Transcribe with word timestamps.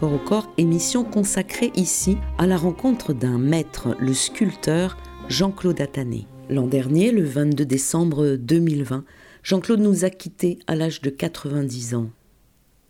D'accord 0.00 0.14
au 0.14 0.28
corps, 0.28 0.50
émission 0.56 1.04
consacrée 1.04 1.72
ici 1.74 2.16
à 2.38 2.46
la 2.46 2.56
rencontre 2.56 3.12
d'un 3.12 3.38
maître, 3.38 3.94
le 4.00 4.14
sculpteur 4.14 4.96
Jean-Claude 5.28 5.78
Attané. 5.78 6.26
L'an 6.48 6.66
dernier, 6.66 7.10
le 7.10 7.22
22 7.22 7.66
décembre 7.66 8.36
2020, 8.36 9.04
Jean-Claude 9.42 9.80
nous 9.80 10.06
a 10.06 10.10
quittés 10.10 10.58
à 10.66 10.74
l'âge 10.74 11.02
de 11.02 11.10
90 11.10 11.94
ans. 11.96 12.10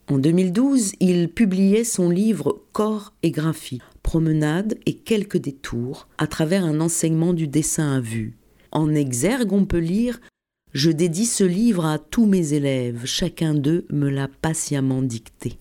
En 0.08 0.18
2012, 0.18 0.92
il 1.00 1.28
publiait 1.28 1.82
son 1.82 2.10
livre 2.10 2.62
Corps 2.70 3.12
et 3.24 3.32
graphie, 3.32 3.82
promenade 4.04 4.78
et 4.86 4.94
quelques 4.94 5.38
détours 5.38 6.06
à 6.16 6.28
travers 6.28 6.64
un 6.64 6.80
enseignement 6.80 7.32
du 7.32 7.48
dessin 7.48 7.96
à 7.96 8.00
vue. 8.00 8.36
En 8.70 8.94
exergue, 8.94 9.52
on 9.52 9.64
peut 9.64 9.78
lire 9.78 10.20
Je 10.74 10.92
dédie 10.92 11.26
ce 11.26 11.42
livre 11.42 11.86
à 11.86 11.98
tous 11.98 12.26
mes 12.26 12.52
élèves, 12.52 13.04
chacun 13.04 13.54
d'eux 13.54 13.84
me 13.90 14.08
l'a 14.08 14.28
patiemment 14.28 15.02
dicté. 15.02 15.58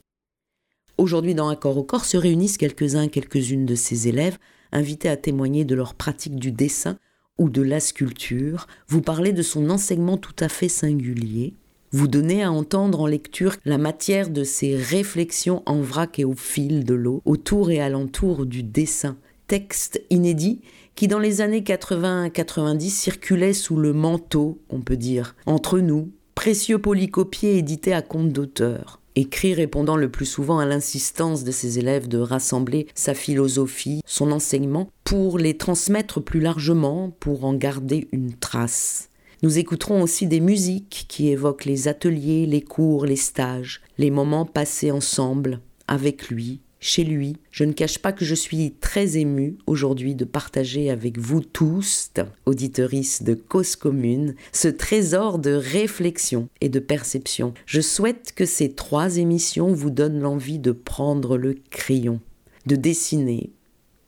Aujourd'hui, 1.00 1.34
dans 1.34 1.48
Un 1.48 1.56
corps 1.56 1.78
au 1.78 1.84
corps, 1.84 2.04
se 2.04 2.18
réunissent 2.18 2.58
quelques-uns, 2.58 3.08
quelques-unes 3.08 3.66
de 3.66 3.74
ses 3.74 4.10
élèves, 4.10 4.38
invités 4.74 5.08
à 5.08 5.16
témoigner 5.16 5.64
de 5.64 5.74
leur 5.74 5.94
pratique 5.94 6.36
du 6.36 6.52
dessin 6.52 6.98
ou 7.38 7.50
de 7.50 7.62
la 7.62 7.80
sculpture, 7.80 8.68
vous 8.90 9.02
parlez 9.02 9.32
de 9.32 9.42
son 9.42 9.70
enseignement 9.70 10.18
tout 10.18 10.36
à 10.42 10.50
fait 10.50 10.68
singulier, 10.68 11.54
vous 11.94 12.10
donnez 12.10 12.44
à 12.44 12.52
entendre 12.52 13.00
en 13.00 13.08
lecture 13.08 13.56
la 13.64 13.78
matière 13.78 14.30
de 14.30 14.44
ses 14.44 14.76
réflexions 14.76 15.64
en 15.66 15.80
vrac 15.80 16.20
et 16.20 16.26
au 16.26 16.36
fil 16.36 16.84
de 16.84 16.96
l'eau, 16.96 17.22
autour 17.24 17.72
et 17.72 17.80
alentour 17.80 18.46
du 18.46 18.62
dessin, 18.62 19.16
texte 19.48 20.02
inédit 20.10 20.60
qui 20.96 21.08
dans 21.08 21.20
les 21.20 21.40
années 21.40 21.62
80-90 21.62 22.90
circulait 22.90 23.54
sous 23.54 23.78
le 23.78 23.94
manteau, 23.94 24.60
on 24.70 24.82
peut 24.82 24.98
dire, 24.98 25.38
entre 25.46 25.80
nous, 25.80 26.12
précieux 26.36 26.78
polycopiés 26.78 27.58
édités 27.58 27.94
à 27.94 28.02
compte 28.02 28.34
d'auteur 28.34 28.99
écrit 29.20 29.54
répondant 29.54 29.98
le 29.98 30.10
plus 30.10 30.26
souvent 30.26 30.60
à 30.60 30.66
l'insistance 30.66 31.44
de 31.44 31.52
ses 31.52 31.80
élèves 31.80 32.08
de 32.08 32.18
rassembler 32.18 32.88
sa 32.96 33.14
philosophie, 33.14 34.02
son 34.06 34.32
enseignement, 34.32 34.90
pour 35.04 35.38
les 35.38 35.58
transmettre 35.58 36.22
plus 36.22 36.40
largement, 36.40 37.12
pour 37.20 37.46
en 37.46 37.54
garder 37.54 38.08
une 38.12 38.34
trace. 38.34 39.10
Nous 39.42 39.58
écouterons 39.58 40.02
aussi 40.02 40.28
des 40.28 40.40
musiques 40.42 41.06
qui 41.08 41.30
évoquent 41.30 41.66
les 41.66 41.88
ateliers, 41.88 42.46
les 42.46 42.62
cours, 42.62 43.06
les 43.06 43.16
stages, 43.16 43.82
les 43.98 44.12
moments 44.12 44.46
passés 44.46 44.92
ensemble, 44.92 45.62
avec 45.88 46.30
lui, 46.30 46.60
chez 46.80 47.04
lui. 47.04 47.38
Je 47.52 47.64
ne 47.64 47.74
cache 47.74 48.00
pas 48.00 48.12
que 48.12 48.26
je 48.26 48.36
suis 48.36 48.74
très 48.80 49.18
émue 49.18 49.58
aujourd'hui 49.68 50.16
de 50.16 50.26
partager 50.26 50.90
avec 50.90 51.18
vous 51.18 51.42
tous, 51.42 52.12
auditeuristes 52.46 53.24
de 53.24 53.34
cause 53.34 53.76
commune, 53.76 54.36
ce 54.52 54.68
trésor 54.68 55.40
de 55.40 55.52
réflexion 55.52 56.50
et 56.62 56.70
de 56.70 56.80
perception. 56.80 57.54
Je 57.66 57.82
souhaite 57.82 58.34
que 58.36 58.46
ces 58.46 58.72
trois 58.74 59.18
émissions 59.18 59.74
vous 59.74 59.90
donnent 59.90 60.20
l'envie 60.20 60.60
de 60.60 60.72
prendre 60.72 61.38
le 61.38 61.56
crayon, 61.70 62.20
de 62.66 62.76
dessiner, 62.76 63.52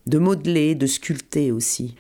de 0.07 0.17
modeler, 0.17 0.75
de 0.75 0.87
sculpter 0.87 1.51
aussi, 1.51 1.95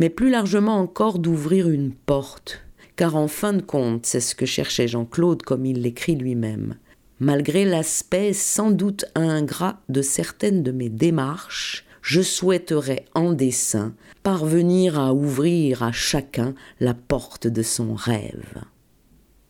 mais 0.00 0.10
plus 0.10 0.30
largement 0.30 0.78
encore 0.78 1.18
d'ouvrir 1.18 1.68
une 1.68 1.92
porte, 1.92 2.62
car 2.96 3.16
en 3.16 3.28
fin 3.28 3.52
de 3.52 3.62
compte, 3.62 4.06
c'est 4.06 4.20
ce 4.20 4.34
que 4.34 4.46
cherchait 4.46 4.88
Jean-Claude 4.88 5.42
comme 5.42 5.66
il 5.66 5.82
l'écrit 5.82 6.16
lui-même 6.16 6.76
Malgré 7.20 7.64
l'aspect 7.64 8.32
sans 8.32 8.70
doute 8.70 9.04
ingrat 9.16 9.80
de 9.88 10.02
certaines 10.02 10.62
de 10.62 10.70
mes 10.70 10.88
démarches, 10.88 11.84
je 12.00 12.20
souhaiterais 12.20 13.06
en 13.12 13.32
dessin 13.32 13.92
parvenir 14.22 15.00
à 15.00 15.12
ouvrir 15.12 15.82
à 15.82 15.90
chacun 15.90 16.54
la 16.78 16.94
porte 16.94 17.48
de 17.48 17.62
son 17.62 17.94
rêve. 17.94 18.62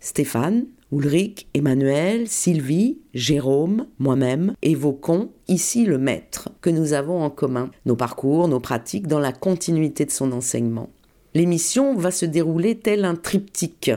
Stéphane, 0.01 0.65
Ulrich, 0.93 1.47
Emmanuel, 1.53 2.27
Sylvie, 2.27 3.01
Jérôme, 3.12 3.87
moi-même 3.99 4.55
évoquons 4.62 5.31
ici 5.47 5.85
le 5.85 5.99
maître 5.99 6.49
que 6.62 6.70
nous 6.70 6.94
avons 6.94 7.23
en 7.23 7.29
commun, 7.29 7.70
nos 7.85 7.97
parcours, 7.97 8.49
nos 8.49 8.61
pratiques 8.61 9.09
dans 9.09 9.20
la 9.20 9.32
continuité 9.32 10.06
de 10.06 10.11
son 10.11 10.32
enseignement. 10.32 10.88
L'émission 11.35 11.94
va 11.94 12.11
se 12.11 12.25
dérouler 12.25 12.79
tel 12.79 13.05
un 13.05 13.15
triptyque. 13.15 13.91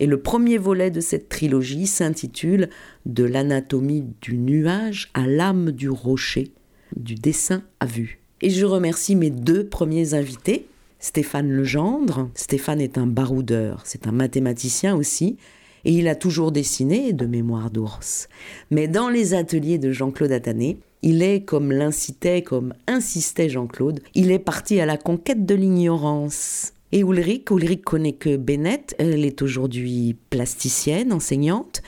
Et 0.00 0.06
le 0.06 0.20
premier 0.20 0.58
volet 0.58 0.90
de 0.90 1.00
cette 1.00 1.28
trilogie 1.28 1.86
s'intitule 1.86 2.70
De 3.04 3.24
l'anatomie 3.24 4.04
du 4.20 4.36
nuage 4.38 5.10
à 5.14 5.26
l'âme 5.26 5.72
du 5.72 5.90
rocher, 5.90 6.52
du 6.96 7.14
dessin 7.14 7.62
à 7.80 7.86
vue. 7.86 8.20
Et 8.40 8.50
je 8.50 8.64
remercie 8.64 9.16
mes 9.16 9.30
deux 9.30 9.66
premiers 9.66 10.14
invités, 10.14 10.66
Stéphane 10.98 11.50
Legendre. 11.50 12.30
Stéphane 12.34 12.80
est 12.80 12.98
un 12.98 13.06
baroudeur, 13.06 13.82
c'est 13.84 14.06
un 14.06 14.12
mathématicien 14.12 14.94
aussi, 14.94 15.36
et 15.84 15.92
il 15.92 16.06
a 16.08 16.14
toujours 16.14 16.52
dessiné 16.52 17.12
de 17.12 17.26
mémoire 17.26 17.70
d'ours. 17.70 18.28
Mais 18.70 18.88
dans 18.88 19.08
les 19.08 19.34
ateliers 19.34 19.78
de 19.78 19.90
Jean-Claude 19.90 20.32
Attané, 20.32 20.78
il 21.02 21.22
est, 21.22 21.44
comme 21.44 21.72
l'incitait, 21.72 22.42
comme 22.42 22.74
insistait 22.86 23.48
Jean-Claude, 23.48 24.00
il 24.14 24.30
est 24.30 24.38
parti 24.38 24.80
à 24.80 24.86
la 24.86 24.96
conquête 24.96 25.44
de 25.44 25.54
l'ignorance. 25.56 26.72
Et 26.92 27.00
Ulrich, 27.00 27.50
Ulrich 27.50 27.82
connaît 27.82 28.12
que 28.12 28.36
Bennett, 28.36 28.94
elle 28.98 29.24
est 29.24 29.42
aujourd'hui 29.42 30.16
plasticienne, 30.30 31.12
enseignante, 31.12 31.82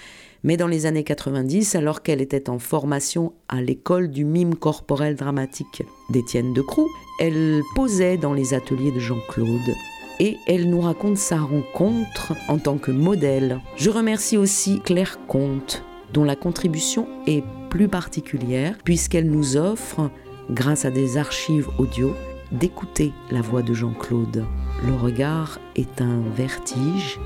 Mais 0.44 0.58
dans 0.58 0.66
les 0.66 0.84
années 0.84 1.04
90, 1.04 1.74
alors 1.74 2.02
qu'elle 2.02 2.20
était 2.20 2.50
en 2.50 2.58
formation 2.58 3.32
à 3.48 3.62
l'école 3.62 4.10
du 4.10 4.26
mime 4.26 4.54
corporel 4.54 5.16
dramatique 5.16 5.82
d'Étienne 6.10 6.52
Decroux, 6.52 6.90
elle 7.18 7.62
posait 7.74 8.18
dans 8.18 8.34
les 8.34 8.52
ateliers 8.52 8.92
de 8.92 9.00
Jean-Claude 9.00 9.74
et 10.20 10.36
elle 10.46 10.68
nous 10.68 10.82
raconte 10.82 11.16
sa 11.16 11.38
rencontre 11.38 12.34
en 12.48 12.58
tant 12.58 12.76
que 12.76 12.90
modèle. 12.90 13.60
Je 13.76 13.88
remercie 13.88 14.36
aussi 14.36 14.80
Claire 14.80 15.18
Comte, 15.26 15.82
dont 16.12 16.24
la 16.24 16.36
contribution 16.36 17.08
est 17.26 17.42
plus 17.70 17.88
particulière 17.88 18.76
puisqu'elle 18.84 19.30
nous 19.30 19.56
offre, 19.56 20.10
grâce 20.50 20.84
à 20.84 20.90
des 20.90 21.16
archives 21.16 21.70
audio, 21.78 22.14
d'écouter 22.52 23.12
la 23.30 23.40
voix 23.40 23.62
de 23.62 23.72
Jean-Claude. 23.72 24.44
Le 24.86 24.94
regard 24.94 25.58
est 25.74 26.02
un 26.02 26.20
vertige 26.36 27.18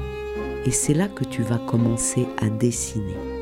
et 0.69 0.71
c'est 0.71 0.93
là 0.93 1.09
que 1.09 1.25
tu 1.25 1.43
vas 1.43 1.57
commencer 1.57 2.27
à 2.37 2.51
dessiner. 2.51 3.38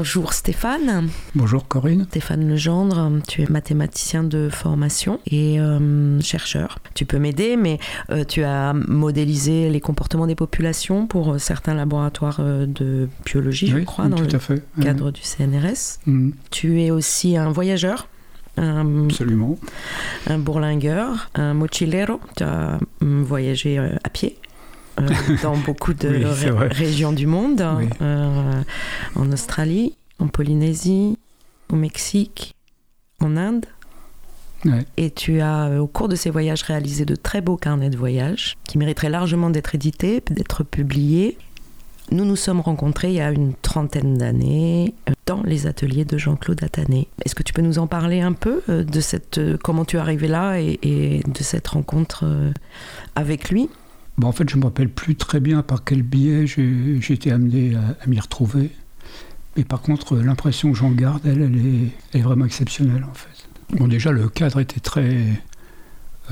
Bonjour 0.00 0.32
Stéphane. 0.32 1.10
Bonjour 1.34 1.68
Corinne. 1.68 2.06
Stéphane 2.08 2.48
Legendre, 2.48 3.20
tu 3.28 3.42
es 3.42 3.46
mathématicien 3.50 4.24
de 4.24 4.48
formation 4.48 5.20
et 5.26 5.60
euh, 5.60 6.18
chercheur. 6.22 6.78
Tu 6.94 7.04
peux 7.04 7.18
m'aider, 7.18 7.58
mais 7.58 7.78
euh, 8.08 8.24
tu 8.24 8.42
as 8.42 8.72
modélisé 8.72 9.68
les 9.68 9.80
comportements 9.82 10.26
des 10.26 10.34
populations 10.34 11.06
pour 11.06 11.34
euh, 11.34 11.38
certains 11.38 11.74
laboratoires 11.74 12.40
de 12.40 13.10
biologie, 13.26 13.66
je 13.66 13.80
crois, 13.80 14.08
dans 14.08 14.18
le 14.18 14.26
cadre 14.82 15.10
du 15.10 15.20
CNRS. 15.20 15.98
Mm. 16.06 16.30
Tu 16.50 16.80
es 16.80 16.90
aussi 16.90 17.36
un 17.36 17.52
voyageur. 17.52 18.08
Un, 18.56 19.04
Absolument. 19.04 19.58
Un 20.28 20.38
bourlingueur, 20.38 21.28
un 21.34 21.52
mochilero. 21.52 22.20
Tu 22.38 22.42
as 22.42 22.78
mm, 23.02 23.22
voyagé 23.22 23.76
à 23.78 24.08
pied. 24.08 24.38
Dans 25.42 25.56
beaucoup 25.56 25.94
de 25.94 26.08
régions 26.72 27.12
du 27.12 27.26
monde, 27.26 27.60
en 27.60 29.32
Australie, 29.32 29.96
en 30.18 30.28
Polynésie, 30.28 31.16
au 31.70 31.76
Mexique, 31.76 32.54
en 33.20 33.36
Inde. 33.36 33.66
Et 34.96 35.10
tu 35.10 35.40
as, 35.40 35.68
euh, 35.68 35.78
au 35.78 35.86
cours 35.86 36.08
de 36.08 36.16
ces 36.16 36.30
voyages, 36.30 36.62
réalisé 36.62 37.04
de 37.04 37.16
très 37.16 37.40
beaux 37.40 37.56
carnets 37.56 37.90
de 37.90 37.96
voyage 37.96 38.56
qui 38.64 38.76
mériteraient 38.76 39.08
largement 39.08 39.50
d'être 39.50 39.74
édités, 39.74 40.22
d'être 40.30 40.64
publiés. 40.64 41.38
Nous 42.12 42.24
nous 42.24 42.36
sommes 42.36 42.60
rencontrés 42.60 43.08
il 43.08 43.14
y 43.14 43.20
a 43.20 43.30
une 43.30 43.54
trentaine 43.54 44.18
d'années 44.18 44.94
euh, 45.08 45.12
dans 45.26 45.42
les 45.44 45.66
ateliers 45.66 46.04
de 46.04 46.18
Jean-Claude 46.18 46.62
Attané. 46.62 47.08
Est-ce 47.24 47.34
que 47.34 47.42
tu 47.42 47.54
peux 47.54 47.62
nous 47.62 47.78
en 47.78 47.86
parler 47.86 48.20
un 48.20 48.32
peu 48.32 48.60
euh, 48.68 48.84
de 48.84 49.00
cette, 49.00 49.40
comment 49.62 49.86
tu 49.86 49.96
es 49.96 50.00
arrivé 50.00 50.28
là 50.28 50.58
et, 50.58 51.22
de 51.26 51.42
cette 51.42 51.68
rencontre 51.68 52.26
avec 53.14 53.48
lui? 53.50 53.70
Bon, 54.20 54.28
En 54.28 54.32
fait, 54.32 54.48
je 54.48 54.56
ne 54.56 54.60
me 54.60 54.66
rappelle 54.66 54.88
plus 54.88 55.16
très 55.16 55.40
bien 55.40 55.62
par 55.62 55.84
quel 55.84 56.02
biais 56.02 56.46
j'ai 56.46 57.12
été 57.12 57.32
amené 57.32 57.74
à 57.74 58.06
m'y 58.06 58.20
retrouver. 58.20 58.70
Mais 59.56 59.64
par 59.64 59.82
contre, 59.82 60.16
l'impression 60.16 60.70
que 60.72 60.78
j'en 60.78 60.90
garde, 60.90 61.22
elle, 61.26 61.42
elle 61.42 62.18
est, 62.18 62.22
vraiment 62.22 62.44
exceptionnelle 62.44 63.04
en 63.08 63.14
fait. 63.14 63.48
Bon, 63.76 63.88
déjà, 63.88 64.12
le 64.12 64.28
cadre 64.28 64.60
était 64.60 64.80
très, 64.80 65.26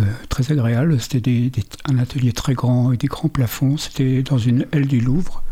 euh, 0.00 0.04
agréable. 0.50 1.00
C'était 1.00 1.50
un 1.86 1.98
atelier 1.98 2.32
très 2.32 2.54
grand 2.54 2.92
et 2.92 2.96
des 2.96 3.08
grands 3.08 3.28
plafonds. 3.28 3.76
C'était 3.76 4.22
dans 4.22 4.38
une 4.38 4.66
aile 4.72 4.86
du 4.86 5.00
Louvre. 5.00 5.42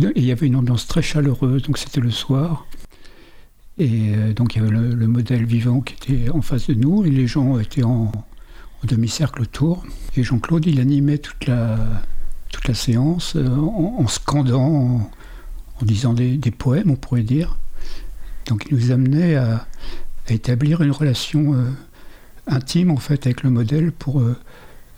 Et 0.00 0.12
il 0.16 0.24
y 0.24 0.32
avait 0.32 0.46
une 0.46 0.56
ambiance 0.56 0.86
très 0.86 1.02
chaleureuse, 1.02 1.62
donc 1.62 1.76
c'était 1.76 2.00
le 2.00 2.10
soir. 2.10 2.66
Et 3.78 4.14
euh, 4.14 4.32
donc 4.32 4.54
il 4.54 4.62
y 4.62 4.64
avait 4.64 4.70
le, 4.70 5.06
modèle 5.06 5.44
vivant 5.44 5.80
qui 5.80 5.94
était 5.94 6.30
en 6.30 6.42
face 6.42 6.68
de 6.68 6.74
nous 6.74 7.04
et 7.04 7.10
les 7.10 7.26
gens 7.26 7.58
étaient 7.58 7.82
en, 7.82 8.12
demi-cercle 8.86 9.42
autour. 9.42 9.84
Et 10.16 10.22
Jean-Claude, 10.22 10.66
il 10.66 10.80
animait 10.80 11.18
toute 11.18 11.46
la, 11.46 11.78
toute 12.50 12.68
la 12.68 12.74
séance 12.74 13.34
euh, 13.36 13.48
en, 13.48 14.06
scandant, 14.08 15.10
en 15.80 15.84
disant 15.84 16.14
des, 16.14 16.38
poèmes, 16.50 16.90
on 16.90 16.96
pourrait 16.96 17.22
dire. 17.22 17.56
Donc 18.46 18.66
il 18.70 18.76
nous 18.76 18.90
amenait 18.90 19.36
à, 19.36 19.66
établir 20.28 20.82
une 20.82 20.92
relation 20.92 21.54
euh, 21.54 21.64
intime 22.46 22.92
en 22.92 22.96
fait 22.96 23.26
avec 23.26 23.42
le 23.42 23.50
modèle 23.50 23.90
pour 23.90 24.20
euh, 24.20 24.36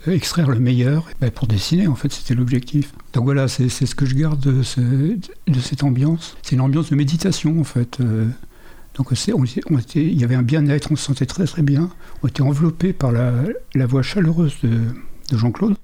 extraire 0.05 0.49
le 0.49 0.59
meilleur, 0.59 1.09
ben, 1.19 1.31
pour 1.31 1.47
dessiner 1.47 1.87
en 1.87 1.95
fait, 1.95 2.11
c'était 2.11 2.35
l'objectif. 2.35 2.93
Donc 3.13 3.23
voilà, 3.23 3.47
c'est 3.47 3.69
ce 3.69 3.95
que 3.95 4.05
je 4.05 4.15
garde 4.15 4.39
de, 4.39 4.61
cette 4.63 5.83
ambiance. 5.83 6.35
C'est 6.43 6.55
une 6.55 6.61
ambiance 6.61 6.89
de 6.89 6.95
méditation 6.95 7.59
en 7.59 7.63
fait. 7.63 7.99
Donc 8.95 9.11
on, 9.11 9.15
il 9.95 10.21
y 10.21 10.23
avait 10.23 10.35
un 10.35 10.43
bien-être, 10.43 10.91
on 10.91 10.95
se 10.95 11.05
sentait 11.05 11.25
très 11.25 11.45
très 11.45 11.63
bien. 11.63 11.89
On 12.21 12.27
était 12.27 12.41
enveloppé 12.41 12.93
par 12.93 13.11
la, 13.11 13.43
voix 13.87 14.03
chaleureuse 14.03 14.55
de 14.61 15.37
Jean-Claude. 15.37 15.75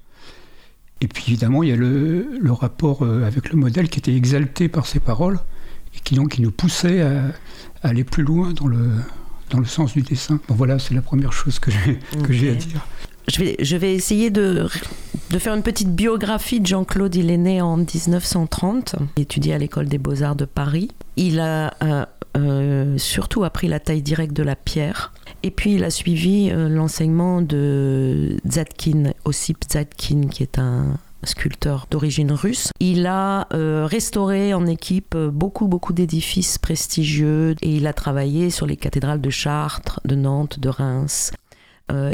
Et 1.00 1.08
puis 1.08 1.24
évidemment, 1.28 1.62
il 1.62 1.70
y 1.70 1.72
a 1.72 1.76
le, 1.76 2.52
rapport 2.52 3.02
euh, 3.02 3.24
avec 3.24 3.50
le 3.50 3.56
modèle 3.56 3.88
qui 3.88 3.98
était 3.98 4.14
exalté 4.14 4.68
par 4.68 4.86
ses 4.86 5.00
paroles 5.00 5.40
et 5.96 6.00
qui 6.04 6.14
donc 6.14 6.32
qui 6.32 6.42
nous 6.42 6.52
poussait 6.52 7.00
à, 7.00 7.32
aller 7.82 8.04
plus 8.04 8.22
loin 8.22 8.52
dans 8.52 8.66
le, 8.66 8.90
dans 9.50 9.58
le 9.58 9.64
sens 9.64 9.94
du 9.94 10.02
dessin. 10.02 10.38
Bon 10.46 10.54
voilà, 10.54 10.78
c'est 10.78 10.94
la 10.94 11.02
première 11.02 11.32
chose 11.32 11.58
que 11.58 11.70
j'ai 11.70 12.50
à 12.50 12.54
dire. 12.54 12.86
Je 13.28 13.76
vais, 13.76 13.94
essayer 13.94 14.30
de, 14.30 14.66
faire 15.38 15.54
une 15.54 15.62
petite 15.62 15.94
biographie 15.94 16.60
de 16.60 16.66
Jean-Claude. 16.66 17.14
Il 17.14 17.30
est 17.30 17.36
né 17.36 17.60
en 17.60 17.76
1930, 17.76 18.96
il 19.16 19.22
étudie 19.22 19.52
à 19.52 19.58
l'école 19.58 19.88
des 19.88 19.98
beaux-arts 19.98 20.36
de 20.36 20.44
Paris. 20.44 20.90
Il 21.16 21.40
a 21.40 21.74
euh, 21.82 22.04
euh, 22.36 22.98
surtout 22.98 23.44
appris 23.44 23.68
la 23.68 23.80
taille 23.80 24.02
directe 24.02 24.34
de 24.34 24.42
la 24.42 24.56
pierre. 24.56 25.12
Et 25.42 25.50
puis 25.50 25.74
il 25.74 25.84
a 25.84 25.90
suivi 25.90 26.50
euh, 26.50 26.68
l'enseignement 26.68 27.40
de 27.40 28.36
Zadkin, 28.48 29.12
Ossip 29.24 29.58
Zadkin, 29.70 30.28
qui 30.28 30.42
est 30.42 30.58
un 30.58 30.96
sculpteur 31.22 31.86
d'origine 31.90 32.32
russe. 32.32 32.70
Il 32.80 33.06
a 33.06 33.46
restauré 33.52 34.54
en 34.54 34.66
équipe 34.66 35.14
beaucoup, 35.14 35.68
beaucoup 35.68 35.92
d'édifices 35.92 36.56
prestigieux 36.56 37.56
et 37.60 37.76
il 37.76 37.86
a 37.86 37.92
travaillé 37.92 38.48
sur 38.48 38.64
les 38.64 38.78
cathédrales 38.78 39.20
de 39.20 39.28
Chartres, 39.28 40.00
de 40.06 40.14
Nantes, 40.14 40.58
de 40.58 40.70
Reims. 40.70 41.32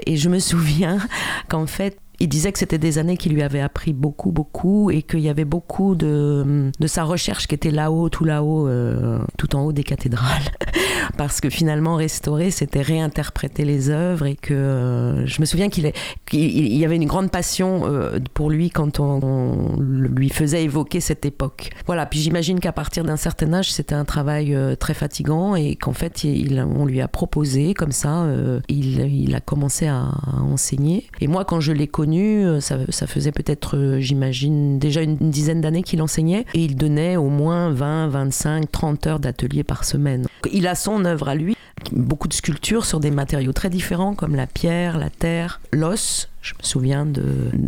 Et 0.06 0.16
je 0.16 0.28
me 0.28 0.38
souviens 0.38 0.98
qu'en 1.48 1.66
fait, 1.66 1.98
il 2.18 2.28
disait 2.28 2.52
que 2.52 2.58
c'était 2.58 2.78
des 2.78 2.98
années 2.98 3.16
qui 3.16 3.28
lui 3.28 3.42
avaient 3.42 3.60
appris 3.60 3.92
beaucoup, 3.92 4.32
beaucoup, 4.32 4.90
et 4.90 5.02
qu'il 5.02 5.20
y 5.20 5.28
avait 5.28 5.44
beaucoup 5.44 5.94
de, 5.94 6.70
de, 6.78 6.86
sa 6.86 7.04
recherche 7.04 7.46
qui 7.46 7.54
était 7.54 7.70
là-haut, 7.70 8.08
tout 8.08 8.24
là-haut, 8.24 8.68
euh, 8.68 9.18
tout 9.36 9.54
en 9.54 9.62
haut 9.62 9.72
des 9.72 9.84
cathédrales. 9.84 10.42
Parce 11.18 11.40
que 11.40 11.50
finalement, 11.50 11.96
restaurer, 11.96 12.50
c'était 12.50 12.80
réinterpréter 12.80 13.64
les 13.64 13.90
œuvres, 13.90 14.26
et 14.26 14.36
que 14.36 14.54
euh, 14.54 15.26
je 15.26 15.40
me 15.40 15.46
souviens 15.46 15.68
qu'il 15.68 15.92
y 16.32 16.84
avait 16.84 16.96
une 16.96 17.06
grande 17.06 17.30
passion 17.30 17.82
euh, 17.84 18.18
pour 18.32 18.50
lui 18.50 18.70
quand 18.70 18.98
on, 18.98 19.76
lui 19.78 20.30
faisait 20.30 20.64
évoquer 20.64 21.00
cette 21.00 21.26
époque. 21.26 21.70
Voilà, 21.86 22.06
puis 22.06 22.18
j'imagine 22.18 22.60
qu'à 22.60 22.72
partir 22.72 23.04
d'un 23.04 23.16
certain 23.16 23.52
âge, 23.52 23.72
c'était 23.72 23.94
un 23.94 24.04
travail 24.04 24.56
très 24.78 24.94
fatigant, 24.94 25.54
et 25.54 25.76
qu'en 25.76 25.92
fait, 25.92 26.24
il, 26.24 26.60
on 26.60 26.86
lui 26.86 27.00
a 27.00 27.08
proposé, 27.08 27.74
comme 27.74 27.92
ça, 27.92 28.26
il, 28.68 29.00
il, 29.00 29.34
a 29.34 29.40
commencé 29.40 29.86
à, 29.86 29.98
à 29.98 30.40
enseigner. 30.40 31.06
Et 31.20 31.28
moi, 31.28 31.44
quand 31.44 31.60
je 31.60 31.72
l'ai 31.72 31.86
connu, 31.86 32.05
euh, 32.14 32.60
ça, 32.60 33.06
faisait 33.06 33.32
peut-être, 33.32 33.76
euh, 33.76 34.00
j'imagine, 34.00 34.78
déjà 34.78 35.02
une, 35.02 35.16
dizaine 35.16 35.60
d'années 35.60 35.82
qu'il 35.82 36.02
enseignait 36.02 36.44
et 36.54 36.64
il 36.64 36.76
donnait 36.76 37.16
au 37.16 37.28
moins 37.28 37.70
20, 37.70 38.08
25, 38.08 38.70
30 38.70 39.06
heures 39.06 39.20
d'atelier 39.20 39.64
par 39.64 39.84
semaine. 39.84 40.26
Il 40.52 40.66
a 40.66 40.74
son 40.74 41.04
œuvre 41.04 41.28
à 41.28 41.34
lui, 41.34 41.56
beaucoup 41.92 42.28
de 42.28 42.32
sculptures 42.32 42.84
sur 42.84 43.00
des 43.00 43.10
matériaux 43.10 43.52
très 43.52 43.70
différents 43.70 44.14
comme 44.14 44.34
la 44.34 44.46
pierre, 44.46 44.98
la 44.98 45.10
terre, 45.10 45.60
l'os. 45.72 46.28
Je 46.42 46.54
me 46.54 46.62
souviens 46.62 47.06
de, 47.06 47.24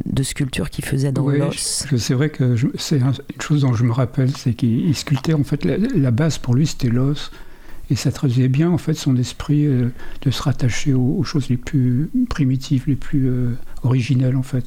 de 0.07 0.23
sculptures 0.23 0.71
qu'il 0.71 0.85
faisait 0.85 1.11
dans 1.11 1.29
l'os. 1.29 1.87
C'est 1.97 2.15
vrai 2.15 2.31
que 2.31 2.55
c'est 2.77 2.99
une 2.99 3.13
chose 3.41 3.63
dont 3.63 3.75
je 3.75 3.83
me 3.83 3.93
rappelle, 3.93 4.31
c'est 4.37 4.55
qu'il 4.55 4.95
sculptait 4.95 5.35
en 5.35 5.43
fait 5.43 5.65
la 5.65 6.11
base 6.13 6.39
pour 6.39 6.55
lui 6.55 6.67
c'était 6.67 6.89
l'os. 6.89 7.33
Et 7.91 7.97
ça 7.97 8.13
traduisait 8.13 8.49
bien 8.49 8.71
en 8.71 8.79
fait 8.79 8.95
son 8.95 9.17
esprit 9.17 9.67
euh, 9.67 9.91
de 10.23 10.31
se 10.31 10.43
rattacher 10.43 10.93
aux, 10.93 11.23
choses 11.25 11.49
les 11.49 11.57
plus 11.57 12.11
primitives, 12.29 12.85
les 12.87 12.97
plus 12.97 13.29
euh, 13.29 13.57
originelles 13.83 14.37
en 14.37 14.43
fait. 14.43 14.65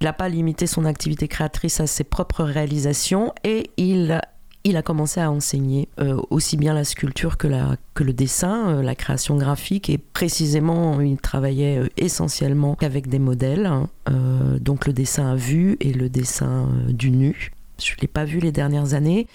Il 0.00 0.04
n'a 0.04 0.12
pas 0.12 0.28
limité 0.28 0.66
son 0.66 0.84
activité 0.84 1.28
créatrice 1.28 1.80
à 1.80 1.86
ses 1.86 2.04
propres 2.04 2.44
réalisations 2.44 3.32
et 3.42 3.70
il, 3.78 4.12
a 4.12 4.82
commencé 4.82 5.18
à 5.18 5.30
enseigner 5.32 5.88
euh, 5.98 6.20
aussi 6.30 6.56
bien 6.56 6.74
la 6.74 6.84
sculpture 6.84 7.36
que, 7.38 7.48
le 7.48 8.12
dessin, 8.12 8.82
la 8.82 8.94
création 8.94 9.36
graphique 9.36 9.88
et 9.90 9.98
précisément 9.98 11.00
il 11.00 11.16
travaillait 11.16 11.90
essentiellement 11.96 12.76
avec 12.80 13.08
des 13.08 13.18
modèles, 13.18 13.66
hein. 13.66 13.88
donc 14.60 14.86
le 14.86 14.92
dessin 14.92 15.32
à 15.32 15.34
vue 15.34 15.78
et 15.80 15.92
le 15.92 16.08
dessin 16.10 16.68
du 16.88 17.10
nu. 17.10 17.50
Je 17.82 17.92
ne 17.92 18.02
l'ai 18.02 18.08
pas 18.08 18.24
vu 18.24 18.40
les 18.40 18.52
dernières 18.52 18.94
années. 18.94 19.26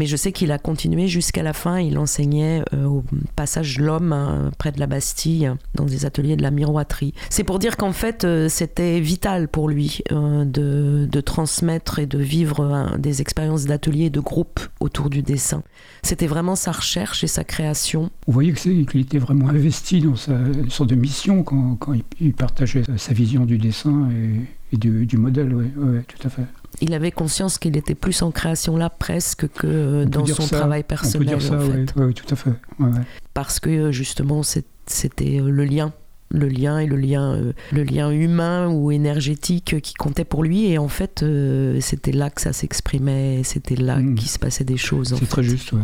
Mais 0.00 0.06
je 0.06 0.16
sais 0.16 0.32
qu'il 0.32 0.50
a 0.50 0.58
continué 0.58 1.08
jusqu'à 1.08 1.42
la 1.42 1.52
fin. 1.52 1.78
Il 1.78 1.98
enseignait 1.98 2.62
euh, 2.72 2.86
au 2.86 3.04
passage 3.36 3.78
L'Homme, 3.78 4.14
hein, 4.14 4.50
près 4.56 4.72
de 4.72 4.80
la 4.80 4.86
Bastille, 4.86 5.52
dans 5.74 5.84
des 5.84 6.06
ateliers 6.06 6.36
de 6.36 6.42
la 6.42 6.50
miroiterie. 6.50 7.12
C'est 7.28 7.44
pour 7.44 7.58
dire 7.58 7.76
qu'en 7.76 7.92
fait, 7.92 8.24
euh, 8.24 8.48
c'était 8.48 8.98
vital 9.00 9.46
pour 9.46 9.68
lui 9.68 10.00
euh, 10.10 10.46
de, 10.46 11.06
de, 11.06 11.20
transmettre 11.20 11.98
et 11.98 12.06
de 12.06 12.16
vivre 12.16 12.96
des 12.98 13.20
expériences 13.20 13.66
d'atelier 13.66 14.06
et 14.06 14.10
de 14.10 14.20
groupe 14.20 14.60
autour 14.80 15.10
du 15.10 15.20
dessin. 15.20 15.62
C'était 16.02 16.26
vraiment 16.26 16.56
sa 16.56 16.72
recherche 16.72 17.22
et 17.22 17.26
sa 17.26 17.44
création. 17.44 18.10
Vous 18.26 18.32
voyez 18.32 18.54
qu'il 18.54 19.00
était 19.02 19.18
vraiment 19.18 19.50
investi 19.50 20.00
dans 20.00 20.16
sa 20.16 20.38
sorte 20.70 20.88
de 20.88 20.94
mission 20.94 21.42
quand, 21.42 21.76
quand 21.76 21.92
il, 22.18 22.32
partageait 22.32 22.84
sa 22.96 23.12
vision 23.12 23.44
du 23.44 23.58
dessin 23.58 24.08
et, 24.72 24.78
du, 24.78 25.04
du, 25.04 25.18
modèle, 25.18 25.54
oui, 25.54 25.66
ouais, 25.76 26.04
tout 26.08 26.26
à 26.26 26.30
fait 26.30 26.46
il 26.80 26.94
avait 26.94 27.10
conscience 27.10 27.58
qu'il 27.58 27.76
était 27.76 27.94
plus 27.94 28.22
en 28.22 28.30
création 28.30 28.76
là 28.76 28.90
presque 28.90 29.48
que 29.48 30.04
dans 30.04 30.26
son 30.26 30.46
travail 30.46 30.84
personnel. 30.84 31.28
On 31.28 31.32
peut 31.32 31.38
dire 31.38 31.48
ça, 31.48 32.04
oui, 32.04 32.14
tout 32.14 32.32
à 32.32 32.36
fait. 32.36 32.52
Parce 33.34 33.60
que 33.60 33.92
justement, 33.92 34.42
c'était 34.42 35.40
euh, 35.40 35.50
le 35.50 35.64
lien 35.64 35.92
le 36.32 36.46
lien 36.46 36.78
et 36.78 36.86
le 36.86 36.96
lien, 36.96 37.34
euh, 37.34 37.52
le 37.72 37.82
lien 37.82 38.10
humain 38.10 38.68
ou 38.68 38.92
énergétique 38.92 39.80
qui 39.82 39.94
comptait 39.94 40.24
pour 40.24 40.44
lui. 40.44 40.66
Et 40.66 40.78
en 40.78 40.86
fait, 40.86 41.22
euh, 41.22 41.80
c'était 41.80 42.12
là 42.12 42.30
que 42.30 42.40
ça 42.40 42.52
s'exprimait, 42.52 43.42
c'était 43.42 43.74
là 43.74 43.96
mmh. 43.96 44.14
qu'il 44.14 44.28
se 44.28 44.38
passait 44.38 44.62
des 44.62 44.76
choses. 44.76 45.16
C'est 45.18 45.28
très 45.28 45.42
juste, 45.42 45.72
ouais. 45.72 45.80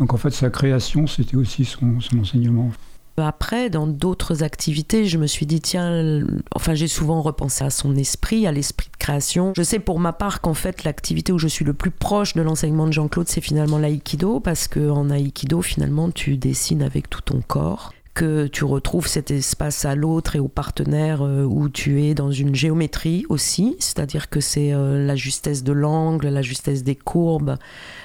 Donc 0.00 0.12
en 0.12 0.16
fait, 0.16 0.30
sa 0.30 0.50
création, 0.50 1.06
c'était 1.06 1.36
aussi 1.36 1.64
son, 1.64 2.00
son 2.00 2.18
enseignement. 2.18 2.72
Après, 3.16 3.70
dans 3.70 3.86
d'autres 3.86 4.42
activités, 4.42 5.06
je 5.06 5.18
me 5.18 5.26
suis 5.26 5.46
dit, 5.46 5.60
tiens, 5.60 6.22
enfin, 6.54 6.74
j'ai 6.74 6.88
souvent 6.88 7.22
repensé 7.22 7.64
à 7.64 7.70
son 7.70 7.94
esprit, 7.94 8.46
à 8.46 8.52
l'esprit 8.52 8.88
de 8.90 8.96
création. 8.96 9.52
Je 9.56 9.62
sais 9.62 9.78
pour 9.78 10.00
ma 10.00 10.12
part 10.12 10.40
qu'en 10.40 10.54
fait, 10.54 10.84
l'activité 10.84 11.32
où 11.32 11.38
je 11.38 11.48
suis 11.48 11.64
le 11.64 11.74
plus 11.74 11.90
proche 11.90 12.34
de 12.34 12.42
l'enseignement 12.42 12.86
de 12.86 12.92
Jean-Claude, 12.92 13.28
c'est 13.28 13.40
finalement 13.40 13.78
l'aïkido, 13.78 14.40
parce 14.40 14.66
qu'en 14.66 15.10
aïkido, 15.10 15.62
finalement, 15.62 16.10
tu 16.10 16.36
dessines 16.36 16.82
avec 16.82 17.08
tout 17.08 17.22
ton 17.22 17.40
corps 17.40 17.92
que 18.14 18.46
tu 18.46 18.64
retrouves 18.64 19.08
cet 19.08 19.30
espace 19.32 19.84
à 19.84 19.96
l'autre 19.96 20.36
et 20.36 20.38
au 20.38 20.46
partenaire 20.46 21.22
euh, 21.22 21.42
où 21.42 21.68
tu 21.68 22.04
es 22.04 22.14
dans 22.14 22.30
une 22.30 22.54
géométrie 22.54 23.26
aussi, 23.28 23.76
c'est-à-dire 23.80 24.30
que 24.30 24.40
c'est 24.40 24.72
euh, 24.72 25.04
la 25.04 25.16
justesse 25.16 25.64
de 25.64 25.72
l'angle, 25.72 26.28
la 26.28 26.42
justesse 26.42 26.84
des 26.84 26.94
courbes, 26.94 27.56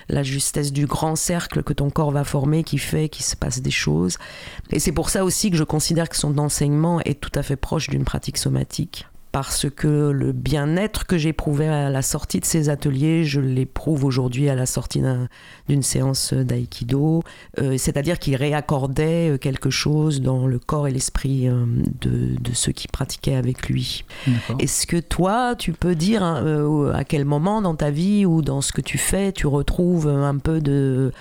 la 0.09 0.23
justesse 0.23 0.73
du 0.73 0.87
grand 0.87 1.15
cercle 1.15 1.61
que 1.61 1.73
ton 1.73 1.91
corps 1.91 2.11
va 2.11 2.23
former 2.23 2.63
qui 2.63 2.79
fait 2.79 3.07
qu'il 3.07 3.23
se 3.23 3.35
passe 3.35 3.61
des 3.61 3.71
choses. 3.71 4.17
Et 4.71 4.79
c'est 4.79 4.91
pour 4.91 5.09
ça 5.09 5.23
aussi 5.23 5.51
que 5.51 5.57
je 5.57 5.63
considère 5.63 6.09
que 6.09 6.17
son 6.17 6.39
enseignement 6.39 6.99
est 7.01 7.19
tout 7.21 7.31
à 7.35 7.43
fait 7.43 7.55
proche 7.55 7.87
d'une 7.87 8.03
pratique 8.03 8.37
somatique 8.37 9.05
parce 9.31 9.69
que 9.69 10.09
le 10.09 10.31
bien-être 10.31 11.05
que 11.05 11.17
j'éprouvais 11.17 11.67
à 11.67 11.89
la 11.89 12.01
sortie 12.01 12.39
de 12.39 12.45
ces 12.45 12.69
ateliers, 12.69 13.25
je 13.25 13.39
l'éprouve 13.39 14.03
aujourd'hui 14.03 14.49
à 14.49 14.55
la 14.55 14.65
sortie 14.65 15.01
d'une 15.67 15.83
séance 15.83 16.33
d'aïkido, 16.33 17.23
euh, 17.59 17.77
c'est-à-dire 17.77 18.17
qu'il 18.17 18.35
réaccordait 18.35 19.29
euh, 19.29 19.37
quelque 19.37 19.69
chose 19.69 20.21
dans 20.21 20.47
le 20.47 20.57
corps 20.57 20.87
et 20.87 20.91
l'esprit 20.91 21.47
euh, 21.47 21.65
de, 22.01 22.53
ceux 22.53 22.71
qui 22.71 22.87
pratiquaient 22.87 23.35
avec 23.35 23.69
lui. 23.69 24.03
Est-ce 24.57 24.87
que 24.87 24.97
toi, 24.97 25.55
tu 25.55 25.73
peux 25.73 25.95
dire 25.95 26.23
hein, 26.23 26.91
à 26.93 27.03
quel 27.03 27.25
moment 27.25 27.61
dans 27.61 27.75
ta 27.75 27.91
vie 27.91 28.25
ou 28.25 28.41
dans 28.41 28.61
ce 28.61 28.71
que 28.71 28.81
tu 28.81 28.97
fais, 28.97 29.31
tu 29.31 29.45
retrouves 29.45 30.07
un 30.07 30.37
peu 30.37 30.59
de 30.59 31.11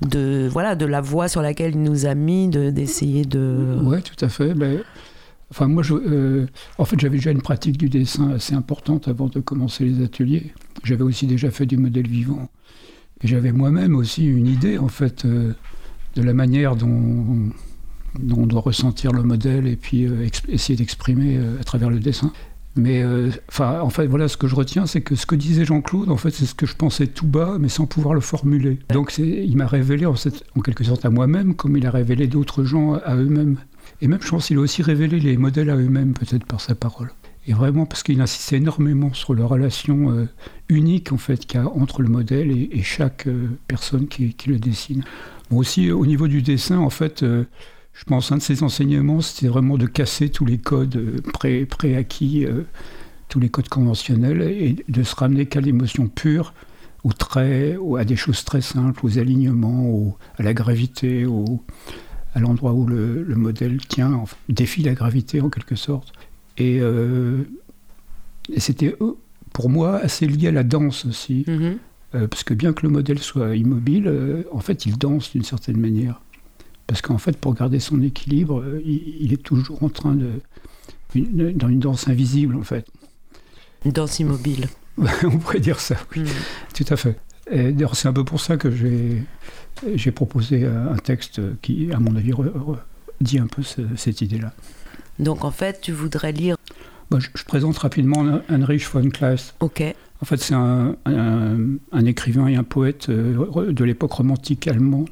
de 0.00 0.48
voilà 0.50 0.76
de 0.76 0.86
la 0.86 1.00
voie 1.00 1.28
sur 1.28 1.42
laquelle 1.42 1.72
il 1.72 1.82
nous 1.82 2.06
a 2.06 2.14
mis 2.14 2.48
d'essayer 2.48 3.24
de, 3.24 3.78
Oui, 3.82 4.00
tout 4.02 4.24
à 4.24 4.28
fait 4.28 4.54
ben, 4.54 4.80
Enfin, 5.50 5.66
moi, 5.66 5.82
euh, 5.90 6.46
en 6.76 6.84
fait, 6.84 7.00
j'avais 7.00 7.16
déjà 7.16 7.30
une 7.30 7.40
pratique 7.40 7.78
du 7.78 7.88
dessin 7.88 8.30
assez 8.32 8.54
importante 8.54 9.08
avant 9.08 9.28
de 9.28 9.40
commencer 9.40 9.84
les 9.84 10.04
ateliers. 10.04 10.52
J'avais 10.84 11.02
aussi 11.02 11.26
déjà 11.26 11.50
fait 11.50 11.66
du 11.66 11.78
modèle 11.78 12.06
vivant. 12.06 12.48
Et 13.22 13.28
j'avais 13.28 13.52
moi-même 13.52 13.96
aussi 13.96 14.26
une 14.26 14.46
idée, 14.46 14.78
en 14.78 14.88
fait, 14.88 15.24
euh, 15.24 15.54
de 16.16 16.22
la 16.22 16.34
manière 16.34 16.76
dont, 16.76 17.50
on 18.30 18.46
doit 18.46 18.60
ressentir 18.60 19.12
le 19.12 19.22
modèle 19.22 19.66
et 19.66 19.76
puis 19.76 20.06
euh, 20.06 20.26
essayer 20.48 20.76
d'exprimer 20.76 21.38
à 21.60 21.64
travers 21.64 21.88
le 21.88 21.98
dessin. 21.98 22.32
Mais 22.76 23.02
enfin, 23.48 23.80
en 23.80 23.90
fait, 23.90 24.06
voilà, 24.06 24.28
ce 24.28 24.36
que 24.36 24.46
je 24.46 24.54
retiens, 24.54 24.86
c'est 24.86 25.00
que 25.00 25.16
ce 25.16 25.26
que 25.26 25.34
disait 25.34 25.64
Jean-Claude, 25.64 26.10
en 26.10 26.16
fait, 26.16 26.30
c'est 26.30 26.46
ce 26.46 26.54
que 26.54 26.64
je 26.64 26.76
pensais 26.76 27.08
tout 27.08 27.26
bas, 27.26 27.56
mais 27.58 27.68
sans 27.68 27.86
pouvoir 27.86 28.14
le 28.14 28.20
formuler. 28.20 28.78
Donc, 28.90 29.18
il 29.18 29.56
m'a 29.56 29.66
révélé, 29.66 30.06
en 30.06 30.14
quelque 30.62 30.84
sorte, 30.84 31.04
à 31.04 31.10
moi-même, 31.10 31.54
comme 31.54 31.76
il 31.76 31.84
a 31.86 31.90
révélé 31.90 32.28
d'autres 32.28 32.62
gens 32.62 32.94
à 32.94 33.16
eux-mêmes. 33.16 33.56
Et 34.00 34.08
même, 34.08 34.20
je 34.22 34.28
pense 34.28 34.46
qu'il 34.46 34.58
a 34.58 34.60
aussi 34.60 34.82
révélé 34.82 35.18
les 35.18 35.36
modèles 35.36 35.70
à 35.70 35.76
eux-mêmes, 35.76 36.14
peut-être 36.14 36.44
par 36.44 36.60
sa 36.60 36.74
parole. 36.74 37.10
Et 37.48 37.52
vraiment, 37.52 37.86
parce 37.86 38.02
qu'il 38.02 38.20
insistait 38.20 38.58
énormément 38.58 39.12
sur 39.14 39.34
la 39.34 39.44
relation 39.44 40.10
euh, 40.10 40.28
unique, 40.68 41.12
en 41.12 41.16
fait, 41.16 41.46
qu'il 41.46 41.58
y 41.58 41.62
a 41.62 41.66
entre 41.66 42.02
le 42.02 42.08
modèle 42.08 42.50
et, 42.50 42.82
chaque 42.82 43.26
euh, 43.26 43.48
personne 43.66 44.06
qui, 44.06 44.36
le 44.46 44.58
dessine. 44.58 45.02
Bon, 45.50 45.56
aussi, 45.58 45.90
au 45.90 46.06
niveau 46.06 46.28
du 46.28 46.42
dessin, 46.42 46.78
en 46.78 46.90
fait, 46.90 47.22
euh, 47.22 47.44
je 47.94 48.04
pense 48.04 48.30
un 48.30 48.36
de 48.36 48.42
ses 48.42 48.62
enseignements, 48.62 49.20
c'était 49.20 49.48
vraiment 49.48 49.78
de 49.78 49.86
casser 49.86 50.28
tous 50.28 50.44
les 50.44 50.58
codes 50.58 51.22
pré, 51.32 51.64
préacquis, 51.64 52.46
tous 53.28 53.40
les 53.40 53.48
codes 53.48 53.68
conventionnels, 53.68 54.42
et 54.42 54.76
de 54.88 55.02
se 55.02 55.16
ramener 55.16 55.46
qu'à 55.46 55.60
l'émotion 55.60 56.06
pure, 56.06 56.54
aux 57.02 57.12
traits, 57.12 57.76
à 57.98 58.04
des 58.04 58.14
choses 58.14 58.44
très 58.44 58.60
simples, 58.60 59.04
aux 59.04 59.18
alignements, 59.18 60.16
à 60.36 60.44
la 60.44 60.54
gravité, 60.54 61.26
au 61.26 61.60
à 62.38 62.40
l'endroit 62.40 62.72
où 62.72 62.86
le, 62.86 63.24
modèle 63.34 63.78
tient, 63.88 64.24
défie 64.48 64.82
la 64.82 64.94
gravité 64.94 65.40
en 65.40 65.50
quelque 65.50 65.74
sorte. 65.74 66.12
Et, 66.56 66.78
euh, 66.80 67.42
c'était 68.56 68.96
euh, 69.00 69.12
pour 69.52 69.68
moi 69.68 69.96
assez 69.96 70.26
lié 70.26 70.48
à 70.48 70.52
la 70.52 70.62
danse 70.62 71.04
aussi. 71.04 71.44
Mm-hmm. 71.46 71.76
Euh, 72.14 72.26
parce 72.26 72.44
que 72.44 72.54
bien 72.54 72.72
que 72.72 72.84
le 72.84 72.88
modèle 72.90 73.18
soit 73.18 73.56
immobile, 73.56 74.44
en 74.52 74.60
fait, 74.60 74.86
il 74.86 74.96
danse 74.96 75.32
d'une 75.32 75.42
certaine 75.42 75.78
manière. 75.78 76.22
Parce 76.86 77.02
qu'en 77.02 77.18
fait, 77.18 77.36
pour 77.36 77.54
garder 77.54 77.80
son 77.80 78.00
équilibre, 78.00 78.64
il, 78.84 79.32
est 79.32 79.42
toujours 79.42 79.82
en 79.82 79.90
train 79.90 80.14
de. 80.14 80.30
dans 81.14 81.68
une 81.68 81.80
danse 81.80 82.08
invisible, 82.08 82.56
en 82.56 82.62
fait. 82.62 82.86
Une 83.84 83.92
danse 83.92 84.18
immobile. 84.20 84.68
On 85.24 85.38
pourrait 85.38 85.60
dire 85.60 85.80
ça, 85.80 85.96
oui. 86.12 86.22
Mm. 86.22 86.26
Tout 86.74 86.86
à 86.88 86.96
fait. 86.96 87.18
D'ailleurs, 87.50 87.96
c'est 87.96 88.08
un 88.08 88.12
peu 88.12 88.24
pour 88.24 88.40
ça 88.40 88.56
que 88.56 88.70
j'ai 89.94 90.10
proposé 90.10 90.66
un 90.66 90.96
texte 90.96 91.40
qui, 91.62 91.90
à 91.92 91.98
mon 91.98 92.14
avis, 92.16 92.32
dit 93.20 93.38
un 93.38 93.46
peu 93.46 93.62
cette 93.96 94.20
idée-là. 94.20 94.52
Donc 95.18 95.44
en 95.44 95.50
fait, 95.50 95.80
tu 95.80 95.92
voudrais 95.92 96.32
lire 96.32 96.56
bah, 97.10 97.18
je, 97.20 97.44
présente 97.44 97.78
rapidement 97.78 98.40
Heinrich 98.48 98.86
von 98.86 99.08
Kleist. 99.08 99.54
Ok. 99.60 99.82
En 100.20 100.24
fait, 100.24 100.36
c'est 100.38 100.54
un, 100.54 100.96
un, 101.06 102.04
écrivain 102.04 102.48
et 102.48 102.56
un 102.56 102.64
poète 102.64 103.08
euh, 103.08 103.72
de 103.72 103.84
l'époque 103.84 104.12
romantique 104.12 104.66
allemande. 104.66 105.08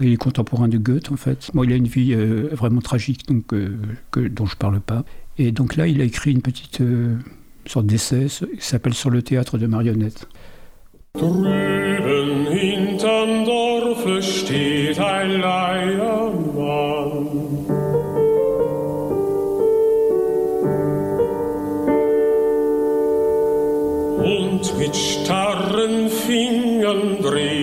Il 0.00 0.12
est 0.12 0.16
contemporain 0.16 0.68
de 0.68 0.78
Goethe, 0.78 1.12
en 1.12 1.16
fait. 1.16 1.50
Bon, 1.54 1.64
il 1.64 1.72
a 1.72 1.76
une 1.76 1.86
vie 1.86 2.14
euh, 2.14 2.48
vraiment 2.52 2.80
tragique, 2.80 3.26
donc, 3.28 3.52
euh, 3.52 3.76
que, 4.10 4.20
dont 4.20 4.46
je 4.46 4.54
ne 4.54 4.58
parle 4.58 4.80
pas. 4.80 5.04
Et 5.38 5.52
donc 5.52 5.76
là, 5.76 5.86
il 5.86 6.00
a 6.00 6.04
écrit 6.04 6.30
une 6.30 6.42
petite 6.42 6.82
sorte 7.66 7.86
d'essai 7.86 8.26
qui 8.26 8.66
s'appelle 8.66 8.94
Sur 8.94 9.10
le 9.10 9.22
théâtre 9.22 9.58
de 9.58 9.66
marionnettes. 9.66 10.28
Drüben 11.14 12.46
hinterm 12.46 13.44
Dorfe 13.44 14.22
steht 14.22 14.98
ein 14.98 15.40
Leiermann. 15.40 17.26
Und 24.24 24.78
mit 24.78 24.96
starren 24.96 26.08
Fingern 26.08 27.20
dreht 27.20 27.61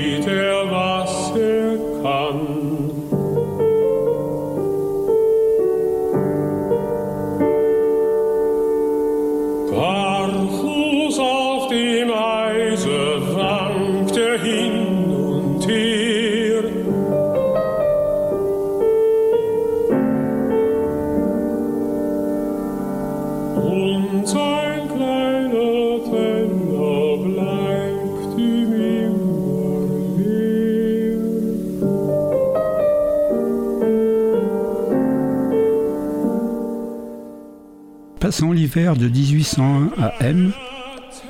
Passant 38.19 38.51
l'hiver 38.51 38.95
de 38.95 39.07
1801 39.07 39.89
à 39.97 40.13
M, 40.21 40.51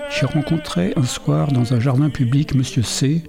j'ai 0.10 0.26
rencontré 0.26 0.92
un 0.98 1.04
soir 1.04 1.52
dans 1.52 1.74
un 1.74 1.80
jardin 1.80 2.10
public 2.10 2.54
M. 2.54 2.64
C, 2.84 3.24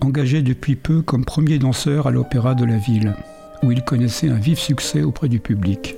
engagé 0.00 0.40
depuis 0.40 0.76
peu 0.76 1.02
comme 1.02 1.26
premier 1.26 1.58
danseur 1.58 2.06
à 2.06 2.10
l'opéra 2.10 2.54
de 2.54 2.64
la 2.64 2.78
ville, 2.78 3.14
où 3.62 3.70
il 3.70 3.82
connaissait 3.82 4.30
un 4.30 4.38
vif 4.38 4.58
succès 4.58 5.02
auprès 5.02 5.28
du 5.28 5.40
public. 5.40 5.96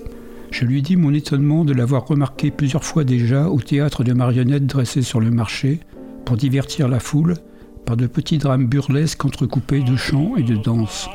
Je 0.51 0.65
lui 0.65 0.83
dis 0.83 0.97
mon 0.97 1.15
étonnement 1.15 1.65
de 1.65 1.73
l'avoir 1.73 2.07
remarqué 2.07 2.51
plusieurs 2.51 2.85
fois 2.85 3.05
déjà 3.05 3.49
au 3.49 3.61
théâtre 3.61 4.05
de 4.05 4.13
marionnettes 4.13 4.67
dressé 4.67 5.03
sur 5.03 5.21
le 5.21 5.31
marché 5.31 5.81
pour 6.25 6.37
divertir 6.37 6.89
la 6.89 7.01
foule 7.01 7.35
par 7.87 7.97
de 7.97 8.07
petits 8.07 8.39
drames 8.39 8.67
burlesques 8.67 9.25
entrecoupés 9.25 9.83
de 9.83 9.97
chants 9.97 10.37
et 10.37 10.43
de 10.43 10.57
danses. 10.57 11.09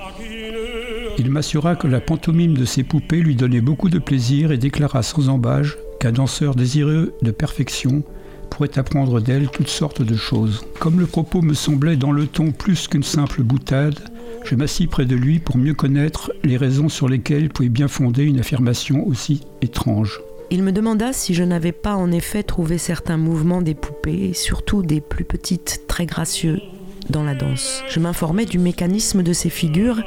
Il 1.20 1.30
m'assura 1.30 1.76
que 1.76 1.88
la 1.88 2.02
pantomime 2.02 2.58
de 2.58 2.66
ses 2.66 2.84
poupées 2.84 3.22
lui 3.22 3.36
donnait 3.36 3.62
beaucoup 3.62 3.90
de 3.90 4.00
plaisir 4.00 4.52
et 4.52 4.58
déclara 4.58 5.04
sans 5.04 5.30
embâge 5.30 5.78
qu'un 6.00 6.12
danseur 6.12 6.56
désireux 6.56 7.14
de 7.22 7.32
perfection 7.32 8.04
pourrait 8.50 8.78
apprendre 8.78 9.20
d'elle 9.20 9.50
toutes 9.50 9.68
sortes 9.68 10.02
de 10.02 10.16
choses. 10.16 10.66
Comme 10.80 11.00
le 11.00 11.06
propos 11.06 11.42
me 11.42 11.54
semblait 11.54 11.96
dans 11.96 12.12
le 12.12 12.28
ton 12.28 12.52
plus 12.52 12.88
qu'une 12.88 13.04
simple 13.04 13.44
boutade, 13.44 14.00
je 14.44 14.56
m'assis 14.56 14.88
près 14.88 15.06
de 15.06 15.16
lui 15.16 15.40
pour 15.40 15.58
mieux 15.58 15.74
connaître 15.74 16.32
les 16.44 16.58
raisons 16.58 16.90
sur 16.90 17.08
lesquelles 17.08 17.44
il 17.44 17.50
pouvait 17.50 17.70
bien 17.70 17.88
fonder 17.88 18.24
une 18.24 18.40
affirmation 18.40 19.06
aussi 19.08 19.42
étrange. 19.62 20.22
Il 20.50 20.64
me 20.64 20.72
demanda 20.72 21.14
si 21.14 21.34
je 21.34 21.44
n'avais 21.44 21.72
pas 21.72 21.96
en 21.96 22.12
effet 22.12 22.44
trouvé 22.44 22.78
certains 22.78 23.18
mouvements 23.18 23.62
des 23.62 23.74
poupées, 23.74 24.34
surtout 24.34 24.84
des 24.84 25.02
plus 25.02 25.24
petites, 25.24 25.86
très 25.88 26.06
gracieux, 26.06 26.62
dans 27.10 27.24
la 27.24 27.34
danse. 27.34 27.84
Je 27.90 28.00
m'informais 28.00 28.46
du 28.46 28.60
mécanisme 28.60 29.24
de 29.24 29.34
ces 29.34 29.50
figures 29.50 30.02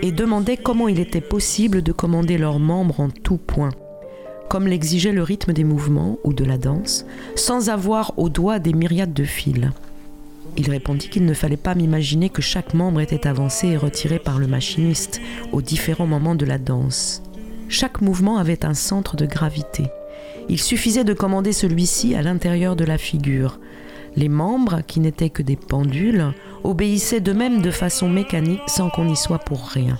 et 0.00 0.12
demandais 0.12 0.56
comment 0.56 0.88
il 0.88 0.98
était 0.98 1.20
possible 1.20 1.82
de 1.82 1.92
commander 1.92 2.38
leurs 2.38 2.58
membres 2.58 3.00
en 3.00 3.10
tout 3.10 3.36
point, 3.36 3.70
comme 4.48 4.66
l'exigeait 4.66 5.12
le 5.12 5.22
rythme 5.22 5.52
des 5.52 5.64
mouvements 5.64 6.18
ou 6.24 6.32
de 6.32 6.44
la 6.44 6.58
danse, 6.58 7.04
sans 7.36 7.68
avoir 7.68 8.18
au 8.18 8.28
doigt 8.28 8.58
des 8.58 8.72
myriades 8.72 9.12
de 9.12 9.24
fils. 9.24 9.70
Il 10.56 10.70
répondit 10.70 11.08
qu'il 11.08 11.24
ne 11.24 11.34
fallait 11.34 11.56
pas 11.56 11.74
m'imaginer 11.74 12.28
que 12.28 12.42
chaque 12.42 12.74
membre 12.74 13.00
était 13.00 13.26
avancé 13.26 13.68
et 13.68 13.76
retiré 13.76 14.18
par 14.18 14.38
le 14.38 14.46
machiniste 14.46 15.20
aux 15.52 15.62
différents 15.62 16.06
moments 16.06 16.34
de 16.34 16.44
la 16.44 16.58
danse. 16.58 17.22
Chaque 17.68 18.02
mouvement 18.02 18.36
avait 18.36 18.66
un 18.66 18.74
centre 18.74 19.16
de 19.16 19.24
gravité. 19.24 19.84
Il 20.48 20.60
suffisait 20.60 21.04
de 21.04 21.14
commander 21.14 21.52
celui-ci 21.52 22.14
à 22.14 22.22
l'intérieur 22.22 22.76
de 22.76 22.84
la 22.84 22.98
figure. 22.98 23.58
Les 24.14 24.28
membres, 24.28 24.82
qui 24.86 25.00
n'étaient 25.00 25.30
que 25.30 25.42
des 25.42 25.56
pendules, 25.56 26.34
obéissaient 26.64 27.20
d'eux-mêmes 27.20 27.62
de 27.62 27.70
façon 27.70 28.10
mécanique 28.10 28.60
sans 28.66 28.90
qu'on 28.90 29.08
y 29.08 29.16
soit 29.16 29.38
pour 29.38 29.66
rien. 29.68 29.98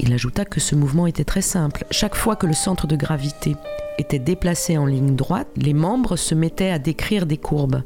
Il 0.00 0.12
ajouta 0.12 0.44
que 0.44 0.60
ce 0.60 0.74
mouvement 0.74 1.06
était 1.06 1.24
très 1.24 1.42
simple. 1.42 1.84
Chaque 1.92 2.16
fois 2.16 2.34
que 2.34 2.46
le 2.46 2.52
centre 2.52 2.88
de 2.88 2.96
gravité 2.96 3.54
était 3.98 4.18
déplacé 4.18 4.76
en 4.78 4.86
ligne 4.86 5.16
droite, 5.16 5.48
les 5.56 5.74
membres 5.74 6.16
se 6.16 6.34
mettaient 6.34 6.70
à 6.70 6.78
décrire 6.78 7.26
des 7.26 7.36
courbes, 7.36 7.82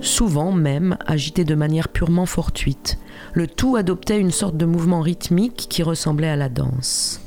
souvent 0.00 0.52
même 0.52 0.96
agitées 1.06 1.44
de 1.44 1.54
manière 1.54 1.88
purement 1.88 2.26
fortuite. 2.26 2.98
Le 3.32 3.46
tout 3.46 3.76
adoptait 3.76 4.20
une 4.20 4.30
sorte 4.30 4.56
de 4.56 4.66
mouvement 4.66 5.00
rythmique 5.00 5.66
qui 5.68 5.82
ressemblait 5.82 6.28
à 6.28 6.36
la 6.36 6.48
danse. 6.48 7.20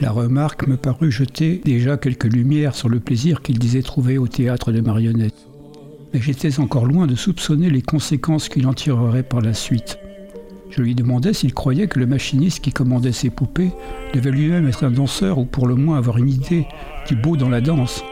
La 0.00 0.10
remarque 0.10 0.66
me 0.66 0.76
parut 0.76 1.12
jeter 1.12 1.60
déjà 1.64 1.96
quelques 1.96 2.32
lumières 2.32 2.74
sur 2.74 2.88
le 2.88 3.00
plaisir 3.00 3.42
qu'il 3.42 3.58
disait 3.58 3.82
trouver 3.82 4.18
au 4.18 4.26
théâtre 4.26 4.72
de 4.72 4.80
marionnettes. 4.80 5.46
Mais 6.12 6.20
j'étais 6.20 6.60
encore 6.60 6.86
loin 6.86 7.06
de 7.06 7.14
soupçonner 7.14 7.70
les 7.70 7.82
conséquences 7.82 8.48
qu'il 8.48 8.66
en 8.66 8.74
tirerait 8.74 9.22
par 9.22 9.40
la 9.40 9.54
suite. 9.54 9.98
Je 10.76 10.82
lui 10.82 10.96
demandais 10.96 11.32
s'il 11.32 11.54
croyait 11.54 11.86
que 11.86 12.00
le 12.00 12.06
machiniste 12.06 12.60
qui 12.60 12.72
commandait 12.72 13.12
ses 13.12 13.30
poupées 13.30 13.70
devait 14.12 14.32
lui-même 14.32 14.66
être 14.66 14.82
un 14.82 14.90
danseur 14.90 15.38
ou 15.38 15.44
pour 15.44 15.68
le 15.68 15.76
moins 15.76 15.98
avoir 15.98 16.18
une 16.18 16.28
idée 16.28 16.66
du 17.06 17.14
beau 17.14 17.36
dans 17.36 17.48
la 17.48 17.60
danse. 17.60 18.02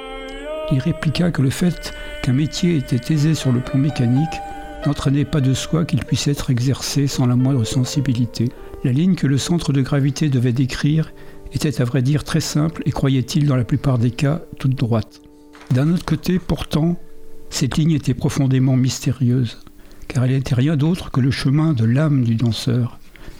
Il 0.70 0.78
répliqua 0.78 1.32
que 1.32 1.42
le 1.42 1.50
fait 1.50 1.92
qu'un 2.22 2.34
métier 2.34 2.76
était 2.76 3.12
aisé 3.12 3.34
sur 3.34 3.50
le 3.50 3.58
plan 3.58 3.80
mécanique 3.80 4.40
n'entraînait 4.86 5.24
pas 5.24 5.40
de 5.40 5.54
soi 5.54 5.84
qu'il 5.84 6.04
puisse 6.04 6.28
être 6.28 6.50
exercé 6.50 7.08
sans 7.08 7.26
la 7.26 7.34
moindre 7.34 7.64
sensibilité. 7.64 8.48
La 8.84 8.92
ligne 8.92 9.16
que 9.16 9.26
le 9.26 9.38
centre 9.38 9.72
de 9.72 9.82
gravité 9.82 10.28
devait 10.28 10.52
décrire 10.52 11.12
était 11.52 11.80
à 11.80 11.84
vrai 11.84 12.00
dire 12.00 12.22
très 12.22 12.40
simple 12.40 12.84
et 12.86 12.92
croyait-il 12.92 13.48
dans 13.48 13.56
la 13.56 13.64
plupart 13.64 13.98
des 13.98 14.12
cas 14.12 14.40
toute 14.60 14.76
droite. 14.76 15.20
D'un 15.72 15.92
autre 15.92 16.04
côté, 16.04 16.38
pourtant, 16.38 16.94
cette 17.50 17.76
ligne 17.76 17.90
était 17.90 18.14
profondément 18.14 18.76
mystérieuse 18.76 19.58
car 20.12 20.24
elle 20.24 20.32
n'était 20.32 20.54
rien 20.54 20.76
d'autre 20.76 21.10
que 21.10 21.20
le 21.20 21.30
chemin 21.30 21.72
de 21.72 21.86
l'âme 21.86 22.22
du 22.22 22.34
danseur, 22.34 22.98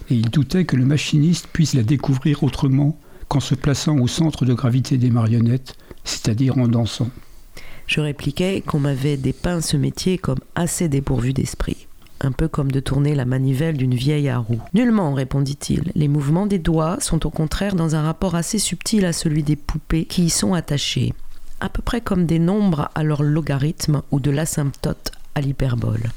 et 0.09 0.15
il 0.15 0.31
doutait 0.31 0.65
que 0.65 0.77
le 0.77 0.87
machiniste 0.87 1.47
puisse 1.53 1.75
la 1.75 1.83
découvrir 1.83 2.43
autrement 2.43 2.99
qu'en 3.29 3.41
se 3.41 3.55
plaçant 3.55 3.99
au 3.99 4.09
centre 4.09 4.47
de 4.47 4.55
gravité 4.55 4.97
des 4.97 5.11
marionnettes, 5.11 5.77
c'est-à-dire 6.05 6.57
en 6.57 6.69
dansant. 6.69 7.11
Je 7.87 8.01
répliquais 8.01 8.63
qu'on 8.63 8.81
m'avait 8.81 9.19
dépeint 9.19 9.61
ce 9.61 9.77
métier 9.77 10.17
comme 10.17 10.39
assez 10.55 10.89
dépourvu 10.89 11.35
d'esprit, 11.35 11.89
un 12.23 12.33
peu 12.33 12.49
comme 12.49 12.73
de 12.73 12.81
tourner 12.81 13.15
la 13.15 13.27
manivelle 13.27 13.77
d'une 13.77 13.95
vieille 13.95 14.31
à 14.31 14.39
roue. 14.39 14.61
Nullement, 14.73 15.13
répondit-il, 15.13 15.93
les 15.95 16.09
mouvements 16.09 16.47
des 16.47 16.59
doigts 16.59 17.01
sont 17.01 17.27
au 17.27 17.31
contraire 17.31 17.75
dans 17.75 17.97
un 17.97 18.03
rapport 18.03 18.35
assez 18.35 18.59
subtil 18.59 19.05
à 19.05 19.13
celui 19.13 19.43
des 19.43 19.57
poupées 19.57 20.07
qui 20.07 20.25
y 20.25 20.31
sont 20.31 20.55
attachées, 20.55 21.13
à 21.61 21.69
peu 21.69 21.83
près 21.83 22.01
comme 22.01 22.25
des 22.25 22.39
nombres 22.39 22.89
à 22.95 23.03
leur 23.03 23.23
logarithme 23.23 24.01
ou 24.11 24.21
de 24.21 24.31
l'asymptote 24.31 25.13
à 25.35 25.43
l'hyperbole. 25.43 26.11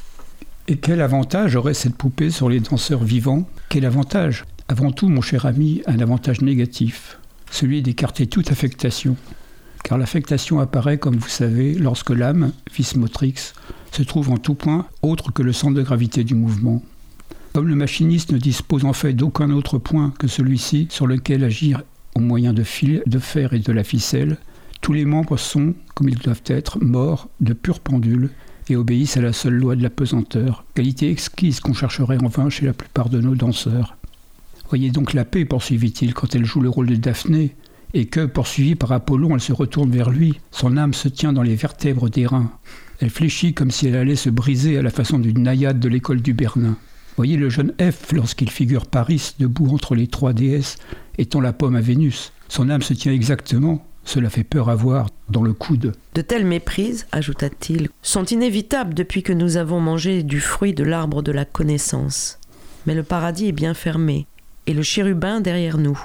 Et 0.68 0.78
quel 0.78 1.02
avantage 1.02 1.56
aurait 1.56 1.76
cette 1.76 1.96
poupée 1.96 2.32
sur 2.32 2.50
les 2.50 2.60
danseurs 2.60 3.04
vivants? 3.04 3.48
Quel 3.70 3.86
avantage? 3.86 4.46
Avant 4.68 4.92
tout, 4.92 5.10
mon 5.10 5.22
cher 5.22 5.46
ami, 5.46 5.84
un 5.86 6.00
avantage 6.00 6.42
négatif, 6.42 7.20
celui 7.52 7.84
d'écarter 7.84 8.26
toute 8.26 8.52
affectation. 8.52 9.16
Car 9.84 10.00
l'affectation 10.00 10.60
apparaît, 10.60 10.98
comme 10.98 11.18
vous 11.18 11.30
savez, 11.30 11.76
lorsque 11.76 12.10
l'âme, 12.10 12.52
vis 12.76 12.96
motrix, 12.96 13.54
se 13.92 14.02
trouve 14.02 14.32
en 14.32 14.38
tout 14.38 14.56
point 14.56 14.88
autre 15.04 15.32
que 15.32 15.44
le 15.44 15.54
centre 15.54 15.76
de 15.76 15.84
gravité 15.84 16.24
du 16.24 16.34
mouvement. 16.34 16.82
Comme 17.54 17.68
le 17.68 17.76
machiniste 17.76 18.32
ne 18.32 18.40
dispose 18.40 18.86
en 18.86 18.94
fait 18.94 19.14
d'aucun 19.14 19.52
autre 19.52 19.78
point 19.78 20.16
que 20.18 20.28
celui-ci 20.28 20.88
sur 20.90 21.06
lequel 21.06 21.44
agir 21.44 21.84
au 22.16 22.22
moyen 22.22 22.54
de 22.54 22.64
fil, 22.64 23.04
de 23.06 23.20
fer 23.20 23.54
et 23.54 23.60
de 23.60 23.72
la 23.72 23.84
ficelle, 23.84 24.38
tous 24.82 24.94
les 24.94 25.06
membres 25.06 25.38
sont, 25.38 25.76
comme 25.94 26.10
ils 26.10 26.18
doivent 26.18 26.42
être, 26.48 26.84
morts 26.84 27.30
de 27.40 27.54
pure 27.54 27.82
pendule 27.82 28.32
et 28.70 28.76
obéissent 28.76 29.18
à 29.18 29.22
la 29.22 29.34
seule 29.34 29.56
loi 29.56 29.76
de 29.76 29.84
la 29.84 29.90
pesanteur, 29.90 30.66
qualité 30.74 31.10
exquise 31.10 31.60
qu'on 31.60 31.74
chercherait 31.74 32.24
en 32.24 32.28
vain 32.28 32.50
chez 32.50 32.66
la 32.66 32.74
plupart 32.74 33.10
de 33.10 33.22
nos 33.22 33.36
danseurs. 33.36 33.96
Voyez 34.70 34.90
donc 34.90 35.14
la 35.14 35.26
paix, 35.26 35.46
poursuivit-il, 35.46 36.14
quand 36.14 36.36
elle 36.36 36.46
joue 36.46 36.62
le 36.62 36.70
rôle 36.70 36.88
de 36.88 36.96
Daphné, 36.96 37.56
et 37.94 38.08
que, 38.08 38.26
poursuivie 38.26 38.76
par 38.76 38.92
Apollon, 38.92 39.36
elle 39.36 39.42
se 39.42 39.54
retourne 39.54 39.92
vers 39.92 40.10
lui, 40.10 40.40
son 40.52 40.76
âme 40.76 40.94
se 40.94 41.08
tient 41.08 41.34
dans 41.34 41.44
les 41.44 41.56
vertèbres 41.56 42.10
des 42.10 42.26
reins. 42.26 42.52
Elle 43.00 43.10
fléchit 43.10 43.54
comme 43.54 43.72
si 43.72 43.88
elle 43.88 43.96
allait 43.96 44.16
se 44.16 44.30
briser 44.30 44.78
à 44.78 44.82
la 44.82 44.90
façon 44.90 45.20
d'une 45.20 45.44
naïade 45.44 45.80
de 45.80 45.90
l'école 45.90 46.22
du 46.22 46.34
Bernin. 46.34 46.78
Voyez 47.16 47.38
le 47.38 47.50
jeune 47.50 47.74
F 47.80 48.12
lorsqu'il 48.12 48.50
figure 48.50 48.86
Paris 48.86 49.36
debout 49.40 49.74
entre 49.74 49.96
les 49.96 50.08
trois 50.08 50.34
déesses, 50.34 50.78
étant 51.18 51.40
la 51.40 51.54
pomme 51.54 51.76
à 51.76 51.82
Vénus. 51.82 52.34
Son 52.50 52.70
âme 52.70 52.82
se 52.82 52.94
tient 52.94 53.14
exactement, 53.14 53.86
cela 54.06 54.30
fait 54.30 54.44
peur 54.44 54.70
à 54.70 54.76
voir 54.76 55.10
dans 55.30 55.44
le 55.44 55.54
coude. 55.54 55.94
De 56.14 56.22
telles 56.22 56.46
méprises, 56.46 57.08
ajouta-t-il, 57.12 57.90
sont 58.02 58.24
inévitables 58.24 58.94
depuis 58.94 59.24
que 59.24 59.34
nous 59.34 59.58
avons 59.58 59.80
mangé 59.80 60.24
du 60.24 60.40
fruit 60.40 60.74
de 60.74 60.84
l'arbre 60.84 61.22
de 61.22 61.32
la 61.32 61.44
connaissance. 61.44 62.40
Mais 62.86 62.96
le 62.96 63.04
paradis 63.04 63.48
est 63.48 63.52
bien 63.52 63.74
fermé, 63.74 64.28
et 64.68 64.74
le 64.74 64.84
chérubin 64.84 65.42
derrière 65.42 65.80
nous. 65.80 66.00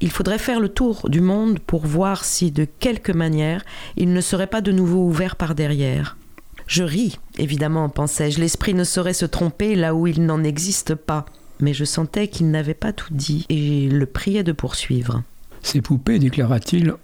Il 0.00 0.10
faudrait 0.10 0.38
faire 0.38 0.60
le 0.60 0.68
tour 0.68 1.08
du 1.08 1.22
monde 1.22 1.58
pour 1.58 1.86
voir 1.86 2.24
si, 2.24 2.52
de 2.52 2.66
quelque 2.66 3.12
manière, 3.12 3.64
il 3.96 4.12
ne 4.12 4.20
serait 4.20 4.46
pas 4.46 4.60
de 4.60 4.72
nouveau 4.72 5.06
ouvert 5.06 5.36
par 5.36 5.54
derrière. 5.54 6.18
Je 6.66 6.82
ris, 6.82 7.18
évidemment, 7.38 7.88
pensais-je, 7.88 8.38
l'esprit 8.38 8.74
ne 8.74 8.84
saurait 8.84 9.14
se 9.14 9.24
tromper 9.24 9.74
là 9.76 9.94
où 9.94 10.06
il 10.06 10.26
n'en 10.26 10.44
existe 10.44 10.94
pas. 10.94 11.24
Mais 11.60 11.72
je 11.72 11.84
sentais 11.84 12.28
qu'il 12.28 12.50
n'avait 12.50 12.74
pas 12.74 12.92
tout 12.92 13.14
dit, 13.14 13.46
et 13.48 13.88
le 13.88 14.04
priais 14.04 14.42
de 14.42 14.52
poursuivre. 14.52 15.22
Ces 15.62 15.80
poupées, 15.80 16.18
déclara-t-il, 16.18 16.94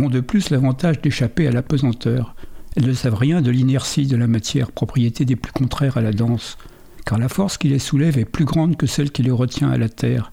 ont 0.00 0.08
de 0.08 0.20
plus 0.20 0.50
l'avantage 0.50 1.00
d'échapper 1.00 1.46
à 1.46 1.52
la 1.52 1.62
pesanteur. 1.62 2.34
Elles 2.76 2.86
ne 2.86 2.92
savent 2.92 3.14
rien 3.14 3.42
de 3.42 3.50
l'inertie 3.50 4.06
de 4.06 4.16
la 4.16 4.26
matière, 4.26 4.72
propriété 4.72 5.24
des 5.24 5.36
plus 5.36 5.52
contraires 5.52 5.96
à 5.96 6.02
la 6.02 6.12
danse, 6.12 6.56
car 7.04 7.18
la 7.18 7.28
force 7.28 7.58
qui 7.58 7.68
les 7.68 7.78
soulève 7.78 8.18
est 8.18 8.24
plus 8.24 8.44
grande 8.44 8.76
que 8.76 8.86
celle 8.86 9.10
qui 9.10 9.22
les 9.22 9.30
retient 9.30 9.70
à 9.70 9.78
la 9.78 9.88
terre. 9.88 10.32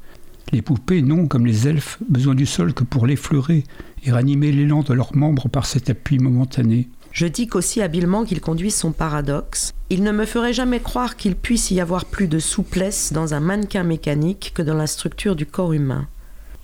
Les 0.51 0.62
poupées 0.62 1.01
n'ont, 1.01 1.27
comme 1.27 1.45
les 1.45 1.67
elfes, 1.67 1.97
besoin 2.08 2.36
du 2.36 2.45
sol 2.45 2.73
que 2.73 2.84
pour 2.84 3.06
l'effleurer 3.06 3.63
et 4.03 4.12
ranimer 4.12 4.51
l'élan 4.51 4.82
de 4.82 4.93
leurs 4.93 5.15
membres 5.15 5.49
par 5.49 5.65
cet 5.65 5.89
appui 5.89 6.19
momentané. 6.19 6.88
Je 7.12 7.25
dis 7.25 7.47
qu'aussi 7.47 7.82
habilement 7.82 8.23
qu'il 8.23 8.41
conduit 8.41 8.71
son 8.71 8.91
paradoxe, 8.91 9.73
il 9.89 10.03
ne 10.03 10.12
me 10.12 10.25
ferait 10.25 10.53
jamais 10.53 10.80
croire 10.80 11.15
qu'il 11.15 11.36
puisse 11.36 11.71
y 11.71 11.82
avoir 11.82 12.06
plus 12.06 12.27
de 12.27 12.39
souplesse 12.39 13.12
dans 13.12 13.34
un 13.34 13.39
mannequin 13.39 13.84
mécanique 13.84 14.51
que 14.53 14.62
dans 14.62 14.75
la 14.75 14.88
structure 14.88 15.36
du 15.36 15.45
corps 15.45 15.73
humain. 15.73 16.08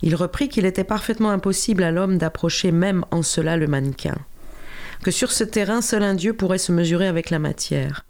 Il 0.06 0.14
reprit 0.16 0.50
qu'il 0.50 0.66
était 0.66 0.84
parfaitement 0.84 1.30
impossible 1.30 1.82
à 1.82 1.90
l'homme 1.90 2.18
d'approcher 2.18 2.72
même 2.72 3.06
en 3.10 3.22
cela 3.22 3.56
le 3.56 3.66
mannequin, 3.66 4.16
que 5.02 5.10
sur 5.10 5.32
ce 5.32 5.44
terrain 5.44 5.80
seul 5.80 6.02
un 6.02 6.12
Dieu 6.12 6.34
pourrait 6.34 6.58
se 6.58 6.72
mesurer 6.72 7.08
avec 7.08 7.30
la 7.30 7.38
matière, 7.38 8.04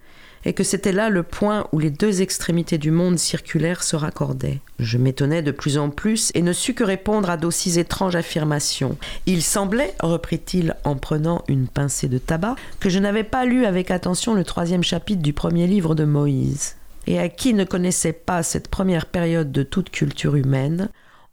et 0.44 0.54
que 0.54 0.64
c'était 0.64 0.90
là 0.90 1.08
le 1.08 1.22
point 1.22 1.68
où 1.70 1.78
les 1.78 1.90
deux 1.90 2.20
extrémités 2.20 2.78
du 2.78 2.90
monde 2.90 3.16
circulaire 3.16 3.84
se 3.84 3.94
raccordaient. 3.94 4.58
Je 4.80 4.98
m'étonnais 4.98 5.40
de 5.40 5.52
plus 5.52 5.78
en 5.78 5.88
plus 5.88 6.32
et 6.34 6.42
ne 6.42 6.52
sus 6.52 6.74
que 6.74 6.82
répondre 6.82 7.30
à 7.30 7.36
d'aussi 7.36 7.78
étranges 7.78 8.16
affirmations. 8.16 8.98
Il 9.26 9.44
semblait, 9.44 9.94
reprit-il 10.00 10.74
en 10.82 10.96
prenant 10.96 11.44
une 11.46 11.68
pincée 11.68 12.08
de 12.08 12.18
tabac, 12.18 12.56
que 12.80 12.90
je 12.90 12.98
n'avais 12.98 13.22
pas 13.22 13.44
lu 13.44 13.66
avec 13.66 13.92
attention 13.92 14.34
le 14.34 14.42
troisième 14.42 14.82
chapitre 14.82 15.22
du 15.22 15.32
premier 15.32 15.68
livre 15.68 15.94
de 15.94 16.04
Moïse. 16.04 16.74
Et 17.06 17.20
à 17.20 17.28
qui 17.28 17.54
ne 17.54 17.62
connaissait 17.62 18.12
pas 18.12 18.42
cette 18.42 18.66
première 18.66 19.06
période 19.06 19.52
de 19.52 19.62
toute 19.62 19.90
culture 19.90 20.34
humaine, 20.34 20.88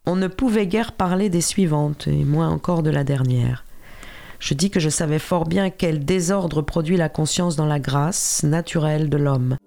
on 0.06 0.16
ne 0.16 0.28
pouvait 0.28 0.68
guère 0.68 0.94
parler 0.94 1.30
des 1.30 1.42
suivantes, 1.42 2.08
et 2.08 2.24
moins 2.24 2.50
encore 2.50 2.84
de 2.84 2.90
la 2.90 3.04
dernière. 3.04 3.66
je 4.40 4.56
dis 4.56 4.72
que 4.72 4.80
je 4.80 4.90
savais 4.90 5.20
fort 5.20 5.46
bien 5.46 5.70
quel 5.70 6.04
désordre 6.04 6.64
produit 6.64 6.98
la 6.98 7.10
conscience 7.10 7.56
dans 7.56 7.68
la 7.68 7.80
grâce 7.80 8.44
naturelle 8.44 9.10
de 9.10 9.18
l'homme. 9.18 9.58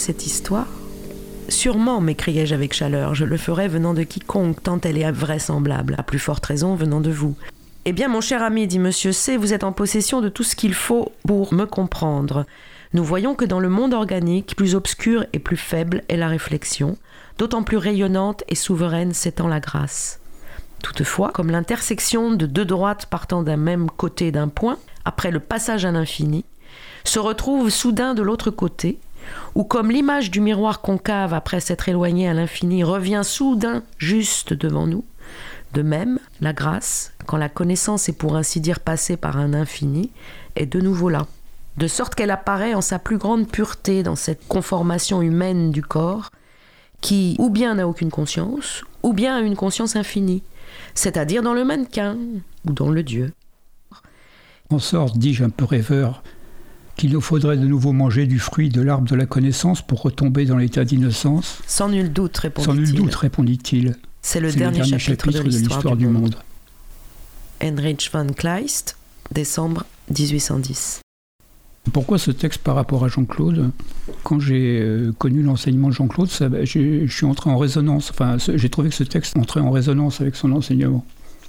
Cette 0.00 0.26
histoire 0.26 0.66
Sûrement, 1.48 2.00
m'écriai-je 2.00 2.54
avec 2.54 2.72
chaleur, 2.72 3.14
je 3.14 3.24
le 3.24 3.36
ferai 3.36 3.68
venant 3.68 3.92
de 3.92 4.02
quiconque, 4.02 4.62
tant 4.62 4.80
elle 4.80 4.98
est 4.98 5.10
vraisemblable, 5.10 5.94
à 5.98 6.02
plus 6.02 6.18
forte 6.18 6.46
raison 6.46 6.74
venant 6.74 7.00
de 7.00 7.10
vous. 7.10 7.36
Eh 7.84 7.92
bien, 7.92 8.08
mon 8.08 8.20
cher 8.20 8.42
ami, 8.42 8.66
dit 8.66 8.78
monsieur 8.78 9.12
C, 9.12 9.36
vous 9.36 9.52
êtes 9.52 9.64
en 9.64 9.72
possession 9.72 10.20
de 10.20 10.28
tout 10.28 10.44
ce 10.44 10.56
qu'il 10.56 10.74
faut 10.74 11.12
pour 11.26 11.52
me 11.52 11.64
comprendre. 11.64 12.46
Nous 12.92 13.04
voyons 13.04 13.34
que 13.34 13.44
dans 13.44 13.60
le 13.60 13.68
monde 13.68 13.94
organique, 13.94 14.56
plus 14.56 14.74
obscur 14.74 15.24
et 15.32 15.38
plus 15.38 15.56
faible 15.56 16.02
est 16.08 16.16
la 16.16 16.28
réflexion, 16.28 16.96
d'autant 17.38 17.62
plus 17.62 17.76
rayonnante 17.76 18.42
et 18.48 18.54
souveraine 18.54 19.12
s'étend 19.12 19.48
la 19.48 19.60
grâce. 19.60 20.20
Toutefois, 20.82 21.30
comme 21.32 21.50
l'intersection 21.50 22.32
de 22.32 22.46
deux 22.46 22.64
droites 22.64 23.06
partant 23.06 23.42
d'un 23.42 23.56
même 23.56 23.90
côté 23.90 24.32
d'un 24.32 24.48
point, 24.48 24.78
après 25.04 25.30
le 25.30 25.40
passage 25.40 25.84
à 25.84 25.90
l'infini, 25.90 26.44
se 27.04 27.18
retrouve 27.18 27.70
soudain 27.70 28.14
de 28.14 28.22
l'autre 28.22 28.50
côté, 28.50 28.98
ou 29.54 29.64
comme 29.64 29.90
l'image 29.90 30.30
du 30.30 30.40
miroir 30.40 30.80
concave 30.80 31.34
après 31.34 31.60
s'être 31.60 31.88
éloigné 31.88 32.28
à 32.28 32.34
l'infini 32.34 32.84
revient 32.84 33.22
soudain 33.24 33.82
juste 33.98 34.52
devant 34.52 34.86
nous, 34.86 35.04
de 35.74 35.82
même, 35.82 36.18
la 36.40 36.52
grâce, 36.52 37.12
quand 37.26 37.36
la 37.36 37.48
connaissance 37.48 38.08
est 38.08 38.18
pour 38.18 38.36
ainsi 38.36 38.60
dire 38.60 38.80
passée 38.80 39.16
par 39.16 39.36
un 39.36 39.54
infini, 39.54 40.10
est 40.56 40.66
de 40.66 40.80
nouveau 40.80 41.08
là, 41.08 41.26
de 41.76 41.86
sorte 41.86 42.14
qu'elle 42.14 42.32
apparaît 42.32 42.74
en 42.74 42.80
sa 42.80 42.98
plus 42.98 43.18
grande 43.18 43.48
pureté 43.48 44.02
dans 44.02 44.16
cette 44.16 44.46
conformation 44.48 45.22
humaine 45.22 45.70
du 45.70 45.82
corps, 45.82 46.30
qui 47.00 47.36
ou 47.38 47.50
bien 47.50 47.76
n'a 47.76 47.86
aucune 47.86 48.10
conscience, 48.10 48.84
ou 49.02 49.12
bien 49.12 49.36
a 49.36 49.40
une 49.40 49.56
conscience 49.56 49.96
infinie, 49.96 50.42
c'est-à-dire 50.94 51.42
dans 51.42 51.54
le 51.54 51.64
mannequin 51.64 52.16
ou 52.66 52.72
dans 52.72 52.90
le 52.90 53.02
Dieu. 53.02 53.32
En 54.70 54.78
sorte, 54.78 55.18
dis-je 55.18 55.44
un 55.44 55.50
peu 55.50 55.64
rêveur, 55.64 56.22
qu'il 56.96 57.12
nous 57.12 57.20
faudrait 57.20 57.56
de 57.56 57.66
nouveau 57.66 57.92
manger 57.92 58.26
du 58.26 58.38
fruit 58.38 58.68
de 58.68 58.82
l'arbre 58.82 59.08
de 59.08 59.16
la 59.16 59.26
connaissance 59.26 59.82
pour 59.82 60.02
retomber 60.02 60.44
dans 60.44 60.56
l'état 60.56 60.84
d'innocence 60.84 61.60
Sans 61.66 61.88
nul 61.88 62.12
doute, 62.12 62.36
répondit-il. 62.36 62.66
Sans 62.66 62.74
nul 62.74 62.92
doute, 62.92 63.14
répondit-il. 63.14 63.96
C'est 64.22 64.40
le, 64.40 64.52
dernier 64.52 64.84
chapitre, 64.98 65.42
de 65.42 65.48
l'histoire 65.48 65.96
du, 65.96 66.06
monde. 66.06 66.36
Heinrich 67.60 68.10
von 68.12 68.26
Kleist, 68.26 68.96
décembre 69.32 69.84
1810. 70.10 71.00
Pourquoi 71.92 72.18
ce 72.18 72.30
texte 72.30 72.62
par 72.62 72.74
rapport 72.74 73.04
à 73.04 73.08
Jean-Claude 73.08 73.70
Quand 74.22 74.38
j'ai 74.38 74.80
euh, 74.80 75.12
connu 75.12 75.42
l'enseignement 75.42 75.88
de 75.88 75.94
Jean-Claude, 75.94 76.28
je 76.30 77.06
suis 77.06 77.26
entré 77.26 77.48
en 77.48 77.56
résonance. 77.56 78.10
Enfin, 78.10 78.36
j'ai 78.38 78.68
trouvé 78.68 78.90
que 78.90 78.94
ce 78.94 79.04
texte 79.04 79.36
entrait 79.36 79.60
en 79.60 79.70
résonance 79.70 80.20
avec 80.20 80.36
son 80.36 80.52
enseignement 80.52 81.04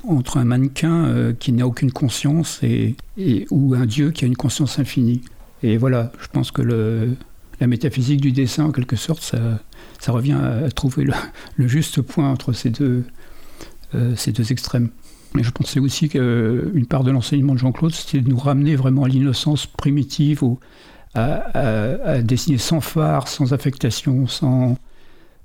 entre 0.08 0.38
un 0.38 0.46
mannequin 0.46 1.06
euh, 1.06 1.34
qui 1.34 1.52
n'a 1.52 1.68
aucune 1.68 1.92
conscience 1.92 2.60
et, 2.64 2.96
ou 3.50 3.74
un 3.74 3.86
Dieu 3.86 4.12
qui 4.12 4.26
a 4.26 4.28
une 4.28 4.38
conscience 4.38 4.80
infinie. 4.80 5.22
Et 5.64 5.78
voilà, 5.78 6.12
je 6.22 6.28
pense 6.28 6.52
que 6.52 6.62
la 7.60 7.68
métaphysique 7.68 8.22
du 8.22 8.32
dessin, 8.32 8.66
en 8.66 8.72
quelque 8.72 8.96
sorte, 8.96 9.22
ça, 9.22 9.60
ça 10.00 10.12
revient 10.12 10.38
à, 10.42 10.70
trouver 10.72 11.06
le, 11.56 11.68
juste 11.68 12.02
point 12.02 12.30
entre 12.30 12.54
ces 12.54 12.70
deux, 12.70 13.04
euh, 13.96 14.16
ces 14.16 14.32
deux 14.32 14.52
extrêmes. 14.52 14.90
Mais 15.34 15.44
je 15.44 15.52
pensais 15.52 15.80
aussi 15.80 16.10
qu'une 16.10 16.86
part 16.90 17.04
de 17.04 17.12
l'enseignement 17.12 17.54
de 17.54 17.60
Jean-Claude, 17.60 17.94
c'était 17.94 18.20
de 18.20 18.30
nous 18.30 18.38
ramener 18.38 18.76
vraiment 18.76 19.06
à 19.06 19.08
l'innocence 19.08 19.66
primitive, 19.66 20.44
à, 21.14 22.22
dessiner 22.22 22.58
sans 22.58 22.82
phare, 22.82 23.28
sans 23.28 23.54
affectation, 23.54 24.28
sans, 24.28 24.78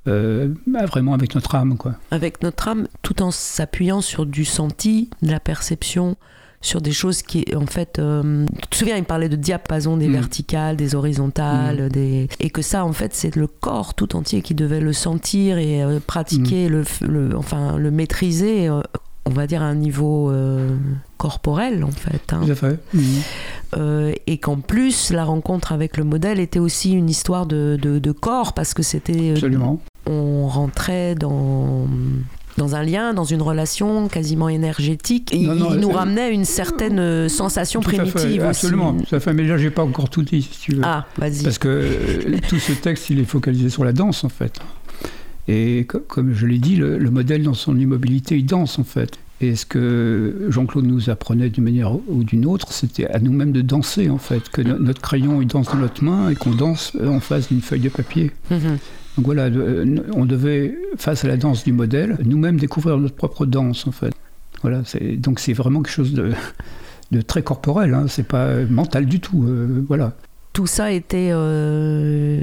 euh, 0.06 0.48
bah, 0.66 0.86
vraiment 0.86 1.14
avec 1.14 1.34
notre 1.34 1.54
âme. 1.54 1.76
Quoi. 1.76 1.94
Avec 2.10 2.42
notre 2.42 2.68
âme, 2.68 2.88
tout 3.02 3.22
en 3.22 3.30
s'appuyant 3.30 4.00
sur 4.00 4.26
du 4.26 4.44
senti, 4.44 5.10
de 5.22 5.30
la 5.30 5.40
perception, 5.40 6.16
sur 6.66 6.80
des 6.80 6.92
choses 6.92 7.22
qui, 7.22 7.44
en 7.54 7.66
fait, 7.66 7.98
euh, 7.98 8.44
tu 8.60 8.68
te 8.68 8.76
souviens, 8.76 8.96
il 8.96 9.04
parlait 9.04 9.28
de 9.28 9.36
diapason 9.36 9.96
des 9.96 10.08
mm. 10.08 10.12
verticales, 10.12 10.76
des 10.76 10.94
horizontales, 10.94 11.86
mm. 11.86 11.88
des... 11.88 12.28
et 12.40 12.50
que 12.50 12.62
ça, 12.62 12.84
en 12.84 12.92
fait, 12.92 13.14
c'est 13.14 13.36
le 13.36 13.46
corps 13.46 13.94
tout 13.94 14.16
entier 14.16 14.42
qui 14.42 14.54
devait 14.54 14.80
le 14.80 14.92
sentir 14.92 15.58
et 15.58 15.82
euh, 15.82 16.00
pratiquer, 16.04 16.68
mm. 16.68 16.84
le, 17.06 17.36
enfin, 17.36 17.76
le 17.76 17.90
maîtriser, 17.90 18.68
euh, 18.68 18.80
on 19.26 19.30
va 19.30 19.46
dire, 19.46 19.62
à 19.62 19.66
un 19.66 19.74
niveau 19.74 20.32
corporel, 21.18 21.84
en 21.84 21.90
fait. 21.90 22.32
Hein. 22.32 22.42
Fait. 22.54 22.78
et 24.26 24.38
qu'en 24.38 24.56
plus, 24.56 25.10
la 25.10 25.24
rencontre 25.24 25.72
avec 25.72 25.96
le 25.96 26.04
modèle 26.04 26.38
était 26.38 26.60
aussi 26.60 26.92
une 26.92 27.10
histoire 27.10 27.46
de, 27.46 27.78
de, 27.80 27.98
de 27.98 28.12
corps, 28.12 28.52
parce 28.52 28.74
que 28.74 28.82
c'était... 28.82 29.34
On 30.06 30.46
rentrait 30.46 31.14
dans 31.14 31.86
dans 32.56 32.74
un 32.74 32.82
lien, 32.82 33.14
dans 33.14 33.24
une 33.24 33.42
relation 33.42 34.08
quasiment 34.08 34.48
énergétique. 34.48 35.32
Et 35.32 35.38
il 35.38 35.52
nous 35.52 35.90
ramenait 35.90 36.22
à 36.22 36.28
une 36.30 36.44
certaine 36.44 36.98
euh, 36.98 37.28
sensation 37.28 37.80
primitive 37.80 38.14
aussi. 38.16 38.40
Absolument, 38.40 38.94
tout 38.94 39.14
à 39.14 39.20
fait. 39.20 39.32
Mais 39.32 39.44
là, 39.44 39.58
j'ai 39.58 39.70
pas 39.70 39.82
encore 39.82 40.08
tout 40.10 40.22
dit, 40.22 40.42
si 40.42 40.58
tu 40.60 40.74
veux. 40.76 40.82
Ah, 40.84 41.06
vas-y. 41.18 41.42
Parce 41.42 41.58
que 41.58 41.68
euh, 41.68 42.38
tout 42.48 42.58
ce 42.58 42.72
texte, 42.72 43.10
il 43.10 43.18
est 43.18 43.24
focalisé 43.24 43.68
sur 43.68 43.84
la 43.84 43.92
danse, 43.92 44.24
en 44.24 44.28
fait. 44.28 44.58
Et 45.48 45.86
comme 46.08 46.34
je 46.34 46.46
l'ai 46.46 46.58
dit, 46.58 46.76
le, 46.76 46.98
modèle 47.10 47.42
dans 47.42 47.54
son 47.54 47.78
immobilité, 47.78 48.36
il 48.36 48.46
danse, 48.46 48.78
en 48.78 48.84
fait. 48.84 49.18
Et 49.40 49.54
ce 49.54 49.66
que 49.66 50.46
Jean-Claude 50.48 50.86
nous 50.86 51.10
apprenait 51.10 51.50
d'une 51.50 51.64
manière 51.64 51.92
ou 52.08 52.24
d'une 52.24 52.46
autre, 52.46 52.72
c'était 52.72 53.06
à 53.06 53.18
nous-mêmes 53.18 53.52
de 53.52 53.60
danser, 53.60 54.08
en 54.08 54.18
fait. 54.18 54.48
Que 54.48 54.62
notre 54.62 55.02
crayon, 55.02 55.42
il 55.42 55.46
danse 55.46 55.66
dans 55.66 55.76
notre 55.76 56.02
main 56.02 56.30
et 56.30 56.34
qu'on 56.34 56.52
danse 56.52 56.96
en 57.04 57.20
face 57.20 57.48
d'une 57.48 57.60
feuille 57.60 57.80
de 57.80 57.90
papier. 57.90 58.30
Mm-hmm. 58.50 58.78
Donc 59.16 59.24
voilà, 59.24 59.44
euh, 59.44 59.96
on 60.14 60.26
devait, 60.26 60.76
face 60.98 61.24
à 61.24 61.28
la 61.28 61.36
danse 61.36 61.64
du 61.64 61.72
modèle, 61.72 62.18
nous-mêmes 62.24 62.58
découvrir 62.58 62.98
notre 62.98 63.14
propre 63.14 63.46
danse, 63.46 63.86
en 63.86 63.92
fait. 63.92 64.12
Voilà, 64.62 64.82
donc 65.18 65.40
c'est 65.40 65.52
vraiment 65.52 65.82
quelque 65.82 65.92
chose 65.92 66.12
de, 66.14 67.20
très 67.22 67.42
corporel, 67.42 67.94
hein, 67.94 68.06
c'est 68.08 68.26
pas 68.26 68.64
mental 68.68 69.06
du 69.06 69.20
tout. 69.20 69.44
Euh, 69.44 69.84
voilà. 69.86 70.12
Tout 70.52 70.66
ça 70.66 70.92
était 70.92 71.30
euh, 71.32 72.42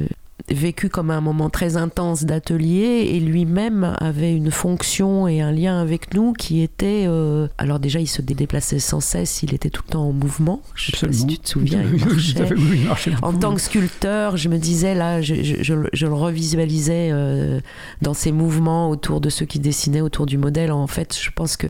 vécu 0.50 0.90
comme 0.90 1.10
un 1.10 1.22
moment 1.22 1.50
très 1.50 1.78
intense 1.78 2.26
d'atelier 2.26 3.08
et 3.12 3.20
lui-même 3.20 3.96
avait 4.00 4.36
une 4.36 4.52
fonction 4.52 5.28
et 5.28 5.42
un 5.42 5.52
lien 5.52 5.80
avec 5.80 6.14
nous 6.14 6.34
qui 6.34 6.62
était 6.62 7.06
euh, 7.08 7.48
alors 7.58 7.80
déjà 7.80 8.00
il 8.02 8.08
se 8.08 8.22
déplaçait 8.22 8.80
sans 8.80 9.00
cesse 9.00 9.42
il 9.44 9.54
était 9.54 9.70
tout 9.70 9.84
le 9.88 9.92
temps 9.92 10.08
en 10.08 10.12
mouvement. 10.12 10.62
Je 10.76 10.92
sais 10.92 11.08
pas 11.08 11.14
si 11.14 11.28
tu 11.28 11.38
te 11.38 11.50
souviens 11.50 11.82
il 11.82 12.86
marchait. 12.86 13.14
en 13.22 13.34
tant 13.34 13.56
que 13.56 13.62
sculpteur 13.62 14.36
je 14.36 14.50
me 14.50 14.58
disais 14.58 14.96
là 14.96 15.22
je, 15.22 15.36
je, 15.36 16.06
le 16.06 16.14
revisualisais 16.14 17.10
euh, 17.12 17.62
dans 18.02 18.14
ses 18.14 18.32
mouvements 18.32 18.90
autour 18.90 19.22
de 19.22 19.30
ceux 19.30 19.46
qui 19.46 19.60
dessinaient 19.60 20.02
autour 20.02 20.26
du 20.26 20.38
modèle. 20.38 20.72
En 20.72 20.88
fait 20.88 21.18
je 21.18 21.32
pense 21.32 21.56
que 21.56 21.68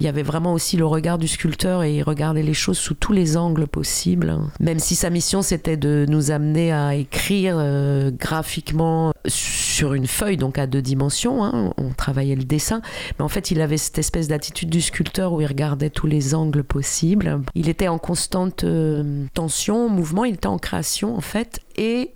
il 0.00 0.06
y 0.06 0.08
avait 0.08 0.22
vraiment 0.22 0.54
aussi 0.54 0.76
le 0.76 0.86
regard 0.86 1.18
du 1.18 1.28
sculpteur 1.28 1.82
et 1.82 1.96
il 1.96 2.02
regardait 2.02 2.42
les 2.42 2.54
choses 2.54 2.78
sous 2.78 2.94
tous 2.94 3.12
les 3.12 3.36
angles 3.36 3.66
possibles. 3.66 4.38
Même 4.60 4.78
si 4.78 4.94
sa 4.94 5.10
mission 5.10 5.42
c'était 5.42 5.76
de 5.76 6.06
nous 6.08 6.30
amener 6.30 6.72
à 6.72 6.94
écrire 6.94 7.56
euh, 7.58 8.03
graphiquement 8.10 9.12
sur 9.26 9.94
une 9.94 10.06
feuille, 10.06 10.36
donc 10.36 10.58
à 10.58 10.66
deux 10.66 10.82
dimensions. 10.82 11.44
Hein. 11.44 11.72
on 11.76 11.90
travaillait 11.90 12.36
le 12.36 12.44
dessin. 12.44 12.82
Mais 13.18 13.24
en 13.24 13.28
fait, 13.28 13.50
il 13.50 13.60
avait 13.60 13.76
cette 13.76 13.98
espèce 13.98 14.28
d'attitude 14.28 14.70
du 14.70 14.80
sculpteur 14.80 15.32
où 15.32 15.40
il 15.40 15.46
regardait 15.46 15.90
tous 15.90 16.06
les 16.06 16.34
angles 16.34 16.64
possibles. 16.64 17.40
Il 17.54 17.68
était 17.68 17.88
en 17.88 17.98
constante 17.98 18.64
euh, 18.64 19.24
tension, 19.34 19.88
mouvement, 19.88 20.24
il 20.24 20.34
était 20.34 20.46
en 20.46 20.58
création 20.58 21.16
en 21.16 21.20
fait. 21.20 21.60
Et 21.76 22.10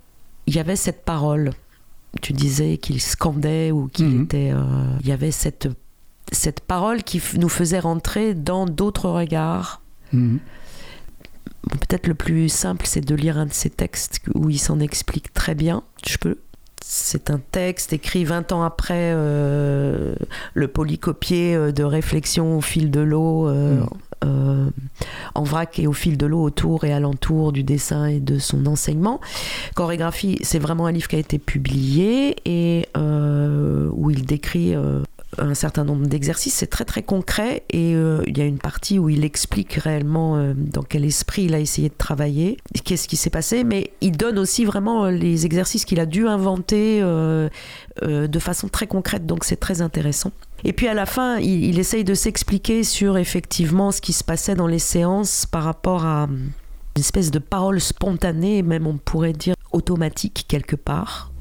il 0.47 0.55
y 0.55 0.59
avait 0.59 0.75
cette 0.75 1.03
parole. 1.03 1.51
Tu 2.21 2.33
disais 2.33 2.77
qu'il 2.77 3.01
scandait 3.01 3.71
ou 3.71 3.87
qu'il 3.87 4.07
mhm. 4.07 4.23
était. 4.23 4.51
Euh, 4.51 4.97
il 5.01 5.07
y 5.07 5.11
avait 5.11 5.31
cette, 5.31 5.67
cette 6.31 6.61
parole 6.61 7.03
qui 7.03 7.21
nous 7.37 7.49
faisait 7.49 7.79
rentrer 7.79 8.33
dans 8.33 8.65
d'autres 8.65 9.09
regards. 9.09 9.81
Peut-être 11.69 12.07
le 12.07 12.15
plus 12.15 12.49
simple, 12.49 12.85
c'est 12.85 13.01
de 13.01 13.15
lire 13.15 13.37
un 13.37 13.45
de 13.45 13.53
ses 13.53 13.69
textes 13.69 14.21
où 14.33 14.49
il 14.49 14.59
s'en 14.59 14.79
explique 14.79 15.33
très 15.33 15.55
bien. 15.55 15.83
Je 16.05 16.17
peux 16.17 16.37
c'est 16.91 17.29
un 17.29 17.39
texte 17.51 17.93
écrit 17.93 18.23
20 18.23 18.51
ans 18.51 18.63
après 18.63 19.11
euh, 19.13 20.15
le 20.55 20.67
polycopier 20.67 21.55
euh, 21.55 21.71
de 21.71 21.83
réflexion 21.83 22.57
au 22.57 22.61
fil 22.61 22.89
de 22.89 22.99
l'eau, 22.99 23.47
euh, 23.47 23.83
mm. 24.23 24.71
en 25.35 25.43
vrac 25.43 25.77
et 25.77 25.85
au 25.85 25.93
fil 25.93 26.17
de 26.17 26.25
l'eau 26.25 26.41
autour 26.41 26.85
et 26.85 26.93
alentour 26.93 27.51
du 27.51 27.63
dessin 27.63 28.07
et 28.07 28.19
de 28.19 28.39
son 28.39 28.65
enseignement. 28.65 29.21
Chorégraphie, 29.75 30.39
c'est 30.41 30.57
vraiment 30.57 30.87
un 30.87 30.91
livre 30.91 31.07
qui 31.07 31.15
a 31.15 31.19
été 31.19 31.37
publié 31.37 32.37
et 32.45 32.87
où 32.95 34.09
il 34.09 34.25
décrit 34.25 34.75
un 35.37 35.53
certain 35.53 35.83
nombre 35.83 36.07
d'exercices, 36.07 36.55
c'est 36.55 36.67
très 36.67 36.85
très 36.85 37.03
concret 37.03 37.63
et 37.69 37.93
euh, 37.93 38.23
il 38.25 38.37
y 38.37 38.41
a 38.41 38.45
une 38.45 38.57
partie 38.57 38.97
où 38.97 39.09
il 39.09 39.23
explique 39.23 39.73
réellement 39.73 40.37
euh, 40.37 40.53
dans 40.55 40.81
quel 40.81 41.05
esprit 41.05 41.43
il 41.43 41.53
a 41.53 41.59
essayé 41.59 41.89
de 41.89 41.93
travailler, 41.95 42.57
qu'est-ce 42.83 43.07
qui 43.07 43.15
s'est 43.15 43.29
passé, 43.29 43.63
mais 43.63 43.91
il 44.01 44.17
donne 44.17 44.39
aussi 44.39 44.65
vraiment 44.65 45.05
euh, 45.05 45.11
les 45.11 45.45
exercices 45.45 45.85
qu'il 45.85 45.99
a 45.99 46.05
dû 46.05 46.27
inventer 46.27 47.01
de 47.01 48.39
façon 48.39 48.69
très 48.69 48.87
concrète, 48.87 49.25
donc 49.25 49.43
c'est 49.43 49.57
très 49.57 49.81
intéressant. 49.81 50.31
Et 50.63 50.73
puis 50.73 50.87
à 50.87 50.93
la 50.93 51.05
fin, 51.05 51.37
il, 51.37 51.65
il 51.65 51.79
essaye 51.79 52.03
de 52.03 52.13
s'expliquer 52.13 52.83
sur 52.83 53.17
effectivement 53.17 53.91
ce 53.91 54.01
qui 54.01 54.13
se 54.13 54.23
passait 54.23 54.55
dans 54.55 54.67
les 54.67 54.79
séances 54.79 55.45
par 55.45 55.63
rapport 55.63 56.05
à 56.05 56.27
une 56.95 56.99
espèce 56.99 57.31
de 57.31 57.39
parole 57.39 57.79
spontanée, 57.79 58.61
même 58.61 58.87
on 58.87 58.97
pourrait 58.97 59.33
dire 59.33 59.55
automatique 59.71 60.45
quelque 60.47 60.75
part. 60.75 61.31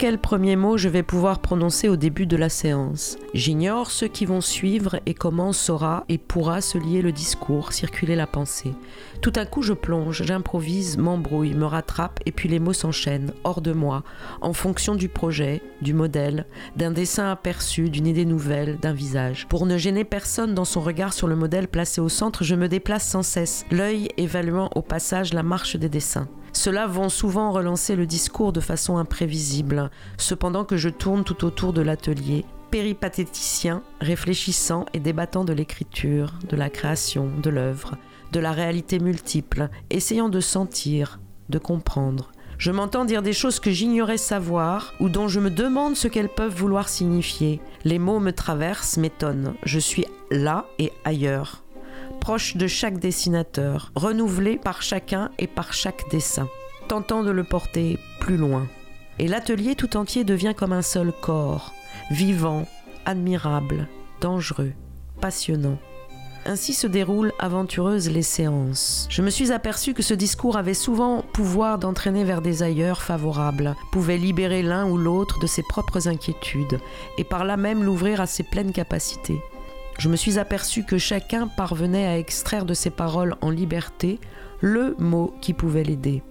J'ignore 0.00 0.12
quel 0.12 0.18
premier 0.18 0.56
mot 0.56 0.78
je 0.78 0.88
vais 0.88 1.02
pouvoir 1.02 1.40
prononcer 1.40 1.90
au 1.90 1.96
début 1.96 2.24
de 2.24 2.38
la 2.38 2.48
séance. 2.48 3.18
J'ignore 3.34 3.90
ceux 3.90 4.08
qui 4.08 4.24
vont 4.24 4.40
suivre 4.40 4.98
et 5.04 5.12
comment 5.12 5.52
saura 5.52 6.04
et 6.08 6.16
pourra 6.16 6.62
se 6.62 6.78
lier 6.78 7.02
le 7.02 7.12
discours, 7.12 7.74
circuler 7.74 8.16
la 8.16 8.26
pensée. 8.26 8.72
Tout 9.20 9.32
à 9.36 9.44
coup, 9.44 9.60
je 9.60 9.74
plonge, 9.74 10.22
j'improvise, 10.22 10.96
m'embrouille, 10.96 11.52
me 11.52 11.66
rattrape 11.66 12.18
et 12.24 12.32
puis 12.32 12.48
les 12.48 12.60
mots 12.60 12.72
s'enchaînent, 12.72 13.34
hors 13.44 13.60
de 13.60 13.72
moi, 13.72 14.02
en 14.40 14.54
fonction 14.54 14.94
du 14.94 15.10
projet, 15.10 15.60
du 15.82 15.92
modèle, 15.92 16.46
d'un 16.76 16.92
dessin 16.92 17.30
aperçu, 17.30 17.90
d'une 17.90 18.06
idée 18.06 18.24
nouvelle, 18.24 18.78
d'un 18.78 18.94
visage. 18.94 19.46
Pour 19.50 19.66
ne 19.66 19.76
gêner 19.76 20.04
personne 20.04 20.54
dans 20.54 20.64
son 20.64 20.80
regard 20.80 21.12
sur 21.12 21.26
le 21.26 21.36
modèle 21.36 21.68
placé 21.68 22.00
au 22.00 22.08
centre, 22.08 22.42
je 22.42 22.54
me 22.54 22.68
déplace 22.68 23.06
sans 23.06 23.22
cesse, 23.22 23.66
l'œil 23.70 24.08
évaluant 24.16 24.70
au 24.74 24.80
passage 24.80 25.34
la 25.34 25.42
marche 25.42 25.76
des 25.76 25.90
dessins. 25.90 26.28
Ceux-là 26.52 26.86
vont 26.86 27.08
souvent 27.08 27.52
relancer 27.52 27.96
le 27.96 28.06
discours 28.06 28.52
de 28.52 28.60
façon 28.60 28.96
imprévisible, 28.96 29.90
cependant 30.18 30.64
que 30.64 30.76
je 30.76 30.88
tourne 30.88 31.24
tout 31.24 31.44
autour 31.44 31.72
de 31.72 31.82
l'atelier, 31.82 32.44
péripatéticien, 32.70 33.82
réfléchissant 34.00 34.86
et 34.92 35.00
débattant 35.00 35.44
de 35.44 35.52
l'écriture, 35.52 36.34
de 36.48 36.56
la 36.56 36.70
création, 36.70 37.30
de 37.42 37.50
l'œuvre, 37.50 37.96
de 38.32 38.40
la 38.40 38.52
réalité 38.52 38.98
multiple, 38.98 39.68
essayant 39.90 40.28
de 40.28 40.40
sentir, 40.40 41.20
de 41.48 41.58
comprendre. 41.58 42.32
Je 42.58 42.70
m'entends 42.70 43.06
dire 43.06 43.22
des 43.22 43.32
choses 43.32 43.58
que 43.58 43.70
j'ignorais 43.70 44.18
savoir 44.18 44.92
ou 45.00 45.08
dont 45.08 45.28
je 45.28 45.40
me 45.40 45.50
demande 45.50 45.96
ce 45.96 46.08
qu'elles 46.08 46.28
peuvent 46.28 46.54
vouloir 46.54 46.90
signifier. 46.90 47.60
Les 47.84 47.98
mots 47.98 48.20
me 48.20 48.32
traversent, 48.32 48.98
m'étonnent. 48.98 49.54
Je 49.64 49.78
suis 49.78 50.04
là 50.30 50.66
et 50.78 50.92
ailleurs 51.04 51.62
proche 52.20 52.56
de 52.56 52.66
chaque 52.66 52.98
dessinateur, 52.98 53.90
renouvelé 53.96 54.58
par 54.58 54.82
chacun 54.82 55.30
et 55.38 55.46
par 55.46 55.72
chaque 55.72 56.08
dessin, 56.10 56.48
tentant 56.86 57.24
de 57.24 57.30
le 57.30 57.42
porter 57.42 57.98
plus 58.20 58.36
loin. 58.36 58.68
Et 59.18 59.26
l'atelier 59.26 59.74
tout 59.74 59.96
entier 59.96 60.22
devient 60.22 60.54
comme 60.56 60.72
un 60.72 60.82
seul 60.82 61.12
corps, 61.20 61.72
vivant, 62.10 62.66
admirable, 63.06 63.88
dangereux, 64.20 64.72
passionnant. 65.20 65.78
Ainsi 66.46 66.72
se 66.72 66.86
déroulent 66.86 67.32
aventureuses 67.38 68.08
les 68.08 68.22
séances. 68.22 69.06
Je 69.10 69.20
me 69.20 69.28
suis 69.28 69.52
aperçu 69.52 69.92
que 69.92 70.02
ce 70.02 70.14
discours 70.14 70.56
avait 70.56 70.72
souvent 70.72 71.22
pouvoir 71.34 71.78
d'entraîner 71.78 72.24
vers 72.24 72.40
des 72.40 72.62
ailleurs 72.62 73.02
favorables, 73.02 73.74
pouvait 73.92 74.16
libérer 74.16 74.62
l'un 74.62 74.88
ou 74.88 74.96
l'autre 74.96 75.38
de 75.38 75.46
ses 75.46 75.62
propres 75.62 76.08
inquiétudes, 76.08 76.80
et 77.18 77.24
par 77.24 77.44
là 77.44 77.56
même 77.56 77.84
l'ouvrir 77.84 78.20
à 78.20 78.26
ses 78.26 78.42
pleines 78.42 78.72
capacités 78.72 79.40
je 80.00 80.08
me 80.08 80.16
suis 80.16 80.38
aperçu 80.38 80.82
que 80.82 80.96
chacun 80.96 81.46
parvenait 81.46 82.06
à 82.06 82.18
extraire 82.18 82.64
de 82.64 82.72
ses 82.72 82.88
paroles 82.88 83.36
en 83.42 83.50
liberté 83.50 84.18
le 84.62 84.96
mot 84.98 85.34
qui 85.42 85.52
pouvait 85.52 85.84
l'aider. 85.84 86.22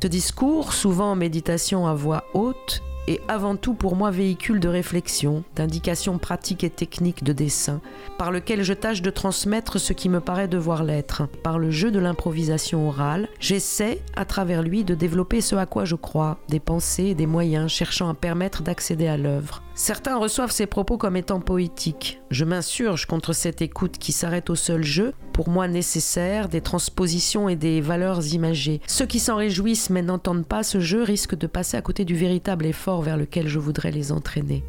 Ce 0.00 0.06
discours, 0.06 0.72
souvent 0.72 1.10
en 1.10 1.16
méditation 1.16 1.88
à 1.88 1.94
voix 1.94 2.24
haute, 2.32 2.80
est 3.08 3.20
avant 3.26 3.56
tout 3.56 3.74
pour 3.74 3.96
moi 3.96 4.12
véhicule 4.12 4.60
de 4.60 4.68
réflexion, 4.68 5.42
d'indications 5.56 6.18
pratiques 6.18 6.62
et 6.62 6.70
techniques 6.70 7.24
de 7.24 7.32
dessin, 7.32 7.80
par 8.18 8.30
lequel 8.30 8.62
je 8.62 8.72
tâche 8.72 9.02
de 9.02 9.10
transmettre 9.10 9.80
ce 9.80 9.92
qui 9.92 10.08
me 10.08 10.20
paraît 10.20 10.46
devoir 10.46 10.84
l'être. 10.84 11.26
Par 11.42 11.58
le 11.58 11.72
jeu 11.72 11.90
de 11.90 11.98
l'improvisation 11.98 12.86
orale, 12.86 13.28
j'essaie, 13.40 14.00
à 14.14 14.24
travers 14.24 14.62
lui, 14.62 14.84
de 14.84 14.94
développer 14.94 15.40
ce 15.40 15.56
à 15.56 15.66
quoi 15.66 15.84
je 15.84 15.96
crois, 15.96 16.38
des 16.48 16.60
pensées 16.60 17.06
et 17.06 17.14
des 17.16 17.26
moyens 17.26 17.68
cherchant 17.68 18.08
à 18.08 18.14
permettre 18.14 18.62
d'accéder 18.62 19.08
à 19.08 19.16
l'œuvre. 19.16 19.62
Certains 19.74 20.18
reçoivent 20.18 20.50
ces 20.50 20.66
propos 20.66 20.98
comme 20.98 21.16
étant 21.16 21.40
poétiques. 21.40 22.20
Je 22.30 22.44
m'insurge 22.44 23.06
contre 23.06 23.32
cette 23.32 23.62
écoute 23.62 23.96
qui 23.98 24.12
s'arrête 24.12 24.50
au 24.50 24.54
seul 24.54 24.84
jeu, 24.84 25.14
pour 25.32 25.48
moi 25.48 25.66
nécessaire, 25.66 26.48
des 26.48 26.60
transpositions 26.60 27.48
et 27.48 27.56
des 27.56 27.80
valeurs 27.80 28.34
imagées. 28.34 28.80
Ceux 28.86 29.06
qui 29.06 29.18
s'en 29.18 29.36
réjouissent 29.36 29.90
mais 29.90 30.02
n'entendent 30.02 30.46
pas 30.46 30.62
ce 30.62 30.78
jeu 30.78 31.02
risquent 31.02 31.36
de 31.36 31.46
passer 31.46 31.76
à 31.76 31.82
côté 31.82 32.04
du 32.04 32.14
véritable 32.14 32.66
effort 32.66 33.00
vers 33.00 33.16
lequel 33.16 33.48
je 33.48 33.58
voudrais 33.58 33.90
les 33.90 34.12
entraîner. 34.12 34.62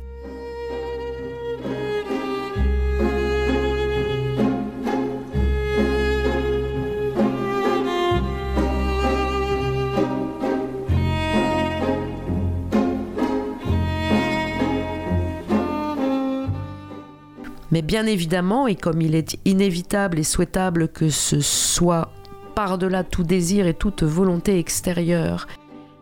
Mais 17.73 17.81
bien 17.81 18.05
évidemment, 18.05 18.67
et 18.67 18.75
comme 18.75 19.01
il 19.01 19.15
est 19.15 19.39
inévitable 19.45 20.19
et 20.19 20.23
souhaitable 20.23 20.89
que 20.89 21.09
ce 21.09 21.39
soit 21.39 22.11
par-delà 22.53 23.03
tout 23.03 23.23
désir 23.23 23.65
et 23.65 23.73
toute 23.73 24.03
volonté 24.03 24.59
extérieure, 24.59 25.47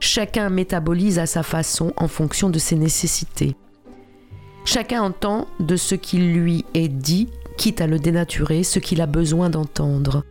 chacun 0.01 0.49
métabolise 0.49 1.17
à 1.17 1.25
sa 1.25 1.43
façon 1.43 1.93
en 1.95 2.10
fonction 2.10 2.49
de 2.49 2.60
ses 2.60 2.75
nécessités. 2.75 3.55
Chacun 4.65 5.01
entend 5.01 5.47
de 5.62 5.77
ce 5.77 5.95
qui 5.95 6.17
lui 6.17 6.65
est 6.73 6.89
dit, 6.89 7.29
quitte 7.57 7.79
à 7.79 7.88
le 7.88 7.99
dénaturer, 7.99 8.63
ce 8.63 8.79
qu'il 8.79 8.99
a 8.99 9.07
besoin 9.07 9.49
d'entendre. 9.49 10.25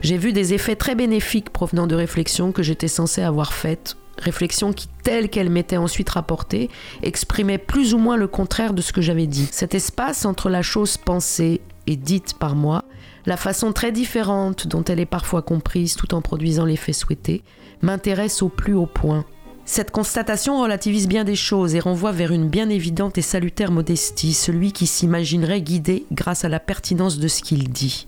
J'ai 0.00 0.16
vu 0.16 0.32
des 0.32 0.54
effets 0.54 0.74
très 0.74 0.94
bénéfiques 0.94 1.50
provenant 1.50 1.86
de 1.86 1.96
réflexions 1.96 2.50
que 2.50 2.62
j'étais 2.62 2.88
censé 2.88 3.20
avoir 3.20 3.52
faites 3.52 3.98
réflexion 4.20 4.72
qui, 4.72 4.88
telle 5.02 5.28
qu'elle 5.28 5.50
m'était 5.50 5.76
ensuite 5.76 6.10
rapportée, 6.10 6.70
exprimait 7.02 7.58
plus 7.58 7.94
ou 7.94 7.98
moins 7.98 8.16
le 8.16 8.28
contraire 8.28 8.74
de 8.74 8.82
ce 8.82 8.92
que 8.92 9.00
j'avais 9.00 9.26
dit. 9.26 9.48
Cet 9.50 9.74
espace 9.74 10.24
entre 10.24 10.50
la 10.50 10.62
chose 10.62 10.96
pensée 10.96 11.60
et 11.86 11.96
dite 11.96 12.34
par 12.34 12.54
moi, 12.54 12.84
la 13.26 13.36
façon 13.36 13.72
très 13.72 13.92
différente 13.92 14.66
dont 14.66 14.84
elle 14.84 15.00
est 15.00 15.06
parfois 15.06 15.42
comprise 15.42 15.94
tout 15.94 16.14
en 16.14 16.22
produisant 16.22 16.64
l'effet 16.64 16.92
souhaité, 16.92 17.42
m'intéresse 17.82 18.42
au 18.42 18.48
plus 18.48 18.74
haut 18.74 18.86
point. 18.86 19.24
Cette 19.64 19.90
constatation 19.90 20.62
relativise 20.62 21.08
bien 21.08 21.24
des 21.24 21.36
choses 21.36 21.74
et 21.74 21.80
renvoie 21.80 22.12
vers 22.12 22.32
une 22.32 22.48
bien 22.48 22.70
évidente 22.70 23.18
et 23.18 23.22
salutaire 23.22 23.70
modestie, 23.70 24.32
celui 24.32 24.72
qui 24.72 24.86
s'imaginerait 24.86 25.60
guidé 25.60 26.06
grâce 26.10 26.46
à 26.46 26.48
la 26.48 26.58
pertinence 26.58 27.18
de 27.18 27.28
ce 27.28 27.42
qu'il 27.42 27.68
dit. 27.68 28.06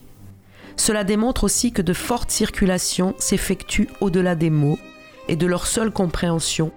Cela 0.77 1.05
démontre 1.05 1.45
aussi 1.45 1.73
que 1.73 1.83
de 1.83 1.93
fortes 1.93 2.31
circulations 2.31 3.15
s'effectuent 3.19 3.91
au-delà 4.01 4.35
des 4.35 4.49
mots, 4.49 4.79
et 5.31 5.37
de 5.37 5.47
leur 5.47 5.67
seule 5.67 5.93
compréhension, 5.93 6.73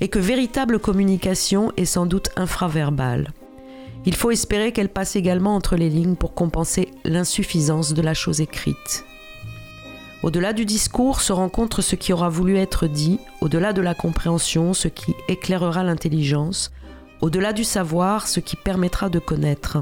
et 0.00 0.08
que 0.08 0.18
véritable 0.18 0.78
communication 0.78 1.72
est 1.78 1.86
sans 1.86 2.04
doute 2.04 2.28
infraverbale. 2.36 3.32
Il 4.04 4.14
faut 4.14 4.30
espérer 4.30 4.72
qu'elle 4.72 4.90
passe 4.90 5.16
également 5.16 5.56
entre 5.56 5.74
les 5.74 5.88
lignes 5.88 6.14
pour 6.14 6.34
compenser 6.34 6.90
l'insuffisance 7.04 7.94
de 7.94 8.02
la 8.02 8.12
chose 8.12 8.42
écrite. 8.42 9.06
Au-delà 10.22 10.52
du 10.52 10.66
discours 10.66 11.22
se 11.22 11.32
rencontre 11.32 11.80
ce 11.80 11.96
qui 11.96 12.12
aura 12.12 12.28
voulu 12.28 12.58
être 12.58 12.86
dit, 12.86 13.20
au-delà 13.40 13.72
de 13.72 13.80
la 13.80 13.94
compréhension 13.94 14.74
ce 14.74 14.88
qui 14.88 15.14
éclairera 15.26 15.82
l'intelligence, 15.82 16.70
au-delà 17.22 17.54
du 17.54 17.64
savoir 17.64 18.28
ce 18.28 18.40
qui 18.40 18.56
permettra 18.56 19.08
de 19.08 19.18
connaître. 19.18 19.78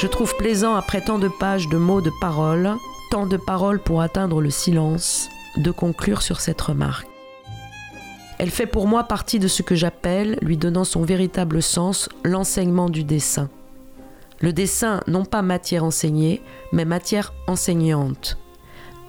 Je 0.00 0.06
trouve 0.06 0.34
plaisant 0.36 0.74
après 0.74 1.02
tant 1.02 1.18
de 1.18 1.28
pages 1.28 1.68
de 1.68 1.76
mots 1.76 2.00
de 2.00 2.10
paroles, 2.20 2.74
tant 3.10 3.26
de 3.26 3.36
paroles 3.36 3.80
pour 3.80 4.00
atteindre 4.00 4.40
le 4.40 4.50
silence, 4.50 5.28
de 5.56 5.70
conclure 5.70 6.22
sur 6.22 6.40
cette 6.40 6.60
remarque. 6.60 7.08
Elle 8.38 8.50
fait 8.50 8.66
pour 8.66 8.86
moi 8.86 9.04
partie 9.04 9.38
de 9.38 9.48
ce 9.48 9.62
que 9.62 9.74
j'appelle, 9.74 10.38
lui 10.40 10.56
donnant 10.56 10.84
son 10.84 11.02
véritable 11.02 11.62
sens, 11.62 12.08
l'enseignement 12.24 12.88
du 12.88 13.04
dessin. 13.04 13.50
Le 14.40 14.52
dessin, 14.52 15.02
non 15.06 15.26
pas 15.26 15.42
matière 15.42 15.84
enseignée, 15.84 16.40
mais 16.72 16.86
matière 16.86 17.34
enseignante. 17.46 18.38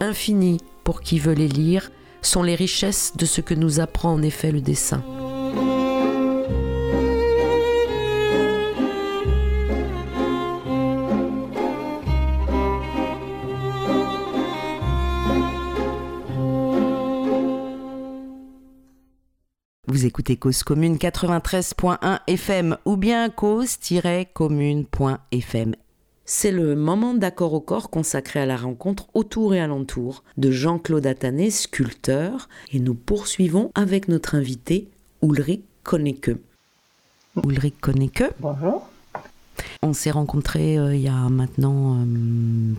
Infini 0.02 0.58
pour 0.84 1.02
qui 1.02 1.20
veut 1.20 1.34
les 1.34 1.48
lire, 1.48 1.92
sont 2.22 2.44
les 2.44 2.56
richesses 2.56 3.14
de 3.16 3.26
ce 3.26 3.40
que 3.40 3.54
nous 3.54 3.80
apprend 3.80 4.12
en 4.12 4.22
effet 4.22 4.52
le 4.52 4.62
dessin. 4.62 5.04
Vous 19.92 20.06
écoutez 20.06 20.38
Cause 20.38 20.64
Commune 20.64 20.96
93.1 20.96 22.20
FM 22.26 22.78
ou 22.86 22.96
bien 22.96 23.30
cause-commune.fm. 23.30 25.76
C'est 26.24 26.52
le 26.54 26.78
moment 26.78 27.14
d'accord 27.14 27.54
au 27.54 27.60
corps 27.60 27.90
consacré 27.90 28.40
à 28.40 28.46
la 28.46 28.56
rencontre 28.56 29.08
autour 29.14 29.54
et 29.54 29.60
alentour 29.60 30.24
de 30.38 30.50
Jean-Claude 30.50 31.06
Attané, 31.06 31.52
sculpteur, 31.52 32.48
et 32.72 32.80
nous 32.80 32.94
poursuivons 32.94 33.70
avec 33.76 34.08
notre 34.08 34.36
invité 34.36 34.88
Ulrich 35.22 35.66
Konecke. 35.84 36.38
Ulrich 37.46 37.76
Konecke. 37.82 38.32
Bonjour. 38.40 38.88
On 39.82 39.92
s'est 39.92 40.12
rencontrés 40.12 40.78
euh, 40.78 40.96
il 40.96 41.02
y 41.02 41.10
a 41.10 41.28
maintenant 41.28 41.98
euh, 41.98 42.06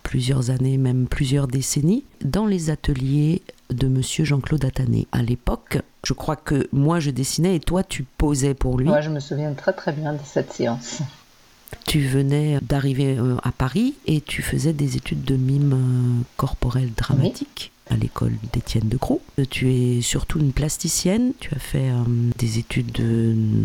plusieurs 0.03 0.49
années, 0.51 0.79
même 0.79 1.07
plusieurs 1.07 1.47
décennies, 1.47 2.05
dans 2.25 2.47
les 2.47 2.71
ateliers 2.71 3.43
de 3.73 3.89
monsieur 3.89 4.25
Jean-Claude 4.25 4.65
Attané. 4.65 5.07
À 5.13 5.23
l'époque, 5.23 5.79
je 6.05 6.13
crois 6.13 6.37
que 6.37 6.69
moi 6.73 7.01
je 7.01 7.11
dessinais 7.11 7.57
et 7.57 7.61
toi 7.61 7.83
tu 7.83 8.05
posais 8.05 8.55
pour 8.55 8.79
lui. 8.79 8.87
Moi 8.87 9.01
je 9.01 9.11
me 9.11 9.21
souviens 9.21 9.53
très 9.55 9.73
très 9.73 9.93
bien 9.93 10.13
de 10.13 10.21
cette 10.25 10.53
séance. 10.53 11.01
Tu 11.87 12.01
venais 12.01 12.59
d'arriver 12.61 13.17
euh, 13.19 13.37
à 13.43 13.51
Paris 13.51 13.95
et 14.07 14.21
tu 14.21 14.43
faisais 14.43 14.73
des 14.73 14.97
études 14.97 15.25
de 15.25 15.37
mime 15.37 16.23
corporel 16.37 16.91
dramatique 16.93 17.72
à 17.91 17.97
l'école 17.97 18.33
d'Étienne 18.53 18.89
de 18.89 18.97
Croix. 18.97 19.19
Euh, 19.39 19.45
tu 19.49 19.73
es 19.73 20.01
surtout 20.01 20.39
une 20.39 20.53
plasticienne, 20.53 21.33
tu 21.41 21.55
as 21.55 21.59
fait 21.59 21.91
euh, 21.91 22.03
des 22.39 22.59
études 22.59 23.03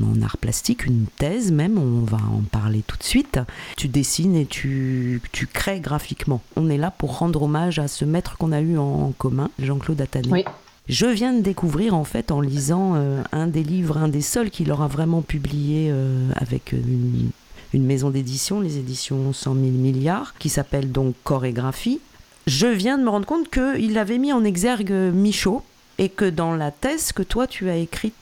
en 0.03 0.21
art 0.21 0.37
plastique, 0.37 0.85
une 0.85 1.05
thèse 1.17 1.51
même, 1.51 1.77
on 1.77 2.01
va 2.01 2.17
en 2.17 2.41
parler 2.51 2.83
tout 2.85 2.97
de 2.97 3.03
suite. 3.03 3.39
Tu 3.77 3.87
dessines 3.87 4.35
et 4.35 4.45
tu, 4.45 5.21
tu 5.31 5.47
crées 5.47 5.79
graphiquement. 5.79 6.41
On 6.55 6.69
est 6.69 6.77
là 6.77 6.91
pour 6.91 7.17
rendre 7.17 7.43
hommage 7.43 7.79
à 7.79 7.87
ce 7.87 8.05
maître 8.05 8.37
qu'on 8.37 8.51
a 8.51 8.61
eu 8.61 8.77
en, 8.77 9.13
commun, 9.17 9.49
Jean-Claude. 9.59 10.05
Oui. 10.31 10.43
Je 10.87 11.05
viens 11.05 11.33
de 11.33 11.41
découvrir 11.41 11.93
en 11.95 12.03
fait 12.03 12.31
en 12.31 12.39
lisant 12.39 12.93
euh, 12.95 13.21
un 13.31 13.47
des 13.47 13.63
livres, 13.63 13.97
un 13.97 14.07
des 14.07 14.21
seuls 14.21 14.49
qu'il 14.49 14.71
aura 14.71 14.87
vraiment 14.87 15.21
publié 15.21 15.93
avec 16.35 16.71
une, 16.71 17.31
une 17.73 17.85
maison 17.85 18.09
d'édition, 18.09 18.61
les 18.61 18.77
éditions 18.77 19.33
100 19.33 19.53
000 19.53 19.65
milliards, 19.67 20.33
qui 20.39 20.49
s'appelle 20.49 20.91
donc 20.91 21.15
Chorégraphie 21.23 21.99
je 22.47 22.67
viens 22.67 22.97
de 22.97 23.03
me 23.03 23.09
rendre 23.09 23.25
compte 23.25 23.49
qu'il 23.49 23.97
avait 23.97 24.17
mis 24.17 24.31
en 24.31 24.43
exergue 24.43 24.91
Michaud 24.91 25.61
et 25.97 26.09
que 26.09 26.25
dans 26.25 26.55
la 26.55 26.71
thèse 26.71 27.11
que 27.11 27.21
toi 27.21 27.45
tu 27.45 27.69
as 27.69 27.75
écrite, 27.75 28.15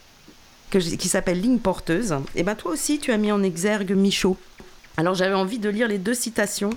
qui 0.70 1.08
s'appelle 1.08 1.40
Ligne 1.40 1.60
porteuse, 1.60 2.12
et 2.12 2.40
eh 2.40 2.42
ben 2.42 2.56
toi 2.56 2.72
aussi 2.72 2.98
tu 2.98 3.12
as 3.12 3.18
mis 3.18 3.30
en 3.30 3.42
exergue 3.42 3.92
Michaud. 3.92 4.36
Alors 4.96 5.14
j'avais 5.14 5.34
envie 5.34 5.60
de 5.60 5.68
lire 5.68 5.86
les 5.86 5.98
deux 5.98 6.14
citations. 6.14 6.70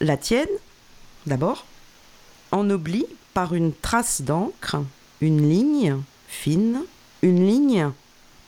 La 0.00 0.16
tienne, 0.16 0.46
d'abord, 1.26 1.66
ennoblie 2.52 3.06
par 3.34 3.54
une 3.54 3.72
trace 3.72 4.22
d'encre, 4.22 4.76
une 5.20 5.48
ligne 5.48 5.96
fine, 6.28 6.82
une 7.22 7.46
ligne 7.46 7.90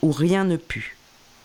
où 0.02 0.12
rien 0.12 0.44
ne 0.44 0.56
pue. 0.56 0.96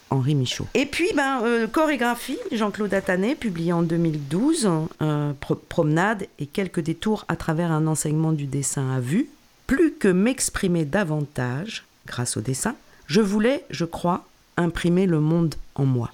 Henri 0.09 0.35
Michaud. 0.35 0.67
Et 0.73 0.85
puis, 0.85 1.09
ben, 1.15 1.41
euh, 1.43 1.67
chorégraphie, 1.67 2.37
Jean-Claude 2.51 2.93
Attané, 2.93 3.35
publié 3.35 3.73
en 3.73 3.83
2012, 3.83 4.69
euh, 5.01 5.33
promenade 5.69 6.27
et 6.39 6.45
quelques 6.45 6.79
détours 6.79 7.25
à 7.27 7.35
travers 7.35 7.71
un 7.71 7.87
enseignement 7.87 8.31
du 8.31 8.45
dessin 8.45 8.91
à 8.91 8.99
vue. 8.99 9.29
Plus 9.67 9.93
que 9.93 10.07
m'exprimer 10.07 10.85
davantage, 10.85 11.85
grâce 12.07 12.37
au 12.37 12.41
dessin, 12.41 12.75
je 13.07 13.21
voulais, 13.21 13.63
je 13.69 13.85
crois, 13.85 14.25
imprimer 14.57 15.05
le 15.05 15.19
monde 15.19 15.55
en 15.75 15.85
moi. 15.85 16.11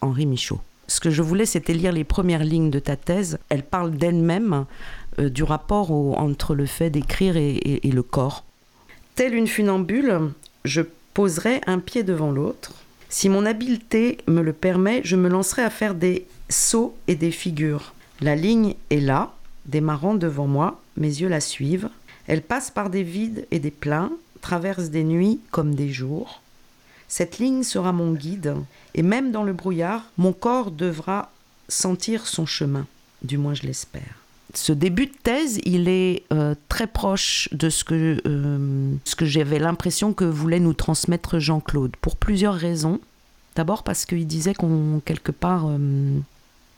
Henri 0.00 0.26
Michaud. 0.26 0.60
Ce 0.88 1.00
que 1.00 1.10
je 1.10 1.22
voulais, 1.22 1.46
c'était 1.46 1.74
lire 1.74 1.92
les 1.92 2.04
premières 2.04 2.44
lignes 2.44 2.70
de 2.70 2.78
ta 2.78 2.96
thèse. 2.96 3.38
Elle 3.50 3.62
parle 3.62 3.92
d'elle-même, 3.92 4.64
euh, 5.18 5.28
du 5.28 5.42
rapport 5.42 5.90
entre 5.90 6.54
le 6.54 6.66
fait 6.66 6.90
d'écrire 6.90 7.36
et, 7.36 7.56
et 7.82 7.92
le 7.92 8.02
corps. 8.02 8.44
Telle 9.14 9.34
une 9.34 9.48
funambule, 9.48 10.30
je 10.64 10.82
poserai 11.14 11.60
un 11.66 11.78
pied 11.78 12.04
devant 12.04 12.30
l'autre, 12.30 12.72
si 13.08 13.28
mon 13.28 13.46
habileté 13.46 14.18
me 14.26 14.42
le 14.42 14.52
permet, 14.52 15.00
je 15.04 15.16
me 15.16 15.28
lancerai 15.28 15.62
à 15.62 15.70
faire 15.70 15.94
des 15.94 16.26
sauts 16.48 16.96
et 17.06 17.14
des 17.14 17.30
figures. 17.30 17.94
La 18.20 18.36
ligne 18.36 18.74
est 18.90 19.00
là, 19.00 19.34
démarrant 19.66 20.14
devant 20.14 20.46
moi, 20.46 20.80
mes 20.96 21.08
yeux 21.08 21.28
la 21.28 21.40
suivent. 21.40 21.88
Elle 22.26 22.42
passe 22.42 22.70
par 22.70 22.90
des 22.90 23.02
vides 23.02 23.46
et 23.50 23.58
des 23.58 23.70
pleins, 23.70 24.12
traverse 24.40 24.90
des 24.90 25.04
nuits 25.04 25.40
comme 25.50 25.74
des 25.74 25.90
jours. 25.90 26.42
Cette 27.08 27.38
ligne 27.38 27.62
sera 27.62 27.92
mon 27.92 28.12
guide, 28.12 28.54
et 28.94 29.02
même 29.02 29.32
dans 29.32 29.44
le 29.44 29.54
brouillard, 29.54 30.04
mon 30.18 30.34
corps 30.34 30.70
devra 30.70 31.30
sentir 31.68 32.26
son 32.26 32.44
chemin, 32.44 32.86
du 33.22 33.38
moins 33.38 33.54
je 33.54 33.62
l'espère 33.62 34.27
ce 34.54 34.72
début 34.72 35.06
de 35.06 35.14
thèse, 35.22 35.60
il 35.64 35.88
est 35.88 36.22
euh, 36.32 36.54
très 36.68 36.86
proche 36.86 37.48
de 37.52 37.68
ce 37.68 37.84
que, 37.84 38.20
euh, 38.26 38.94
que 39.16 39.26
j'avais 39.26 39.58
l'impression 39.58 40.14
que 40.14 40.24
voulait 40.24 40.60
nous 40.60 40.72
transmettre 40.72 41.38
Jean-Claude, 41.38 41.96
pour 42.00 42.16
plusieurs 42.16 42.54
raisons. 42.54 43.00
D'abord 43.56 43.82
parce 43.82 44.06
qu'il 44.06 44.26
disait 44.26 44.54
qu'on, 44.54 45.02
quelque 45.04 45.32
part, 45.32 45.66
euh, 45.68 46.18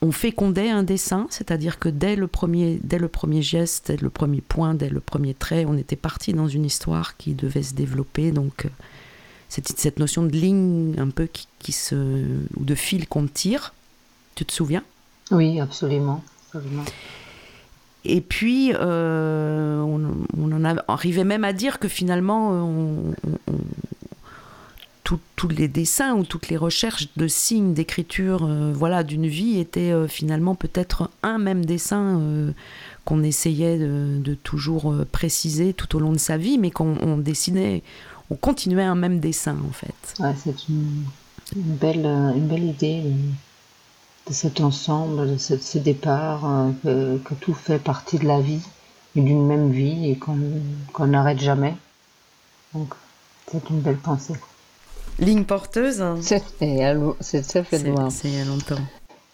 on 0.02 0.12
fécondait 0.12 0.70
un 0.70 0.82
dessin, 0.82 1.26
c'est-à-dire 1.30 1.78
que 1.78 1.88
dès 1.88 2.16
le, 2.16 2.26
premier, 2.26 2.80
dès 2.82 2.98
le 2.98 3.08
premier 3.08 3.42
geste, 3.42 3.88
dès 3.88 3.98
le 3.98 4.10
premier 4.10 4.40
point, 4.40 4.74
dès 4.74 4.88
le 4.88 5.00
premier 5.00 5.34
trait, 5.34 5.64
on 5.66 5.76
était 5.76 5.96
parti 5.96 6.32
dans 6.32 6.48
une 6.48 6.64
histoire 6.64 7.16
qui 7.18 7.34
devait 7.34 7.62
se 7.62 7.74
développer. 7.74 8.32
Donc, 8.32 8.66
cette, 9.48 9.68
cette 9.78 9.98
notion 9.98 10.24
de 10.24 10.32
ligne 10.32 10.94
un 10.98 11.10
peu 11.10 11.28
qui, 11.58 11.72
se, 11.72 12.24
ou 12.56 12.64
de 12.64 12.74
fil 12.74 13.06
qu'on 13.06 13.26
tire, 13.26 13.74
tu 14.34 14.44
te 14.44 14.52
souviens? 14.52 14.82
Oui, 15.30 15.60
absolument. 15.60 16.24
Et 18.04 18.20
puis, 18.20 18.72
euh, 18.74 19.80
on, 19.80 20.64
arrivait 20.88 21.24
même 21.24 21.44
à 21.44 21.52
dire 21.52 21.78
que 21.78 21.88
finalement, 21.88 22.50
euh, 22.52 23.12
tous 25.36 25.48
les 25.48 25.68
dessins 25.68 26.14
ou 26.14 26.24
toutes 26.24 26.48
les 26.48 26.56
recherches 26.56 27.08
de 27.16 27.26
signes 27.26 27.72
d'écriture 27.72 28.44
euh, 28.44 28.72
voilà, 28.74 29.02
d'une 29.02 29.26
vie 29.26 29.58
étaient 29.58 29.92
finalement 30.06 30.54
peut-être 30.54 31.10
un 31.22 31.38
même 31.38 31.64
dessin 31.64 32.20
qu'on 33.04 33.22
essayait 33.22 33.78
de, 33.78 34.36
toujours 34.42 34.94
préciser 35.10 35.72
tout 35.72 35.96
au 35.96 35.98
long 35.98 36.12
de 36.12 36.18
sa 36.18 36.36
vie, 36.36 36.58
mais 36.58 36.70
qu'on 36.70 37.16
dessinait, 37.16 37.82
on 38.30 38.36
continuait 38.36 38.84
un 38.84 38.94
même 38.94 39.18
dessin 39.18 39.56
en 39.66 39.72
fait. 39.72 40.14
c'est 40.36 40.68
une, 40.68 41.04
belle, 41.56 42.06
une 42.06 42.46
belle 42.46 42.64
idée 42.64 43.02
de 44.30 44.34
cet 44.34 44.60
ensemble, 44.60 45.32
de 45.32 45.36
ce, 45.36 45.78
départ, 45.78 46.42
euh, 46.86 47.18
que, 47.24 47.34
tout 47.34 47.52
fait 47.52 47.80
partie 47.80 48.16
de 48.16 48.26
la 48.26 48.40
vie, 48.40 48.62
et 49.16 49.20
d'une 49.20 49.44
même 49.44 49.72
vie, 49.72 50.08
et 50.08 50.16
qu'on 50.16 51.06
n'arrête 51.06 51.40
jamais. 51.40 51.74
Donc, 52.72 52.94
c'est 53.50 53.68
une 53.70 53.80
belle 53.80 53.96
pensée. 53.96 54.34
Ligne 55.18 55.44
porteuse 55.44 56.00
hein. 56.00 56.16
C'est 56.22 57.44
ça 57.44 57.64
fait 57.64 57.82
loin. 57.82 58.08
C'est 58.08 58.28
il 58.28 58.38
y 58.38 58.40
a 58.40 58.44
longtemps. 58.44 58.80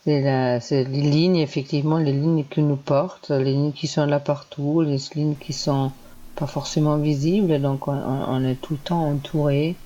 C'est 0.07 0.85
les 0.85 1.03
lignes, 1.03 1.37
effectivement, 1.37 1.99
les 1.99 2.13
lignes 2.13 2.45
qui 2.45 2.63
nous 2.63 2.77
portent, 2.77 3.31
les 3.31 3.53
lignes 3.53 3.73
qui 3.73 3.89
sont 3.89 4.07
là 4.07 4.19
partout, 4.19 4.81
les 4.81 4.99
lignes 5.15 5.37
qui 5.37 5.53
sont 5.53 5.93
pas 6.37 6.47
forcément 6.47 6.97
visibles, 6.97 7.61
donc 7.61 7.87
on, 7.87 8.45
est 8.45 8.55
tout 8.55 8.75
le 8.75 8.79
temps 8.79 9.05
entouré, 9.11 9.77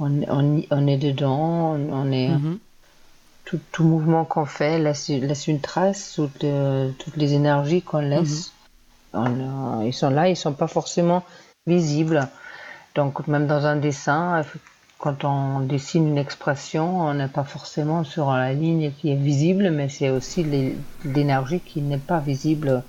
on, 0.00 0.22
on, 0.70 0.86
est 0.86 0.96
dedans, 0.96 1.76
on, 1.92 2.12
est... 2.12 2.28
Mhm 2.28 2.58
tout, 3.44 3.60
tout 3.72 3.84
mouvement 3.84 4.24
qu'on 4.24 4.46
fait 4.46 4.78
laisse, 4.78 5.08
laisse, 5.08 5.48
une 5.48 5.60
trace, 5.60 6.14
toutes, 6.14 6.46
toutes 6.98 7.16
les 7.16 7.34
énergies 7.34 7.82
qu'on 7.82 8.00
laisse. 8.00 8.52
Mhm. 9.12 9.82
ils 9.86 9.92
sont 9.92 10.10
là, 10.10 10.28
ils 10.28 10.36
sont 10.36 10.54
pas 10.54 10.66
forcément 10.66 11.22
visibles. 11.66 12.28
Donc 12.94 13.26
même 13.26 13.46
dans 13.46 13.66
un 13.66 13.76
dessin, 13.76 14.42
quand 14.98 15.24
on 15.24 15.60
dessine 15.60 16.08
une 16.08 16.18
expression, 16.18 17.00
on 17.00 17.14
n'est 17.14 17.28
pas 17.28 17.44
forcément 17.44 18.04
sur 18.04 18.32
la 18.32 18.52
ligne 18.52 18.92
qui 18.92 19.10
est 19.10 19.16
visible, 19.16 19.70
mais 19.70 19.88
c'est 19.88 20.10
aussi 20.10 20.46
l'énergie 21.04 21.60
qui 21.60 21.82
n'est 21.82 21.98
pas 21.98 22.20
visible 22.20 22.82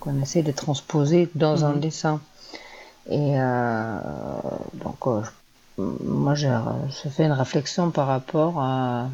qu'on 0.00 0.20
essaie 0.20 0.42
de 0.42 0.52
transposer 0.52 1.30
dans 1.34 1.64
un 1.64 1.72
mhm. 1.72 1.80
dessin. 1.80 2.20
Et 3.08 3.40
euh, 3.40 3.98
donc, 4.74 5.06
euh, 5.06 5.22
moi, 5.78 6.34
j'ai 6.34 6.50
fait 7.10 7.24
une 7.24 7.32
réflexion 7.32 7.90
par 7.90 8.08
rapport 8.08 8.60
à, 8.60 9.08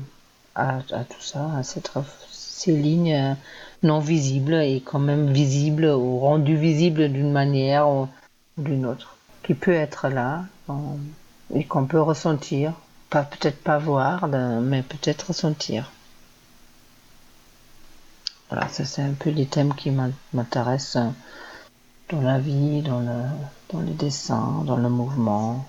à, 0.54 0.80
tout 0.82 1.20
ça, 1.20 1.50
à 1.56 1.62
ces 1.62 2.72
lignes 2.72 3.36
non 3.82 3.98
visibles 3.98 4.54
et 4.54 4.80
quand 4.84 4.98
même 4.98 5.32
visibles 5.32 5.86
ou 5.86 6.18
rendues 6.18 6.56
visibles 6.56 7.08
d'une 7.10 7.32
manière 7.32 7.88
ou 7.88 8.08
d'une 8.58 8.86
autre, 8.86 9.16
qui 9.42 9.54
peut 9.54 9.72
être 9.72 10.08
là 10.08 10.44
et 11.54 11.64
qu'on 11.64 11.86
peut 11.86 12.00
ressentir, 12.00 12.74
peut-être 13.10 13.62
pas 13.62 13.78
voir, 13.78 14.28
mais 14.28 14.82
peut-être 14.82 15.28
ressentir. 15.28 15.90
Voilà, 18.48 18.68
ça 18.68 18.84
c'est 18.84 19.02
un 19.02 19.14
peu 19.14 19.30
les 19.30 19.46
thèmes 19.46 19.74
qui 19.74 19.90
m'intéressent 20.32 21.12
dans 22.10 22.20
la 22.20 22.38
vie, 22.38 22.82
dans 22.82 23.00
le, 23.00 23.22
dans 23.70 23.80
le 23.80 23.92
dessin, 23.92 24.62
dans 24.66 24.76
le 24.76 24.90
mouvement, 24.90 25.66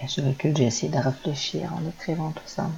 et 0.00 0.06
sur 0.06 0.24
lequel 0.24 0.56
j'ai 0.56 0.66
essayé 0.66 0.92
de 0.92 0.98
réfléchir 0.98 1.72
en 1.74 1.88
écrivant 1.88 2.30
tout 2.30 2.46
ça. 2.46 2.70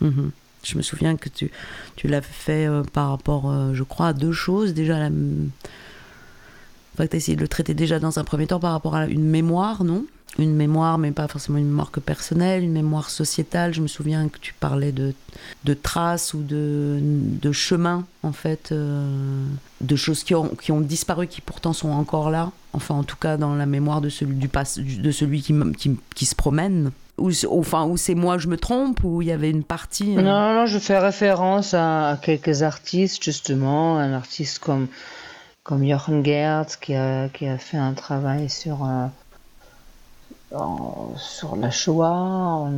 Mhm. 0.00 0.30
Je 0.64 0.76
me 0.78 0.82
souviens 0.82 1.16
que 1.16 1.28
tu, 1.28 1.50
tu 1.94 2.08
l'as 2.08 2.22
fait 2.22 2.66
euh, 2.66 2.82
par 2.82 3.10
rapport, 3.10 3.50
euh, 3.50 3.74
je 3.74 3.82
crois, 3.82 4.08
à 4.08 4.12
deux 4.14 4.32
choses. 4.32 4.72
Déjà, 4.72 4.98
la... 4.98 5.10
enfin, 6.94 7.06
tu 7.06 7.14
as 7.14 7.16
essayé 7.16 7.36
de 7.36 7.42
le 7.42 7.48
traiter 7.48 7.74
déjà 7.74 7.98
dans 7.98 8.18
un 8.18 8.24
premier 8.24 8.46
temps 8.46 8.60
par 8.60 8.72
rapport 8.72 8.94
à 8.94 9.06
une 9.06 9.24
mémoire, 9.28 9.84
non? 9.84 10.06
Une 10.38 10.56
mémoire, 10.56 10.98
mais 10.98 11.12
pas 11.12 11.28
forcément 11.28 11.58
une 11.58 11.66
mémoire 11.66 11.92
que 11.92 12.00
personnelle, 12.00 12.64
une 12.64 12.72
mémoire 12.72 13.10
sociétale. 13.10 13.72
Je 13.72 13.82
me 13.82 13.86
souviens 13.86 14.28
que 14.28 14.38
tu 14.38 14.52
parlais 14.54 14.90
de, 14.90 15.14
de 15.64 15.74
traces 15.74 16.34
ou 16.34 16.42
de, 16.42 16.98
de 17.00 17.52
chemins, 17.52 18.04
en 18.22 18.32
fait, 18.32 18.72
euh, 18.72 19.46
de 19.80 19.96
choses 19.96 20.24
qui 20.24 20.34
ont, 20.34 20.48
qui 20.48 20.72
ont 20.72 20.80
disparu, 20.80 21.28
qui 21.28 21.40
pourtant 21.40 21.72
sont 21.72 21.90
encore 21.90 22.30
là. 22.30 22.50
Enfin, 22.72 22.96
en 22.96 23.04
tout 23.04 23.16
cas, 23.16 23.36
dans 23.36 23.54
la 23.54 23.66
mémoire 23.66 24.00
de 24.00 24.08
celui, 24.08 24.34
du 24.34 24.48
de 24.48 25.10
celui 25.12 25.42
qui, 25.42 25.54
qui, 25.76 25.96
qui 26.14 26.24
se 26.24 26.34
promène. 26.34 26.90
Ou, 27.16 27.30
enfin, 27.50 27.84
ou 27.84 27.96
c'est 27.96 28.16
moi, 28.16 28.38
je 28.38 28.48
me 28.48 28.56
trompe, 28.56 29.04
ou 29.04 29.22
il 29.22 29.28
y 29.28 29.32
avait 29.32 29.50
une 29.50 29.62
partie. 29.62 30.18
Euh, 30.18 30.22
non, 30.22 30.54
non, 30.54 30.66
je 30.66 30.78
fais 30.78 30.98
référence 30.98 31.72
à, 31.72 32.18
quelques 32.20 32.62
artistes, 32.62 33.22
justement. 33.22 33.98
Un 33.98 34.12
artiste 34.12 34.58
comme, 34.58 34.88
comme 35.62 35.86
Jochen 35.88 36.24
Gertz, 36.24 36.76
qui 36.76 36.94
a, 36.94 37.28
qui 37.28 37.46
a 37.46 37.58
fait 37.58 37.78
un 37.78 37.92
travail 37.92 38.50
sur. 38.50 38.84
Euh, 38.84 39.06
sur 41.16 41.56
la 41.56 41.70
Shoah 41.70 42.12
en 42.12 42.70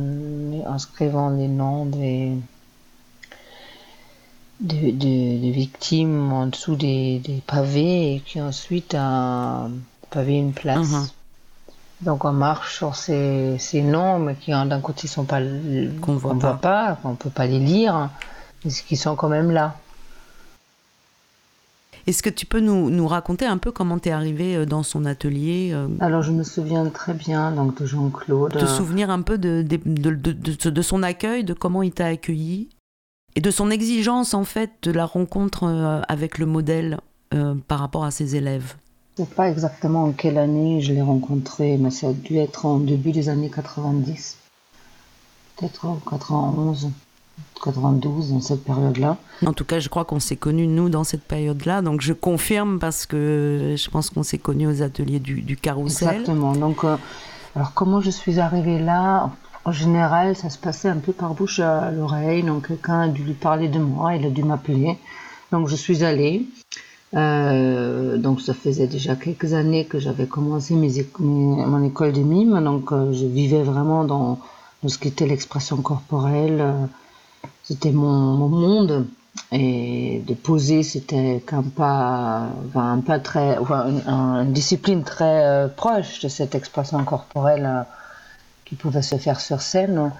inscrivant 0.65 1.29
les 1.29 1.47
noms 1.47 1.85
des, 1.85 2.31
des, 4.59 5.51
victimes 5.51 6.31
en 6.31 6.47
dessous 6.47 6.75
des, 6.75 7.21
pavés 7.45 8.15
et 8.15 8.19
qui 8.21 8.41
ensuite 8.41 8.95
a 8.97 9.69
pavé 10.09 10.37
une 10.37 10.53
place. 10.53 10.87
Uh-huh. 10.87 11.11
Donc 12.01 12.25
on 12.25 12.31
marche 12.31 12.75
sur 12.75 12.95
ces, 12.95 13.57
ces 13.57 13.81
noms, 13.81 14.19
mais 14.19 14.35
qui 14.35 14.51
d'un 14.51 14.81
côté 14.81 15.07
sont 15.07 15.25
pas 15.25 15.39
qu'on 16.01 16.15
voit, 16.15 16.33
voit, 16.33 16.57
pas, 16.57 16.99
on 17.03 17.15
peut 17.15 17.29
pas 17.31 17.47
les 17.47 17.59
lire, 17.59 18.09
mais 18.63 18.71
qui 18.71 18.95
sont 18.95 19.15
quand 19.15 19.29
même 19.29 19.51
là. 19.51 19.75
Est-ce 22.05 22.23
que 22.23 22.29
tu 22.29 22.45
peux 22.45 22.61
nous, 22.61 22.89
nous 22.89 23.07
raconter 23.07 23.45
un 23.45 23.57
peu 23.57 23.71
comment 23.71 23.99
tu 23.99 24.07
es 24.07 24.11
arrivé 24.13 24.55
euh, 24.55 24.65
dans 24.65 24.81
son 24.81 25.03
atelier 25.03 25.71
euh? 25.73 25.89
Alors, 25.99 26.21
je 26.21 26.31
me 26.31 26.43
souviens 26.43 26.85
très 26.85 27.13
bien 27.13 27.51
donc, 27.51 27.81
de 27.81 27.85
Jean-Claude. 27.85 28.53
Te 28.53 28.65
souvenir 28.65 29.09
un 29.09 29.21
peu 29.21 29.37
de, 29.37 29.61
de, 29.61 29.77
de, 29.85 30.69
de, 30.69 30.81
son 30.81 31.03
accueil, 31.03 31.43
de 31.43 31.53
comment 31.53 31.83
il 31.83 31.91
t'a 31.91 32.05
accueilli? 32.05 32.69
Et 33.35 33.41
de 33.41 33.51
son 33.51 33.69
exigence, 33.69 34.33
en 34.33 34.45
fait, 34.45 34.71
de 34.83 34.91
la 34.91 35.05
rencontre 35.05 35.65
euh, 35.65 36.01
avec 36.07 36.37
le 36.37 36.45
modèle 36.45 36.99
par 37.67 37.79
rapport 37.79 38.05
à 38.05 38.11
ses 38.11 38.37
élèves? 38.37 38.75
Je 39.17 39.23
ne 39.23 39.27
sais 39.27 39.33
pas 39.33 39.49
exactement 39.49 40.03
en 40.03 40.11
quelle 40.11 40.37
année 40.37 40.79
je 40.81 40.93
l'ai 40.93 41.01
rencontré, 41.01 41.77
mais 41.77 41.89
ça 41.89 42.09
a 42.09 42.13
dû 42.13 42.37
être 42.37 42.67
en 42.67 42.77
début 42.77 43.11
des 43.11 43.29
années 43.29 43.49
90, 43.49 44.37
peut-être 45.55 45.85
en 45.85 45.95
91. 46.07 46.91
92, 47.63 48.31
dans 48.31 48.41
cette 48.41 48.63
période-là. 48.63 49.17
En 49.45 49.53
tout 49.53 49.65
cas, 49.65 49.79
je 49.79 49.89
crois 49.89 50.05
qu'on 50.05 50.19
s'est 50.19 50.35
connus, 50.35 50.67
nous, 50.67 50.89
dans 50.89 51.03
cette 51.03 51.23
période-là. 51.23 51.81
Donc, 51.81 52.01
je 52.01 52.13
confirme 52.13 52.79
parce 52.79 53.05
que 53.05 53.75
je 53.77 53.89
pense 53.89 54.09
qu'on 54.09 54.23
s'est 54.23 54.37
connus 54.37 54.67
aux 54.67 54.81
ateliers 54.81 55.19
du, 55.19 55.41
du 55.41 55.57
Carrousel. 55.57 56.09
Exactement. 56.09 56.53
Donc, 56.53 56.83
euh, 56.83 56.97
alors, 57.55 57.73
comment 57.73 58.01
je 58.01 58.11
suis 58.11 58.39
arrivée 58.39 58.79
là? 58.79 59.31
En 59.65 59.71
général, 59.71 60.35
ça 60.35 60.49
se 60.49 60.57
passait 60.57 60.89
un 60.89 60.97
peu 60.97 61.11
par 61.11 61.33
bouche 61.33 61.59
à 61.59 61.91
l'oreille. 61.91 62.43
Donc, 62.43 62.67
quelqu'un 62.67 63.01
a 63.01 63.07
dû 63.07 63.23
lui 63.23 63.33
parler 63.33 63.67
de 63.67 63.79
moi, 63.79 64.15
il 64.15 64.25
a 64.25 64.29
dû 64.29 64.43
m'appeler. 64.43 64.97
Donc, 65.51 65.67
je 65.67 65.75
suis 65.75 66.03
allée. 66.03 66.45
Euh, 67.15 68.17
donc, 68.17 68.41
ça 68.41 68.53
faisait 68.53 68.87
déjà 68.87 69.15
quelques 69.15 69.53
années 69.53 69.85
que 69.85 69.99
j'avais 69.99 70.25
commencé 70.25 70.73
mon 71.19 71.83
école 71.83 72.11
de 72.11 72.21
mime. 72.21 72.61
Donc, 72.63 72.91
euh, 72.91 73.13
je 73.13 73.25
vivais 73.25 73.63
vraiment 73.63 74.03
dans, 74.03 74.39
dans 74.83 74.89
ce 74.89 74.97
qui 74.97 75.07
était 75.07 75.25
l'expression 75.25 75.77
corporelle. 75.77 76.89
C'était 77.63 77.91
mon, 77.91 78.47
monde. 78.49 79.07
Et 79.51 80.23
de 80.25 80.33
poser 80.33 80.81
c'était 80.81 81.43
qu'un 81.45 81.61
pas 81.61 82.47
un 82.73 82.99
pas 83.01 83.19
très 83.19 83.55
une, 83.59 84.51
discipline 84.51 85.03
très 85.03 85.45
euh, 85.45 85.67
proche 85.67 86.21
de 86.21 86.27
cette 86.27 86.55
expression 86.55 87.03
corporelle 87.03 87.85
qui 88.65 88.73
pouvait 88.73 89.03
se 89.03 89.15
faire 89.17 89.39
sur 89.39 89.61
scène. 89.61 90.11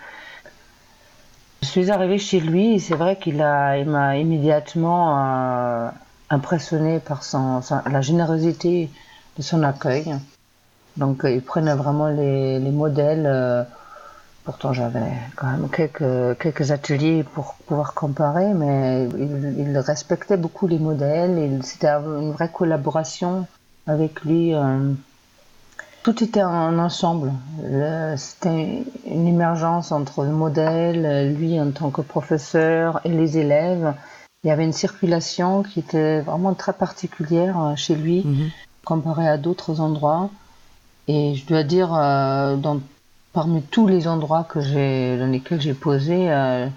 Je 1.64 1.68
suis 1.68 1.90
arrivée 1.90 2.20
chez 2.20 2.40
lui. 2.40 2.80
C'est 2.80 2.96
vrai 2.96 3.18
qu'il 3.18 3.38
m'a 3.38 4.18
immédiatement 4.18 5.92
euh, 6.32 6.36
impressionné 6.36 7.00
par 7.00 7.24
son, 7.24 7.62
la 7.92 8.02
générosité 8.02 8.90
de 9.38 9.42
son 9.42 9.64
accueil 9.64 10.16
donc 10.96 11.22
il 11.26 11.42
prenait 11.42 11.76
vraiment 11.76 12.08
les, 12.08 12.60
les 12.60 12.72
modèles 12.72 13.68
Pourtant, 14.48 14.72
j'avais 14.72 15.12
quand 15.36 15.48
même 15.48 15.68
quelques, 15.68 16.40
quelques 16.40 16.72
ateliers 16.72 17.26
pour 17.26 17.56
pouvoir 17.66 17.94
comparer, 17.94 18.54
mais 18.54 19.10
il, 19.20 19.78
respectait 19.78 20.38
beaucoup 20.38 20.68
les 20.68 20.80
modèles. 20.80 21.60
C'était 21.64 21.90
une 21.90 22.32
vraie 22.32 22.50
collaboration 22.50 23.46
avec 23.88 24.22
lui. 24.22 24.56
Euh, 24.56 24.94
tout 26.02 26.24
était 26.24 26.44
en 26.44 26.80
ensemble. 26.80 27.34
C'était 28.16 28.86
une 29.06 29.28
émergence 29.28 29.92
entre 29.92 30.24
le 30.24 30.32
modèle, 30.32 31.36
lui 31.36 31.60
en 31.60 31.72
tant 31.72 31.90
que 31.90 32.00
professeur 32.00 33.02
et 33.04 33.10
les 33.10 33.38
élèves. 33.38 33.96
Il 34.48 34.50
y 34.50 34.54
avait 34.54 34.64
une 34.64 34.72
circulation 34.72 35.62
qui 35.62 35.82
était 35.82 36.22
vraiment 36.22 36.54
très 36.54 36.72
particulière 36.72 37.60
euh, 37.60 37.76
chez 37.76 37.96
lui, 37.96 38.24
mhm. 38.24 38.50
comparé 38.86 39.28
à 39.28 39.36
d'autres 39.36 39.82
endroits. 39.82 40.30
Et 41.10 41.36
je 41.36 41.46
dois 41.46 41.64
dire, 41.64 41.94
euh, 41.94 42.56
dans 42.56 42.80
parmi 43.34 43.62
tous 43.62 43.88
les 43.88 44.08
endroits 44.08 44.46
que 44.46 44.62
j'ai, 44.62 45.18
dans 45.18 45.30
lesquels 45.30 45.60
j'ai 45.60 45.74
posé, 45.74 46.32
euh, 46.32 46.70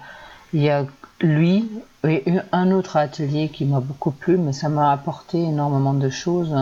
il 0.51 0.61
y 0.61 0.69
a 0.69 0.85
lui 1.21 1.69
et 2.03 2.25
un 2.51 2.71
autre 2.71 2.97
atelier 2.97 3.47
qui 3.47 3.63
m'a 3.63 3.79
beaucoup 3.79 4.11
plu, 4.11 4.37
mais 4.37 4.51
ça 4.51 4.67
m'a 4.67 4.91
apporté 4.91 5.41
énormément 5.41 5.93
de 5.93 6.09
choses 6.09 6.53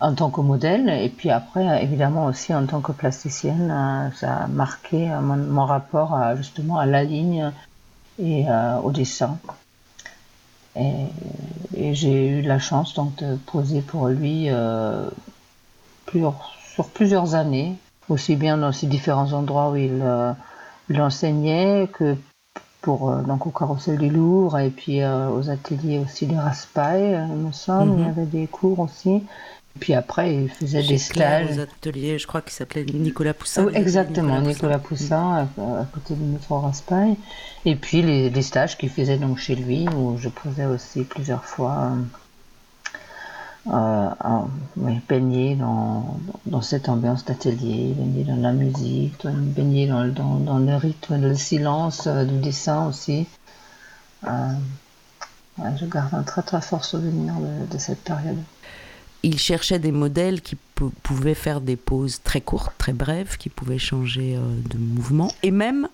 en 0.00 0.14
tant 0.14 0.30
que 0.30 0.40
modèle 0.40 0.88
et 0.88 1.10
puis 1.10 1.28
après 1.28 1.84
évidemment 1.84 2.24
aussi 2.24 2.54
en 2.54 2.64
tant 2.64 2.80
que 2.80 2.92
plasticienne, 2.92 4.10
ça 4.16 4.44
a 4.44 4.46
marqué 4.46 5.06
mon, 5.20 5.66
rapport 5.66 6.18
justement 6.36 6.78
à 6.78 6.86
la 6.86 7.04
ligne 7.04 7.52
et 8.18 8.46
au 8.82 8.90
dessin. 8.90 9.36
Et, 10.76 11.06
j'ai 11.92 12.28
eu 12.28 12.42
la 12.42 12.58
chance 12.58 12.94
donc 12.94 13.16
de 13.16 13.36
poser 13.36 13.80
pour 13.80 14.08
lui 14.08 14.48
sur 16.74 16.88
plusieurs 16.88 17.34
années 17.34 17.76
aussi 18.10 18.36
bien 18.36 18.58
dans 18.58 18.72
ces 18.72 18.86
différents 18.86 19.32
endroits 19.32 19.70
où 19.70 19.76
il, 19.76 20.00
euh, 20.02 20.32
enseignait 20.98 21.88
que 21.92 22.16
pour 22.80 23.10
euh, 23.10 23.22
donc 23.22 23.46
au 23.46 23.50
carrousel 23.50 23.98
du 23.98 24.08
Louvre 24.08 24.58
et 24.58 24.70
puis 24.70 25.02
euh, 25.02 25.30
aux 25.30 25.50
ateliers 25.50 25.98
aussi 25.98 26.26
de 26.26 26.36
Raspail, 26.36 27.26
il 27.30 27.36
me 27.36 27.52
semble, 27.52 27.92
il 27.92 28.00
y 28.00 28.02
mhm. 28.04 28.10
avait 28.10 28.26
des 28.26 28.46
cours 28.46 28.80
aussi. 28.80 29.22
Puis 29.78 29.94
après, 29.94 30.34
il 30.34 30.48
faisait 30.50 30.82
des 30.82 30.98
stages. 30.98 31.56
aux 31.56 31.60
ateliers, 31.60 32.18
je 32.18 32.26
crois 32.26 32.42
qu'il 32.42 32.52
s'appelait 32.52 32.84
Nicolas 32.84 33.34
Poussin. 33.34 33.68
exactement, 33.68 34.40
Nicolas, 34.40 34.78
Poussin, 34.78 35.48
à, 35.58 35.84
côté 35.92 36.14
du 36.14 36.24
métro 36.24 36.58
Raspail. 36.58 37.16
Et 37.64 37.76
puis 37.76 38.02
les, 38.02 38.30
les 38.30 38.42
stages 38.42 38.76
qu'il 38.76 38.90
faisait 38.90 39.16
donc 39.16 39.38
chez 39.38 39.54
lui, 39.54 39.88
où 39.88 40.18
je 40.18 40.28
posais 40.28 40.66
aussi 40.66 41.04
plusieurs 41.04 41.44
fois 41.44 41.92
euh, 43.68 44.08
baigner 45.08 45.54
dans, 45.54 46.18
dans 46.46 46.62
cette 46.62 46.88
ambiance 46.88 47.24
d'atelier, 47.24 47.94
baigner 47.94 48.24
dans 48.24 48.36
la 48.36 48.52
musique, 48.52 49.26
baigner 49.26 49.86
dans, 49.86 50.08
dans, 50.08 50.36
dans 50.36 50.58
le 50.58 50.76
rythme, 50.76 51.20
le 51.20 51.34
silence 51.34 52.06
euh, 52.06 52.24
du 52.24 52.38
dessin 52.38 52.86
aussi. 52.86 53.26
Euh, 54.26 54.52
je 55.78 55.84
garde 55.84 56.14
un 56.14 56.22
très 56.22 56.42
très 56.42 56.62
fort 56.62 56.84
souvenir 56.84 57.34
de, 57.70 57.78
cette 57.78 58.02
période. 58.02 58.38
Il 59.22 59.38
cherchait 59.38 59.78
des 59.78 59.92
modèles 59.92 60.40
qui 60.40 60.56
pouvaient 61.02 61.34
faire 61.34 61.60
des 61.60 61.76
pauses 61.76 62.20
très 62.22 62.40
courtes, 62.40 62.72
très 62.78 62.92
brèves, 62.92 63.36
qui 63.36 63.48
pouvaient 63.48 63.78
changer 63.78 64.36
euh, 64.36 64.40
de 64.70 64.78
mouvement, 64.78 65.32
et 65.42 65.50
même 65.50 65.88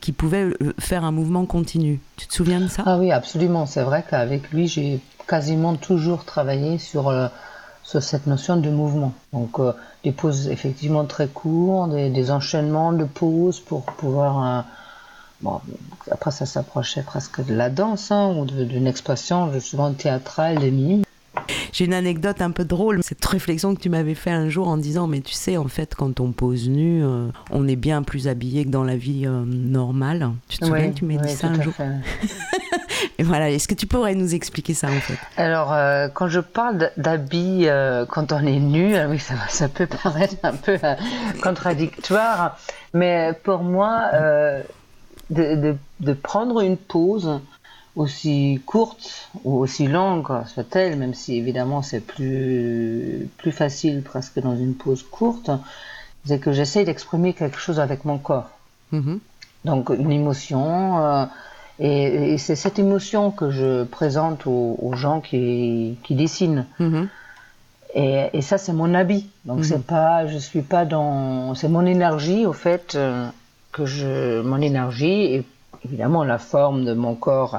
qui 0.00 0.12
pouvaient 0.12 0.54
faire 0.78 1.04
un 1.04 1.12
mouvement 1.12 1.44
continu. 1.44 2.00
Tu 2.16 2.26
te 2.26 2.32
souviens 2.32 2.62
de 2.62 2.66
ça? 2.66 2.82
Ah 2.86 2.96
oui, 2.96 3.12
absolument. 3.12 3.66
C'est 3.66 3.82
vrai 3.82 4.02
qu'avec 4.08 4.50
lui, 4.50 4.68
j'ai 4.68 5.00
quasiment 5.26 5.74
toujours 5.76 6.24
travaillé 6.24 6.78
sur, 6.78 7.08
euh, 7.08 7.28
cette 7.82 8.26
notion 8.26 8.56
de 8.56 8.70
mouvement. 8.70 9.12
Donc 9.32 9.58
euh, 9.58 9.72
des 10.02 10.12
pauses 10.12 10.48
effectivement 10.48 11.04
très 11.04 11.28
courtes, 11.28 11.90
des, 11.90 12.30
enchaînements 12.30 12.92
de 12.92 13.04
pauses 13.04 13.60
pour 13.60 13.82
pouvoir 13.84 14.58
euh, 14.58 14.62
Bon, 15.40 15.60
après, 16.10 16.30
ça 16.30 16.46
s'approchait 16.46 17.02
presque 17.02 17.44
de 17.44 17.54
la 17.54 17.68
danse 17.68 18.10
hein, 18.10 18.34
ou 18.34 18.46
d'une 18.46 18.86
expression 18.86 19.52
justement 19.52 19.92
théâtrale, 19.92 20.58
de 20.58 20.70
mime. 20.70 21.03
J'ai 21.74 21.86
une 21.86 21.92
anecdote 21.92 22.40
un 22.40 22.52
peu 22.52 22.64
drôle, 22.64 23.02
cette 23.02 23.24
réflexion 23.24 23.74
que 23.74 23.80
tu 23.80 23.88
m'avais 23.88 24.14
fait 24.14 24.30
un 24.30 24.48
jour 24.48 24.68
en 24.68 24.76
disant 24.76 25.08
mais 25.08 25.20
tu 25.20 25.32
sais 25.32 25.56
en 25.56 25.66
fait 25.66 25.96
quand 25.96 26.20
on 26.20 26.30
pose 26.30 26.68
nu, 26.68 27.02
euh, 27.02 27.26
on 27.50 27.66
est 27.66 27.74
bien 27.74 28.04
plus 28.04 28.28
habillé 28.28 28.64
que 28.64 28.70
dans 28.70 28.84
la 28.84 28.96
vie 28.96 29.26
euh, 29.26 29.42
normale. 29.44 30.30
Tu 30.46 30.58
te 30.58 30.66
souviens 30.66 30.90
que 30.90 30.94
tu 30.94 31.04
m'as 31.04 31.16
dit 31.16 31.34
ça 31.34 31.48
un 31.48 31.60
jour 31.60 31.72
Et 33.18 33.24
voilà, 33.24 33.50
est-ce 33.50 33.66
que 33.66 33.74
tu 33.74 33.88
pourrais 33.88 34.14
nous 34.14 34.36
expliquer 34.36 34.72
ça 34.72 34.86
en 34.86 35.00
fait? 35.00 35.18
Alors 35.36 35.72
euh, 35.72 36.06
quand 36.14 36.28
je 36.28 36.38
parle 36.38 36.92
d'habits 36.96 37.66
quand 38.08 38.30
on 38.30 38.46
est 38.46 38.60
nu, 38.60 38.96
oui 39.08 39.18
ça, 39.18 39.34
ça 39.48 39.68
peut 39.68 39.88
paraître 39.88 40.36
un 40.44 40.54
peu 40.54 40.78
contradictoire, 41.42 42.56
mais 42.92 43.32
pour 43.42 43.64
moi 43.64 44.10
de, 45.30 45.76
de, 46.00 46.12
prendre 46.12 46.60
une 46.60 46.76
pause 46.76 47.40
aussi 47.96 48.60
courte 48.66 49.30
ou 49.44 49.58
aussi 49.58 49.86
longue 49.86 50.26
soit-elle, 50.46 50.96
même 50.96 51.14
si 51.14 51.36
évidemment 51.36 51.82
c'est 51.82 52.00
plus, 52.00 53.28
plus 53.38 53.52
facile 53.52 54.02
presque 54.02 54.40
dans 54.40 54.56
une 54.56 54.74
pause 54.74 55.02
courte, 55.02 55.50
c'est 56.26 56.38
que 56.38 56.52
j'essaye 56.52 56.84
d'exprimer 56.84 57.34
quelque 57.34 57.58
chose 57.58 57.80
avec 57.80 58.04
mon 58.04 58.18
corps. 58.18 58.50
Mm-hmm. 58.92 59.18
Donc 59.64 59.90
une 59.90 60.12
émotion, 60.12 60.98
euh, 60.98 61.24
et, 61.78 62.36
c'est 62.38 62.56
cette 62.56 62.78
émotion 62.78 63.30
que 63.30 63.50
je 63.50 63.84
présente 63.84 64.46
aux, 64.46 64.92
gens 64.94 65.20
qui, 65.20 65.96
qui 66.02 66.14
dessinent. 66.14 66.66
Mm-hmm. 66.80 67.08
Et, 67.94 68.30
et, 68.32 68.42
ça 68.42 68.58
c'est 68.58 68.72
mon 68.72 68.92
habit. 68.94 69.28
Donc 69.44 69.60
mm-hmm. 69.60 69.64
c'est 69.64 69.86
pas, 69.86 70.26
je 70.26 70.38
suis 70.38 70.62
pas 70.62 70.84
dans, 70.84 71.54
c'est 71.54 71.68
mon 71.68 71.86
énergie 71.86 72.44
au 72.44 72.52
fait. 72.52 72.96
Euh, 72.96 73.28
que 73.74 73.86
je, 73.86 74.40
mon 74.40 74.60
énergie 74.60 75.34
et 75.34 75.44
évidemment 75.84 76.24
la 76.24 76.38
forme 76.38 76.84
de 76.84 76.94
mon 76.94 77.14
corps, 77.14 77.56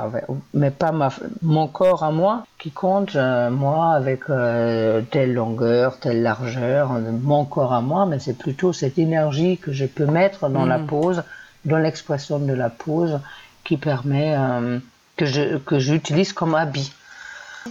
mais 0.53 0.71
pas 0.71 0.91
ma, 0.91 1.09
mon 1.41 1.67
corps 1.67 2.03
à 2.03 2.11
moi 2.11 2.45
qui 2.59 2.71
compte, 2.71 3.15
euh, 3.15 3.49
moi 3.49 3.93
avec 3.93 4.29
euh, 4.29 5.01
telle 5.11 5.33
longueur, 5.33 5.99
telle 5.99 6.21
largeur, 6.21 6.91
mon 6.91 7.45
corps 7.45 7.73
à 7.73 7.81
moi, 7.81 8.05
mais 8.05 8.19
c'est 8.19 8.37
plutôt 8.37 8.73
cette 8.73 8.97
énergie 8.97 9.57
que 9.57 9.71
je 9.71 9.85
peux 9.85 10.05
mettre 10.05 10.49
dans 10.49 10.65
la 10.65 10.77
mm. 10.77 10.87
pose, 10.87 11.23
dans 11.65 11.77
l'expression 11.77 12.39
de 12.39 12.53
la 12.53 12.69
pose, 12.69 13.19
qui 13.63 13.77
permet 13.77 14.35
euh, 14.37 14.79
que 15.17 15.25
je 15.25 15.57
que 15.57 15.79
j'utilise 15.79 16.33
comme 16.33 16.55
habit. 16.55 16.91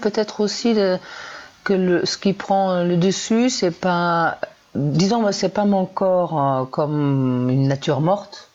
Peut-être 0.01 0.40
aussi 0.40 0.74
que 1.62 1.72
le, 1.72 2.05
ce 2.05 2.18
qui 2.18 2.32
prend 2.32 2.82
le 2.82 2.97
dessus, 2.97 3.51
c'est 3.51 3.70
pas 3.70 4.38
disons, 4.74 5.30
c'est 5.30 5.51
pas 5.51 5.64
mon 5.64 5.86
corps 5.86 6.68
comme 6.70 7.49
une 7.49 7.68
nature 7.68 8.01
morte. 8.01 8.51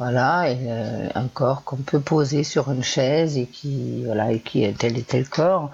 Voilà, 0.00 0.46
euh, 0.46 1.08
un 1.14 1.28
corps 1.28 1.62
qu'on 1.62 1.76
peut 1.76 2.00
poser 2.00 2.42
sur 2.42 2.70
une 2.72 2.82
chaise 2.82 3.36
et 3.36 3.44
qui, 3.44 4.02
voilà, 4.06 4.32
et 4.32 4.40
qui 4.40 4.64
est 4.64 4.72
tel 4.72 4.96
et 4.96 5.02
tel 5.02 5.28
corps. 5.28 5.70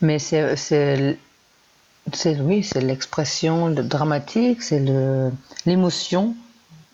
Mais 0.00 0.18
c'est, 0.18 1.18
oui, 2.40 2.62
c'est 2.62 2.80
l'expression 2.80 3.68
dramatique, 3.68 4.62
c'est 4.62 4.82
l'émotion 5.66 6.34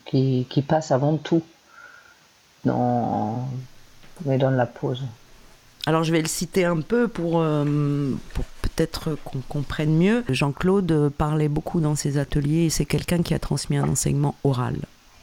qui, 0.05 0.65
passe 0.67 0.91
avant 0.91 1.17
tout 1.17 1.45
dans, 2.65 3.49
mais 4.27 4.37
dans 4.37 4.51
la 4.51 4.67
pose. 4.67 5.05
Alors 5.87 6.03
je 6.03 6.11
vais 6.11 6.23
le 6.23 6.27
citer 6.27 6.65
un 6.65 6.81
peu 6.81 7.09
euh, 7.21 8.15
pour 8.35 8.45
peut-être 8.63 9.17
qu'on 9.23 9.43
comprenne 9.49 9.97
mieux. 9.97 10.25
Jean-Claude 10.29 11.13
parlait 11.17 11.47
beaucoup 11.47 11.81
dans 11.81 11.95
ses 11.95 12.19
ateliers 12.19 12.65
et 12.65 12.71
c'est 12.71 12.85
quelqu'un 12.85 13.23
qui 13.23 13.33
a 13.33 13.39
transmis 13.39 13.77
un 13.77 13.89
enseignement 13.89 14.35
oral 14.43 14.75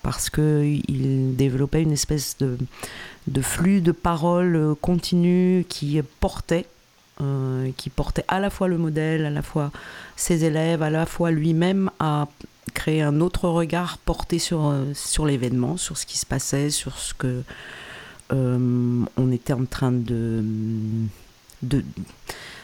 parce 0.05 0.29
qu'il 0.29 1.35
développait 1.35 1.81
une 1.81 1.91
espèce 1.91 2.37
de, 2.37 2.59
de 3.25 3.41
flux 3.41 3.81
de 3.81 3.91
paroles 3.91 4.75
continu 4.79 5.65
qui 5.67 5.99
portait 6.19 6.67
euh, 7.21 7.71
qui 7.75 7.89
portait 7.89 8.23
à 8.27 8.39
la 8.39 8.51
fois 8.51 8.67
le 8.67 8.77
modèle, 8.77 9.25
à 9.25 9.31
la 9.31 9.41
fois 9.41 9.71
ses 10.15 10.43
élèves, 10.43 10.83
à 10.83 10.91
la 10.91 11.07
fois 11.07 11.31
lui-même 11.31 11.89
à 11.97 12.27
créer 12.75 13.01
un 13.01 13.19
autre 13.19 13.49
regard 13.49 13.97
porté 13.97 14.37
sur, 14.37 14.67
euh, 14.67 14.83
sur 14.93 15.25
l'événement, 15.25 15.75
sur 15.75 15.97
ce 15.97 16.05
qui 16.05 16.19
se 16.19 16.25
passait, 16.27 16.69
sur 16.69 16.99
ce 16.99 17.15
que 17.15 17.41
euh, 18.33 19.03
on 19.17 19.31
était 19.31 19.53
en 19.53 19.65
train 19.65 19.91
de, 19.91 20.43
de, 21.63 21.83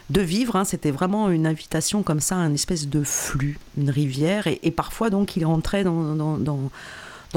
vivre. 0.09 0.57
Hein. 0.57 0.65
C'était 0.65 0.91
vraiment 0.91 1.31
une 1.31 1.47
invitation 1.47 2.03
comme 2.03 2.19
ça, 2.19 2.35
un 2.35 2.53
espèce 2.53 2.87
de 2.87 3.03
flux, 3.03 3.57
une 3.77 3.89
rivière. 3.89 4.47
Et, 4.47 4.71
parfois, 4.71 5.09
donc, 5.09 5.37
il 5.37 5.45
rentrait 5.45 5.85
dans, 5.85 6.37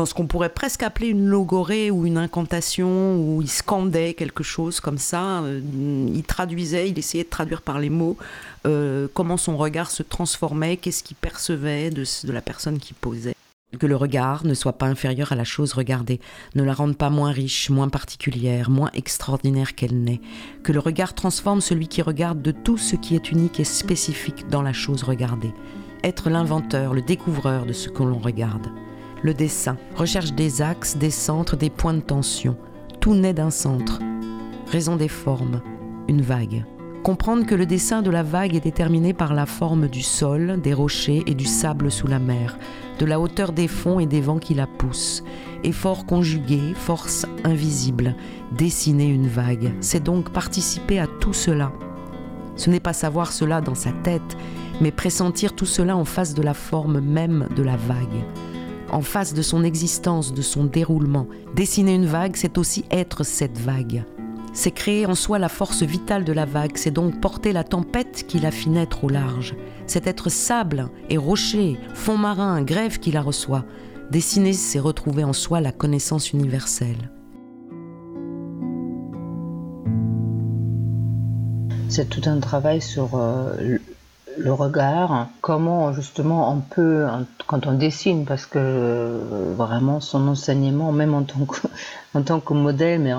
ce 0.05 0.15
qu'on 0.15 0.27
pourrait 0.27 0.49
presque 0.49 0.83
appeler 0.83 1.09
une 1.09 1.27
logorée 1.27 1.91
ou 1.91 2.05
une 2.05 2.19
incantation, 2.19 3.17
où 3.17 3.41
il 3.41 3.49
scandait 3.49 4.15
quelque 4.15 4.43
chose 4.43 4.81
comme 4.81 4.99
ça. 4.99 5.43
Euh, 5.43 5.61
il 6.13 6.23
traduisait, 6.25 6.91
il 6.91 6.99
essayait 6.99 7.25
de 7.25 7.29
traduire 7.29 7.63
par 7.63 7.79
les 7.79 7.91
mots 7.91 8.17
euh, 8.67 9.07
comment 9.15 9.37
son 9.37 9.57
regard 9.57 9.91
se 9.91 10.03
transformait, 10.03 10.77
qu'est-ce 10.77 11.05
qu'il 11.05 11.17
percevait 11.17 11.91
de, 11.91 12.05
de 12.27 12.33
la 12.33 12.41
personne 12.41 12.79
qui 12.79 12.93
posait 12.93 13.35
que 13.77 13.87
le 13.87 13.97
regard 13.97 14.45
ne 14.45 14.55
soit 14.55 14.75
pas 14.75 14.87
inférieur 14.87 15.33
à 15.33 15.35
la 15.35 15.43
chose 15.43 15.73
regardée, 15.73 16.21
ne 16.55 16.63
la 16.63 16.75
rende 16.75 16.97
pas 16.97 17.11
moins 17.11 17.33
riche, 17.33 17.71
moins 17.71 17.89
particulière, 17.89 18.71
moins 18.71 18.91
extraordinaire 18.95 19.75
qu'elle 19.75 20.01
n'est, 20.01 20.21
que 20.63 20.71
le 20.71 20.79
regard 20.79 21.15
transforme 21.15 21.61
celui 21.61 21.89
qui 21.89 22.01
regarde 22.01 22.41
de 22.41 22.53
tout 22.53 22.79
ce 22.79 22.95
qui 22.95 23.17
est 23.17 23.33
unique 23.33 23.59
et 23.59 23.65
spécifique 23.65 24.49
dans 24.49 24.63
la 24.63 24.73
chose 24.73 25.03
regardée, 25.03 25.53
être 26.05 26.31
l'inventeur, 26.31 26.95
le 26.95 27.03
découvreur 27.03 27.67
de 27.67 27.73
ce 27.73 27.89
que 27.89 28.05
l'on 28.05 28.19
regarde. 28.19 28.69
Le 29.25 29.33
dessin 29.33 29.79
recherche 29.97 30.35
des 30.35 30.61
axes, 30.61 30.99
des 30.99 31.09
centres, 31.09 31.57
des 31.57 31.71
points 31.71 31.95
de 31.95 32.01
tension. 32.01 32.59
Tout 33.01 33.15
naît 33.15 33.33
d'un 33.33 33.49
centre. 33.49 33.99
Raison 34.71 34.97
des 34.97 35.09
formes, 35.09 35.63
une 36.09 36.21
vague. 36.21 36.67
Comprendre 37.03 37.47
que 37.47 37.55
le 37.55 37.65
dessin 37.65 38.03
de 38.03 38.11
la 38.11 38.23
vague 38.23 38.55
est 38.55 38.61
déterminé 38.61 39.15
par 39.15 39.33
la 39.33 39.47
forme 39.47 39.89
du 39.89 40.03
sol, 40.03 40.61
des 40.63 40.75
rochers 40.75 41.23
et 41.27 41.33
du 41.33 41.47
sable 41.47 41.91
sous 41.91 42.07
la 42.07 42.19
mer, 42.19 42.59
de 42.99 43.07
la 43.07 43.19
hauteur 43.19 43.53
des 43.53 43.67
fonds 43.67 43.99
et 43.99 44.05
des 44.05 44.21
vents 44.21 44.39
qui 44.39 44.53
la 44.53 44.67
poussent. 44.67 45.25
Effort 45.63 46.05
conjugué, 46.05 46.75
force 46.75 47.25
invisible, 47.45 48.17
dessiner 48.53 49.07
une 49.07 49.29
vague, 49.29 49.73
c'est 49.81 50.05
donc 50.05 50.35
participer 50.35 50.99
à 50.99 51.07
tout 51.07 51.33
cela. 51.33 51.73
Ce 52.57 52.69
n'est 52.69 52.79
pas 52.79 52.93
savoir 52.93 53.33
cela 53.33 53.63
dans 53.63 53.75
sa 53.75 53.91
tête, 53.91 54.37
mais 54.83 54.93
pressentir 54.93 55.55
tout 55.55 55.65
cela 55.65 55.97
en 55.97 56.05
face 56.05 56.35
de 56.35 56.43
la 56.43 56.53
forme 56.53 57.01
même 57.01 57.49
de 57.57 57.63
la 57.63 57.77
vague, 57.77 58.23
en 58.91 59.03
face 59.03 59.35
de 59.35 59.43
son 59.43 59.65
existence, 59.65 60.33
de 60.33 60.43
son 60.43 60.65
déroulement. 60.65 61.27
Dessiner 61.55 61.95
une 61.95 62.07
vague, 62.07 62.37
c'est 62.37 62.59
aussi 62.59 62.85
être 62.91 63.25
cette 63.25 63.59
vague 63.59 64.05
c'est 64.55 64.71
créer 64.71 65.05
en 65.05 65.17
soi 65.17 65.39
la 65.39 65.49
force 65.49 65.83
vitale 65.83 66.25
de 66.25 66.33
la 66.33 66.47
vague, 66.47 66.77
c'est 66.77 66.93
donc 66.93 67.21
porter 67.21 67.53
la 67.53 67.65
tempête 67.65 68.25
qui 68.27 68.39
la 68.39 68.53
fit 68.53 68.71
naître 68.71 69.05
au 69.05 69.09
large. 69.09 69.57
C'est 69.87 70.07
être 70.07 70.31
sable 70.31 70.89
et 71.11 71.19
rocher, 71.19 71.77
fond 71.93 72.17
marin, 72.17 72.63
grève 72.63 73.01
qui 73.01 73.11
la 73.11 73.21
reçoit. 73.21 73.65
Dessiner, 74.11 74.53
c'est 74.53 74.79
retrouver 74.79 75.25
en 75.25 75.33
soi 75.33 75.61
la 75.61 75.73
connaissance 75.73 76.33
universelle. 76.33 77.11
C'est 81.89 82.09
tout 82.09 82.23
un 82.27 82.39
travail 82.39 82.81
sur 82.81 83.17
euh, 83.17 83.79
le 84.39 84.53
regard, 84.53 85.29
comment 85.41 85.93
justement 85.93 86.53
on 86.53 86.61
peut, 86.61 87.07
quand 87.47 87.67
on 87.67 87.73
dessine, 87.73 88.25
parce 88.25 88.47
que 88.47 88.59
euh, 88.59 89.55
vraiment 89.57 90.01
son 90.01 90.29
enseignement, 90.29 90.93
même 90.93 91.15
en 91.15 91.23
tant 91.23 91.45
que, 91.45 91.61
en 92.15 92.23
tant 92.23 92.41
que 92.41 92.55
modèle, 92.55 93.01
mais 93.01 93.13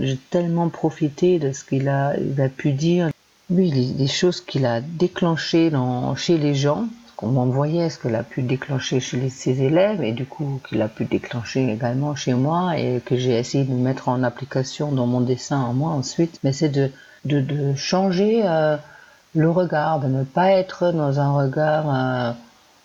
j'ai 0.00 0.16
tellement 0.16 0.68
profité 0.68 1.38
de 1.38 1.52
ce 1.52 1.64
qu'il 1.64 1.88
a, 1.88 2.10
a 2.10 2.48
pu 2.48 2.72
dire. 2.72 3.10
Oui, 3.50 3.70
les, 3.70 4.06
choses 4.06 4.40
qu'il 4.40 4.64
a 4.64 4.80
déclenchées 4.80 5.70
chez 6.16 6.38
les 6.38 6.54
gens, 6.54 6.86
qu'on 7.16 7.46
voyait 7.46 7.90
ce 7.90 7.98
qu'il 7.98 8.14
a 8.14 8.22
pu 8.22 8.42
déclencher 8.42 8.98
chez 8.98 9.28
ses 9.28 9.62
élèves 9.62 10.02
et 10.02 10.12
du 10.12 10.24
coup 10.24 10.60
qu'il 10.66 10.80
a 10.80 10.88
pu 10.88 11.04
déclencher 11.04 11.70
également 11.70 12.14
chez 12.14 12.34
moi 12.34 12.78
et 12.78 13.02
que 13.04 13.16
j'ai 13.16 13.38
essayé 13.38 13.64
de 13.64 13.74
mettre 13.74 14.08
en 14.08 14.22
application 14.22 14.90
dans 14.90 15.06
mon 15.06 15.20
dessin 15.20 15.60
en 15.60 15.74
moi 15.74 15.90
ensuite, 15.90 16.38
mais 16.42 16.52
c'est 16.52 16.70
de, 16.70 16.90
de, 17.26 17.40
de 17.40 17.74
changer. 17.74 18.42
Euh, 18.44 18.76
le 19.34 19.50
regard, 19.50 20.00
de 20.00 20.08
ne 20.08 20.24
pas 20.24 20.50
être 20.50 20.92
dans 20.92 21.18
un 21.18 21.32
regard, 21.32 21.84
euh, 21.88 22.32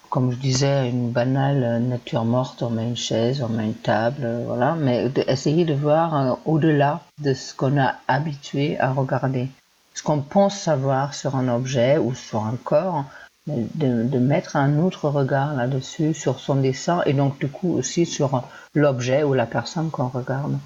comme 0.09 0.31
je 0.31 0.37
disais, 0.37 0.89
une 0.89 1.11
banale 1.11 1.81
nature 1.83 2.23
morte, 2.23 2.63
on 2.63 2.69
met 2.69 2.87
une 2.87 2.95
chaise, 2.95 3.43
on 3.43 3.49
met 3.49 3.65
une 3.65 3.73
table, 3.73 4.21
euh, 4.23 4.43
voilà, 4.45 4.75
mais 4.75 5.09
d'essayer 5.09 5.65
de 5.65 5.73
voir 5.73 6.15
euh, 6.15 6.33
au-delà 6.45 7.01
de 7.19 7.33
ce 7.33 7.53
qu'on 7.53 7.77
a 7.79 7.95
habitué 8.07 8.79
à 8.79 8.91
regarder. 8.91 9.49
Ce 9.93 10.03
qu'on 10.03 10.21
pense 10.21 10.57
savoir 10.57 11.13
sur 11.13 11.35
un 11.35 11.49
objet 11.49 11.97
ou 11.97 12.13
sur 12.13 12.45
un 12.45 12.55
corps, 12.63 13.03
de 13.47 14.19
mettre 14.19 14.57
un 14.57 14.77
autre 14.79 15.07
regard 15.07 15.55
là-dessus, 15.55 16.13
sur 16.13 16.39
son 16.39 16.55
dessin, 16.55 17.01
et 17.05 17.13
donc 17.13 17.39
du 17.39 17.47
coup 17.47 17.73
aussi 17.77 18.05
sur 18.05 18.43
l'objet 18.75 19.23
ou 19.23 19.33
la 19.33 19.45
personne 19.45 19.89
qu'on 19.89 20.09
regarde. 20.09 20.57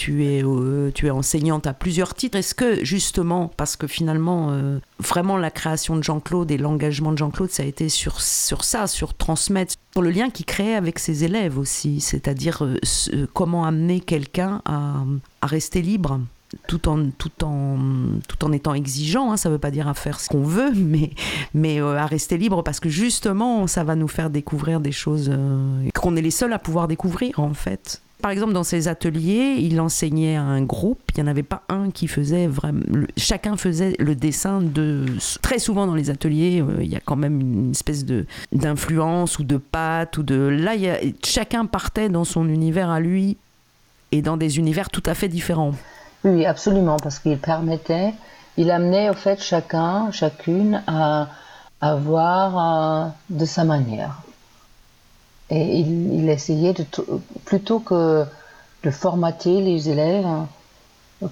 Tu 0.00 0.24
es, 0.24 0.42
euh, 0.42 0.90
tu 0.94 1.08
es 1.08 1.10
enseignante 1.10 1.66
à 1.66 1.74
plusieurs 1.74 2.14
titres. 2.14 2.38
Est-ce 2.38 2.54
que 2.54 2.82
justement, 2.82 3.52
parce 3.58 3.76
que 3.76 3.86
finalement, 3.86 4.48
euh, 4.48 4.78
vraiment 4.98 5.36
la 5.36 5.50
création 5.50 5.94
de 5.94 6.02
Jean-Claude 6.02 6.50
et 6.50 6.56
l'engagement 6.56 7.12
de 7.12 7.18
Jean-Claude, 7.18 7.50
ça 7.50 7.64
a 7.64 7.66
été 7.66 7.90
sur, 7.90 8.22
ça, 8.22 8.86
sur 8.86 9.12
transmettre, 9.12 9.74
sur 9.92 10.00
le 10.00 10.10
lien 10.10 10.30
qu'il 10.30 10.46
crée 10.46 10.74
avec 10.74 10.98
ses 10.98 11.24
élèves 11.24 11.58
aussi, 11.58 12.00
c'est-à-dire 12.00 12.66
comment 13.34 13.66
amener 13.66 14.00
quelqu'un 14.00 14.62
à, 14.64 15.04
rester 15.42 15.82
libre 15.82 16.18
tout 16.66 16.88
en, 16.88 18.52
étant 18.52 18.72
exigeant. 18.72 19.32
Hein, 19.32 19.36
ça 19.36 19.50
ne 19.50 19.54
veut 19.54 19.60
pas 19.60 19.70
dire 19.70 19.86
à 19.86 19.92
faire 19.92 20.18
ce 20.18 20.30
qu'on 20.30 20.44
veut, 20.44 20.72
mais, 21.54 21.80
euh, 21.82 21.98
à 21.98 22.06
rester 22.06 22.38
libre 22.38 22.62
parce 22.62 22.80
que 22.80 22.88
justement, 22.88 23.66
ça 23.66 23.84
va 23.84 23.96
nous 23.96 24.08
faire 24.08 24.30
découvrir 24.30 24.80
des 24.80 24.92
choses 24.92 25.30
euh, 25.30 25.90
qu'on 25.94 26.16
est 26.16 26.22
les 26.22 26.30
seuls 26.30 26.54
à 26.54 26.58
pouvoir 26.58 26.88
découvrir 26.88 27.38
en 27.38 27.52
fait. 27.52 28.00
Par 28.20 28.30
exemple, 28.30 28.52
dans 28.52 28.64
ses 28.64 28.88
ateliers, 28.88 29.56
il 29.58 29.80
enseignait 29.80 30.36
à 30.36 30.42
un 30.42 30.62
groupe. 30.62 31.00
Il 31.14 31.22
n'y 31.22 31.28
en 31.28 31.30
avait 31.30 31.42
pas 31.42 31.62
un 31.68 31.90
qui 31.90 32.06
faisait 32.06 32.46
vraiment. 32.46 32.82
Chacun 33.16 33.56
faisait 33.56 33.94
le 33.98 34.14
dessin 34.14 34.60
de. 34.60 35.06
Très 35.42 35.58
souvent 35.58 35.86
dans 35.86 35.94
les 35.94 36.10
ateliers, 36.10 36.62
euh, 36.62 36.82
il 36.82 36.88
y 36.88 36.96
a 36.96 37.00
quand 37.00 37.16
même 37.16 37.40
une 37.40 37.70
espèce 37.70 38.04
de 38.04 38.26
d'influence 38.52 39.38
ou 39.38 39.44
de 39.44 39.56
patte 39.56 40.18
ou 40.18 40.22
de. 40.22 40.34
Là, 40.34 40.72
chacun 41.24 41.66
partait 41.66 42.08
dans 42.08 42.24
son 42.24 42.48
univers 42.48 42.90
à 42.90 43.00
lui 43.00 43.36
et 44.12 44.22
dans 44.22 44.36
des 44.36 44.58
univers 44.58 44.90
tout 44.90 45.02
à 45.06 45.14
fait 45.14 45.28
différents. 45.28 45.72
Oui, 46.24 46.44
absolument, 46.44 46.96
parce 46.98 47.18
qu'il 47.18 47.38
permettait, 47.38 48.12
il 48.56 48.70
amenait 48.70 49.08
au 49.08 49.14
fait 49.14 49.40
chacun, 49.42 50.10
chacune 50.10 50.82
à, 50.86 51.28
à 51.80 51.94
voir 51.94 52.58
euh, 52.58 53.08
de 53.30 53.44
sa 53.44 53.64
manière. 53.64 54.20
Et 55.50 55.80
il, 55.80 56.28
essayait 56.28 56.72
de, 56.72 56.84
plutôt 57.44 57.80
que 57.80 58.24
de 58.84 58.90
formater 58.90 59.60
les 59.60 59.88
élèves, 59.88 60.24
hein, 60.24 60.48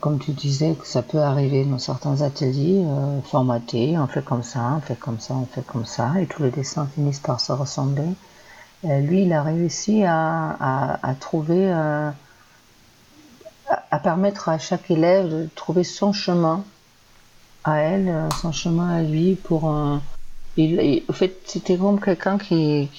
comme 0.01 0.19
tu 0.19 0.33
disais 0.33 0.75
que 0.75 0.87
ça 0.87 1.03
peut 1.03 1.21
arriver 1.21 1.65
dans 1.65 1.79
certains 1.79 2.21
ateliers, 2.23 2.83
euh, 2.85 3.21
formater, 3.23 3.97
on 3.97 4.07
fait 4.07 4.25
comme 4.25 4.43
ça, 4.43 4.75
on 4.77 4.81
fait 4.81 4.99
comme 4.99 5.21
ça, 5.21 5.35
on 5.35 5.47
fait 5.47 5.65
comme 5.65 5.87
ça, 5.87 6.13
et 6.21 6.27
tous 6.27 6.43
les 6.43 6.51
dessins 6.51 6.89
finissent 6.95 7.21
par 7.21 7.41
se 7.41 7.53
ressembler. 7.53 8.09
Euh, 8.85 9.01
lui, 9.01 9.23
il 9.23 9.33
a 9.33 9.43
réussi 9.43 10.05
à, 10.05 10.99
trouver 11.21 11.73
à 13.91 13.99
permettre 13.99 14.49
à 14.49 14.59
chaque 14.59 14.91
élève 14.91 15.29
de 15.29 15.49
trouver 15.55 15.85
son 15.85 16.13
chemin 16.13 16.65
à 17.65 17.79
elle, 17.79 18.09
euh, 18.09 18.29
son 18.41 18.53
chemin 18.53 18.89
à 18.89 19.03
lui 19.03 19.35
pour 19.35 19.73
Il, 20.61 21.05
en 21.09 21.13
fait, 21.13 21.41
c'était 21.45 21.77
comme 21.77 22.01
quelqu'un 22.01 22.37
qui, 22.37 22.91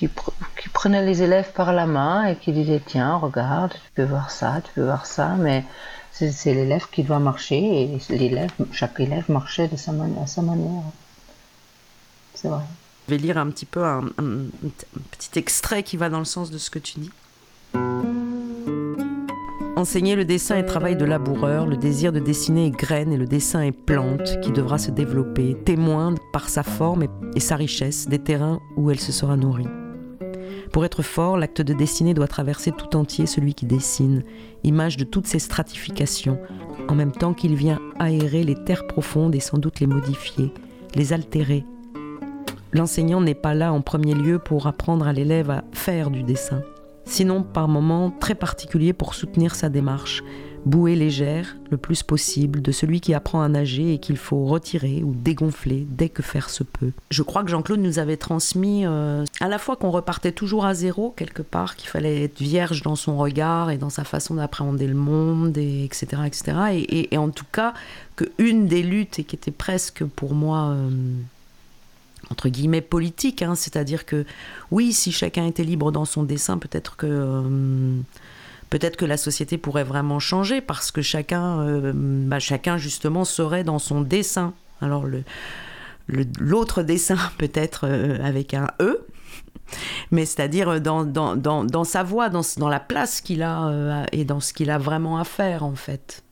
prenait 0.72 1.06
les 1.06 1.22
élèves 1.24 1.52
par 1.52 1.74
la 1.74 1.86
main 1.86 2.26
et 2.26 2.38
qui 2.38 2.54
disait 2.54 2.82
Tiens, 2.86 3.18
regarde, 3.18 3.74
tu 3.74 3.92
peux 3.96 4.06
voir 4.06 4.32
ça, 4.32 4.62
tu 4.64 4.72
peux 4.76 4.86
voir 4.86 5.06
ça, 5.06 5.36
mais 5.38 5.66
c'est 6.14 6.54
l'élève 6.54 6.86
qui 6.90 7.04
doit 7.04 7.20
marcher 7.20 7.84
et 7.84 8.00
chaque 8.72 9.00
élève 9.02 9.30
marchait 9.30 9.70
à 9.74 9.78
sa 9.78 9.92
manière. 9.92 10.26
C'est 12.34 12.48
vrai. 12.48 12.64
Je 13.08 13.14
vais 13.14 13.20
lire 13.20 13.38
un 13.38 13.50
petit 13.50 13.66
peu 13.66 13.84
un 13.84 14.06
petit 15.12 15.38
extrait 15.38 15.84
qui 15.84 15.98
va 15.98 16.10
dans 16.10 16.20
le 16.20 16.26
sens 16.26 16.52
de 16.52 16.58
ce 16.58 16.70
que 16.70 16.80
tu 16.80 17.00
dis. 17.00 17.12
Enseigner 19.80 20.18
le 20.18 20.26
dessin 20.26 20.58
est 20.58 20.66
travail 20.66 20.98
de 20.98 21.06
laboureur, 21.06 21.66
le 21.66 21.78
désir 21.78 22.12
de 22.12 22.20
dessiner 22.20 22.66
est 22.66 22.72
graine 22.72 23.14
et 23.14 23.18
le 23.18 23.26
dessin 23.26 23.62
est 23.62 23.72
plante 23.72 24.42
qui 24.42 24.52
devra 24.52 24.78
se 24.78 24.92
développer, 24.92 25.56
témoin 25.64 26.16
par 26.34 26.50
sa 26.50 26.64
forme 26.64 27.06
et 27.34 27.40
sa 27.40 27.56
richesse 27.56 28.10
des 28.10 28.20
terrains 28.20 28.60
où 28.76 28.92
elle 28.92 29.00
se 29.00 29.14
sera 29.14 29.38
nourrie. 29.38 29.70
Pour 30.74 30.84
être 30.84 31.02
fort, 31.02 31.38
l'acte 31.38 31.62
de 31.62 31.74
dessiner 31.74 32.14
doit 32.14 32.28
traverser 32.28 32.74
tout 32.74 32.98
entier 32.98 33.26
celui 33.26 33.54
qui 33.54 33.66
dessine, 33.66 34.26
image 34.66 34.98
de 34.98 35.06
toutes 35.06 35.28
ces 35.28 35.40
stratifications, 35.40 36.42
en 36.90 36.96
même 36.96 37.14
temps 37.14 37.34
qu'il 37.34 37.56
vient 37.56 37.80
aérer 38.00 38.44
les 38.44 38.62
terres 38.66 38.86
profondes 38.86 39.34
et 39.34 39.40
sans 39.40 39.60
doute 39.60 39.80
les 39.80 39.88
modifier, 39.88 40.52
les 40.94 41.14
altérer. 41.14 41.64
L'enseignant 42.74 43.22
n'est 43.22 43.34
pas 43.34 43.54
là 43.54 43.72
en 43.72 43.80
premier 43.80 44.14
lieu 44.14 44.40
pour 44.40 44.68
apprendre 44.68 45.08
à 45.08 45.14
l'élève 45.14 45.50
à 45.50 45.64
faire 45.72 46.12
du 46.12 46.24
dessin 46.24 46.64
sinon 47.10 47.44
par 47.44 47.68
moments 47.68 48.12
très 48.12 48.36
particuliers 48.36 48.94
pour 48.94 49.14
soutenir 49.14 49.56
sa 49.56 49.70
démarche, 49.70 50.24
bouée 50.66 50.96
légère 50.96 51.56
le 51.72 51.78
plus 51.78 52.04
possible 52.04 52.62
de 52.62 52.72
celui 52.72 53.02
qui 53.02 53.14
apprend 53.14 53.42
à 53.42 53.48
nager 53.48 53.94
et 53.94 53.98
qu'il 54.00 54.18
faut 54.18 54.46
retirer 54.46 55.04
ou 55.04 55.14
dégonfler 55.14 55.88
dès 55.90 56.10
que 56.10 56.22
faire 56.22 56.50
se 56.50 56.64
peut. 56.64 56.92
Je 57.12 57.24
crois 57.24 57.44
que 57.44 57.50
Jean-Claude 57.50 57.80
nous 57.80 58.00
avait 58.00 58.18
transmis 58.18 58.86
euh, 58.86 59.24
à 59.40 59.48
la 59.48 59.58
fois 59.58 59.76
qu'on 59.76 59.92
repartait 59.92 60.32
toujours 60.32 60.66
à 60.66 60.74
zéro 60.74 61.12
quelque 61.12 61.42
part, 61.42 61.76
qu'il 61.76 61.90
fallait 61.90 62.24
être 62.24 62.40
vierge 62.40 62.82
dans 62.82 62.96
son 62.96 63.18
regard 63.18 63.72
et 63.72 63.78
dans 63.78 63.90
sa 63.90 64.04
façon 64.04 64.36
d'appréhender 64.36 64.88
le 64.88 64.96
monde, 64.96 65.58
et 65.58 65.86
etc. 65.86 66.24
etc. 66.26 66.58
Et, 67.12 67.18
en 67.18 67.30
tout 67.30 67.46
cas, 67.52 67.74
qu'une 68.16 68.68
des 68.68 68.84
luttes, 68.84 69.20
et 69.20 69.24
qui 69.24 69.36
était 69.36 69.52
presque 69.52 70.04
pour 70.04 70.34
moi... 70.34 70.70
Euh, 70.70 70.90
entre 72.32 72.50
guillemets 72.50 72.82
politique, 72.82 73.42
hein, 73.42 73.56
c'est-à-dire 73.56 74.06
que 74.06 74.26
oui, 74.72 74.94
si 74.94 75.12
chacun 75.12 75.46
était 75.46 75.64
libre 75.64 75.92
dans 75.92 76.06
son 76.06 76.24
dessin, 76.24 76.58
peut-être 76.58 76.96
que 76.96 77.08
euh, 77.08 78.00
peut-être 78.70 78.98
que 78.98 79.06
la 79.06 79.18
société 79.18 79.58
pourrait 79.58 79.84
vraiment 79.84 80.20
changer 80.20 80.62
parce 80.62 80.92
que 80.92 81.02
chacun, 81.02 81.62
euh, 81.62 81.92
bah, 81.96 82.40
chacun 82.40 82.78
justement 82.78 83.26
serait 83.26 83.64
dans 83.64 83.80
son 83.80 84.02
dessin. 84.02 84.54
Alors 84.82 85.06
l'autre 86.40 86.84
dessin 86.84 87.18
peut-être 87.38 87.88
euh, 87.88 88.18
avec 88.24 88.54
un 88.54 88.68
E, 88.80 89.06
mais 90.12 90.26
c'est-à-dire 90.26 90.80
dans, 90.82 91.04
dans, 91.04 91.36
dans, 91.36 91.64
dans, 91.64 91.84
sa 91.84 92.04
voix, 92.04 92.30
dans, 92.30 92.42
dans 92.58 92.70
la 92.70 92.80
place 92.80 93.22
qu'il 93.22 93.44
a 93.44 94.06
et 94.12 94.24
dans 94.24 94.40
ce 94.40 94.54
qu'il 94.54 94.70
a 94.70 94.78
vraiment 94.78 95.20
à 95.20 95.24
faire 95.24 95.64
en 95.64 95.76
fait. 95.76 96.24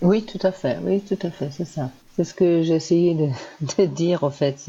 Oui, 0.00 0.24
tout 0.24 0.44
à 0.44 0.50
fait, 0.50 0.78
oui, 0.82 1.00
tout 1.00 1.18
à 1.24 1.30
fait, 1.30 1.50
c'est 1.52 1.64
ça. 1.64 1.90
C'est 2.16 2.24
ce 2.24 2.34
que 2.34 2.62
j'ai 2.62 2.74
essayé 2.74 3.14
de, 3.14 3.84
dire 3.86 4.24
en 4.24 4.30
fait 4.30 4.68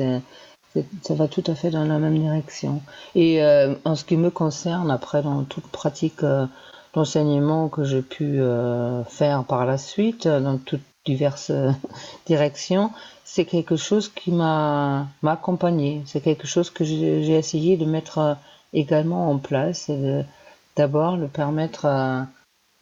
ça 1.02 1.14
va 1.14 1.28
tout 1.28 1.44
à 1.48 1.56
fait 1.56 1.70
dans 1.70 1.86
la 1.86 2.00
même 2.00 2.18
direction. 2.18 2.82
Et 3.16 3.44
euh, 3.44 3.76
en 3.86 3.96
ce 3.96 4.04
qui 4.06 4.18
me 4.18 4.30
concerne, 4.30 4.90
après, 4.92 5.22
dans 5.22 5.44
toute 5.44 5.68
pratique 5.68 6.24
euh, 6.24 6.46
d'enseignement 6.94 7.70
que 7.70 7.84
j'ai 7.84 8.02
pu 8.02 8.40
euh, 8.40 9.04
faire 9.06 9.44
par 9.44 9.66
la 9.66 9.78
suite, 9.78 10.28
dans 10.28 10.58
toutes 10.58 10.82
diverses 11.06 11.52
directions, 12.26 12.92
c'est 13.24 13.46
quelque 13.46 13.76
chose 13.76 14.10
qui 14.10 14.32
m'a 14.32 15.08
accompagné. 15.26 16.02
C'est 16.06 16.22
quelque 16.22 16.48
chose 16.48 16.70
que 16.70 16.84
j'ai 16.84 17.36
essayé 17.36 17.78
de 17.78 17.86
mettre 17.86 18.38
également 18.74 19.30
en 19.30 19.38
place 19.38 19.90
et 19.90 20.24
d'abord 20.76 21.18
le 21.18 21.28
permettre 21.28 21.86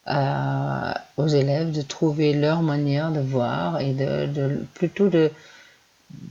à, 0.05 0.95
aux 1.17 1.27
élèves 1.27 1.71
de 1.71 1.81
trouver 1.81 2.33
leur 2.33 2.61
manière 2.61 3.11
de 3.11 3.19
voir 3.19 3.79
et 3.79 3.93
de, 3.93 4.25
de 4.27 4.65
plutôt 4.73 5.09
de 5.09 5.31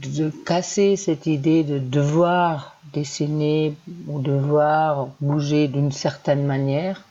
de 0.00 0.30
casser 0.30 0.96
cette 0.96 1.26
idée 1.26 1.64
de 1.64 1.78
devoir 1.78 2.76
dessiner 2.92 3.76
ou 4.08 4.20
devoir 4.20 5.08
bouger 5.20 5.68
d'une 5.68 5.92
certaine 5.92 6.46
manière, 6.46 7.02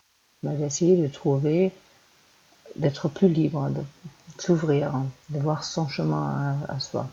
j'ai 0.42 0.64
essayé 0.64 0.96
de 0.96 1.08
trouver, 1.08 1.72
d'être 2.76 3.08
plus 3.08 3.28
libre, 3.28 3.68
de 3.70 3.82
s'ouvrir, 4.40 4.92
de 5.30 5.38
voir 5.38 5.64
son 5.64 5.88
chemin 5.88 6.56
à, 6.68 6.80
soi. 6.80 7.06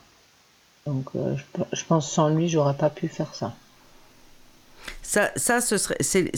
Donc 0.86 1.10
euh, 1.16 1.36
je, 1.74 1.84
pense 1.86 2.10
sans 2.10 2.30
lui, 2.30 2.47
j'aurais 2.47 2.76
pas 2.76 2.89
pu 2.89 3.08
faire 3.08 3.34
ça. 3.36 3.53
Ça, 5.01 5.32
ça 5.36 5.60
ce 5.60 5.78
serait, 5.78 5.97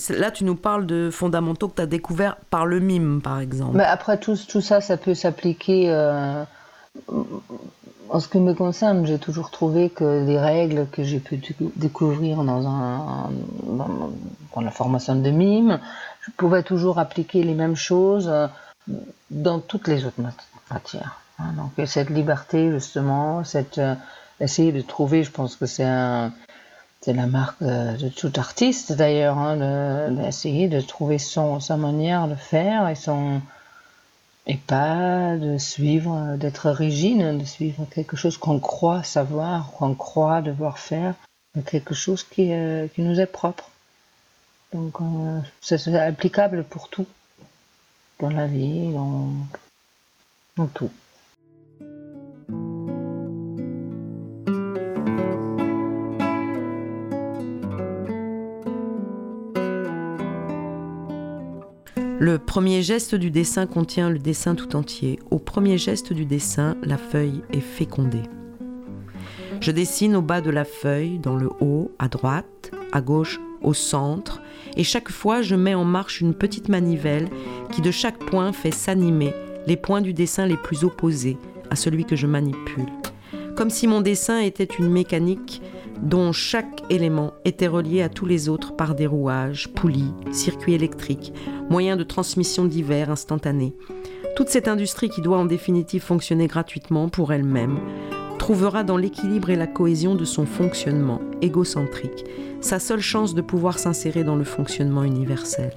là, 0.10 0.32
tu 0.32 0.44
nous 0.44 0.56
parles 0.56 0.88
de 0.88 1.10
fondamentaux 1.12 1.68
que 1.70 1.76
tu 1.76 1.82
as 1.82 1.88
découverts 1.88 2.38
par 2.50 2.66
le 2.66 2.80
mime, 2.80 3.22
par 3.22 3.40
exemple. 3.40 3.78
Mais 3.78 3.84
après, 3.84 4.20
tout, 4.20 4.38
tout 4.48 4.62
ça, 4.62 4.82
ça 4.82 4.98
peut 4.98 5.14
s'appliquer 5.14 5.92
euh, 5.92 6.44
en 8.10 8.20
ce 8.20 8.28
qui 8.28 8.40
me 8.40 8.54
concerne, 8.54 9.06
j'ai 9.06 9.20
toujours 9.20 9.52
trouvé 9.52 9.90
que 9.90 10.26
les 10.26 10.40
règles 10.40 10.88
que 10.92 11.04
j'ai 11.04 11.20
pu 11.20 11.40
découvrir 11.76 12.44
dans, 12.44 13.30
la 14.60 14.72
formation 14.72 15.16
de 15.16 15.30
mime, 15.30 15.80
je 16.22 16.32
pouvais 16.32 16.64
toujours 16.64 17.00
appliquer 17.00 17.44
les 17.44 17.54
mêmes 17.54 17.76
choses 17.76 18.28
euh, 18.28 18.48
dans 19.30 19.60
toutes 19.60 19.88
les 19.88 20.06
autres 20.06 20.22
matières. 20.72 21.22
Hein. 21.38 21.54
Donc 21.56 21.88
cette 21.88 22.10
liberté 22.10 22.72
justement, 22.72 23.44
cette 23.44 23.78
euh, 23.78 23.96
essayer 24.40 24.72
de 24.72 24.82
trouver, 24.82 25.24
je 25.24 25.32
pense 25.32 25.56
que 25.56 25.66
c'est 25.66 25.84
la 25.86 26.32
marque 27.28 27.62
de, 27.62 28.10
tout 28.10 28.32
artiste 28.38 28.94
d'ailleurs, 28.94 29.38
hein, 29.38 30.10
d'essayer 30.12 30.68
de, 30.68 30.82
trouver 30.82 31.20
son, 31.20 31.60
sa 31.60 31.78
manière 31.78 32.28
de 32.28 32.36
faire 32.36 32.88
et 32.88 32.96
son 32.96 33.42
et 34.48 34.58
pas 34.58 35.38
de 35.38 35.58
suivre, 35.58 36.36
d'être 36.38 36.70
rigide, 36.72 37.38
de 37.38 37.46
suivre 37.46 37.86
quelque 37.94 38.18
chose 38.18 38.38
qu'on 38.38 38.60
croit 38.60 39.04
savoir, 39.04 39.72
qu'on 39.72 39.94
croit 39.94 40.42
devoir 40.42 40.80
faire, 40.80 41.14
quelque 41.66 41.94
chose 41.94 42.24
qui, 42.24 42.54
euh, 42.54 42.88
qui 42.88 43.02
nous 43.02 43.20
est 43.20 43.26
propre. 43.26 43.70
Donc 44.74 45.02
euh, 45.02 45.40
c'est 45.62 45.96
applicable 45.96 46.64
pour 46.64 46.90
tout, 46.90 47.08
dans 48.20 48.30
la 48.30 48.48
vie, 48.48 48.92
dans, 48.94 49.30
dans 50.58 50.68
tout. 50.68 50.92
Le 62.32 62.38
premier 62.38 62.84
geste 62.84 63.16
du 63.16 63.32
dessin 63.32 63.66
contient 63.66 64.12
le 64.12 64.20
dessin 64.20 64.54
tout 64.54 64.76
entier. 64.76 65.18
Au 65.32 65.40
premier 65.40 65.80
geste 65.80 66.14
du 66.14 66.26
dessin, 66.26 66.78
la 66.84 67.00
feuille 67.00 67.42
est 67.52 67.60
fécondée. 67.60 68.22
Je 69.62 69.72
dessine 69.72 70.16
au 70.16 70.22
bas 70.22 70.40
de 70.40 70.52
la 70.52 70.64
feuille, 70.64 71.18
dans 71.18 71.36
le 71.36 71.50
haut, 71.60 71.92
à 71.98 72.08
droite, 72.08 72.70
à 72.92 73.02
gauche, 73.02 73.40
au 73.64 73.74
centre, 73.74 74.44
et 74.78 74.84
chaque 74.84 75.10
fois 75.10 75.42
je 75.42 75.56
mets 75.56 75.74
en 75.74 75.86
marche 75.86 76.22
une 76.22 76.36
petite 76.36 76.70
manivelle 76.70 77.30
qui 77.72 77.82
de 77.82 77.90
chaque 77.90 78.20
point 78.20 78.54
fait 78.54 78.70
s'animer 78.70 79.34
les 79.66 79.76
points 79.76 80.02
du 80.02 80.14
dessin 80.14 80.46
les 80.46 80.58
plus 80.58 80.84
opposés 80.84 81.40
à 81.72 81.76
celui 81.76 82.06
que 82.06 82.16
je 82.16 82.28
manipule. 82.28 82.92
Comme 83.56 83.72
si 83.72 83.88
mon 83.88 84.02
dessin 84.02 84.40
était 84.40 84.70
une 84.78 84.92
mécanique 84.92 85.64
dont 86.02 86.32
chaque 86.32 86.84
élément 86.90 87.34
était 87.46 87.68
relié 87.68 88.02
à 88.02 88.10
tous 88.10 88.26
les 88.26 88.50
autres 88.50 88.76
par 88.76 88.96
des 88.96 89.08
rouages, 89.08 89.68
poulies, 89.70 90.14
circuits 90.32 90.74
électriques, 90.74 91.34
moyens 91.70 91.98
de 91.98 92.04
transmission 92.04 92.66
divers 92.66 93.10
instantanés. 93.10 93.76
Toute 94.36 94.50
cette 94.50 94.68
industrie 94.68 95.10
qui 95.10 95.22
doit 95.22 95.38
en 95.38 95.46
définitive 95.46 96.02
fonctionner 96.02 96.48
gratuitement 96.48 97.10
pour 97.10 97.34
elle-même, 97.34 97.80
trouvera 98.38 98.84
dans 98.84 98.98
l'équilibre 98.98 99.50
et 99.50 99.56
la 99.56 99.68
cohésion 99.68 100.16
de 100.16 100.26
son 100.26 100.46
fonctionnement 100.46 101.22
égocentrique 101.42 102.26
sa 102.62 102.80
seule 102.80 103.02
chance 103.02 103.36
de 103.36 103.42
pouvoir 103.42 103.80
s'insérer 103.80 104.24
dans 104.24 104.36
le 104.36 104.44
fonctionnement 104.44 105.04
universel. 105.04 105.72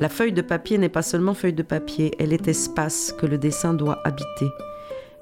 La 0.00 0.08
feuille 0.08 0.32
de 0.32 0.42
papier 0.42 0.78
n'est 0.78 0.88
pas 0.88 1.02
seulement 1.02 1.34
feuille 1.34 1.52
de 1.52 1.62
papier, 1.62 2.12
elle 2.18 2.32
est 2.32 2.48
espace 2.48 3.12
que 3.12 3.26
le 3.26 3.38
dessin 3.38 3.74
doit 3.74 4.00
habiter. 4.04 4.48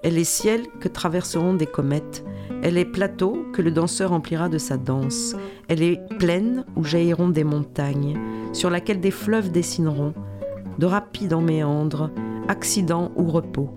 Elle 0.03 0.19
est 0.19 0.25
ciel 0.25 0.63
que 0.81 0.89
traverseront 0.89 1.55
des 1.55 1.67
comètes. 1.67 2.25
Elle 2.67 2.79
est 2.79 2.85
plateau 2.85 3.47
que 3.53 3.63
le 3.63 3.71
danseur 3.71 4.11
emplira 4.11 4.49
de 4.49 4.59
sa 4.59 4.77
danse. 4.77 5.37
Elle 5.69 5.85
est 5.85 6.01
plaine 6.19 6.65
où 6.75 6.83
jailliront 6.83 7.29
des 7.29 7.45
montagnes, 7.45 8.19
sur 8.53 8.71
laquelle 8.71 8.99
des 8.99 9.13
fleuves 9.13 9.53
dessineront, 9.53 10.15
de 10.77 10.87
rapides 10.87 11.33
en 11.33 11.41
méandres, 11.41 12.11
accidents 12.49 13.13
ou 13.15 13.31
repos. 13.31 13.71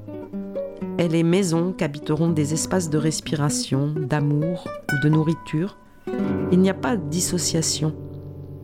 Elle 0.98 1.14
est 1.14 1.22
maison 1.22 1.72
qu'habiteront 1.72 2.30
des 2.30 2.56
espaces 2.56 2.90
de 2.90 2.98
respiration, 2.98 3.94
d'amour 3.96 4.68
ou 4.92 5.04
de 5.04 5.10
nourriture. 5.10 5.78
Il 6.52 6.58
n'y 6.58 6.72
a 6.72 6.74
pas 6.74 6.98
de 6.98 7.10
dissociation, 7.10 7.96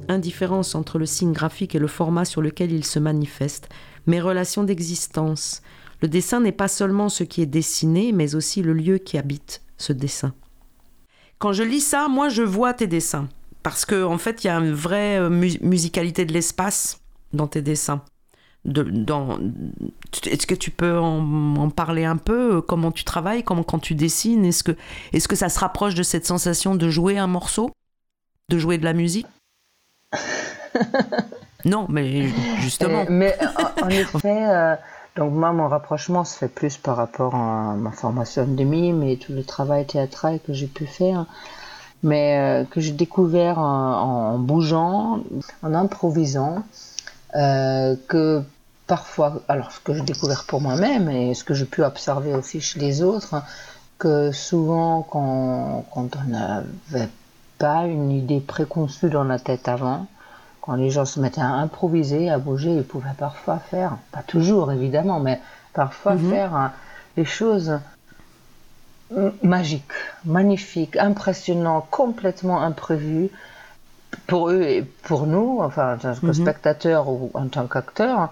indifférence 0.10 0.74
entre 0.74 0.98
le 0.98 1.06
signe 1.06 1.34
graphique 1.34 1.76
et 1.76 1.80
le 1.80 1.86
format 1.86 2.26
sur 2.26 2.42
lequel 2.42 2.72
il 2.72 2.84
se 2.84 2.98
manifeste, 2.98 3.70
mais 4.08 4.20
relation 4.20 4.64
d'existence. 4.64 5.62
Le 6.02 6.08
dessin 6.08 6.40
n'est 6.40 6.52
pas 6.52 6.68
seulement 6.68 7.10
ce 7.10 7.24
qui 7.24 7.44
est 7.44 7.46
dessiné, 7.46 8.12
mais 8.12 8.34
aussi 8.34 8.64
le 8.64 8.74
lieu 8.74 8.98
qui 8.98 9.20
habite 9.20 9.62
ce 9.78 9.94
dessin. 9.94 10.34
Quand 11.38 11.54
je 11.54 11.64
lis 11.64 11.82
ça, 11.82 12.08
moi 12.08 12.30
je 12.30 12.44
vois 12.44 12.74
tes 12.74 12.88
dessins, 12.88 13.28
parce 13.64 13.86
qu'en 13.86 14.14
en 14.14 14.18
fait 14.18 14.44
il 14.44 14.48
y 14.48 14.50
a 14.50 14.58
une 14.58 14.74
vraie 14.74 15.20
euh, 15.20 15.30
musicalité 15.30 16.26
de 16.26 16.34
l'espace 16.34 17.02
dans 17.34 17.48
tes 17.48 17.62
dessins 17.62 18.04
dans, 18.66 19.38
est-ce 20.26 20.48
que 20.48 20.56
tu 20.56 20.72
peux 20.72 20.98
en, 20.98 21.70
parler 21.70 22.04
un 22.04 22.18
peu 22.18 22.62
Comment 22.62 22.92
tu 22.92 23.04
travailles 23.04 23.44
Comment 23.44 23.64
quand 23.64 23.80
tu 23.80 23.96
dessines 23.96 24.44
Est-ce 24.46 24.64
que, 24.64 24.76
est 25.14 25.28
que 25.28 25.36
ça 25.36 25.50
se 25.50 25.60
rapproche 25.60 25.94
de 25.94 26.04
cette 26.04 26.26
sensation 26.26 26.76
de 26.76 26.90
jouer 26.90 27.18
un 27.18 27.28
morceau? 27.28 27.70
De 28.50 28.58
jouer 28.58 28.78
de 28.78 28.84
la 28.86 28.94
musique? 28.94 29.28
Non, 31.64 31.88
mais 31.90 32.28
justement. 32.60 33.00
Euh, 33.00 33.06
mais 33.10 33.36
en, 33.82 33.90
effet, 33.90 34.46
euh, 34.48 34.76
donc 35.16 35.34
moi, 35.34 35.52
mon 35.54 35.68
rapprochement 35.68 36.24
se 36.24 36.38
fait 36.38 36.48
plus 36.48 36.78
par 36.78 36.98
rapport 36.98 37.36
à 37.36 37.76
ma 37.76 37.92
formation 37.92 38.46
de 38.46 38.64
mime 38.64 39.04
et 39.04 39.18
tout 39.18 39.34
le 39.34 39.44
travail 39.44 39.86
théâtral 39.86 40.40
que 40.46 40.54
j'ai 40.54 40.68
pu 40.68 40.86
faire, 40.86 41.26
mais 42.04 42.38
euh, 42.38 42.64
que 42.66 42.82
j'ai 42.82 42.92
découvert 42.92 43.60
en, 43.60 44.38
bougeant, 44.38 45.22
en 45.64 45.74
improvisant. 45.74 46.64
que 47.34 48.44
parfois, 48.88 49.42
alors 49.48 49.72
ce 49.72 49.80
que 49.80 49.94
j'ai 49.94 50.02
découvert 50.02 50.46
pour 50.46 50.62
moi-même 50.62 51.10
et 51.10 51.34
ce 51.34 51.44
que 51.44 51.54
j'ai 51.54 51.66
pu 51.66 51.84
observer 51.84 52.34
aussi 52.34 52.62
chez 52.62 52.80
les 52.80 53.02
autres, 53.02 53.36
que 53.98 54.32
souvent 54.32 55.02
quand 55.02 55.86
on 55.96 56.10
n'avait 56.28 57.10
pas 57.58 57.86
une 57.86 58.12
idée 58.12 58.40
préconçue 58.40 59.10
dans 59.10 59.24
la 59.24 59.40
tête 59.40 59.68
avant, 59.68 60.08
quand 60.66 60.76
les 60.76 60.90
gens 60.90 61.06
se 61.06 61.20
mettaient 61.20 61.42
à 61.42 61.52
improviser, 61.52 62.30
à 62.30 62.40
bouger, 62.40 62.72
ils 62.72 62.84
pouvaient 62.84 63.10
parfois 63.18 63.60
faire, 63.60 63.98
pas 64.12 64.24
toujours 64.24 64.72
évidemment, 64.72 65.20
mais 65.20 65.40
parfois 65.74 66.16
mhm. 66.16 66.30
faire 66.32 66.56
hein, 66.56 66.72
des 67.16 67.26
choses 67.26 67.80
magiques, 69.44 69.84
magnifiques, 70.26 70.98
impressionnantes, 70.98 71.88
complètement 71.92 72.62
imprévues 72.62 73.30
pour 74.28 74.50
eux 74.50 74.64
et 74.64 74.82
pour 75.04 75.28
nous, 75.28 75.60
enfin 75.62 75.96
en 75.96 75.98
tant 75.98 76.16
que 76.16 76.26
mhm. 76.26 76.34
spectateurs 76.34 77.10
ou 77.10 77.30
en 77.34 77.48
tant 77.48 77.68
qu'acteurs. 77.68 78.30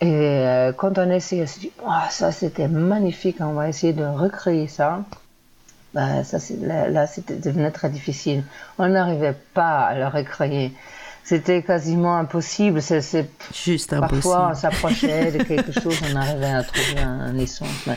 Et 0.00 0.06
euh, 0.06 0.72
quand 0.72 0.96
on 0.96 1.10
essaie, 1.10 1.42
on 1.42 1.46
se 1.46 1.60
dit, 1.60 1.72
oh, 1.84 1.90
ça 2.08 2.32
c'était 2.32 2.68
magnifique, 2.68 3.36
on 3.40 3.52
va 3.52 3.68
essayer 3.68 3.92
de 3.92 4.04
recréer 4.04 4.66
ça. 4.66 5.04
Bah, 5.92 6.24
ça 6.24 6.38
là, 6.62 6.88
là 6.88 7.06
c'était 7.06 7.34
devenu 7.34 7.70
très 7.70 7.90
difficile. 7.90 8.44
On 8.78 8.88
n'arrivait 8.88 9.36
pas 9.52 9.80
à 9.80 9.94
le 9.94 10.06
recréer. 10.06 10.72
C'était 11.30 11.62
quasiment 11.62 12.16
impossible. 12.16 12.82
C'est, 12.82 13.30
Juste 13.54 13.92
impossible. 13.92 14.20
Parfois, 14.20 14.48
on 14.50 14.54
s'approchait 14.56 15.30
de 15.30 15.44
quelque 15.44 15.70
chose, 15.80 15.96
on 16.12 16.16
arrivait 16.16 16.46
à 16.46 16.64
trouver 16.64 16.98
un, 17.00 17.38
essence. 17.38 17.88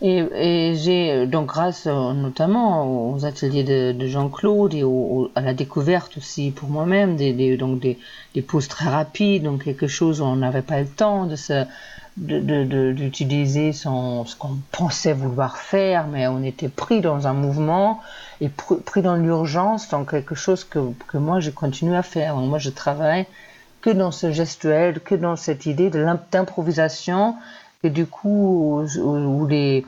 Et, 0.00 0.74
j'ai, 0.76 1.26
donc 1.26 1.46
grâce 1.46 1.86
notamment 1.86 3.10
aux 3.10 3.24
ateliers 3.24 3.64
de, 3.64 4.06
Jean-Claude 4.06 4.74
et 4.74 4.84
à 5.34 5.40
la 5.40 5.52
découverte 5.52 6.16
aussi 6.16 6.52
pour 6.52 6.68
moi-même, 6.68 7.16
des, 7.16 7.56
donc 7.56 7.80
des, 7.80 7.98
des 8.36 8.42
pauses 8.42 8.68
très 8.68 8.88
rapides, 8.88 9.42
donc 9.42 9.64
quelque 9.64 9.88
chose 9.88 10.20
où 10.20 10.24
on 10.24 10.36
n'avait 10.36 10.62
pas 10.62 10.78
le 10.78 10.86
temps 10.86 11.26
de 11.26 11.34
se, 11.34 11.64
d'utiliser 12.16 13.72
son, 13.72 14.24
ce 14.24 14.36
qu'on 14.36 14.58
pensait 14.72 15.12
vouloir 15.12 15.56
faire, 15.56 16.06
mais 16.06 16.26
on 16.26 16.42
était 16.42 16.68
pris 16.68 17.00
dans 17.00 17.26
un 17.26 17.32
mouvement 17.32 18.00
et 18.40 18.48
pris 18.48 19.02
dans 19.02 19.16
l'urgence, 19.16 19.88
dans 19.88 20.04
quelque 20.04 20.34
chose 20.34 20.64
que, 20.64 20.78
que 21.08 21.18
moi 21.18 21.40
je 21.40 21.50
continue 21.50 21.94
à 21.94 22.02
faire. 22.02 22.36
moi 22.36 22.58
je 22.58 22.70
travaille 22.70 23.26
que 23.80 23.90
dans 23.90 24.10
ce 24.10 24.32
gestuel, 24.32 25.00
que 25.00 25.14
dans 25.14 25.36
cette 25.36 25.66
idée 25.66 25.90
de 25.90 26.04
d'improvisation 26.30 27.36
et 27.82 27.90
du 27.90 28.06
coup, 28.06 28.82
où, 28.98 29.46
les, 29.46 29.86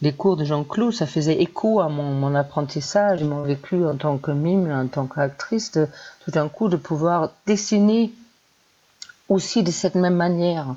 les 0.00 0.12
cours 0.12 0.36
de 0.36 0.44
Jean-Claude, 0.44 0.92
ça 0.92 1.06
faisait 1.06 1.42
écho 1.42 1.80
à 1.80 1.88
mon, 1.88 2.12
mon 2.12 2.34
apprentissage 2.34 3.24
mon 3.24 3.42
vécu 3.42 3.84
en 3.84 3.96
tant 3.96 4.18
que 4.18 4.30
mime, 4.30 4.70
en 4.70 4.86
tant 4.86 5.06
qu'actrice, 5.06 5.72
tout 5.72 6.30
d'un 6.30 6.48
coup 6.48 6.68
de 6.68 6.76
pouvoir 6.76 7.30
dessiner 7.46 8.12
aussi 9.28 9.62
de 9.62 9.70
cette 9.70 9.94
même 9.94 10.14
manière, 10.14 10.74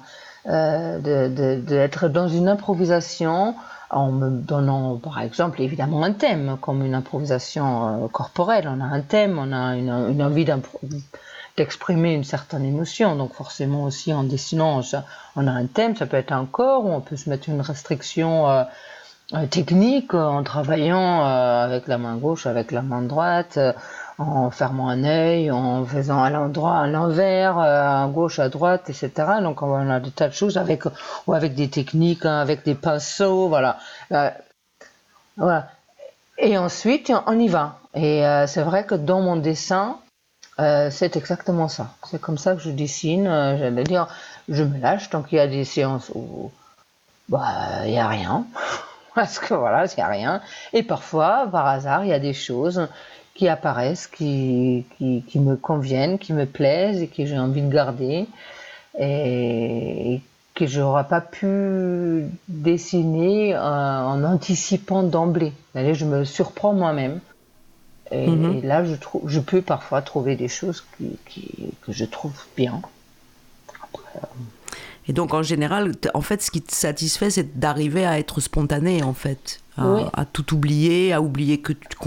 d'être 0.48 2.08
de, 2.08 2.14
dans 2.14 2.28
une 2.28 2.48
improvisation 2.48 3.56
en 3.90 4.12
me 4.12 4.30
donnant 4.30 4.98
par 4.98 5.22
exemple 5.22 5.62
évidemment 5.62 6.04
un 6.04 6.12
thème 6.12 6.58
comme 6.60 6.84
une 6.86 6.96
improvisation 6.96 8.06
euh, 8.06 8.08
corporelle 8.10 8.70
on 8.70 8.82
a 8.82 8.86
un 8.86 9.02
thème 9.02 9.40
on 9.40 9.54
a 9.54 9.76
une, 9.78 10.22
envie 10.22 10.46
d'exprimer 11.58 12.14
une 12.14 12.24
certaine 12.24 12.64
émotion. 12.64 13.16
Donc 13.16 13.34
forcément 13.34 13.84
aussi 13.84 14.14
en 14.14 14.24
dessinant, 14.24 14.82
on 15.36 15.48
a 15.48 15.52
un 15.52 15.66
thème, 15.66 15.96
ça 15.96 16.06
peut 16.06 16.18
être 16.18 16.32
un 16.32 16.46
corps, 16.46 16.86
on 16.86 17.02
peut 17.02 17.18
se 17.18 17.30
mettre 17.30 17.50
une 17.50 17.62
restriction 17.62 18.50
euh, 18.50 18.64
euh, 19.34 19.46
technique 19.48 20.14
en 20.14 20.44
travaillant 20.44 21.26
euh, 21.26 21.66
avec 21.66 21.88
la 21.88 21.98
main 21.98 22.16
gauche, 22.16 22.46
avec 22.46 22.72
la 22.72 22.84
main 22.84 23.02
droite, 23.02 23.60
en 24.18 24.50
fermant 24.50 24.90
un 24.90 25.04
œil, 25.04 25.52
en 25.52 25.86
faisant 25.86 26.24
à 26.24 26.30
l'endroit, 26.30 26.80
à 26.80 26.88
l'envers, 26.88 27.58
à 27.60 28.08
gauche, 28.08 28.40
à 28.40 28.50
droite, 28.50 28.90
etc. 28.90 29.12
Donc 29.42 29.62
on 29.62 29.90
a 29.90 30.00
des 30.00 30.12
tas 30.12 30.28
de 30.28 30.34
choses 30.34 30.58
avec 30.58 30.84
ou 31.28 31.34
avec 31.34 31.54
des 31.54 31.70
techniques, 31.70 32.26
hein, 32.26 32.40
avec 32.40 32.64
des 32.66 32.76
pinceaux, 32.76 33.48
voilà. 33.48 33.78
voilà. 35.38 35.68
Et 36.40 36.58
ensuite, 36.58 37.12
on 37.28 37.40
y 37.40 37.48
va. 37.48 37.80
Et 37.94 38.24
c'est 38.48 38.64
vrai 38.64 38.86
que 38.86 38.96
dans 38.96 39.22
mon 39.22 39.36
dessin, 39.36 40.00
euh, 40.60 40.90
c'est 40.90 41.16
exactement 41.16 41.68
ça. 41.68 41.92
C'est 42.10 42.20
comme 42.20 42.38
ça 42.38 42.56
que 42.56 42.62
je 42.62 42.72
dessine. 42.72 43.28
Euh, 43.28 43.58
j'allais 43.58 43.84
dire, 43.84 44.08
je 44.50 44.64
me 44.64 44.80
lâche 44.80 45.10
tant 45.10 45.22
qu'il 45.22 45.38
y 45.38 45.42
a 45.42 45.48
des 45.48 45.66
séances 45.66 46.12
où 46.16 46.52
bah 47.30 47.86
il 47.86 47.92
y 47.92 48.00
a 48.00 48.08
rien, 48.08 48.46
parce 49.16 49.38
que 49.40 49.54
voilà, 49.54 49.86
il 49.86 49.98
y 49.98 50.02
a 50.02 50.08
rien. 50.08 50.42
Et 50.74 50.84
parfois, 50.84 51.48
par 51.52 51.68
hasard, 51.68 52.06
il 52.06 52.10
y 52.10 52.14
a 52.14 52.20
des 52.20 52.34
choses 52.34 52.88
qui 53.38 53.48
apparaissent, 53.48 54.08
qui, 54.08 54.86
qui, 54.98 55.40
me 55.40 55.56
conviennent, 55.56 56.18
qui 56.18 56.34
me 56.34 56.46
plaisent 56.46 57.02
et 57.02 57.08
que 57.08 57.26
j'ai 57.26 57.38
envie 57.38 57.62
de 57.62 57.72
garder 57.72 58.26
et, 59.00 60.22
que 60.56 60.66
je 60.66 60.80
n'aurais 60.80 61.08
pas 61.08 61.22
pu 61.22 62.26
dessiner 62.48 63.56
en 63.56 64.24
anticipant 64.24 65.04
d'emblée. 65.04 65.54
Je 65.76 66.04
me 66.04 66.26
surprends 66.26 66.74
moi-même. 66.74 67.20
Mhm. 68.12 68.58
Et, 68.58 68.62
là, 68.62 68.84
je, 68.84 68.96
trouve, 68.96 69.22
je 69.30 69.40
peux 69.40 69.62
parfois 69.62 70.02
trouver 70.02 70.36
des 70.36 70.48
choses 70.48 70.84
qui, 71.28 71.74
que 71.82 71.92
je 71.92 72.06
trouve 72.06 72.34
bien. 72.56 72.82
Euh, 74.16 74.20
et 75.08 75.14
donc, 75.14 75.34
en 75.34 75.44
général, 75.44 75.92
en 76.14 76.22
fait, 76.22 76.42
ce 76.42 76.50
qui 76.50 76.62
te 76.62 76.74
satisfait, 76.74 77.30
c'est 77.30 77.60
d'arriver 77.60 78.06
à 78.06 78.18
être 78.18 78.42
spontané, 78.42 79.04
en 79.04 79.14
fait. 79.14 79.62
À, 79.78 80.26
tout 80.26 80.56
oublier, 80.56 81.14
à 81.14 81.22
oublier 81.22 81.60
que 81.60 81.74
tu 81.74 81.98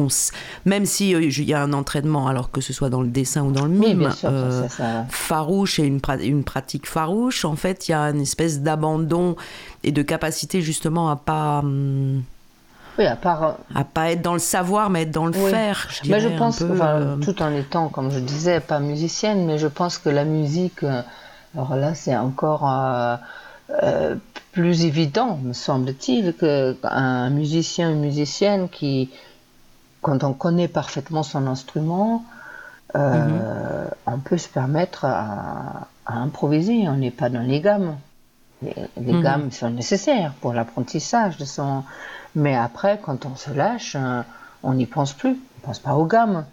même 0.64 0.86
si 0.86 1.14
euh, 1.14 1.22
il 1.22 1.44
y 1.44 1.54
a 1.54 1.62
un 1.62 1.72
entraînement, 1.72 2.26
alors 2.26 2.50
que 2.50 2.60
ce 2.60 2.72
soit 2.72 2.90
dans 2.90 3.02
le 3.02 3.08
dessin 3.08 3.42
ou 3.42 3.52
dans 3.52 3.64
le 3.64 3.70
mime, 3.70 4.10
euh, 4.24 4.66
farouche 5.08 5.78
et 5.78 5.84
une, 5.84 6.00
une, 6.20 6.44
pratique 6.44 6.86
farouche, 6.86 7.44
en 7.44 7.56
fait, 7.56 7.88
il 7.88 7.92
y 7.92 7.94
a 7.94 8.02
une 8.02 8.20
espèce 8.20 8.60
d'abandon 8.60 9.36
et 9.84 9.92
de 9.92 10.02
capacité 10.02 10.60
justement 10.62 11.10
à 11.10 11.16
pas. 11.16 11.60
Hum, 11.60 12.22
oui, 12.98 13.06
à 13.06 13.16
part. 13.16 13.42
Euh, 13.44 13.52
à 13.74 13.84
pas 13.84 14.10
être 14.10 14.22
dans 14.22 14.32
le 14.32 14.40
savoir, 14.40 14.90
mais 14.90 15.02
être 15.02 15.12
dans 15.12 15.26
le 15.26 15.32
faire. 15.32 15.88
Je 15.90 16.10
mais 16.10 16.20
je 16.20 16.28
pense, 16.28 16.58
tout 17.22 17.42
en 17.42 17.54
étant, 17.54 17.88
comme 17.88 18.10
je 18.10 18.18
disais, 18.18 18.60
pas 18.60 18.80
musicienne, 18.80 19.46
mais 19.46 19.58
je 19.58 19.68
pense 19.68 19.98
que 19.98 20.08
la 20.08 20.24
musique, 20.24 20.82
alors 21.54 21.76
là, 21.76 21.94
c'est 21.94 22.16
encore 22.16 22.64
plus 24.52 24.84
évident, 24.84 25.38
me 25.42 25.52
semble-t-il, 25.52 26.34
qu'un 26.34 27.30
musicien, 27.30 27.90
une 27.90 28.00
musicienne 28.00 28.68
qui, 28.68 29.10
quand 30.02 30.24
on 30.24 30.32
connaît 30.32 30.68
parfaitement 30.68 31.22
son 31.22 31.46
instrument, 31.46 32.24
euh, 32.96 33.26
mhm. 33.26 33.90
on 34.06 34.18
peut 34.18 34.38
se 34.38 34.48
permettre 34.48 35.04
à, 35.04 35.88
improviser. 36.06 36.88
On 36.88 36.96
n'est 36.96 37.12
pas 37.12 37.28
dans 37.28 37.42
les 37.42 37.60
gammes. 37.60 37.96
Les, 38.62 38.74
mhm. 38.96 39.22
gammes 39.22 39.50
sont 39.52 39.70
nécessaires 39.70 40.32
pour 40.40 40.52
l'apprentissage 40.52 41.36
de 41.36 41.44
son. 41.44 41.84
Mais 42.34 42.56
après, 42.56 42.98
quand 43.00 43.26
on 43.26 43.36
se 43.36 43.52
lâche, 43.52 43.96
euh, 43.98 44.22
on 44.62 44.74
n'y 44.74 44.86
pense 44.86 45.12
plus. 45.12 45.38
On 45.58 45.66
pense 45.66 45.78
pas 45.78 45.94
aux 45.94 46.06
gammes. 46.06 46.44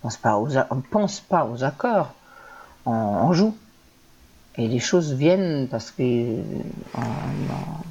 On 0.00 0.08
pense 0.08 0.16
pas 0.16 0.36
aux, 0.36 0.56
on 0.70 0.80
pense 0.80 1.20
pas 1.20 1.46
aux 1.46 1.62
accords. 1.62 2.12
on 2.86 3.32
joue. 3.32 3.54
Et 4.58 4.68
les 4.68 4.80
choses 4.80 5.14
viennent 5.14 5.66
parce 5.70 5.94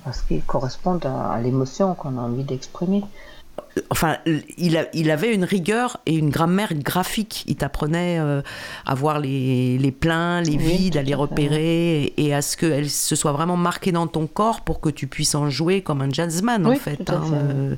parce 0.03 0.21
qu'ils 0.21 0.43
correspondent 0.43 1.05
à, 1.05 1.39
l'émotion 1.41 1.95
qu'on 1.95 2.17
a 2.17 2.21
envie 2.21 2.43
d'exprimer. 2.43 3.03
Enfin, 3.89 4.17
il, 4.25 4.85
il, 4.93 5.11
avait 5.11 5.33
une 5.33 5.45
rigueur 5.45 5.97
et 6.05 6.15
une 6.15 6.29
grammaire 6.29 6.73
graphique. 6.73 7.45
Il 7.47 7.55
t'apprenait 7.55 8.19
euh, 8.19 8.41
à 8.85 8.95
voir 8.95 9.19
les, 9.19 9.77
les 9.77 9.91
pleins, 9.91 10.41
les 10.41 10.57
vides, 10.57 10.97
à 10.97 11.01
les 11.01 11.13
repérer 11.13 12.13
et, 12.17 12.33
à 12.33 12.41
ce 12.41 12.57
qu'elles 12.57 12.89
se 12.89 13.15
soient 13.15 13.31
vraiment 13.31 13.55
marquées 13.55 13.93
dans 13.93 14.07
ton 14.07 14.27
corps 14.27 14.61
pour 14.61 14.81
que 14.81 14.89
tu 14.89 15.07
puisses 15.07 15.35
en 15.35 15.49
jouer 15.49 15.81
comme 15.81 16.01
un 16.01 16.09
jazzman, 16.09 16.65
en 16.65 16.75
fait, 16.75 17.09
hein, 17.09 17.23
euh, 17.33 17.75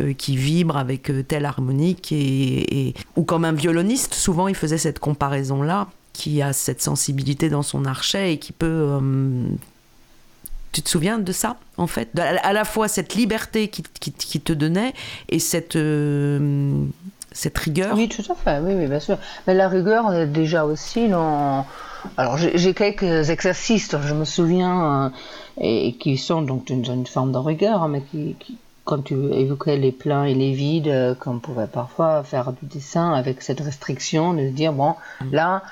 euh, 0.00 0.12
qui 0.14 0.36
vibre 0.36 0.76
avec 0.76 1.10
telle 1.28 1.44
harmonique. 1.44 2.10
Et, 2.10 2.88
et, 2.88 2.94
Ou 3.14 3.22
comme 3.22 3.44
un 3.44 3.52
violoniste, 3.52 4.14
souvent 4.14 4.48
il 4.48 4.56
faisait 4.56 4.78
cette 4.78 4.98
comparaison-là 4.98 5.86
qui 6.16 6.40
a 6.40 6.52
cette 6.52 6.80
sensibilité 6.80 7.50
dans 7.50 7.62
son 7.62 7.84
archet 7.84 8.32
et 8.32 8.38
qui 8.38 8.52
peut... 8.52 8.66
Euh, 8.66 9.46
tu 10.72 10.82
te 10.82 10.88
souviens 10.88 11.18
de 11.18 11.32
ça, 11.32 11.56
en 11.76 11.86
fait? 11.86 12.08
À 12.18 12.52
la 12.52 12.64
fois 12.64 12.88
cette 12.88 13.14
liberté 13.14 13.68
qui, 13.68 13.82
qui, 14.00 14.40
te 14.40 14.52
donnait 14.52 14.92
et 15.28 15.38
cette, 15.38 15.76
euh, 15.76 16.84
cette 17.32 17.56
rigueur? 17.56 17.96
Oui, 17.96 18.08
tout 18.08 18.24
à 18.30 18.34
fait, 18.34 18.60
oui, 18.60 18.74
oui, 18.74 18.86
bien 18.86 19.00
sûr. 19.00 19.18
Mais 19.46 19.54
la 19.54 19.68
rigueur, 19.68 20.12
est 20.12 20.26
déjà 20.26 20.64
aussi 20.64 21.08
dans... 21.08 21.66
Alors, 22.16 22.36
j'ai 22.36 22.74
quelques 22.74 23.30
exercices, 23.30 23.94
je 24.06 24.14
me 24.14 24.24
souviens, 24.24 25.06
euh, 25.06 25.10
et, 25.60 25.94
qui 25.94 26.18
sont 26.18 26.42
donc 26.42 26.66
d'une 26.66 26.84
une 26.84 27.06
forme 27.06 27.32
de 27.32 27.38
rigueur, 27.38 27.82
hein, 27.82 27.88
mais 27.88 28.02
qui, 28.02 28.36
qui, 28.38 28.58
quand 28.84 29.02
tu 29.02 29.14
évoquais 29.32 29.76
les 29.76 29.92
pleins 29.92 30.24
et 30.24 30.34
les 30.34 30.52
vides, 30.52 31.16
qu'on 31.20 31.38
pouvait 31.38 31.66
parfois 31.66 32.22
faire 32.22 32.52
du 32.52 32.66
dessin 32.66 33.12
avec 33.14 33.42
cette 33.42 33.60
restriction 33.60 34.34
de 34.34 34.48
dire, 34.48 34.72
bon, 34.72 34.94
mm. 35.20 35.32
là, 35.32 35.62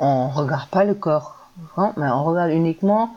on 0.00 0.28
regarde 0.28 0.68
pas 0.70 0.84
le 0.84 0.94
corps, 0.94 1.36
hein, 1.76 1.92
mais 1.96 2.08
on 2.08 2.24
regarde 2.24 2.50
uniquement 2.50 3.16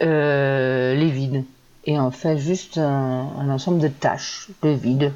euh, 0.00 0.94
les 0.94 1.10
vides. 1.10 1.44
Et 1.84 1.98
on 1.98 2.12
fait 2.12 2.38
juste 2.38 2.78
un, 2.78 3.50
ensemble 3.50 3.80
de 3.80 3.88
tâches, 3.88 4.48
de 4.62 4.70
vides. 4.70 5.12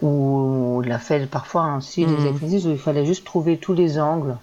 Ou 0.00 0.80
on 0.82 0.90
a 0.90 0.98
fait 0.98 1.26
parfois 1.26 1.74
aussi 1.76 2.06
des 2.06 2.12
mhm. 2.12 2.26
exercices 2.28 2.64
où 2.64 2.70
il 2.70 2.78
fallait 2.78 3.04
juste 3.04 3.26
trouver 3.26 3.58
tous 3.58 3.74
les 3.74 3.98
angles, 3.98 4.36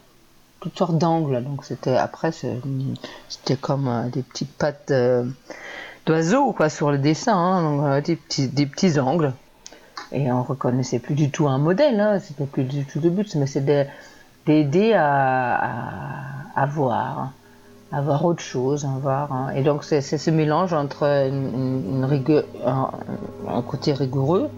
toutes 0.59 0.77
sortes 0.77 0.97
d'angles. 0.97 1.41
Donc 1.43 1.63
c'était 1.63 1.95
après 1.95 2.31
c'était 2.31 3.55
comme 3.55 3.87
euh, 3.87 4.09
des 4.09 4.21
petites 4.21 4.51
pattes 4.51 4.91
euh, 4.91 5.23
d'oiseaux 6.05 6.51
quoi 6.51 6.69
sur 6.69 6.91
le 6.91 6.99
dessin, 6.99 7.35
hein, 7.35 8.01
des 8.01 8.17
petits 8.17 8.49
des 8.49 8.67
petits 8.67 8.99
angles. 8.99 9.33
Et 10.11 10.31
on 10.31 10.43
reconnaissait 10.43 10.99
plus 10.99 11.15
du 11.15 11.31
tout 11.31 11.47
un 11.47 11.57
modèle, 11.57 11.99
hein, 11.99 12.19
c'était 12.19 12.45
plus 12.45 12.63
du 12.63 12.85
tout 12.85 12.99
le 12.99 13.09
but, 13.09 13.33
mais 13.35 13.47
des 13.47 13.87
d'aider 14.47 14.93
à, 14.93 15.59
à, 16.55 16.65
voir, 16.65 17.31
à 17.91 18.01
voir 18.01 18.25
autre 18.25 18.41
chose, 18.41 18.85
à 18.85 18.97
voir. 18.99 19.31
Hein. 19.31 19.49
Et 19.55 19.61
donc 19.61 19.83
c'est 19.83 20.01
ce 20.01 20.31
mélange 20.31 20.73
entre 20.73 21.03
une, 21.03 22.05
rigueur, 22.05 22.45
un, 22.65 23.61
côté 23.61 23.93
rigoureux, 23.93 24.49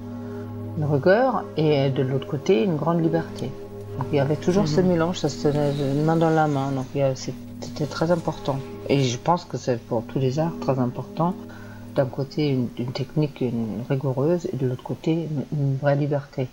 une 0.77 0.85
rigueur, 0.85 1.43
et 1.57 1.89
de 1.89 2.03
l'autre 2.03 2.27
côté 2.27 2.63
une 2.63 2.77
grande 2.77 3.01
liberté. 3.01 3.51
Donc 3.97 4.07
il 4.13 4.15
y 4.15 4.19
avait 4.19 4.37
toujours 4.37 4.67
ce 4.67 4.79
mhm. 4.79 4.87
mélange, 4.87 5.17
ça 5.17 5.27
se 5.27 5.47
tenait 5.49 5.73
main 6.05 6.15
dans 6.15 6.29
la 6.29 6.47
main. 6.47 6.71
Donc 6.71 6.85
c'était 7.59 7.87
très 7.87 8.11
important. 8.11 8.57
Et 8.87 9.01
je 9.01 9.17
pense 9.17 9.43
que 9.43 9.57
c'est 9.57 9.81
pour 9.81 10.03
tous 10.03 10.19
les 10.19 10.39
arts 10.39 10.53
très 10.61 10.79
important. 10.79 11.33
D'un 11.95 12.05
côté 12.05 12.49
une, 12.49 12.69
technique 12.93 13.43
rigoureuse 13.89 14.47
et 14.53 14.55
de 14.55 14.67
l'autre 14.67 14.83
côté 14.83 15.27
une 15.51 15.75
vraie 15.77 15.95
liberté. 15.95 16.47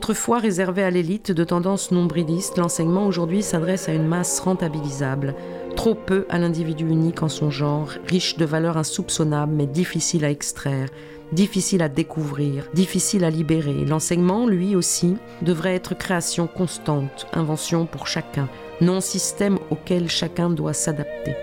Autrefois 0.00 0.38
réservé 0.38 0.82
à 0.82 0.88
l'élite 0.88 1.30
de 1.30 1.44
tendance 1.44 1.90
nombriliste, 1.90 2.56
l'enseignement 2.56 3.06
aujourd'hui 3.06 3.42
s'adresse 3.42 3.86
à 3.86 3.92
une 3.92 4.06
masse 4.06 4.40
rentabilisable, 4.40 5.34
trop 5.76 5.94
peu 5.94 6.24
à 6.30 6.38
l'individu 6.38 6.88
unique 6.88 7.22
en 7.22 7.28
son 7.28 7.50
genre, 7.50 7.90
riche 8.08 8.38
de 8.38 8.46
valeurs 8.46 8.78
insoupçonnables 8.78 9.52
mais 9.52 9.66
difficile 9.66 10.24
à 10.24 10.30
extraire, 10.30 10.88
difficile 11.32 11.82
à 11.82 11.90
découvrir, 11.90 12.66
difficile 12.72 13.24
à 13.24 13.30
libérer. 13.30 13.84
L'enseignement, 13.84 14.46
lui 14.46 14.74
aussi, 14.74 15.18
devrait 15.42 15.74
être 15.74 15.94
création 15.94 16.46
constante, 16.46 17.26
invention 17.34 17.84
pour 17.84 18.06
chacun, 18.06 18.48
non 18.80 19.02
système 19.02 19.58
auquel 19.68 20.08
chacun 20.08 20.48
doit 20.48 20.72
s'adapter. 20.72 21.36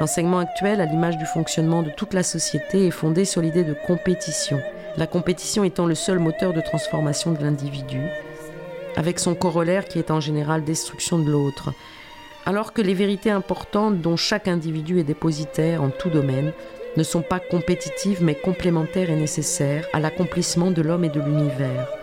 L'enseignement 0.00 0.38
actuel, 0.38 0.80
à 0.80 0.86
l'image 0.86 1.18
du 1.18 1.26
fonctionnement 1.26 1.82
de 1.82 1.90
toute 1.94 2.14
la 2.14 2.22
société, 2.22 2.86
est 2.86 2.90
fondé 2.90 3.26
sur 3.26 3.42
l'idée 3.42 3.64
de 3.64 3.76
compétition 3.86 4.62
la 4.96 5.06
compétition 5.06 5.64
étant 5.64 5.86
le 5.86 5.94
seul 5.94 6.18
moteur 6.18 6.52
de 6.52 6.60
transformation 6.60 7.32
de 7.32 7.42
l'individu, 7.42 8.00
avec 8.96 9.18
son 9.18 9.34
corollaire 9.34 9.86
qui 9.86 9.98
est 9.98 10.10
en 10.10 10.20
général 10.20 10.64
destruction 10.64 11.18
de 11.18 11.30
l'autre, 11.30 11.72
alors 12.44 12.72
que 12.72 12.82
les 12.82 12.94
vérités 12.94 13.30
importantes 13.30 14.00
dont 14.00 14.16
chaque 14.16 14.48
individu 14.48 14.98
est 14.98 15.04
dépositaire 15.04 15.82
en 15.82 15.90
tout 15.90 16.10
domaine 16.10 16.52
ne 16.96 17.02
sont 17.02 17.22
pas 17.22 17.40
compétitives 17.40 18.22
mais 18.22 18.34
complémentaires 18.34 19.10
et 19.10 19.16
nécessaires 19.16 19.86
à 19.92 20.00
l'accomplissement 20.00 20.70
de 20.70 20.82
l'homme 20.82 21.04
et 21.04 21.08
de 21.08 21.20
l'univers. 21.20 22.01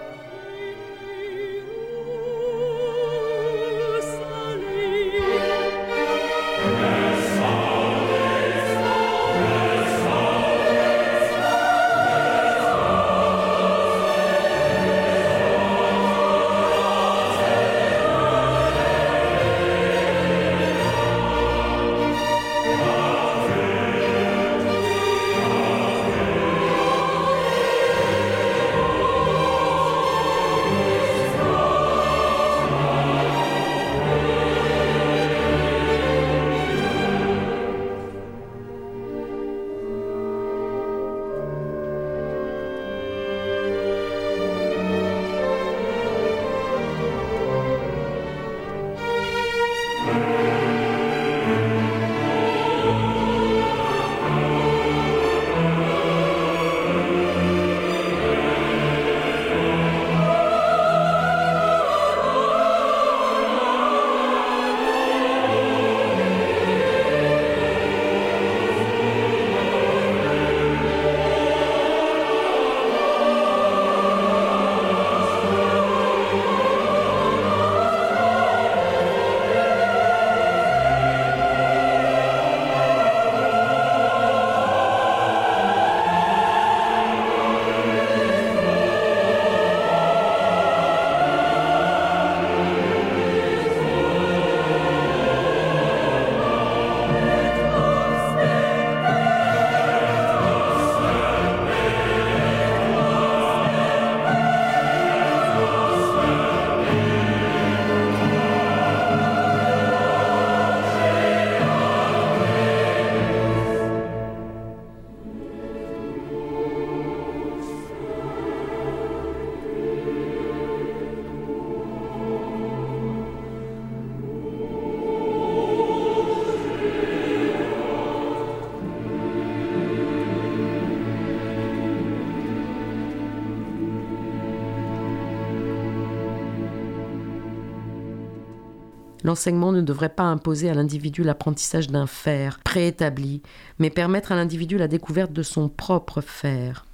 L'enseignement 139.29 139.71
ne 139.71 139.81
devrait 139.81 140.09
pas 140.09 140.23
imposer 140.23 140.71
à 140.71 140.73
l'individu 140.73 141.21
l'apprentissage 141.21 141.87
d'un 141.87 142.07
faire 142.07 142.57
préétabli, 142.63 143.43
mais 143.77 143.91
permettre 143.91 144.31
à 144.31 144.35
l'individu 144.35 144.79
la 144.79 144.87
découverte 144.87 145.31
de 145.31 145.43
son 145.43 145.69
propre 145.69 146.19
faire. 146.19 146.87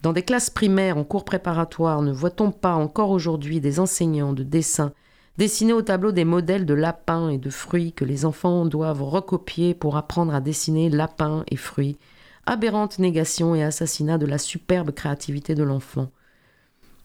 Dans 0.00 0.14
des 0.14 0.22
classes 0.22 0.48
primaires 0.48 0.96
en 0.96 1.04
cours 1.04 1.26
préparatoire, 1.26 2.00
ne 2.00 2.10
voit-on 2.10 2.52
pas 2.52 2.72
encore 2.72 3.10
aujourd'hui 3.10 3.60
des 3.60 3.80
enseignants 3.80 4.32
de 4.32 4.42
dessin 4.42 4.94
dessiner 5.36 5.74
au 5.74 5.82
tableau 5.82 6.10
des 6.10 6.24
modèles 6.24 6.64
de 6.64 6.72
lapins 6.72 7.28
et 7.28 7.36
de 7.36 7.50
fruits 7.50 7.92
que 7.92 8.06
les 8.06 8.24
enfants 8.24 8.64
doivent 8.64 9.02
recopier 9.02 9.74
pour 9.74 9.98
apprendre 9.98 10.34
à 10.34 10.40
dessiner 10.40 10.88
lapins 10.88 11.44
et 11.50 11.56
fruits, 11.56 11.98
aberrante 12.46 12.98
négation 12.98 13.54
et 13.54 13.62
assassinat 13.62 14.16
de 14.16 14.24
la 14.24 14.38
superbe 14.38 14.92
créativité 14.92 15.54
de 15.54 15.64
l'enfant? 15.64 16.08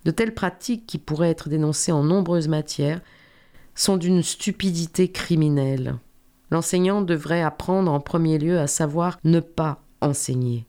De 0.05 0.11
telles 0.11 0.33
pratiques, 0.33 0.87
qui 0.87 0.99
pourraient 0.99 1.31
être 1.31 1.49
dénoncées 1.49 1.91
en 1.91 2.03
nombreuses 2.03 2.47
matières, 2.47 3.01
sont 3.79 3.95
d'une 3.95 4.23
stupidité 4.23 5.09
criminelle. 5.09 5.95
L'enseignant 6.51 7.01
devrait 7.01 7.41
apprendre 7.41 7.91
en 7.91 8.01
premier 8.01 8.37
lieu 8.37 8.59
à 8.59 8.67
savoir 8.67 9.17
ne 9.23 9.39
pas 9.39 9.81
enseigner. 10.01 10.65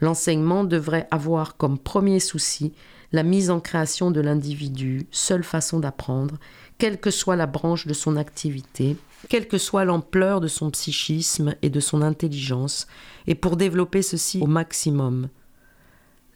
L'enseignement 0.00 0.64
devrait 0.64 1.08
avoir 1.10 1.56
comme 1.56 1.78
premier 1.78 2.20
souci 2.20 2.74
la 3.12 3.22
mise 3.22 3.50
en 3.50 3.58
création 3.58 4.10
de 4.10 4.20
l'individu, 4.20 5.06
seule 5.10 5.42
façon 5.42 5.80
d'apprendre, 5.80 6.36
quelle 6.76 7.00
que 7.00 7.10
soit 7.10 7.36
la 7.36 7.46
branche 7.46 7.86
de 7.86 7.94
son 7.94 8.16
activité, 8.16 8.98
quelle 9.30 9.48
que 9.48 9.58
soit 9.58 9.86
l'ampleur 9.86 10.40
de 10.40 10.48
son 10.48 10.70
psychisme 10.70 11.54
et 11.62 11.70
de 11.70 11.80
son 11.80 12.02
intelligence, 12.02 12.86
et 13.26 13.34
pour 13.34 13.56
développer 13.56 14.02
ceci 14.02 14.40
au 14.42 14.46
maximum. 14.46 15.28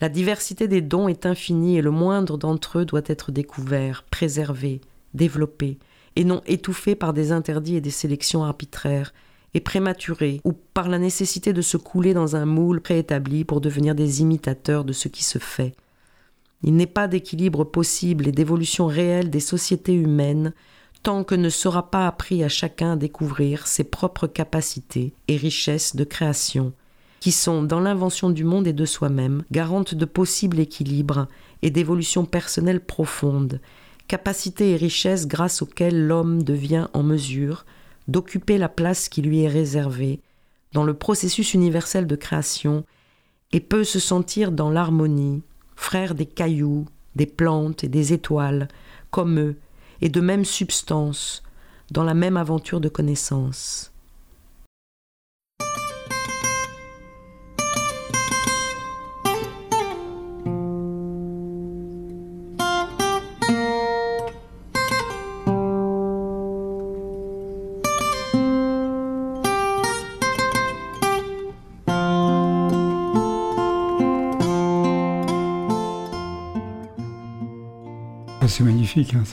La 0.01 0.09
diversité 0.09 0.66
des 0.66 0.80
dons 0.80 1.09
est 1.09 1.26
infinie 1.26 1.76
et 1.76 1.82
le 1.82 1.91
moindre 1.91 2.39
d'entre 2.39 2.80
eux 2.80 2.85
doit 2.85 3.03
être 3.07 3.32
découvert, 3.32 4.03
préservé, 4.11 4.80
développé, 5.15 5.79
et 6.17 6.25
non 6.25 6.43
étouffé 6.47 6.95
par 6.95 7.12
des 7.12 7.33
interdits 7.33 7.77
et 7.77 7.81
des 7.81 7.91
sélections 7.91 8.45
arbitraires, 8.45 9.12
et 9.55 9.61
prématuré, 9.61 10.41
ou 10.45 10.53
par 10.53 10.89
la 10.89 10.99
nécessité 10.99 11.53
de 11.53 11.62
se 11.62 11.77
couler 11.77 12.12
dans 12.12 12.37
un 12.37 12.45
moule 12.45 12.81
préétabli 12.81 13.45
pour 13.45 13.61
devenir 13.61 13.95
des 13.95 14.21
imitateurs 14.21 14.85
de 14.85 14.93
ce 14.93 15.09
qui 15.09 15.23
se 15.25 15.39
fait. 15.39 15.75
Il 16.62 16.75
n'est 16.77 16.87
pas 16.87 17.09
d'équilibre 17.09 17.65
possible 17.65 18.27
et 18.27 18.33
d'évolution 18.33 18.87
réelle 18.87 19.31
des 19.31 19.41
sociétés 19.41 19.95
humaines 19.95 20.53
tant 21.05 21.23
que 21.23 21.35
ne 21.35 21.51
sera 21.51 21.91
pas 21.91 22.07
appris 22.07 22.43
à 22.43 22.49
chacun 22.49 22.93
à 22.93 22.97
découvrir 22.97 23.67
ses 23.67 23.85
propres 23.85 24.27
capacités 24.27 25.12
et 25.29 25.37
richesses 25.37 25.95
de 25.95 26.05
création, 26.05 26.73
qui 27.21 27.31
sont, 27.31 27.62
dans 27.62 27.81
l'invention 27.81 28.31
du 28.31 28.43
monde 28.43 28.67
et 28.67 28.73
de 28.73 28.87
soi-même, 28.87 29.45
garantes 29.53 29.95
de 29.95 30.07
possible 30.07 30.59
équilibre 30.59 31.29
et 31.61 31.71
d'évolution 31.71 32.25
personnelle 32.25 32.81
profonde, 32.81 33.61
capacité 34.09 34.73
et 34.73 34.77
richesse 34.77 35.27
grâce 35.27 35.63
auxquelles 35.63 36.07
l'homme 36.07 36.43
devient 36.43 36.89
en 36.93 37.03
mesure 37.03 37.65
d'occuper 38.09 38.59
la 38.59 38.69
place 38.69 39.09
qui 39.09 39.23
lui 39.23 39.43
est 39.43 39.49
réservée 39.49 40.21
dans 40.73 40.85
le 40.85 40.95
processus 40.95 41.55
universel 41.55 42.07
de 42.07 42.17
création 42.17 42.85
et 43.53 43.61
peut 43.61 43.85
se 43.85 44.01
sentir 44.01 44.53
dans 44.53 44.71
l'harmonie, 44.71 45.43
frère 45.77 46.15
des 46.15 46.27
cailloux, 46.27 46.87
des 47.15 47.27
plantes 47.27 47.85
et 47.85 47.89
des 47.89 48.13
étoiles, 48.13 48.69
comme 49.11 49.39
eux, 49.39 49.57
et 50.01 50.09
de 50.09 50.21
même 50.21 50.45
substance, 50.45 51.43
dans 51.93 52.05
la 52.05 52.15
même 52.15 52.37
aventure 52.37 52.81
de 52.81 52.89
connaissance. 52.89 53.94
C'est 78.55 78.65
magnifique. 78.65 79.15
Hein, 79.15 79.25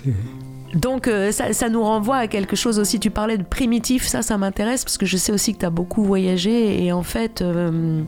donc 0.73 1.07
euh, 1.07 1.31
ça, 1.31 1.69
nous 1.69 1.83
renvoie 1.83 2.17
à 2.17 2.27
quelque 2.27 2.55
chose 2.55 2.79
aussi, 2.79 2.99
tu 2.99 3.11
parlais 3.11 3.37
de 3.37 3.43
primitif, 3.43 4.07
ça 4.07 4.21
ça 4.21 4.37
m'intéresse 4.37 4.83
parce 4.83 4.97
que 4.97 5.05
je 5.05 5.17
sais 5.17 5.31
aussi 5.31 5.53
que 5.53 5.59
tu 5.59 5.65
as 5.65 5.69
beaucoup 5.69 6.03
voyagé 6.03 6.83
et 6.83 6.91
en 6.91 7.03
fait 7.03 7.41
euh, 7.41 8.01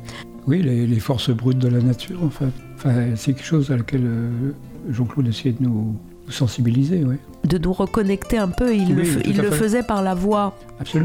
Oui, 0.48 0.62
les, 0.62 1.00
forces 1.00 1.30
brutes 1.30 1.60
de 1.60 1.68
la 1.68 1.82
nature, 1.82 2.24
en 2.24 2.30
fait. 2.30 2.52
Enfin, 2.76 3.16
c'est 3.16 3.34
quelque 3.34 3.46
chose 3.46 3.70
à 3.70 3.78
laquelle 3.78 4.10
Jean-Claude 4.90 5.28
essayait 5.28 5.54
de 5.54 5.64
nous, 5.64 5.96
sensibiliser, 6.30 7.04
oui. 7.04 7.16
De 7.44 7.58
nous 7.58 7.74
reconnecter 7.74 8.38
un 8.38 8.48
peu. 8.48 8.74
Il, 8.74 8.96
le, 8.96 9.04
il 9.28 9.38
le 9.38 9.52
faisait 9.52 9.84
par 9.84 10.02
la 10.02 10.16
voix, 10.16 10.58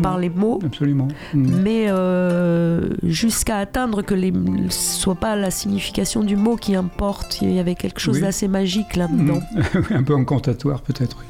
par 0.03 0.19
les 0.19 0.29
mots. 0.29 0.61
Absolument. 0.64 1.09
Mm. 1.35 1.61
Mais 1.62 1.87
euh, 1.89 2.91
jusqu'à 3.03 3.59
atteindre 3.59 4.03
que 4.03 4.14
les 4.14 4.33
soit 4.69 5.16
pas 5.16 5.35
la 5.35 5.51
signification 5.51 6.23
du 6.23 6.37
mot 6.37 6.55
qui 6.57 6.77
importe. 6.77 7.41
Il 7.43 7.53
y 7.53 7.59
avait 7.59 7.75
quelque 7.75 8.01
chose 8.01 8.21
d'assez 8.21 8.47
magique 8.47 8.95
là-dedans. 8.95 9.41
Mm. 9.55 9.79
un 9.95 10.03
peu 10.03 10.14
encantatoire 10.14 10.83
peut-être. 10.83 11.19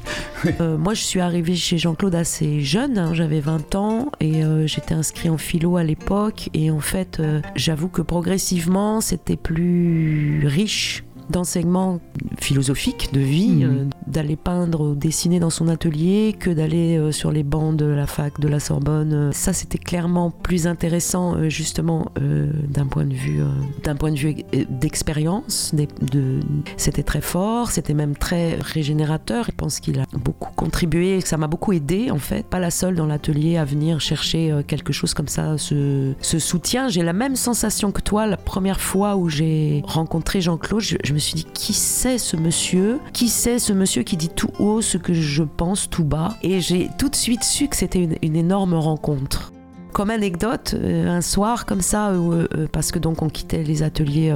Euh, 0.61 0.77
moi, 0.77 0.93
je 0.93 1.01
suis 1.01 1.19
arrivée 1.19 1.57
chez 1.57 1.77
Jean-Claude 1.77 2.15
assez 2.15 2.61
jeune. 2.61 2.97
Hein. 2.97 3.13
J'avais 3.13 3.41
20 3.41 3.75
ans 3.75 4.09
et 4.21 4.41
euh, 4.41 4.67
j'étais 4.67 4.93
inscrit 4.93 5.29
en 5.29 5.37
philo 5.37 5.75
à 5.75 5.83
l'époque. 5.83 6.49
Et 6.53 6.71
en 6.71 6.79
fait, 6.79 7.21
j'avoue 7.55 7.89
que 7.89 8.01
progressivement, 8.01 9.01
c'était 9.01 9.35
plus 9.35 10.47
riche 10.47 11.03
d'enseignement 11.29 11.99
philosophique, 12.39 13.09
de 13.13 13.19
vie, 13.19 13.49
mhm. 13.49 13.63
euh, 13.63 13.85
d'aller 14.07 14.35
peindre 14.35 14.81
ou 14.81 14.95
dessiner 14.95 15.39
dans 15.39 15.49
son 15.49 15.67
atelier 15.67 16.35
que 16.37 16.49
d'aller 16.49 16.97
euh, 16.97 17.11
sur 17.11 17.31
les 17.31 17.43
bancs 17.43 17.75
de 17.75 17.85
la 17.85 18.07
fac 18.07 18.39
de 18.39 18.47
la 18.47 18.59
Sorbonne. 18.59 19.31
Ça, 19.33 19.53
c'était 19.53 19.77
clairement 19.77 20.31
plus 20.31 20.67
intéressant, 20.67 21.35
euh, 21.35 21.49
justement, 21.49 22.07
d'un 22.19 22.85
point 22.85 23.05
de 23.05 23.13
vue, 23.13 23.41
d'un 23.83 23.95
point 23.95 24.11
de 24.11 24.17
vue 24.17 24.35
d'expérience. 24.69 25.73
De, 25.73 26.39
c'était 26.77 27.03
très 27.03 27.21
fort, 27.21 27.71
c'était 27.71 27.93
même 27.93 28.15
très 28.15 28.55
régénérateur. 28.55 29.45
Je 29.45 29.51
pense 29.55 29.79
qu'il 29.79 29.99
a 29.99 30.05
beaucoup 30.13 30.51
contribué, 30.55 31.21
ça 31.21 31.37
m'a 31.37 31.47
beaucoup 31.47 31.73
aidé, 31.73 32.11
en 32.11 32.17
fait. 32.17 32.45
Pas 32.45 32.59
la 32.59 32.71
seule 32.71 32.95
dans 32.95 33.05
l'atelier 33.05 33.57
à 33.57 33.65
venir 33.65 33.99
chercher 33.99 34.61
quelque 34.67 34.93
chose 34.93 35.13
comme 35.13 35.27
ça, 35.27 35.57
ce, 35.57 36.13
ce 36.21 36.39
soutien. 36.39 36.87
J'ai 36.87 37.03
la 37.03 37.13
même 37.13 37.35
sensation 37.35 37.91
que 37.91 38.01
toi 38.01 38.27
la 38.27 38.37
première 38.37 38.79
fois 38.79 39.15
où 39.15 39.29
j'ai 39.29 39.81
rencontré 39.85 40.41
Jean-Claude. 40.41 40.81
Je, 40.81 41.13
me 41.13 41.18
suis 41.19 41.35
dit, 41.35 41.47
qui 41.53 41.73
c'est 41.73 42.17
ce 42.17 42.35
monsieur? 42.35 42.99
Qui 43.13 43.29
c'est 43.29 43.59
ce 43.59 43.73
monsieur 43.73 44.03
qui 44.03 44.17
dit 44.17 44.29
tout 44.29 44.51
haut 44.59 44.81
ce 44.81 44.97
que 44.97 45.13
je 45.13 45.43
pense 45.43 45.89
tout 45.89 46.03
bas? 46.03 46.35
Et 46.43 46.59
j'ai 46.59 46.89
tout 46.97 47.09
de 47.09 47.15
suite 47.15 47.43
su 47.43 47.67
que 47.67 47.75
c'était 47.75 47.99
une, 48.21 48.35
énorme 48.35 48.73
rencontre. 48.73 49.51
Comme 49.91 50.11
anecdote, 50.11 50.75
euh, 50.75 51.09
un 51.09 51.21
soir 51.21 51.65
comme 51.65 51.81
ça, 51.81 52.11
euh, 52.11 52.47
euh, 52.55 52.67
parce 52.71 52.91
que 52.91 52.99
donc 52.99 53.23
on 53.23 53.27
quittait 53.27 53.63
les 53.63 53.81
ateliers, 53.81 54.33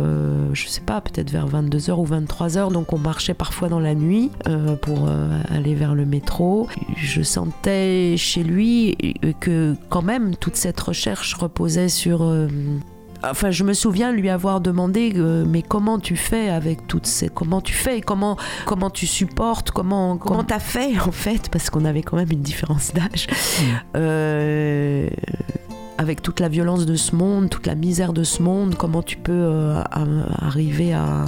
je 0.52 0.68
sais 0.68 0.82
pas, 0.82 1.00
peut-être 1.00 1.30
vers 1.30 1.48
22h 1.48 1.92
ou 1.92 2.06
23h, 2.06 2.72
donc 2.72 2.92
on 2.92 2.98
marchait 2.98 3.36
parfois 3.36 3.70
dans 3.70 3.80
la 3.80 3.94
nuit 3.94 4.32
pour 4.82 5.08
aller 5.50 5.76
vers 5.76 5.96
le 5.96 6.06
métro. 6.06 6.68
Je 6.98 7.22
sentais 7.22 8.16
chez 8.18 8.44
lui 8.44 8.98
que 9.40 9.76
quand 9.90 10.02
même 10.02 10.36
toute 10.36 10.56
cette 10.56 10.80
recherche 10.80 11.36
reposait 11.36 11.90
sur 11.90 12.24
enfin, 13.30 13.52
je 13.52 13.64
me 13.64 13.74
souviens 13.74 14.12
lui 14.12 14.30
avoir 14.30 14.62
demandé, 14.62 15.14
euh, 15.16 15.46
mais 15.48 15.62
comment 15.62 16.00
tu 16.00 16.16
fais 16.16 16.50
avec 16.50 16.88
toutes 16.88 17.06
ces, 17.06 17.30
comment 17.30 17.62
tu 17.62 17.74
fais, 17.74 18.02
comment, 18.02 18.38
comment 18.66 18.90
tu 18.90 19.08
supportes, 19.08 19.72
comment, 19.72 20.18
comment 20.18 20.44
t'as 20.44 20.60
fait 20.60 21.00
en 21.00 21.12
fait, 21.12 21.50
parce 21.50 21.70
qu'on 21.70 21.86
avait 21.86 22.02
quand 22.02 22.18
même 22.18 22.32
une 22.32 22.42
différence 22.42 22.94
d'âge. 22.94 23.28
Mm. 23.28 23.64
Euh, 23.98 25.10
avec 25.98 26.22
toute 26.22 26.40
la 26.40 26.50
violence 26.50 26.86
de 26.86 26.96
ce 26.96 27.16
monde, 27.16 27.50
toute 27.50 27.68
la 27.68 27.76
misère 27.76 28.14
de 28.14 28.24
ce 28.24 28.42
monde, 28.42 28.76
comment 28.76 29.04
tu 29.04 29.18
peux 29.18 29.32
euh, 29.32 29.82
arriver 30.40 30.94
à, 30.94 31.26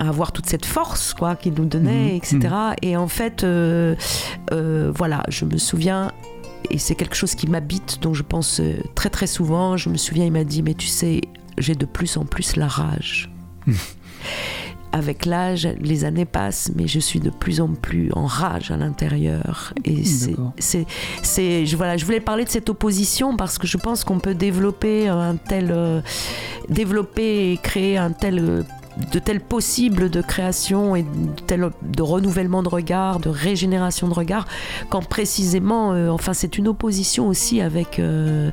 avoir 0.00 0.32
toute 0.32 0.46
cette 0.46 0.66
force 0.66 1.14
quoi 1.14 1.36
qu'il 1.36 1.54
nous 1.54 1.66
donnait, 1.66 2.12
mm. 2.12 2.16
etc. 2.16 2.38
Mm. 2.38 2.74
Et 2.82 2.96
en 2.96 3.08
fait, 3.08 3.46
voilà, 4.50 5.22
je 5.28 5.44
me 5.44 5.58
souviens 5.58 6.10
et 6.70 6.78
c'est 6.78 6.94
quelque 6.94 7.16
chose 7.16 7.34
qui 7.34 7.46
m'habite, 7.46 7.98
dont 8.02 8.14
je 8.14 8.22
pense 8.22 8.60
euh, 8.60 8.76
très 8.94 9.10
très 9.10 9.26
souvent. 9.26 9.76
Je 9.76 9.88
me 9.88 9.96
souviens, 9.96 10.24
il 10.24 10.32
m'a 10.32 10.44
dit, 10.44 10.62
mais 10.62 10.74
tu 10.74 10.86
sais, 10.86 11.20
j'ai 11.58 11.74
de 11.74 11.86
plus 11.86 12.16
en 12.16 12.24
plus 12.24 12.56
la 12.56 12.68
rage. 12.68 13.30
Avec 14.92 15.24
l'âge, 15.24 15.68
les 15.80 16.04
années 16.04 16.24
passent, 16.24 16.70
mais 16.76 16.86
je 16.86 17.00
suis 17.00 17.18
de 17.18 17.30
plus 17.30 17.60
en 17.60 17.74
plus 17.74 18.12
en 18.12 18.26
rage 18.26 18.70
à 18.70 18.76
l'intérieur. 18.76 19.74
Et 19.84 20.04
c'est, 20.04 20.86
c'est, 21.22 21.66
je, 21.66 21.76
voilà, 21.76 21.96
je 21.96 22.04
voulais 22.04 22.20
parler 22.20 22.44
de 22.44 22.48
cette 22.48 22.70
opposition 22.70 23.36
parce 23.36 23.58
que 23.58 23.66
je 23.66 23.76
pense 23.76 24.04
qu'on 24.04 24.20
peut 24.20 24.36
développer 24.36 25.08
un 25.08 25.34
tel, 25.34 25.72
euh, 25.72 26.00
développer 26.68 27.50
et 27.50 27.56
créer 27.56 27.98
un 27.98 28.12
tel 28.12 28.38
euh, 28.38 28.62
de 29.12 29.18
tels 29.18 29.40
possibles 29.40 30.10
de 30.10 30.20
création 30.20 30.96
et 30.96 31.02
de, 31.02 31.08
tel, 31.46 31.70
de 31.82 32.02
renouvellement 32.02 32.62
de 32.62 32.68
regard, 32.68 33.20
de 33.20 33.28
régénération 33.28 34.08
de 34.08 34.14
regard, 34.14 34.46
quand 34.88 35.06
précisément, 35.06 35.92
euh, 35.92 36.08
enfin 36.10 36.34
c'est 36.34 36.58
une 36.58 36.68
opposition 36.68 37.28
aussi 37.28 37.60
avec 37.60 37.98
euh, 37.98 38.50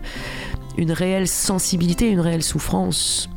une 0.78 0.92
réelle 0.92 1.28
sensibilité, 1.28 2.10
une 2.10 2.20
réelle 2.20 2.44
souffrance. 2.44 3.30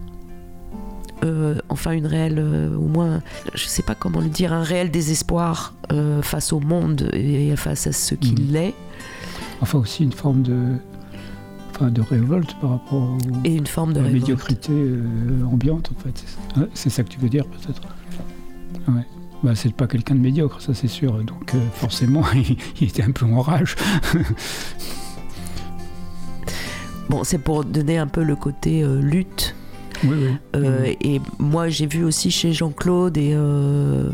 Euh, 1.25 1.55
enfin 1.71 1.93
une 1.93 2.07
réelle, 2.07 2.39
au 2.39 2.87
moins, 2.87 3.23
je 3.55 3.65
ne 3.65 3.69
sais 3.69 3.83
pas 3.83 3.95
comment 3.95 4.21
le 4.21 4.29
dire, 4.29 4.53
un 4.53 4.63
réel 4.63 4.91
désespoir 4.91 5.75
face 6.23 6.53
au 6.53 6.61
monde 6.61 7.09
et 7.13 7.55
face 7.57 7.87
à 7.87 7.93
ce 7.93 8.15
qu'il 8.15 8.53
mmh. 8.53 8.57
est. 8.57 8.75
Enfin 9.63 9.79
aussi 9.79 10.03
une 10.03 10.13
forme 10.13 10.43
de, 10.43 10.77
de 11.81 12.01
révolte 12.01 12.55
par 12.61 12.71
rapport 12.71 13.17
Et 13.45 13.55
une 13.55 13.67
forme 13.67 13.93
de 13.93 14.01
à 14.01 14.03
la 14.03 14.11
médiocrité 14.11 14.73
euh, 14.73 15.45
ambiante, 15.51 15.91
en 15.95 16.01
fait. 16.01 16.25
C'est 16.75 16.91
ça 16.91 17.03
que 17.03 17.09
tu 17.09 17.19
veux 17.19 17.29
dire, 17.29 17.45
peut-être 17.47 17.83
Ouais. 18.89 19.07
Bah, 19.43 19.55
c'est 19.55 19.75
pas 19.75 19.87
quelqu'un 19.87 20.15
de 20.15 20.21
médiocre, 20.21 20.61
ça 20.61 20.73
c'est 20.73 20.89
sûr. 20.89 21.23
Donc 21.23 21.55
euh, 21.55 21.59
forcément, 21.75 22.23
il, 22.81 22.89
était 22.89 23.03
un 23.03 23.11
peu 23.11 23.27
en 23.27 23.41
rage. 23.41 23.77
bon, 27.11 27.25
c'est 27.25 27.39
pour 27.39 27.65
donner 27.65 27.99
un 27.99 28.07
peu 28.07 28.23
le 28.23 28.37
côté 28.37 28.83
euh, 28.83 29.01
lutte 29.01 29.55
euh, 30.57 30.93
et 31.01 31.21
moi, 31.39 31.69
j'ai 31.69 31.87
vu 31.87 32.05
aussi 32.05 32.31
chez 32.31 32.53
Jean-Claude 32.53 33.17
et 33.17 33.33
euh, 33.35 34.11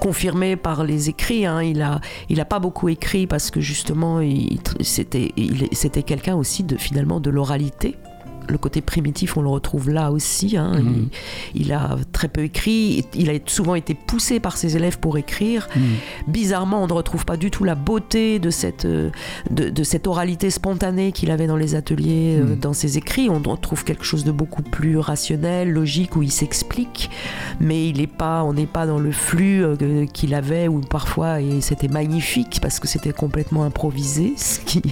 confirmé 0.00 0.56
par 0.56 0.84
les 0.84 1.08
écrits. 1.08 1.46
Hein, 1.46 1.62
il 1.62 1.82
a, 1.82 2.00
il 2.28 2.40
a 2.40 2.44
pas 2.44 2.58
beaucoup 2.58 2.88
écrit 2.88 3.26
parce 3.26 3.50
que 3.50 3.60
justement, 3.60 4.20
c'était, 4.80 5.32
c'était 5.72 6.02
quelqu'un 6.02 6.36
aussi 6.36 6.62
de 6.64 6.76
finalement 6.76 7.20
de 7.20 7.30
l'oralité 7.30 7.96
le 8.48 8.58
côté 8.58 8.80
primitif, 8.80 9.36
on 9.36 9.42
le 9.42 9.48
retrouve 9.48 9.90
là 9.90 10.10
aussi. 10.10 10.56
Hein. 10.56 10.80
Mhm. 10.80 11.08
Il, 11.54 11.72
a 11.72 11.96
très 12.12 12.28
peu 12.28 12.42
écrit, 12.42 13.04
il 13.14 13.30
a 13.30 13.34
souvent 13.46 13.74
été 13.74 13.94
poussé 13.94 14.40
par 14.40 14.56
ses 14.56 14.76
élèves 14.76 14.98
pour 14.98 15.18
écrire. 15.18 15.68
Mhm. 15.74 15.82
Bizarrement, 16.28 16.82
on 16.82 16.86
ne 16.86 16.92
retrouve 16.92 17.24
pas 17.24 17.36
du 17.36 17.50
tout 17.50 17.64
la 17.64 17.74
beauté 17.74 18.38
de 18.38 18.50
cette, 18.50 18.84
euh, 18.84 19.10
de, 19.50 19.82
cette 19.84 20.06
oralité 20.06 20.50
spontanée 20.50 21.12
qu'il 21.12 21.30
avait 21.30 21.46
dans 21.46 21.56
les 21.56 21.74
ateliers, 21.74 22.38
euh, 22.38 22.44
mhm. 22.44 22.58
dans 22.58 22.72
ses 22.72 22.98
écrits. 22.98 23.28
On 23.30 23.38
retrouve 23.38 23.84
quelque 23.84 24.04
chose 24.04 24.24
de 24.24 24.32
beaucoup 24.32 24.62
plus 24.62 24.98
rationnel, 24.98 25.70
logique, 25.70 26.16
où 26.16 26.22
il 26.22 26.30
s'explique, 26.30 27.10
mais 27.60 27.88
il 27.88 28.00
est 28.00 28.06
pas, 28.06 28.44
on 28.44 28.54
n'est 28.54 28.66
pas 28.66 28.86
dans 28.86 28.98
le 28.98 29.12
flux 29.12 29.64
euh, 29.64 30.06
qu'il 30.06 30.34
avait, 30.34 30.68
où 30.68 30.80
parfois 30.80 31.38
c'était 31.60 31.88
magnifique 31.88 32.58
parce 32.60 32.80
que 32.80 32.88
c'était 32.88 33.12
complètement 33.12 33.64
improvisé, 33.64 34.34
ce 34.36 34.60
qu'il 34.60 34.82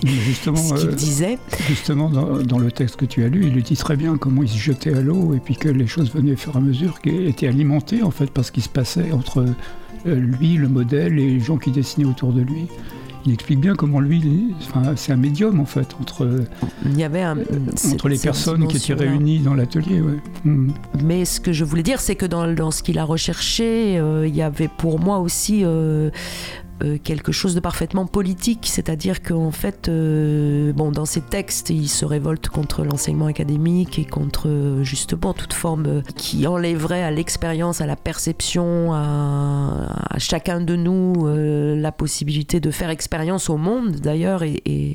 disait. 0.97 1.39
Justement, 1.69 2.11
dans, 2.11 2.39
dans 2.43 2.59
le 2.59 2.71
texte 2.71 2.97
que 2.97 3.05
tu 3.05 3.25
as 3.25 3.29
lu, 3.29 3.40
il 3.43 3.55
le 3.55 3.63
dit 3.63 3.77
très 3.77 3.97
bien 3.97 4.17
comment 4.17 4.43
il 4.43 4.49
se 4.49 4.59
jetait 4.59 4.95
à 4.95 5.01
l'eau 5.01 5.35
et 5.35 5.41
puis 5.41 5.57
que 5.57 5.69
les 5.69 5.87
choses 5.87 6.13
venaient 6.13 6.33
au 6.33 6.37
fur 6.37 6.55
et 6.55 6.59
à 6.59 6.61
mesure, 6.61 7.01
qui 7.01 7.11
étaient 7.27 7.49
alimentées 7.49 8.03
en 8.03 8.11
fait 8.11 8.31
par 8.31 8.45
ce 8.45 8.53
qui 8.53 8.61
se 8.61 8.69
passait 8.69 9.13
entre 9.13 9.45
euh, 10.07 10.15
lui, 10.15 10.57
le 10.57 10.69
modèle, 10.69 11.19
et 11.19 11.27
les 11.27 11.41
gens 11.41 11.59
qui 11.59 11.71
dessinaient 11.71 12.07
autour 12.07 12.33
de 12.33 12.41
lui. 12.41 12.67
Il 13.27 13.35
explique 13.35 13.61
bien 13.61 13.75
comment 13.75 14.01
lui, 14.01 14.55
enfin, 14.63 14.95
c'est 14.97 15.13
un 15.13 15.17
médium 15.17 15.61
en 15.61 15.67
fait 15.67 15.95
entre, 16.01 16.47
il 16.87 16.99
y 16.99 17.05
avait 17.05 17.25
entre 17.27 18.09
les 18.09 18.17
personnes 18.17 18.67
qui 18.67 18.79
étaient 18.79 18.95
réunies 18.95 19.41
dans 19.41 19.53
l'atelier. 19.53 20.01
Mm. 20.45 20.71
Mais 21.05 21.27
ce 21.27 21.39
que 21.39 21.53
je 21.53 21.65
voulais 21.65 21.83
dire, 21.83 22.01
c'est 22.01 22.15
que 22.15 22.25
dans, 22.25 22.51
dans 22.55 22.71
ce 22.71 22.83
qu'il 22.83 22.99
a 22.99 23.05
recherché, 23.05 23.99
euh, 23.99 24.27
il 24.27 24.35
y 24.35 24.41
avait 24.41 24.69
pour 24.69 25.01
moi 25.01 25.19
aussi 25.19 25.65
euh, 25.65 26.11
euh, 26.83 26.97
quelque 27.03 27.31
chose 27.31 27.55
de 27.55 27.61
parfaitement 27.61 28.07
politique, 28.07 28.67
c'est-à-dire 28.67 29.23
qu'en 29.23 29.51
fait, 29.51 29.89
euh, 29.89 30.73
bon, 30.73 30.91
dans 30.91 31.05
ses 31.05 31.21
textes, 31.21 31.69
il 31.69 31.89
se 31.89 32.07
révolte 32.07 32.49
contre 32.49 32.85
l'enseignement 32.85 33.27
académique 33.27 33.99
et 33.99 34.07
contre 34.07 34.49
euh, 34.49 34.83
justement 34.83 35.35
toute 35.35 35.53
forme 35.53 36.03
qui 36.17 36.47
enlèverait 36.47 37.03
à 37.03 37.11
l'expérience, 37.11 37.83
à 37.83 37.87
la 37.87 37.97
perception, 37.97 38.95
à, 38.95 39.89
chacun 40.19 40.61
de 40.61 40.77
nous 40.77 41.27
la 41.77 41.93
possibilité 41.93 42.61
de 42.61 42.71
faire 42.71 42.91
expérience 42.91 43.51
au 43.51 43.57
monde 43.57 43.97
d'ailleurs 43.97 44.43
et 44.43 44.95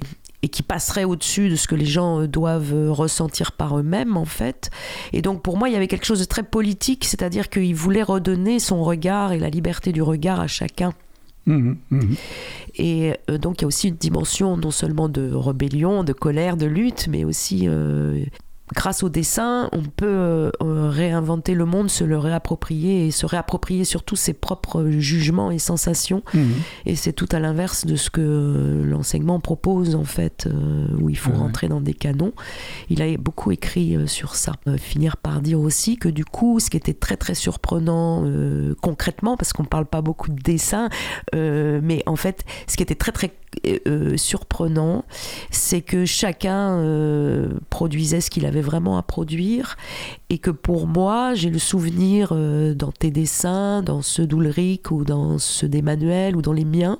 qui 0.52 0.64
passerait 0.64 1.04
au-dessus 1.04 1.50
de 1.50 1.56
ce 1.56 1.68
que 1.68 1.76
les 1.76 1.86
gens 1.86 2.26
doivent 2.26 2.92
ressentir 2.92 3.52
par 3.52 3.80
eux-mêmes 3.80 4.18
en 4.18 4.26
fait. 4.26 4.70
Et 5.14 5.22
donc 5.22 5.42
pour 5.42 5.58
moi 5.58 5.70
il 5.70 5.74
y 5.74 5.76
avait 5.76 5.88
quelque 5.88 6.06
chose 6.06 6.20
de 6.20 6.26
très 6.26 6.44
politique, 6.44 7.06
c'est-à-dire 7.06 7.50
qu'il 7.50 7.76
voulait 7.76 8.04
redonner 8.04 8.60
son 8.60 8.84
regard 8.84 9.32
et 9.32 9.40
la 9.40 9.50
liberté 9.50 9.92
du 9.92 10.02
regard 10.02 10.40
à 10.40 10.48
chacun. 10.48 10.94
Mhm, 11.46 11.78
mhm. 11.92 12.16
Et 12.78 13.14
euh, 13.30 13.38
donc 13.38 13.60
il 13.60 13.62
y 13.62 13.66
a 13.66 13.68
aussi 13.68 13.90
une 13.90 13.96
dimension 13.96 14.58
non 14.58 14.72
seulement 14.72 15.10
de 15.10 15.34
rébellion, 15.34 16.04
de 16.04 16.14
colère, 16.14 16.58
de 16.58 16.66
lutte, 16.66 17.08
mais 17.08 17.24
aussi 17.24 17.68
euh, 17.68 18.26
grâce 18.74 19.04
au 19.04 19.10
dessin, 19.10 19.70
on 19.74 19.84
peut 19.84 20.06
euh, 20.08 20.52
réinventer 20.90 21.54
le 21.54 21.66
monde, 21.66 21.90
se 21.90 22.04
le 22.04 22.18
réapproprier 22.18 23.06
et 23.06 23.12
se 23.12 23.26
réapproprier 23.28 23.86
surtout 23.86 24.16
ses 24.16 24.34
propres 24.34 24.88
jugements 24.90 25.52
et 25.52 25.60
sensations. 25.60 26.24
Mhm. 26.34 26.54
Et 26.88 26.96
c'est 26.96 27.14
tout 27.14 27.28
à 27.32 27.40
l'inverse 27.40 27.86
de 27.86 27.96
ce 27.96 28.10
que 28.10 28.82
l'enseignement 28.84 29.40
propose 29.40 29.94
en 29.96 30.04
fait, 30.04 30.48
euh, 30.48 30.88
où 31.00 31.10
il 31.10 31.18
faut 31.18 31.30
Ouais. 31.32 31.38
rentrer 31.38 31.68
dans 31.68 31.82
des 31.82 31.94
canons. 31.94 32.34
Il 32.90 33.02
a 33.04 33.18
beaucoup 33.18 33.52
écrit 33.52 33.96
euh, 33.96 34.08
sur 34.08 34.36
ça. 34.36 34.54
Finir 34.78 35.18
par 35.18 35.42
dire 35.42 35.60
aussi 35.60 35.98
que 35.98 36.10
du 36.10 36.26
coup, 36.26 36.60
ce 36.60 36.70
qui 36.72 36.78
était 36.78 36.94
très 36.94 37.18
très 37.18 37.36
surprenant 37.36 38.24
concrètement, 38.82 39.38
parce 39.38 39.54
qu'on 39.54 39.64
parle 39.66 39.86
pas 39.86 40.02
beaucoup 40.02 40.30
de 40.32 40.42
dessin, 40.42 40.90
mais 41.34 42.02
en 42.06 42.16
fait, 42.16 42.44
ce 42.68 42.78
qui 42.78 42.84
était 42.84 42.96
très 42.96 43.12
très 43.12 43.32
surprenant, 44.18 45.06
c'est 45.52 45.82
que 45.82 46.06
chacun 46.06 46.82
produisait 47.70 48.22
ce 48.22 48.30
qu'il 48.30 48.46
avait 48.46 48.55
vraiment 48.62 48.98
à 48.98 49.04
produire 49.04 49.78
et 50.30 50.38
que 50.38 50.52
pour 50.52 50.88
moi, 50.88 51.34
j'ai 51.34 51.50
le 51.50 51.60
souvenir 51.60 52.30
euh, 52.32 52.74
dans 52.74 52.92
tes 52.92 53.12
dessins, 53.12 53.82
dans 53.82 54.02
ceux 54.02 54.28
d'Ulrich 54.28 54.92
ou 54.92 55.04
dans 55.04 55.38
ceux 55.38 55.68
d'Emmanuel 55.68 56.36
ou 56.36 56.42
dans 56.42 56.54
les 56.54 56.66
miens, 56.66 57.00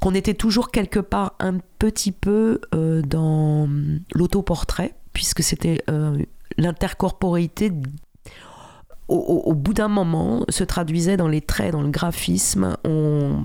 qu'on 0.00 0.14
était 0.14 0.34
toujours 0.34 0.70
quelque 0.70 1.00
part 1.00 1.34
un 1.38 1.58
petit 1.78 2.12
peu 2.12 2.60
euh, 2.74 3.02
dans 3.02 3.68
l'autoportrait, 4.14 4.94
puisque 5.12 5.42
c'était 5.42 5.82
euh, 5.90 6.16
l'intercorporéité 6.56 7.72
au, 9.08 9.16
au- 9.16 9.50
au 9.50 9.54
bout 9.54 9.72
d'un 9.74 9.88
moment 9.88 10.44
se 10.48 10.64
traduisait 10.64 11.16
dans 11.16 11.28
les 11.28 11.40
traits, 11.40 11.72
dans 11.72 11.82
le 11.82 11.90
graphisme. 11.90 12.76
On 12.84 13.42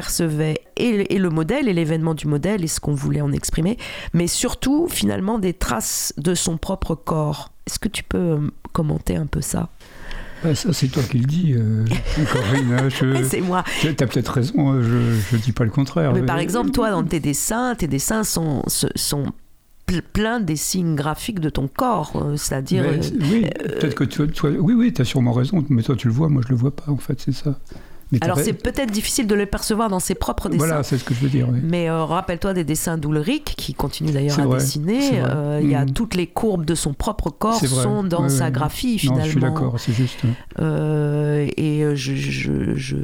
percevait 0.00 0.60
et, 0.76 1.14
et 1.14 1.18
le 1.18 1.30
modèle 1.30 1.68
et 1.68 1.72
l'événement 1.72 2.12
du 2.12 2.26
modèle 2.26 2.62
et 2.62 2.66
ce 2.66 2.80
qu'on 2.80 2.94
voulait 2.94 3.22
en 3.22 3.32
exprimer, 3.32 3.78
mais 4.12 4.26
surtout 4.26 4.88
finalement 4.90 5.38
des 5.38 5.54
traces 5.54 6.12
de 6.18 6.34
son 6.34 6.58
propre 6.58 6.94
corps. 6.94 7.50
Est-ce 7.66 7.78
que 7.78 7.88
tu 7.88 8.02
peux 8.02 8.18
euh, 8.18 8.38
commenter 8.74 9.16
un 9.16 9.24
peu 9.24 9.40
ça? 9.40 9.70
Bah, 10.44 10.54
ça, 10.54 10.74
c'est 10.74 10.88
toi 10.88 11.02
qui 11.02 11.18
le 11.20 11.24
dis, 11.24 11.54
euh, 11.56 11.86
Corinne. 12.30 12.72
hein, 12.72 13.22
C'est 13.24 13.40
moi. 13.40 13.64
Tu 13.80 13.88
as 13.88 13.94
peut-être 13.94 14.28
raison, 14.34 14.68
hein, 14.70 14.82
je 14.82 15.34
ne 15.36 15.40
dis 15.40 15.52
pas 15.52 15.64
le 15.64 15.70
contraire. 15.70 16.12
Mais 16.12 16.26
par 16.26 16.38
exemple, 16.40 16.72
toi, 16.72 16.90
dans 16.90 17.02
tes 17.02 17.18
dessins, 17.20 17.74
tes 17.74 17.86
dessins 17.88 18.22
sont, 18.22 18.62
sont 18.66 19.24
ple- 19.88 20.02
pleins 20.02 20.40
des 20.40 20.56
signes 20.56 20.94
graphiques 20.94 21.40
de 21.40 21.48
ton 21.48 21.68
corps, 21.68 22.12
euh, 22.22 22.36
c'est-à-dire 22.36 22.84
euh, 22.84 22.98
oui, 23.32 23.46
peut-être 23.64 23.94
que 23.94 24.04
toi, 24.04 24.26
toi- 24.26 24.50
oui, 24.50 24.74
oui, 24.74 24.92
tu 24.92 25.00
as 25.00 25.06
sûrement 25.06 25.32
raison, 25.32 25.64
mais 25.70 25.82
toi 25.82 25.96
tu 25.96 26.06
le 26.08 26.12
vois, 26.12 26.28
moi 26.28 26.42
je 26.44 26.50
le 26.50 26.56
vois 26.56 26.76
pas 26.76 26.84
en 26.92 26.98
fait, 26.98 27.18
c'est 27.18 27.32
ça. 27.32 27.58
Mais 28.12 28.18
Alors 28.22 28.38
c'est 28.38 28.52
peut-être 28.52 28.92
difficile 28.92 29.26
de 29.26 29.34
le 29.34 29.46
percevoir 29.46 29.88
dans 29.88 29.98
ses 29.98 30.14
propres 30.14 30.48
dessins. 30.48 30.64
Voilà, 30.66 30.82
c'est 30.84 30.96
ce 30.96 31.02
que 31.04 31.12
je 31.12 31.20
veux 31.20 31.28
dire. 31.28 31.48
oui. 31.50 31.58
Mais 31.62 31.90
euh, 31.90 32.04
rappelle-toi 32.04 32.54
des 32.54 32.62
dessins 32.62 32.96
d'Ulrich, 32.98 33.54
qui 33.56 33.74
continue 33.74 34.12
d'ailleurs 34.12 34.38
à 34.38 34.44
vrai, 34.46 34.58
dessiner. 34.58 35.10
euh, 35.14 35.58
Il 35.60 35.68
y 35.70 35.74
a 35.74 35.84
Mhm. 35.84 35.90
toutes 35.92 36.14
les 36.14 36.26
courbes 36.28 36.64
de 36.64 36.74
son 36.76 36.94
propre 36.94 37.30
corps 37.30 37.58
sont 37.64 38.04
dans 38.04 38.22
ouais, 38.24 38.28
sa 38.28 38.44
ouais. 38.44 38.50
graphie 38.52 38.92
Non, 38.92 38.98
finalement. 38.98 39.24
je 39.24 39.30
suis 39.30 39.40
d'accord, 39.40 39.80
c'est 39.80 39.92
juste. 39.92 40.20
Euh, 40.60 41.48
et 41.56 41.82
je, 41.96 42.14
je- 42.14 42.74
je- 42.76 42.96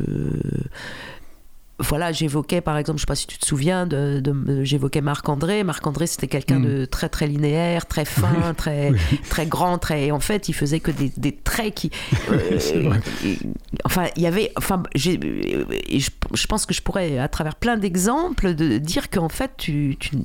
voilà, 1.82 2.12
j'évoquais 2.12 2.60
par 2.60 2.76
exemple, 2.78 2.98
je 2.98 3.02
sais 3.02 3.06
pas 3.06 3.14
si 3.14 3.26
tu 3.26 3.38
te 3.38 3.44
souviens, 3.46 3.86
de, 3.86 4.20
de- 4.20 4.64
j'évoquais 4.64 5.00
Marc-André. 5.00 5.64
Marc-André, 5.64 6.06
c'était 6.06 6.28
quelqu'un 6.28 6.59
Mm. 6.59 6.64
de 6.66 6.84
très 6.84 7.09
très 7.09 7.26
linéaire, 7.26 7.86
très 7.86 8.04
fin, 8.04 8.54
très 8.56 8.90
oui. 8.90 8.98
très 9.28 9.46
grand, 9.46 9.78
très. 9.78 10.06
Et 10.06 10.12
en 10.12 10.20
fait, 10.20 10.48
il 10.48 10.52
faisait 10.54 10.80
que 10.80 10.90
des, 10.90 11.12
des 11.16 11.32
traits 11.32 11.74
qui. 11.74 11.90
euh, 12.30 12.94
et- 13.24 13.38
enfin, 13.84 14.06
il 14.16 14.22
y 14.22 14.26
avait. 14.26 14.52
Enfin, 14.56 14.82
j'ai. 14.94 15.18
je, 15.20 16.10
je 16.34 16.46
pense 16.46 16.66
que 16.66 16.74
je 16.74 16.82
pourrais, 16.82 17.18
à 17.18 17.28
travers 17.28 17.54
plein 17.56 17.76
d'exemples, 17.76 18.54
de 18.54 18.78
dire 18.78 19.10
qu'en 19.10 19.28
fait, 19.28 19.50
tu, 19.59 19.96
tu- 19.98 20.16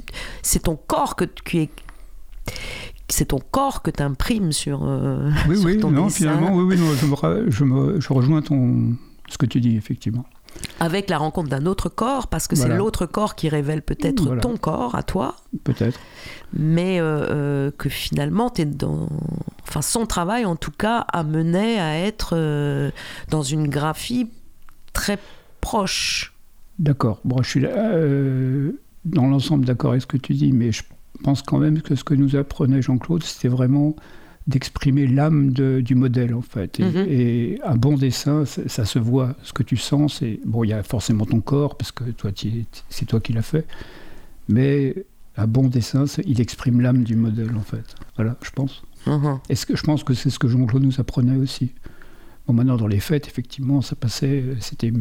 c'est 0.42 0.64
ton 0.64 0.76
corps 0.76 1.16
que 1.16 1.26
tu 1.26 1.58
es. 1.60 1.70
C'est 3.10 3.26
ton 3.26 3.40
corps 3.52 3.82
que 3.82 3.90
tu 3.92 4.04
imprimes 4.04 4.52
sur, 4.52 4.82
euh, 4.84 5.32
Oui, 5.48 5.58
sur 5.58 5.66
oui, 5.68 5.78
ton 5.80 5.92
non, 5.92 6.06
dessin. 6.06 6.18
finalement, 6.18 6.54
oui, 6.56 6.64
oui, 6.64 6.78
non, 6.78 6.94
je, 6.94 7.06
me, 7.06 7.50
je, 7.52 7.64
me- 7.64 8.00
je 8.02 8.14
rejoins 8.14 8.42
ton, 8.42 8.96
ce 9.30 9.38
que 9.38 9.46
tu 9.46 9.62
dis, 9.62 9.78
effectivement. 9.78 10.26
Avec 10.80 11.10
la 11.10 11.18
rencontre 11.18 11.50
d'un 11.50 11.66
autre 11.66 11.90
corps, 11.90 12.28
parce 12.28 12.48
que 12.48 12.56
c'est 12.56 12.70
l'autre 12.70 13.06
corps 13.06 13.36
qui 13.36 13.50
révèle 13.50 13.82
peut-être 13.82 14.24
Voilà. 14.24 14.42
ton 14.42 14.58
corps 14.58 14.94
à 14.96 15.02
toi, 15.04 15.36
Peut-être. 15.64 16.00
mais 16.54 17.00
euh, 17.00 17.26
euh, 17.30 17.72
que 17.78 17.90
finalement, 17.90 18.54
es 18.58 18.66
dans... 18.66 19.08
enfin, 19.68 19.82
son 19.82 20.06
travail, 20.06 20.46
en 20.46 20.56
tout 20.56 20.72
cas, 20.72 21.00
amenait 21.12 21.80
à 21.80 21.98
être 22.00 22.32
euh, 22.34 22.92
dans 23.30 23.42
une 23.42 23.68
graphie 23.68 24.30
très 24.94 25.18
proche. 25.62 26.34
D'accord. 26.80 27.20
Bon, 27.26 27.42
je 27.42 27.50
suis 27.50 27.60
là, 27.62 27.94
euh, 27.94 28.72
dans 29.06 29.26
l'ensemble 29.28 29.66
d'accord 29.66 29.92
avec 29.92 30.04
ce 30.04 30.08
que 30.08 30.18
tu 30.18 30.34
dis, 30.34 30.52
mais 30.52 30.72
je 30.72 30.84
pense 31.24 31.42
quand 31.42 31.58
même 31.58 31.82
que 31.82 31.96
ce 31.96 32.04
que 32.04 32.14
nous 32.14 32.36
apprenait 32.36 32.84
Jean-Claude, 32.84 33.24
c'était 33.24 33.48
vraiment 33.48 33.96
d'exprimer 34.48 35.08
l'âme 35.08 35.52
de- 35.52 35.82
du 35.82 35.94
modèle, 35.96 36.34
en 36.34 36.42
fait. 36.42 36.80
Et, 36.80 36.84
Mhm. 36.84 37.06
et 37.10 37.60
un 37.66 37.76
bon 37.76 37.98
dessin, 37.98 38.46
ça, 38.46 38.86
se 38.86 38.98
voit. 39.00 39.36
Ce 39.44 39.52
que 39.54 39.62
tu 39.64 39.76
sens, 39.78 40.20
c'est... 40.20 40.40
Bon, 40.46 40.64
il 40.64 40.70
y 40.70 40.74
a 40.74 40.84
forcément 40.84 41.26
ton 41.26 41.42
corps, 41.42 41.76
parce 41.78 41.92
que 41.92 42.06
toi, 42.12 42.32
c'est 42.90 43.06
toi 43.06 43.20
qui 43.20 43.34
l'as 43.34 43.42
fait. 43.42 43.66
Mais 44.48 44.96
un 45.36 45.48
bon 45.48 45.68
dessin, 45.68 46.06
il 46.26 46.40
exprime 46.42 46.80
l'âme 46.82 47.04
du 47.04 47.16
modèle, 47.16 47.56
en 47.56 47.62
fait. 47.62 47.96
Voilà, 48.16 48.38
je 48.42 48.52
pense. 48.52 48.84
Mhm. 49.06 49.40
Est-ce 49.50 49.66
que 49.66 49.76
je 49.76 49.84
pense 49.84 50.04
que 50.04 50.14
c'est 50.14 50.30
ce 50.30 50.40
que 50.40 50.48
Jean-Claude 50.48 50.84
nous 50.84 51.00
apprenait 51.00 51.38
aussi 51.38 51.72
Bon, 52.48 52.54
maintenant, 52.54 52.78
dans 52.78 52.88
les 52.88 53.02
fêtes, 53.02 53.28
effectivement, 53.28 53.82
ça 53.82 53.96
passait... 53.98 54.44
C'était 54.62 54.94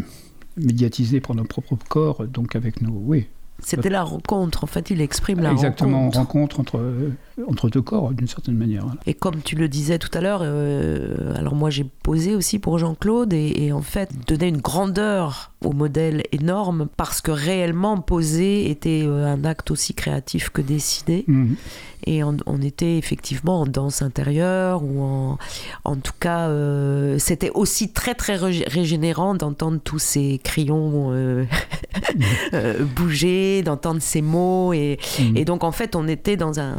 médiatisé 0.57 1.21
par 1.21 1.37
nos 1.37 1.45
propres 1.45 1.77
corps, 1.89 2.27
donc 2.27 2.57
avec 2.57 2.81
nos... 2.83 2.91
Oui, 2.93 3.27
C'était 3.59 3.89
la 3.89 4.03
rencontre, 4.03 4.65
en 4.65 4.67
fait, 4.67 4.91
il 4.91 5.01
exprime 5.01 5.41
la 5.41 5.51
Exactement, 5.51 5.99
rencontre. 6.11 6.19
rencontre 6.19 6.61
entre, 6.61 6.79
euh, 6.79 7.17
entre 7.49 7.69
deux 7.71 7.83
corps, 7.83 8.13
d'une 8.13 8.29
certaine 8.29 8.55
manière. 8.57 8.83
voilà. 8.85 9.01
Et 9.07 9.15
comme 9.15 9.41
tu 9.43 9.57
le 9.57 9.69
disais 9.69 9.99
tout 9.99 10.11
à 10.13 10.21
l'heure, 10.21 10.41
euh, 10.43 11.35
alors 11.37 11.55
moi 11.55 11.71
j'ai 11.71 11.85
posé 12.03 12.35
aussi 12.35 12.59
pour 12.59 12.79
Jean-Claude 12.79 13.33
et, 13.33 13.65
et 13.67 13.73
en 13.73 13.81
fait 13.83 14.11
donner 14.27 14.49
une 14.49 14.61
grandeur 14.61 15.53
au 15.65 15.73
modèle 15.73 16.23
énorme 16.33 16.87
parce 16.97 17.21
que 17.23 17.31
réellement 17.31 17.97
poser 17.99 18.71
était 18.71 19.03
euh, 19.05 19.27
un 19.27 19.45
acte 19.45 19.71
aussi 19.71 19.95
créatif 19.95 20.51
que 20.51 20.61
dessiner 20.61 21.25
Mhm. 21.27 21.57
et 22.05 22.23
on, 22.23 22.37
on 22.47 22.61
était 22.61 22.99
effectivement 22.99 23.63
en 23.63 23.67
danse 23.67 24.03
intérieure 24.03 24.83
ou 24.85 25.03
en, 25.03 25.39
en 25.85 25.97
tout 25.97 26.13
cas 26.21 26.49
euh, 26.49 27.17
c'était 27.19 27.51
aussi 27.55 27.91
très 27.91 28.15
très 28.15 28.37
régé- 28.37 28.69
régénérant 28.69 29.35
d'entendre 29.35 29.81
tous 29.83 29.99
ces 29.99 30.39
crayons 30.45 31.09
euh, 31.13 31.45
euh, 32.53 32.85
bouger, 32.85 33.63
d'entendre 33.63 34.01
ces 34.03 34.23
mots 34.23 34.73
et, 34.73 34.99
Mhm. 35.19 35.37
et 35.39 35.45
donc 35.47 35.65
en 35.65 35.73
fait, 35.73 35.97
on 35.97 36.07
était 36.07 36.37
dans 36.37 36.61
un, 36.61 36.77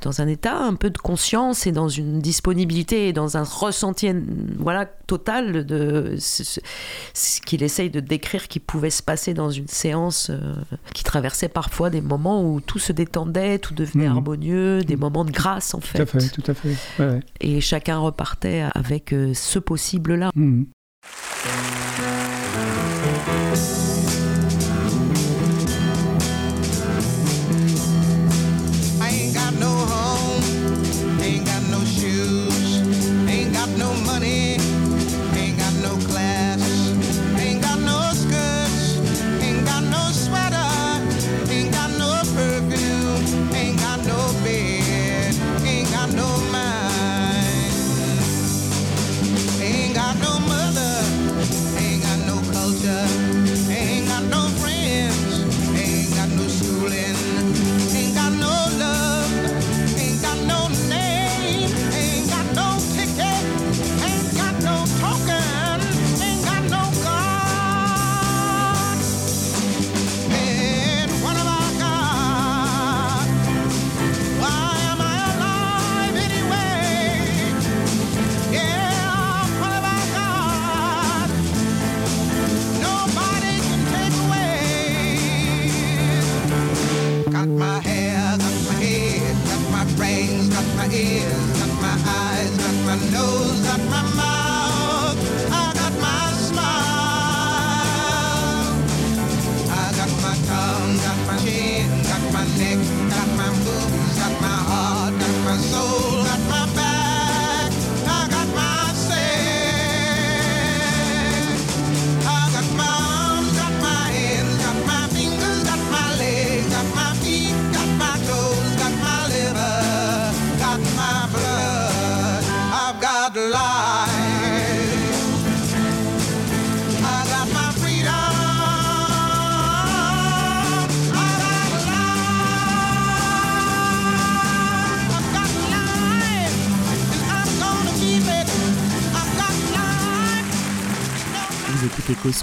dans 0.00 0.20
un 0.22 0.26
état 0.28 0.56
un 0.58 0.74
peu 0.74 0.88
de 0.90 0.98
conscience 0.98 1.66
et 1.66 1.72
dans 1.72 1.88
une 1.88 2.20
disponibilité 2.20 3.08
et 3.08 3.12
dans 3.12 3.36
un 3.36 3.42
ressenti 3.44 4.08
voilà, 4.58 4.86
total 5.10 5.66
de 5.66 6.14
ce, 6.20 6.60
qu'il 7.44 7.64
essaye 7.64 7.90
de 7.90 7.98
décrire 7.98 8.46
qui 8.46 8.60
pouvait 8.60 8.90
se 8.90 9.02
passer 9.02 9.34
dans 9.34 9.50
une 9.50 9.66
séance 9.66 10.30
euh, 10.30 10.38
qui 10.94 11.02
traversait 11.02 11.48
parfois 11.48 11.90
des 11.90 12.00
moments 12.00 12.44
où 12.44 12.60
tout 12.60 12.78
se 12.78 12.92
détendait, 12.92 13.58
tout 13.58 13.74
devenait 13.74 14.06
Mhm. 14.08 14.16
harmonieux, 14.16 14.84
des 14.84 14.94
moments 14.94 15.24
de 15.24 15.32
grâce 15.32 15.74
en 15.74 15.80
Tout 15.80 15.88
fait. 15.88 16.00
à 16.02 16.06
fait, 16.06 16.28
tout 16.28 16.44
à 16.46 16.54
fait. 16.54 16.76
Ouais, 17.00 17.06
ouais. 17.08 17.20
Et 17.40 17.60
chacun 17.60 17.98
repartait 17.98 18.64
avec 18.76 19.12
euh, 19.12 19.34
ce 19.34 19.58
possible-là. 19.58 20.30
Mhm. 20.36 20.66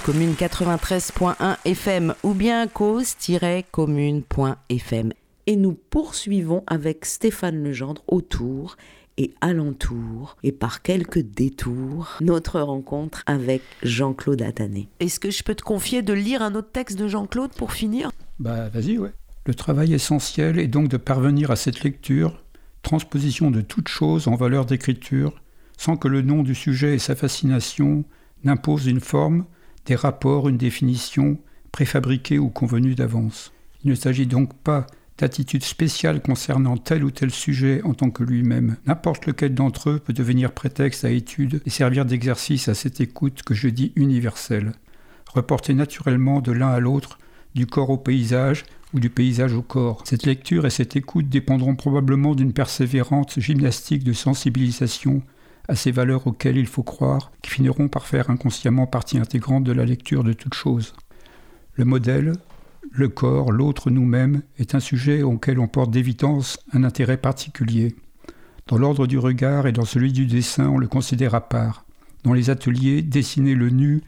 Commune 0.08 0.32
93.1 0.32 1.58
FM 1.66 2.14
ou 2.22 2.32
bien 2.32 2.66
cause-commune.fm. 2.66 5.12
Et 5.46 5.56
nous 5.56 5.78
poursuivons 5.90 6.64
avec 6.66 7.04
Stéphane 7.04 7.62
Legendre 7.62 8.02
autour 8.06 8.78
et 9.18 9.34
alentour 9.42 10.38
et 10.42 10.52
par 10.52 10.80
quelques 10.80 11.18
détours 11.18 12.16
notre 12.22 12.58
rencontre 12.58 13.22
avec 13.26 13.60
Jean-Claude 13.82 14.40
Attané. 14.40 14.88
Est-ce 14.98 15.20
que 15.20 15.30
je 15.30 15.42
peux 15.42 15.54
te 15.54 15.62
confier 15.62 16.00
de 16.00 16.14
lire 16.14 16.40
un 16.40 16.54
autre 16.54 16.72
texte 16.72 16.98
de 16.98 17.06
Jean-Claude 17.06 17.52
pour 17.52 17.74
finir? 17.74 18.10
Bah 18.38 18.70
vas-y, 18.70 18.96
ouais. 18.96 19.12
Le 19.44 19.54
travail 19.54 19.92
essentiel 19.92 20.58
est 20.58 20.68
donc 20.68 20.88
de 20.88 20.96
parvenir 20.96 21.50
à 21.50 21.56
cette 21.56 21.82
lecture, 21.82 22.42
transposition 22.80 23.50
de 23.50 23.60
toute 23.60 23.88
chose 23.88 24.26
en 24.26 24.36
valeur 24.36 24.64
d'écriture, 24.64 25.42
sans 25.76 25.98
que 25.98 26.08
le 26.08 26.22
nom 26.22 26.42
du 26.42 26.54
sujet 26.54 26.94
et 26.94 26.98
sa 26.98 27.14
fascination 27.14 28.06
n'imposent 28.42 28.86
une 28.86 29.00
forme, 29.00 29.44
des 29.86 29.94
rapports, 29.94 30.48
une 30.48 30.56
définition, 30.56 31.38
préfabriquée 31.72 32.38
ou 32.38 32.48
convenue 32.48 32.94
d'avance. 32.94 33.52
Il 33.84 33.90
ne 33.90 33.94
s'agit 33.94 34.26
donc 34.26 34.54
pas 34.54 34.86
d'attitude 35.18 35.64
spéciale 35.64 36.22
concernant 36.22 36.76
tel 36.76 37.04
ou 37.04 37.10
tel 37.10 37.30
sujet 37.30 37.82
en 37.82 37.92
tant 37.92 38.10
que 38.10 38.22
lui-même. 38.22 38.76
N'importe 38.86 39.26
lequel 39.26 39.54
d'entre 39.54 39.90
eux 39.90 39.98
peut 39.98 40.12
devenir 40.12 40.52
prétexte 40.52 41.04
à 41.04 41.10
étude 41.10 41.60
et 41.66 41.70
servir 41.70 42.04
d'exercice 42.04 42.68
à 42.68 42.74
cette 42.74 43.00
écoute 43.00 43.42
que 43.42 43.54
je 43.54 43.68
dis 43.68 43.92
universelle. 43.96 44.72
Reporter 45.34 45.74
naturellement 45.74 46.40
de 46.40 46.52
l'un 46.52 46.68
à 46.68 46.80
l'autre, 46.80 47.18
du 47.54 47.66
corps 47.66 47.90
au 47.90 47.98
paysage 47.98 48.64
ou 48.94 49.00
du 49.00 49.10
paysage 49.10 49.52
au 49.52 49.62
corps. 49.62 50.02
Cette 50.04 50.24
lecture 50.24 50.66
et 50.66 50.70
cette 50.70 50.96
écoute 50.96 51.28
dépendront 51.28 51.74
probablement 51.74 52.34
d'une 52.34 52.52
persévérante 52.52 53.38
gymnastique 53.38 54.04
de 54.04 54.12
sensibilisation 54.12 55.22
à 55.68 55.76
ces 55.76 55.90
valeurs 55.92 56.26
auxquelles 56.26 56.56
il 56.56 56.66
faut 56.66 56.82
croire, 56.82 57.30
qui 57.42 57.50
finiront 57.50 57.88
par 57.88 58.06
faire 58.06 58.30
inconsciemment 58.30 58.86
partie 58.86 59.18
intégrante 59.18 59.64
de 59.64 59.72
la 59.72 59.84
lecture 59.84 60.24
de 60.24 60.32
toute 60.32 60.54
chose. 60.54 60.94
Le 61.74 61.84
modèle, 61.84 62.32
le 62.90 63.08
corps, 63.08 63.52
l'autre 63.52 63.90
nous-mêmes, 63.90 64.42
est 64.58 64.74
un 64.74 64.80
sujet 64.80 65.22
auquel 65.22 65.58
on 65.58 65.68
porte 65.68 65.90
d'évidence 65.90 66.58
un 66.72 66.84
intérêt 66.84 67.18
particulier. 67.18 67.94
Dans 68.66 68.78
l'ordre 68.78 69.06
du 69.06 69.18
regard 69.18 69.66
et 69.66 69.72
dans 69.72 69.84
celui 69.84 70.12
du 70.12 70.26
dessin, 70.26 70.68
on 70.68 70.78
le 70.78 70.88
considère 70.88 71.34
à 71.34 71.48
part. 71.48 71.84
Dans 72.24 72.32
les 72.32 72.50
ateliers, 72.50 73.02
dessiner 73.02 73.54
le 73.54 73.70
nu 73.70 74.02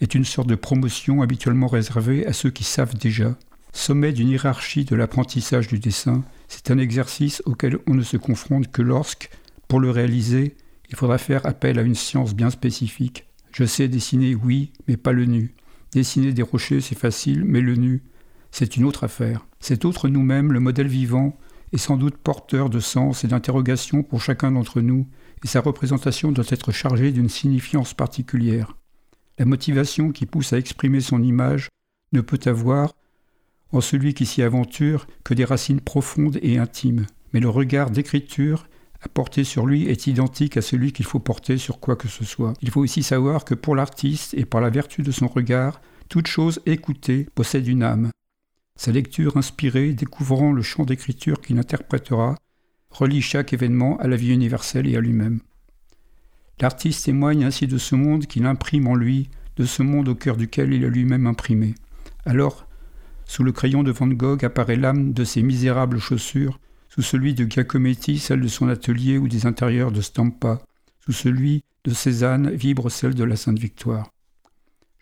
est 0.00 0.14
une 0.14 0.24
sorte 0.24 0.48
de 0.48 0.54
promotion 0.54 1.22
habituellement 1.22 1.68
réservée 1.68 2.26
à 2.26 2.32
ceux 2.32 2.50
qui 2.50 2.64
savent 2.64 2.96
déjà. 2.96 3.36
Sommet 3.72 4.12
d'une 4.12 4.28
hiérarchie 4.28 4.84
de 4.84 4.96
l'apprentissage 4.96 5.68
du 5.68 5.78
dessin, 5.78 6.22
c'est 6.48 6.70
un 6.70 6.78
exercice 6.78 7.42
auquel 7.46 7.78
on 7.86 7.94
ne 7.94 8.02
se 8.02 8.16
confronte 8.16 8.70
que 8.70 8.82
lorsque, 8.82 9.30
pour 9.68 9.80
le 9.80 9.90
réaliser, 9.90 10.56
il 10.92 10.98
faudra 10.98 11.16
faire 11.16 11.46
appel 11.46 11.78
à 11.78 11.82
une 11.82 11.94
science 11.94 12.34
bien 12.34 12.50
spécifique. 12.50 13.26
Je 13.52 13.64
sais 13.64 13.88
dessiner, 13.88 14.34
oui, 14.34 14.72
mais 14.86 14.98
pas 14.98 15.12
le 15.12 15.24
nu. 15.24 15.54
Dessiner 15.92 16.32
des 16.32 16.42
rochers, 16.42 16.82
c'est 16.82 16.98
facile, 16.98 17.44
mais 17.44 17.62
le 17.62 17.76
nu, 17.76 18.02
c'est 18.50 18.76
une 18.76 18.84
autre 18.84 19.04
affaire. 19.04 19.46
Cet 19.58 19.86
autre 19.86 20.08
nous-mêmes, 20.08 20.52
le 20.52 20.60
modèle 20.60 20.86
vivant, 20.86 21.38
est 21.72 21.78
sans 21.78 21.96
doute 21.96 22.18
porteur 22.18 22.68
de 22.68 22.78
sens 22.78 23.24
et 23.24 23.28
d'interrogation 23.28 24.02
pour 24.02 24.20
chacun 24.20 24.52
d'entre 24.52 24.82
nous, 24.82 25.06
et 25.42 25.48
sa 25.48 25.60
représentation 25.60 26.30
doit 26.30 26.44
être 26.48 26.72
chargée 26.72 27.10
d'une 27.10 27.30
signifiance 27.30 27.94
particulière. 27.94 28.76
La 29.38 29.46
motivation 29.46 30.12
qui 30.12 30.26
pousse 30.26 30.52
à 30.52 30.58
exprimer 30.58 31.00
son 31.00 31.22
image 31.22 31.68
ne 32.12 32.20
peut 32.20 32.40
avoir, 32.44 32.92
en 33.72 33.80
celui 33.80 34.12
qui 34.12 34.26
s'y 34.26 34.42
aventure, 34.42 35.06
que 35.24 35.32
des 35.32 35.46
racines 35.46 35.80
profondes 35.80 36.38
et 36.42 36.58
intimes. 36.58 37.06
Mais 37.32 37.40
le 37.40 37.48
regard 37.48 37.90
d'écriture 37.90 38.66
à 39.04 39.44
sur 39.44 39.66
lui 39.66 39.86
est 39.88 40.06
identique 40.06 40.56
à 40.56 40.62
celui 40.62 40.92
qu'il 40.92 41.04
faut 41.04 41.18
porter 41.18 41.58
sur 41.58 41.80
quoi 41.80 41.96
que 41.96 42.08
ce 42.08 42.24
soit. 42.24 42.54
Il 42.62 42.70
faut 42.70 42.80
aussi 42.80 43.02
savoir 43.02 43.44
que 43.44 43.54
pour 43.54 43.74
l'artiste 43.74 44.34
et 44.34 44.44
par 44.44 44.60
la 44.60 44.70
vertu 44.70 45.02
de 45.02 45.10
son 45.10 45.26
regard, 45.26 45.80
toute 46.08 46.26
chose 46.26 46.60
écoutée 46.66 47.26
possède 47.34 47.66
une 47.66 47.82
âme. 47.82 48.10
Sa 48.76 48.92
lecture 48.92 49.36
inspirée, 49.36 49.92
découvrant 49.92 50.52
le 50.52 50.62
champ 50.62 50.84
d'écriture 50.84 51.40
qu'il 51.40 51.58
interprétera, 51.58 52.36
relie 52.90 53.22
chaque 53.22 53.52
événement 53.52 53.98
à 53.98 54.08
la 54.08 54.16
vie 54.16 54.32
universelle 54.32 54.86
et 54.86 54.96
à 54.96 55.00
lui-même. 55.00 55.40
L'artiste 56.60 57.04
témoigne 57.04 57.44
ainsi 57.44 57.66
de 57.66 57.78
ce 57.78 57.94
monde 57.94 58.26
qu'il 58.26 58.46
imprime 58.46 58.86
en 58.86 58.94
lui, 58.94 59.30
de 59.56 59.64
ce 59.64 59.82
monde 59.82 60.08
au 60.08 60.14
cœur 60.14 60.36
duquel 60.36 60.72
il 60.72 60.84
a 60.84 60.88
lui-même 60.88 61.26
imprimé. 61.26 61.74
Alors, 62.24 62.66
sous 63.24 63.42
le 63.42 63.52
crayon 63.52 63.82
de 63.82 63.90
Van 63.90 64.06
Gogh 64.06 64.44
apparaît 64.44 64.76
l'âme 64.76 65.12
de 65.12 65.24
ses 65.24 65.42
misérables 65.42 65.98
chaussures, 65.98 66.60
sous 66.92 67.00
celui 67.00 67.32
de 67.32 67.50
Giacometti 67.50 68.18
celle 68.18 68.42
de 68.42 68.48
son 68.48 68.68
atelier 68.68 69.16
ou 69.16 69.26
des 69.26 69.46
intérieurs 69.46 69.92
de 69.92 70.02
Stampa, 70.02 70.60
sous 71.00 71.12
celui 71.12 71.64
de 71.84 71.94
Cézanne 71.94 72.50
vibre 72.50 72.90
celle 72.90 73.14
de 73.14 73.24
la 73.24 73.36
Sainte 73.36 73.58
Victoire. 73.58 74.10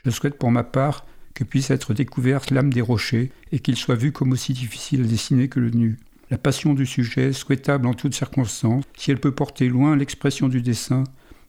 Je 0.04 0.10
souhaite 0.10 0.38
pour 0.38 0.52
ma 0.52 0.62
part 0.62 1.04
que 1.34 1.42
puisse 1.42 1.70
être 1.70 1.92
découverte 1.92 2.52
l'âme 2.52 2.72
des 2.72 2.80
rochers 2.80 3.32
et 3.50 3.58
qu'il 3.58 3.76
soit 3.76 3.96
vu 3.96 4.12
comme 4.12 4.30
aussi 4.30 4.52
difficile 4.52 5.02
à 5.02 5.06
dessiner 5.06 5.48
que 5.48 5.58
le 5.58 5.70
nu. 5.70 5.98
La 6.30 6.38
passion 6.38 6.74
du 6.74 6.86
sujet, 6.86 7.32
souhaitable 7.32 7.88
en 7.88 7.94
toutes 7.94 8.14
circonstances, 8.14 8.84
si 8.96 9.10
elle 9.10 9.18
peut 9.18 9.34
porter 9.34 9.68
loin 9.68 9.96
l'expression 9.96 10.48
du 10.48 10.62
dessin, 10.62 11.02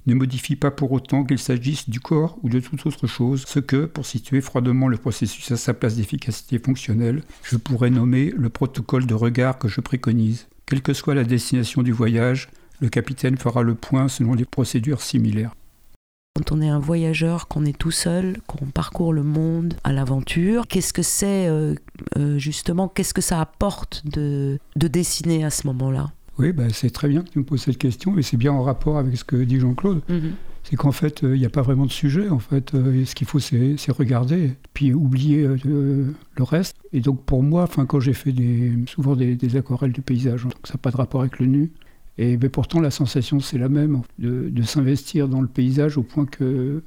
ne 0.07 0.15
modifie 0.15 0.55
pas 0.55 0.71
pour 0.71 0.91
autant 0.91 1.23
qu'il 1.23 1.39
s'agisse 1.39 1.89
du 1.89 1.99
corps 1.99 2.37
ou 2.43 2.49
de 2.49 2.59
toute 2.59 2.85
autre 2.85 3.07
chose, 3.07 3.43
ce 3.47 3.59
que, 3.59 3.85
pour 3.85 4.05
situer 4.05 4.41
froidement 4.41 4.87
le 4.87 4.97
processus 4.97 5.51
à 5.51 5.57
sa 5.57 5.73
place 5.73 5.95
d'efficacité 5.95 6.59
fonctionnelle, 6.59 7.23
je 7.43 7.57
pourrais 7.57 7.89
nommer 7.89 8.33
le 8.35 8.49
protocole 8.49 9.05
de 9.05 9.13
regard 9.13 9.57
que 9.57 9.67
je 9.67 9.81
préconise. 9.81 10.47
Quelle 10.65 10.81
que 10.81 10.93
soit 10.93 11.15
la 11.15 11.23
destination 11.23 11.83
du 11.83 11.91
voyage, 11.91 12.49
le 12.79 12.89
capitaine 12.89 13.37
fera 13.37 13.61
le 13.61 13.75
point 13.75 14.07
selon 14.07 14.35
des 14.35 14.45
procédures 14.45 15.01
similaires. 15.01 15.53
Quand 16.35 16.53
on 16.53 16.61
est 16.61 16.69
un 16.69 16.79
voyageur, 16.79 17.47
qu'on 17.47 17.65
est 17.65 17.77
tout 17.77 17.91
seul, 17.91 18.37
qu'on 18.47 18.67
parcourt 18.67 19.11
le 19.11 19.21
monde 19.21 19.73
à 19.83 19.91
l'aventure, 19.91 20.65
qu'est-ce 20.67 20.93
que 20.93 21.03
c'est 21.03 21.47
euh, 21.47 21.75
euh, 22.17 22.39
justement, 22.39 22.87
qu'est-ce 22.87 23.13
que 23.13 23.21
ça 23.21 23.41
apporte 23.41 24.01
de, 24.05 24.57
de 24.77 24.87
dessiner 24.87 25.43
à 25.43 25.49
ce 25.49 25.67
moment-là? 25.67 26.11
Oui, 26.37 26.51
bah, 26.53 26.69
c'est 26.71 26.89
très 26.89 27.07
bien 27.07 27.21
que 27.21 27.29
tu 27.29 27.39
me 27.39 27.43
poses 27.43 27.61
cette 27.61 27.77
question, 27.77 28.17
et 28.17 28.21
c'est 28.23 28.37
bien 28.37 28.51
en 28.51 28.63
rapport 28.63 28.97
avec 28.97 29.15
ce 29.17 29.23
que 29.23 29.35
dit 29.35 29.59
Jean-Claude. 29.59 30.01
C'est 30.63 30.75
qu'en 30.75 30.91
fait, 30.91 31.21
il 31.23 31.33
n'y 31.39 31.45
a 31.45 31.49
pas 31.49 31.63
vraiment 31.63 31.85
de 31.85 31.91
sujet. 31.91 32.29
En 32.29 32.39
fait, 32.39 32.73
Euh, 32.75 33.03
ce 33.05 33.15
qu'il 33.15 33.27
faut, 33.27 33.39
c'est 33.39 33.75
regarder, 33.91 34.51
puis 34.73 34.93
oublier 34.93 35.43
euh, 35.43 35.57
le 36.35 36.43
reste. 36.43 36.77
Et 36.93 37.01
donc, 37.01 37.23
pour 37.25 37.41
moi, 37.43 37.63
enfin, 37.63 37.85
quand 37.85 37.99
j'ai 37.99 38.13
fait 38.13 38.31
des, 38.31 38.71
souvent 38.87 39.15
des, 39.15 39.35
des 39.35 39.55
aquarelles 39.57 39.91
de 39.91 40.01
paysage, 40.01 40.43
donc 40.43 40.53
ça 40.63 40.73
n'a 40.75 40.77
pas 40.77 40.91
de 40.91 40.97
rapport 40.97 41.21
avec 41.21 41.39
le 41.39 41.47
nu. 41.47 41.71
Et 42.17 42.37
mais 42.37 42.49
pourtant, 42.49 42.79
la 42.79 42.91
sensation, 42.91 43.39
c'est 43.39 43.57
la 43.57 43.69
même, 43.69 44.01
de, 44.19 44.49
de 44.49 44.61
s'investir 44.61 45.27
dans 45.27 45.41
le 45.41 45.47
paysage 45.47 45.97
au 45.97 46.03
point 46.03 46.25
que 46.25 46.83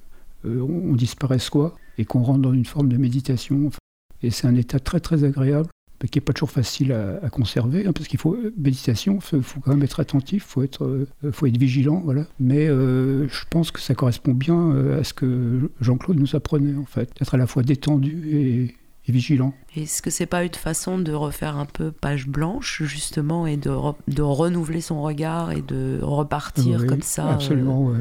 euh, 0.47 0.61
on, 0.61 0.95
disparaît 0.95 1.39
soi 1.39 1.75
et 1.99 2.05
qu'on 2.05 2.23
rentre 2.23 2.41
dans 2.41 2.53
une 2.53 2.65
forme 2.66 2.89
de 2.89 2.97
méditation. 2.97 3.66
Enfin, 3.66 3.79
Et 4.23 4.31
c'est 4.31 4.47
un 4.47 4.55
état 4.55 4.79
très 4.79 5.01
très 5.01 5.25
agréable, 5.25 5.69
qui 6.06 6.18
n'est 6.18 6.24
pas 6.24 6.32
toujours 6.32 6.51
facile 6.51 6.93
à, 6.93 7.18
à 7.24 7.31
conserver, 7.31 7.86
hein, 7.86 7.93
parce 7.93 8.09
qu'il 8.09 8.18
faut 8.18 8.36
méditation, 8.56 9.18
il 9.32 9.43
faut 9.43 9.60
quand 9.60 9.70
même 9.70 9.82
être 9.82 10.01
attentif, 10.01 10.44
il 10.48 10.51
faut 10.52 10.62
être, 10.62 10.85
euh, 10.85 11.06
faut 11.32 11.47
être 11.47 11.56
vigilant, 11.59 12.02
voilà. 12.05 12.26
Mais 12.40 12.66
euh, 12.68 13.28
je 13.28 13.44
pense 13.51 13.70
que 13.70 13.81
ça 13.81 13.94
correspond 13.94 14.32
bien 14.35 14.70
euh, 14.72 15.01
à 15.01 15.05
ce 15.05 15.14
que 15.14 15.70
Jean-Claude 15.81 16.18
nous 16.18 16.36
apprenait, 16.36 16.76
en 16.76 16.85
fait, 16.85 17.10
d'être 17.18 17.35
à 17.35 17.39
la 17.39 17.47
fois 17.47 17.62
détendu 17.62 18.28
et, 18.31 18.74
et 19.06 19.12
vigilant. 19.12 19.55
Est-ce 19.76 20.01
que 20.02 20.10
c'est 20.10 20.26
pas 20.26 20.44
une 20.44 20.55
façon 20.55 20.98
de 20.98 21.12
refaire 21.12 21.56
un 21.59 21.66
peu 21.66 21.90
page 21.93 22.26
blanche, 22.26 22.82
justement, 22.85 23.47
et 23.47 23.56
de, 23.56 23.70
re- 23.70 23.97
de 24.09 24.22
renouveler 24.22 24.81
son 24.81 25.02
regard 25.02 25.52
et 25.52 25.62
de 25.62 25.98
repartir 26.02 26.81
Oui, 26.81 26.86
comme 26.86 27.02
ça 27.02 27.28
euh, 27.28 27.35
Absolument, 27.35 27.85
ouais. 27.86 27.98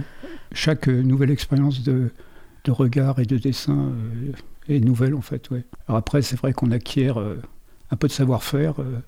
Chaque 0.53 0.87
euh, 0.87 1.01
nouvelle 1.01 1.31
expérience 1.31 1.83
de, 1.83 2.09
de 2.63 2.71
regard 2.71 3.19
et 3.19 3.25
de 3.25 3.37
dessin 3.37 3.91
euh, 3.91 4.31
est 4.73 4.79
nouvelle, 4.79 5.15
en 5.15 5.21
fait, 5.21 5.49
ouais. 5.49 5.65
Alors 5.87 5.97
après, 5.97 6.21
c'est 6.21 6.37
vrai 6.37 6.53
qu'on 6.53 6.71
acquiert 6.71 7.19
euh, 7.19 7.41
un 7.93 7.97
peu 7.97 8.07
de 8.07 8.13
savoir-faire, 8.13 8.79
euh, 8.79 8.99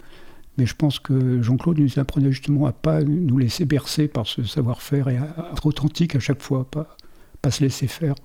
Mais 0.57 0.65
je 0.65 0.75
pense 0.75 0.99
que 0.99 1.41
Jean-Claude 1.41 1.79
nous 1.79 1.99
apprenait 1.99 2.31
justement 2.31 2.65
à 2.65 2.71
pas 2.71 3.03
nous 3.03 3.37
laisser 3.37 3.65
bercer 3.65 4.07
par 4.07 4.25
ce 4.25 4.43
savoir-faire 4.43 5.09
et 5.09 5.17
à 5.17 5.49
être 5.51 5.65
authentique 5.65 6.15
à 6.15 6.19
chaque 6.19 6.41
fois, 6.41 6.69
pas, 6.69 6.95
pas 7.41 7.51
se 7.51 7.61
laisser 7.63 7.87
faire, 7.87 8.15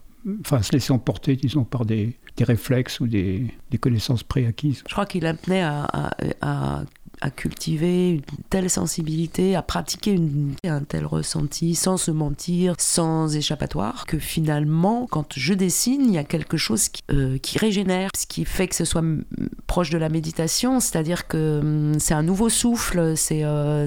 enfin 0.41 0.62
se 0.62 0.73
laisser 0.73 0.93
emporter, 0.93 1.35
disons, 1.35 1.65
par 1.65 1.85
des, 1.85 2.16
réflexes 2.41 3.01
ou 3.01 3.07
des, 3.07 3.53
des 3.70 3.77
connaissances 3.78 4.23
préacquises. 4.23 4.82
Je 4.89 4.93
crois 4.95 5.05
qu'il 5.05 5.27
à- 5.27 6.11
à- 6.41 6.85
à 7.20 7.30
cultiver 7.30 8.10
une 8.10 8.22
telle 8.48 8.70
sensibilité, 8.70 9.56
à 9.56 9.62
pratiquer 9.62 10.18
un 10.64 10.80
tel 10.80 11.06
ressenti 11.06 11.74
sans 11.74 11.97
se 11.97 12.10
mentir, 12.10 12.74
sans 12.78 13.36
échappatoire, 13.36 14.06
que 14.06 14.18
finalement, 14.18 15.06
quand 15.10 15.34
je 15.36 15.55
dessine, 15.55 16.02
il 16.06 16.12
y 16.12 16.18
a 16.18 16.24
quelque 16.24 16.56
chose 16.56 16.88
qui, 16.88 17.02
euh, 17.12 17.38
régénère, 17.56 18.10
ce 18.16 18.26
qui 18.26 18.44
fait 18.44 18.68
que 18.68 18.74
ce 18.74 18.84
soit 18.84 19.05
proche 19.66 19.90
de 19.90 19.98
la 19.98 20.09
méditation, 20.09 20.80
c'est-à-dire 20.80 21.28
que 21.28 21.60
mm, 21.62 21.98
c'est 21.98 22.14
un 22.14 22.22
nouveau 22.22 22.48
souffle, 22.48 23.16
c'est 23.16 23.44
euh, 23.44 23.86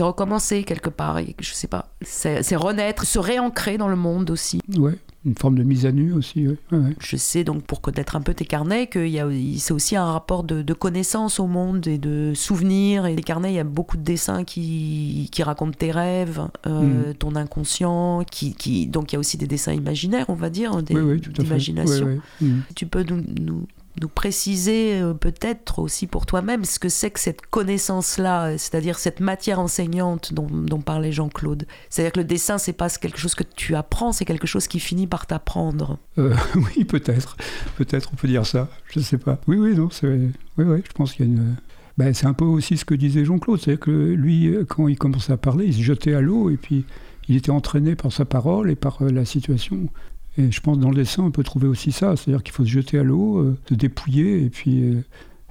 recommencer 0.00 0.64
quelque 0.64 0.90
part, 0.90 1.18
je 1.40 1.52
sais 1.52 1.68
pas, 1.68 1.94
c'est 2.02 2.56
renaître, 2.56 3.06
se 3.06 3.18
réancrer 3.18 3.78
dans 3.78 3.88
le 3.88 3.96
monde 3.96 4.30
aussi. 4.30 4.60
Une 5.24 5.36
forme 5.36 5.56
de 5.56 5.62
mise 5.62 5.86
à 5.86 5.92
nu 5.92 6.12
aussi. 6.12 6.48
ouais, 6.48 6.56
ouais, 6.72 6.78
ouais. 6.78 6.96
Je 6.98 7.16
sais 7.16 7.44
donc 7.44 7.62
pour 7.62 7.80
connaître 7.80 8.16
un 8.16 8.20
peu 8.20 8.34
tes 8.34 8.44
carnets 8.44 8.88
qu'il 8.88 9.08
y 9.08 9.20
a 9.20 9.28
c'est 9.58 9.72
aussi 9.72 9.96
un 9.96 10.04
rapport 10.04 10.42
de, 10.42 10.62
de 10.62 10.74
connaissance 10.74 11.38
au 11.38 11.46
monde 11.46 11.86
et 11.86 11.98
de 11.98 12.32
souvenirs. 12.34 13.06
Et 13.06 13.14
les 13.14 13.22
carnets, 13.22 13.52
il 13.52 13.56
y 13.56 13.60
a 13.60 13.64
beaucoup 13.64 13.96
de 13.96 14.02
dessins 14.02 14.44
qui, 14.44 15.28
qui 15.30 15.42
racontent 15.42 15.76
tes 15.78 15.92
rêves, 15.92 16.42
euh, 16.66 17.12
ton 17.18 17.36
inconscient. 17.36 18.24
Qui, 18.30 18.54
qui, 18.54 18.86
donc 18.86 19.12
il 19.12 19.14
y 19.14 19.16
a 19.16 19.20
aussi 19.20 19.36
des 19.36 19.46
dessins 19.46 19.72
imaginaires, 19.72 20.26
on 20.28 20.34
va 20.34 20.50
dire, 20.50 20.82
des, 20.82 20.94
Oui, 20.94 21.20
d'imagination. 21.20 22.20
Mm. 22.40 22.60
Tu 22.74 22.86
peux 22.86 23.04
nous, 23.04 23.22
nous, 23.40 23.66
nous 24.00 24.08
préciser 24.08 25.00
euh, 25.00 25.14
peut-être 25.14 25.78
aussi 25.78 26.06
pour 26.06 26.26
toi-même 26.26 26.64
ce 26.64 26.78
que 26.78 26.88
c'est 26.88 27.10
que 27.10 27.20
cette 27.20 27.42
connaissance-là, 27.46 28.56
c'est-à-dire 28.58 28.98
cette 28.98 29.20
matière 29.20 29.60
enseignante 29.60 30.32
dont, 30.32 30.80
parlait 30.80 31.12
Jean-Claude. 31.12 31.66
C'est-à-dire 31.90 32.12
que 32.12 32.20
le 32.20 32.24
dessin, 32.24 32.58
c'est 32.58 32.72
pas 32.72 32.88
quelque 32.88 33.18
chose 33.18 33.34
que 33.34 33.44
tu 33.44 33.74
apprends, 33.74 34.12
c'est 34.12 34.24
quelque 34.24 34.46
chose 34.46 34.66
qui 34.66 34.80
finit 34.80 35.06
par 35.06 35.26
t'apprendre. 35.26 35.98
Euh, 36.18 36.34
oui, 36.54 36.84
peut-être. 36.84 37.36
Peut-être, 37.76 38.10
on 38.12 38.16
peut 38.16 38.28
dire 38.28 38.46
ça. 38.46 38.68
Je 38.86 39.00
sais 39.00 39.18
pas. 39.18 39.38
Oui, 39.46 39.56
oui, 39.58 39.74
non, 39.74 39.90
c'est. 39.90 40.08
Oui, 40.08 40.64
oui, 40.64 40.82
je 40.86 40.92
pense 40.92 41.12
qu'il 41.12 41.26
y 41.26 41.28
a 41.28 41.32
une. 41.32 41.56
Ben, 41.98 42.14
c'est 42.14 42.26
un 42.26 42.32
peu 42.32 42.46
aussi 42.46 42.78
ce 42.78 42.84
que 42.84 42.94
disait 42.94 43.24
Jean-Claude. 43.24 43.60
C'est 43.60 43.78
que 43.78 43.90
lui, 43.90 44.48
euh, 44.48 44.64
quand 44.64 44.88
il 44.88 44.96
commençait 44.96 45.32
à 45.32 45.36
parler, 45.36 45.66
il 45.66 45.74
se 45.74 45.82
jetait 45.82 46.14
à 46.14 46.20
l'eau 46.20 46.50
et 46.50 46.56
puis 46.56 46.84
il 47.28 47.36
était 47.36 47.50
entraîné 47.50 47.94
par 47.94 48.12
sa 48.12 48.24
parole 48.24 48.70
et 48.70 48.76
par 48.76 49.02
la 49.04 49.24
situation. 49.24 49.88
Et 50.38 50.50
je 50.50 50.60
pense 50.60 50.76
que 50.76 50.82
dans 50.82 50.90
le 50.90 50.96
dessin, 50.96 51.24
on 51.24 51.30
peut 51.30 51.42
trouver 51.42 51.68
aussi 51.68 51.92
ça. 51.92 52.16
C'est-à-dire 52.16 52.42
qu'il 52.42 52.54
faut 52.54 52.64
se 52.64 52.70
jeter 52.70 52.98
à 52.98 53.02
l'eau, 53.02 53.38
euh, 53.38 53.58
se 53.68 53.74
dépouiller 53.74 54.44
et 54.44 54.50
puis 54.50 54.82
euh, 54.82 55.04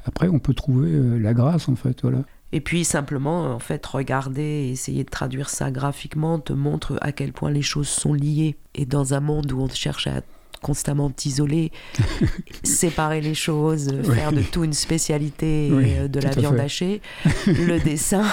après, 0.06 0.28
on 0.28 0.40
peut 0.40 0.54
trouver 0.54 0.92
euh, 0.92 1.20
la 1.20 1.34
grâce, 1.34 1.70
en 1.70 1.76
fait. 1.76 2.02
Voilà. 2.02 2.24
Et 2.52 2.62
puis 2.62 2.84
simplement, 2.84 3.54
en 3.54 3.60
fait, 3.60 3.86
regarder 3.86 4.70
essayer 4.72 5.04
de 5.04 5.10
traduire 5.10 5.50
ça 5.50 5.72
graphiquement 5.72 6.40
te 6.40 6.52
montre 6.52 6.98
à 7.02 7.12
quel 7.12 7.32
point 7.32 7.52
les 7.52 7.62
choses 7.62 7.88
sont 7.88 8.14
liées. 8.14 8.58
Et 8.76 8.86
dans 8.86 9.14
un 9.14 9.20
monde 9.20 9.52
où 9.52 9.62
on 9.62 9.70
cherche 9.70 10.08
à 10.08 10.22
constamment 10.62 11.10
t'isoler, 11.10 11.72
séparer 12.64 13.22
les 13.22 13.34
choses, 13.34 13.90
Oui. 14.08 14.16
faire 14.16 14.32
de 14.32 14.42
tout 14.42 14.64
une 14.64 14.74
spécialité 14.74 15.68
et, 15.68 15.72
Oui, 15.74 15.94
euh, 15.98 16.08
de 16.08 16.20
la 16.20 16.30
viande 16.32 16.56
fait. 16.58 16.62
hachée, 16.62 17.02
le 17.48 17.80
dessin 17.80 18.24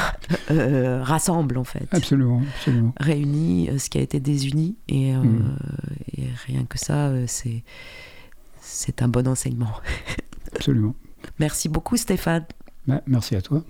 euh, 0.51 1.03
rassemble 1.03 1.59
en 1.59 1.65
fait. 1.65 1.87
Absolument, 1.91 2.43
absolument. 2.57 2.93
Réunit 3.01 3.71
euh, 3.71 3.79
ce 3.79 3.89
qui 3.91 3.99
a 3.99 4.03
été 4.03 4.21
désuni. 4.21 4.77
Et, 4.89 5.15
euh, 5.15 5.19
Mm. 5.23 5.57
et 6.17 6.25
rien 6.47 6.65
que 6.65 6.79
ça, 6.79 7.11
c'est, 7.27 7.63
c'est 8.61 9.03
un 9.03 9.09
bon 9.09 9.27
enseignement. 9.27 9.73
absolument. 10.55 10.95
Merci 11.39 11.69
beaucoup 11.69 11.97
Stéphane. 11.97 12.45
Ben, 12.87 13.01
merci 13.07 13.35
à 13.37 13.43
toi. 13.43 13.63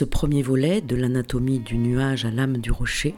Ce 0.00 0.06
premier 0.06 0.40
volet 0.40 0.80
de 0.80 0.96
l'anatomie 0.96 1.58
du 1.58 1.76
nuage 1.76 2.24
à 2.24 2.30
l'âme 2.30 2.56
du 2.56 2.70
rocher, 2.72 3.14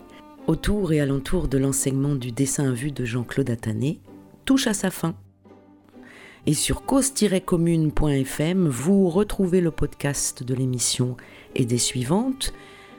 autour 0.49 0.93
et 0.93 1.01
alentour 1.01 1.47
de 1.47 1.57
l'enseignement 1.57 2.17
du 2.17 2.33
dessin 2.33 2.71
à 2.71 2.73
vue 2.73 2.91
de 2.91 3.05
Jean-Claude 3.05 3.51
Attané, 3.51 4.01
touche 4.45 4.67
à 4.67 4.75
sa 4.75 4.91
fin. 4.91 5.15
Et 6.47 6.55
sur 6.55 6.83
cause-commune.fm, 6.83 8.67
vous 8.67 9.09
retrouvez 9.11 9.61
le 9.61 9.71
podcast 9.71 10.43
de 10.43 10.55
l'émission 10.57 11.17
et 11.55 11.67
des 11.67 11.79
suivantes, 11.79 12.53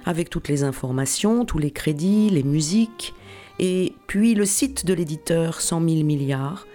avec 0.05 0.29
toutes 0.29 0.47
les 0.47 0.63
informations, 0.63 1.43
tous 1.43 1.59
les 1.59 1.71
crédits, 1.71 2.29
les 2.29 2.43
musiques, 2.43 3.13
et 3.59 3.95
puis 4.07 4.33
le 4.33 4.45
site 4.45 4.85
de 4.85 4.93
l'éditeur 4.93 5.59
100 5.59 5.89
000 5.89 6.03
milliards, 6.05 6.67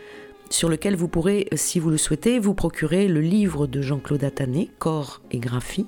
sur 0.51 0.69
lequel 0.69 0.95
vous 0.95 1.09
pourrez, 1.09 1.49
si 1.55 1.79
vous 1.79 1.89
le 1.89 1.97
souhaitez, 1.97 2.39
vous 2.39 2.53
procurer 2.53 3.09
le 3.09 3.23
livre 3.23 3.67
de 3.67 3.81
Jean-Claude 3.81 4.25
Attané, 4.25 4.71
Corps 4.79 5.23
et 5.31 5.39
Graphie, 5.39 5.87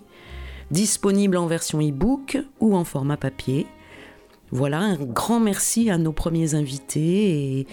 disponible 0.71 1.37
en 1.37 1.47
version 1.47 1.81
e-book 1.81 2.39
ou 2.61 2.77
en 2.77 2.85
format 2.85 3.17
papier. 3.17 3.67
Voilà, 4.53 4.81
un 4.81 4.97
grand 4.97 5.41
merci 5.41 5.91
à 5.91 5.99
nos 5.99 6.13
premiers 6.13 6.55
invités, 6.55 7.61
et 7.61 7.67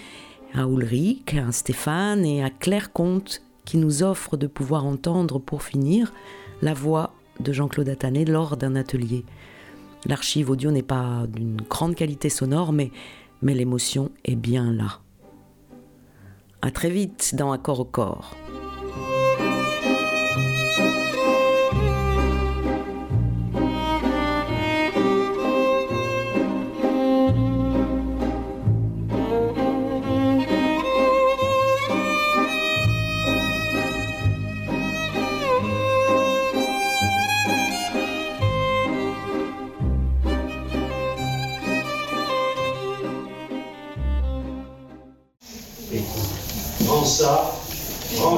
à 0.54 0.62
Ulrich, 0.62 1.34
à 1.34 1.50
Stéphane 1.52 2.24
et 2.24 2.42
à 2.42 2.50
Claire 2.50 2.92
Comte 2.92 3.42
qui 3.64 3.76
nous 3.76 4.02
offrent 4.02 4.36
de 4.36 4.46
pouvoir 4.46 4.86
entendre 4.86 5.38
pour 5.38 5.62
finir 5.62 6.12
la 6.62 6.72
voix 6.72 7.12
de 7.40 7.52
Jean-Claude 7.52 7.88
Attané 7.88 8.24
lors 8.24 8.56
d'un 8.56 8.76
atelier. 8.76 9.24
L'archive 10.06 10.50
audio 10.50 10.70
n'est 10.70 10.82
pas 10.82 11.26
d'une 11.28 11.60
grande 11.68 11.94
qualité 11.94 12.30
sonore, 12.30 12.72
mais, 12.72 12.90
mais 13.42 13.54
l'émotion 13.54 14.10
est 14.24 14.36
bien 14.36 14.72
là. 14.72 15.00
À 16.62 16.70
très 16.70 16.90
vite 16.90 17.34
dans 17.36 17.52
Accord 17.52 17.80
au 17.80 17.84
corps. 17.84 18.34
Ça, 47.08 47.52
prends, 48.16 48.36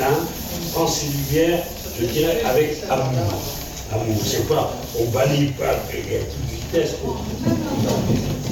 hein, 0.00 0.04
prends 0.72 0.86
ces 0.86 1.06
lumières, 1.06 1.64
je 2.00 2.06
dirais, 2.06 2.40
avec 2.44 2.76
amour. 2.88 3.32
Amour, 3.92 4.16
c'est 4.24 4.46
pas, 4.48 4.72
on 4.98 5.04
balaye 5.10 5.48
pas 5.48 5.70
à 5.70 5.74
toute 5.74 6.50
vitesse. 6.50 6.92
pour- 7.02 7.22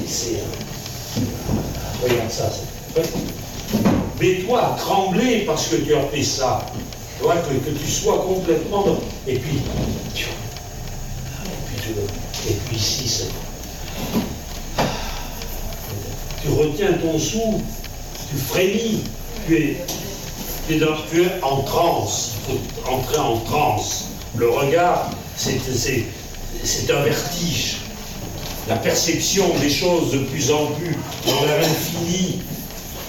C'est, 0.07 0.35
euh, 0.35 1.23
regarde 2.03 2.29
ça. 2.29 2.51
c'est- 2.51 3.09
Mets-toi 4.21 4.59
à 4.61 4.75
trembler 4.77 5.45
parce 5.47 5.67
que 5.67 5.77
tu 5.77 5.95
as 5.95 6.03
fait 6.07 6.23
ça. 6.23 6.65
Tu 7.17 7.23
vois, 7.23 7.35
que, 7.37 7.53
que 7.53 7.69
tu 7.75 7.87
sois 7.89 8.21
complètement. 8.23 8.83
dans- 8.85 8.99
Et 9.27 9.39
puis, 9.39 9.59
tu- 10.13 10.25
et 12.49 12.53
puis, 12.67 12.75
ici, 12.75 13.07
c'est. 13.07 14.83
Tu 16.41 16.49
retiens 16.49 16.93
ton 16.93 17.17
souffle, 17.17 17.63
tu 18.29 18.37
frémis, 18.37 19.03
tu 19.47 19.55
es, 19.55 20.75
es, 20.75 20.83
en 21.41 21.61
transe, 21.63 22.31
il 22.49 22.53
faut 22.53 22.91
entrer 22.91 23.17
en 23.17 23.37
transe. 23.39 24.05
Le 24.35 24.49
regard, 24.49 25.09
c'est 25.35 26.91
un 26.91 27.01
vertige. 27.03 27.77
La 28.69 28.75
perception 28.77 29.45
des 29.59 29.69
choses 29.69 30.11
de 30.11 30.19
plus 30.19 30.51
en 30.51 30.67
plus 30.67 30.95
dans 31.25 31.41
l'infini, 31.45 32.39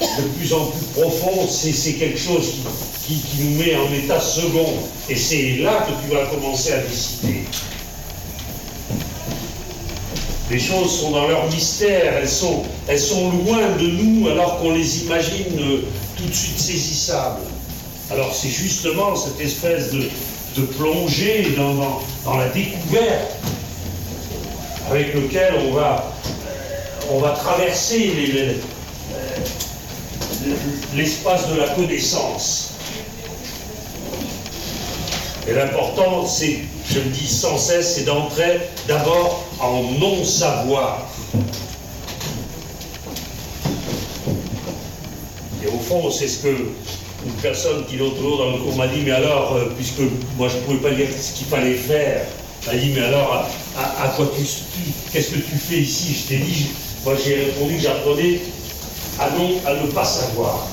de 0.01 0.23
plus 0.39 0.53
en 0.53 0.65
plus 0.67 0.85
profonde, 1.01 1.49
c'est 1.49 1.73
c'est 1.73 1.93
quelque 1.95 2.19
chose 2.19 2.55
qui, 3.07 3.15
qui- 3.15 3.21
qui 3.21 3.43
nous 3.43 3.59
met 3.59 3.77
en 3.77 3.93
état 3.93 4.21
second. 4.21 4.73
Et 5.09 5.15
c'est 5.17 5.59
là 5.59 5.87
que 5.87 5.93
tu 6.07 6.15
vas 6.15 6.25
commencer 6.27 6.73
à 6.73 6.79
décider. 6.79 7.45
Les 10.51 10.59
choses 10.59 11.01
sont 11.01 11.11
dans 11.13 11.29
leur 11.29 11.47
mystère, 11.51 12.15
elles 12.19 12.29
sont, 12.29 12.63
elles 12.89 12.99
sont 13.01 13.31
loin 13.31 13.71
de 13.81 13.87
nous 13.87 14.29
alors 14.29 14.59
qu'on 14.61 14.73
les 14.75 15.05
imagine 15.05 15.59
euh, 15.59 15.81
tout 16.23 16.29
de 16.29 16.35
suite 16.35 16.59
saisissables. 16.59 17.41
Alors 18.11 18.35
c'est 18.35 18.49
justement 18.49 19.17
cette 19.17 19.41
espèce 19.41 19.91
de, 19.93 20.09
plongée 20.77 21.55
dans, 21.57 22.01
la 22.39 22.49
découverte 22.49 23.33
avec 24.91 25.15
lequel 25.15 25.55
on 27.11 27.19
va, 27.19 27.31
traverser 27.31 27.99
les, 27.99 28.27
les- 28.27 28.57
l'espace 30.95 31.49
de 31.49 31.57
la 31.57 31.69
connaissance. 31.69 32.71
Et 35.49 35.55
l'important, 35.55 36.27
c'est, 36.27 36.59
je 36.89 36.99
le 37.01 37.07
dis 37.11 37.27
sans 37.27 37.59
cesse, 37.59 37.95
c'est 37.97 38.05
d'entrer 38.05 38.61
d'abord 38.87 39.45
en 39.61 39.83
non-savoir. 39.99 41.09
Et 45.63 45.67
au 45.67 45.71
fond, 45.83 46.11
c'est 46.11 46.29
ce 46.29 46.43
que 46.45 46.49
une 47.25 47.33
personne 47.41 47.85
qui 47.87 47.97
l'autre 47.97 48.21
jour 48.21 48.39
dans 48.39 48.51
le 48.51 48.59
cours 48.59 48.77
m'a 48.77 48.89
dit, 48.89 49.03
mais 49.05 49.13
alors, 49.13 49.55
euh, 49.55 49.67
puisque 49.77 50.01
moi 50.37 50.49
je 50.49 50.57
ne 50.57 50.61
pouvais 50.63 50.91
pas 50.91 50.95
dire 50.95 51.07
ce 51.21 51.33
qu'il 51.37 51.47
fallait 51.47 51.75
faire, 51.75 52.27
m'a 52.67 52.75
dit, 52.75 52.91
mais 52.95 53.03
alors, 53.03 53.47
à 53.77 54.09
quoi 54.17 54.31
tu, 54.37 54.43
qu'est-ce 55.13 55.31
que 55.31 55.37
tu 55.39 55.57
fais 55.57 55.79
ici? 55.81 56.15
Je 56.15 56.29
t'ai 56.29 56.39
dit, 56.39 56.67
moi 57.05 57.15
j'ai 57.25 57.45
répondu 57.45 57.77
que 57.77 57.83
j'apprenais 57.83 58.41
à, 59.21 59.31
non, 59.31 59.51
à 59.67 59.75
ne 59.75 59.87
pas 59.93 60.05
savoir. 60.05 60.67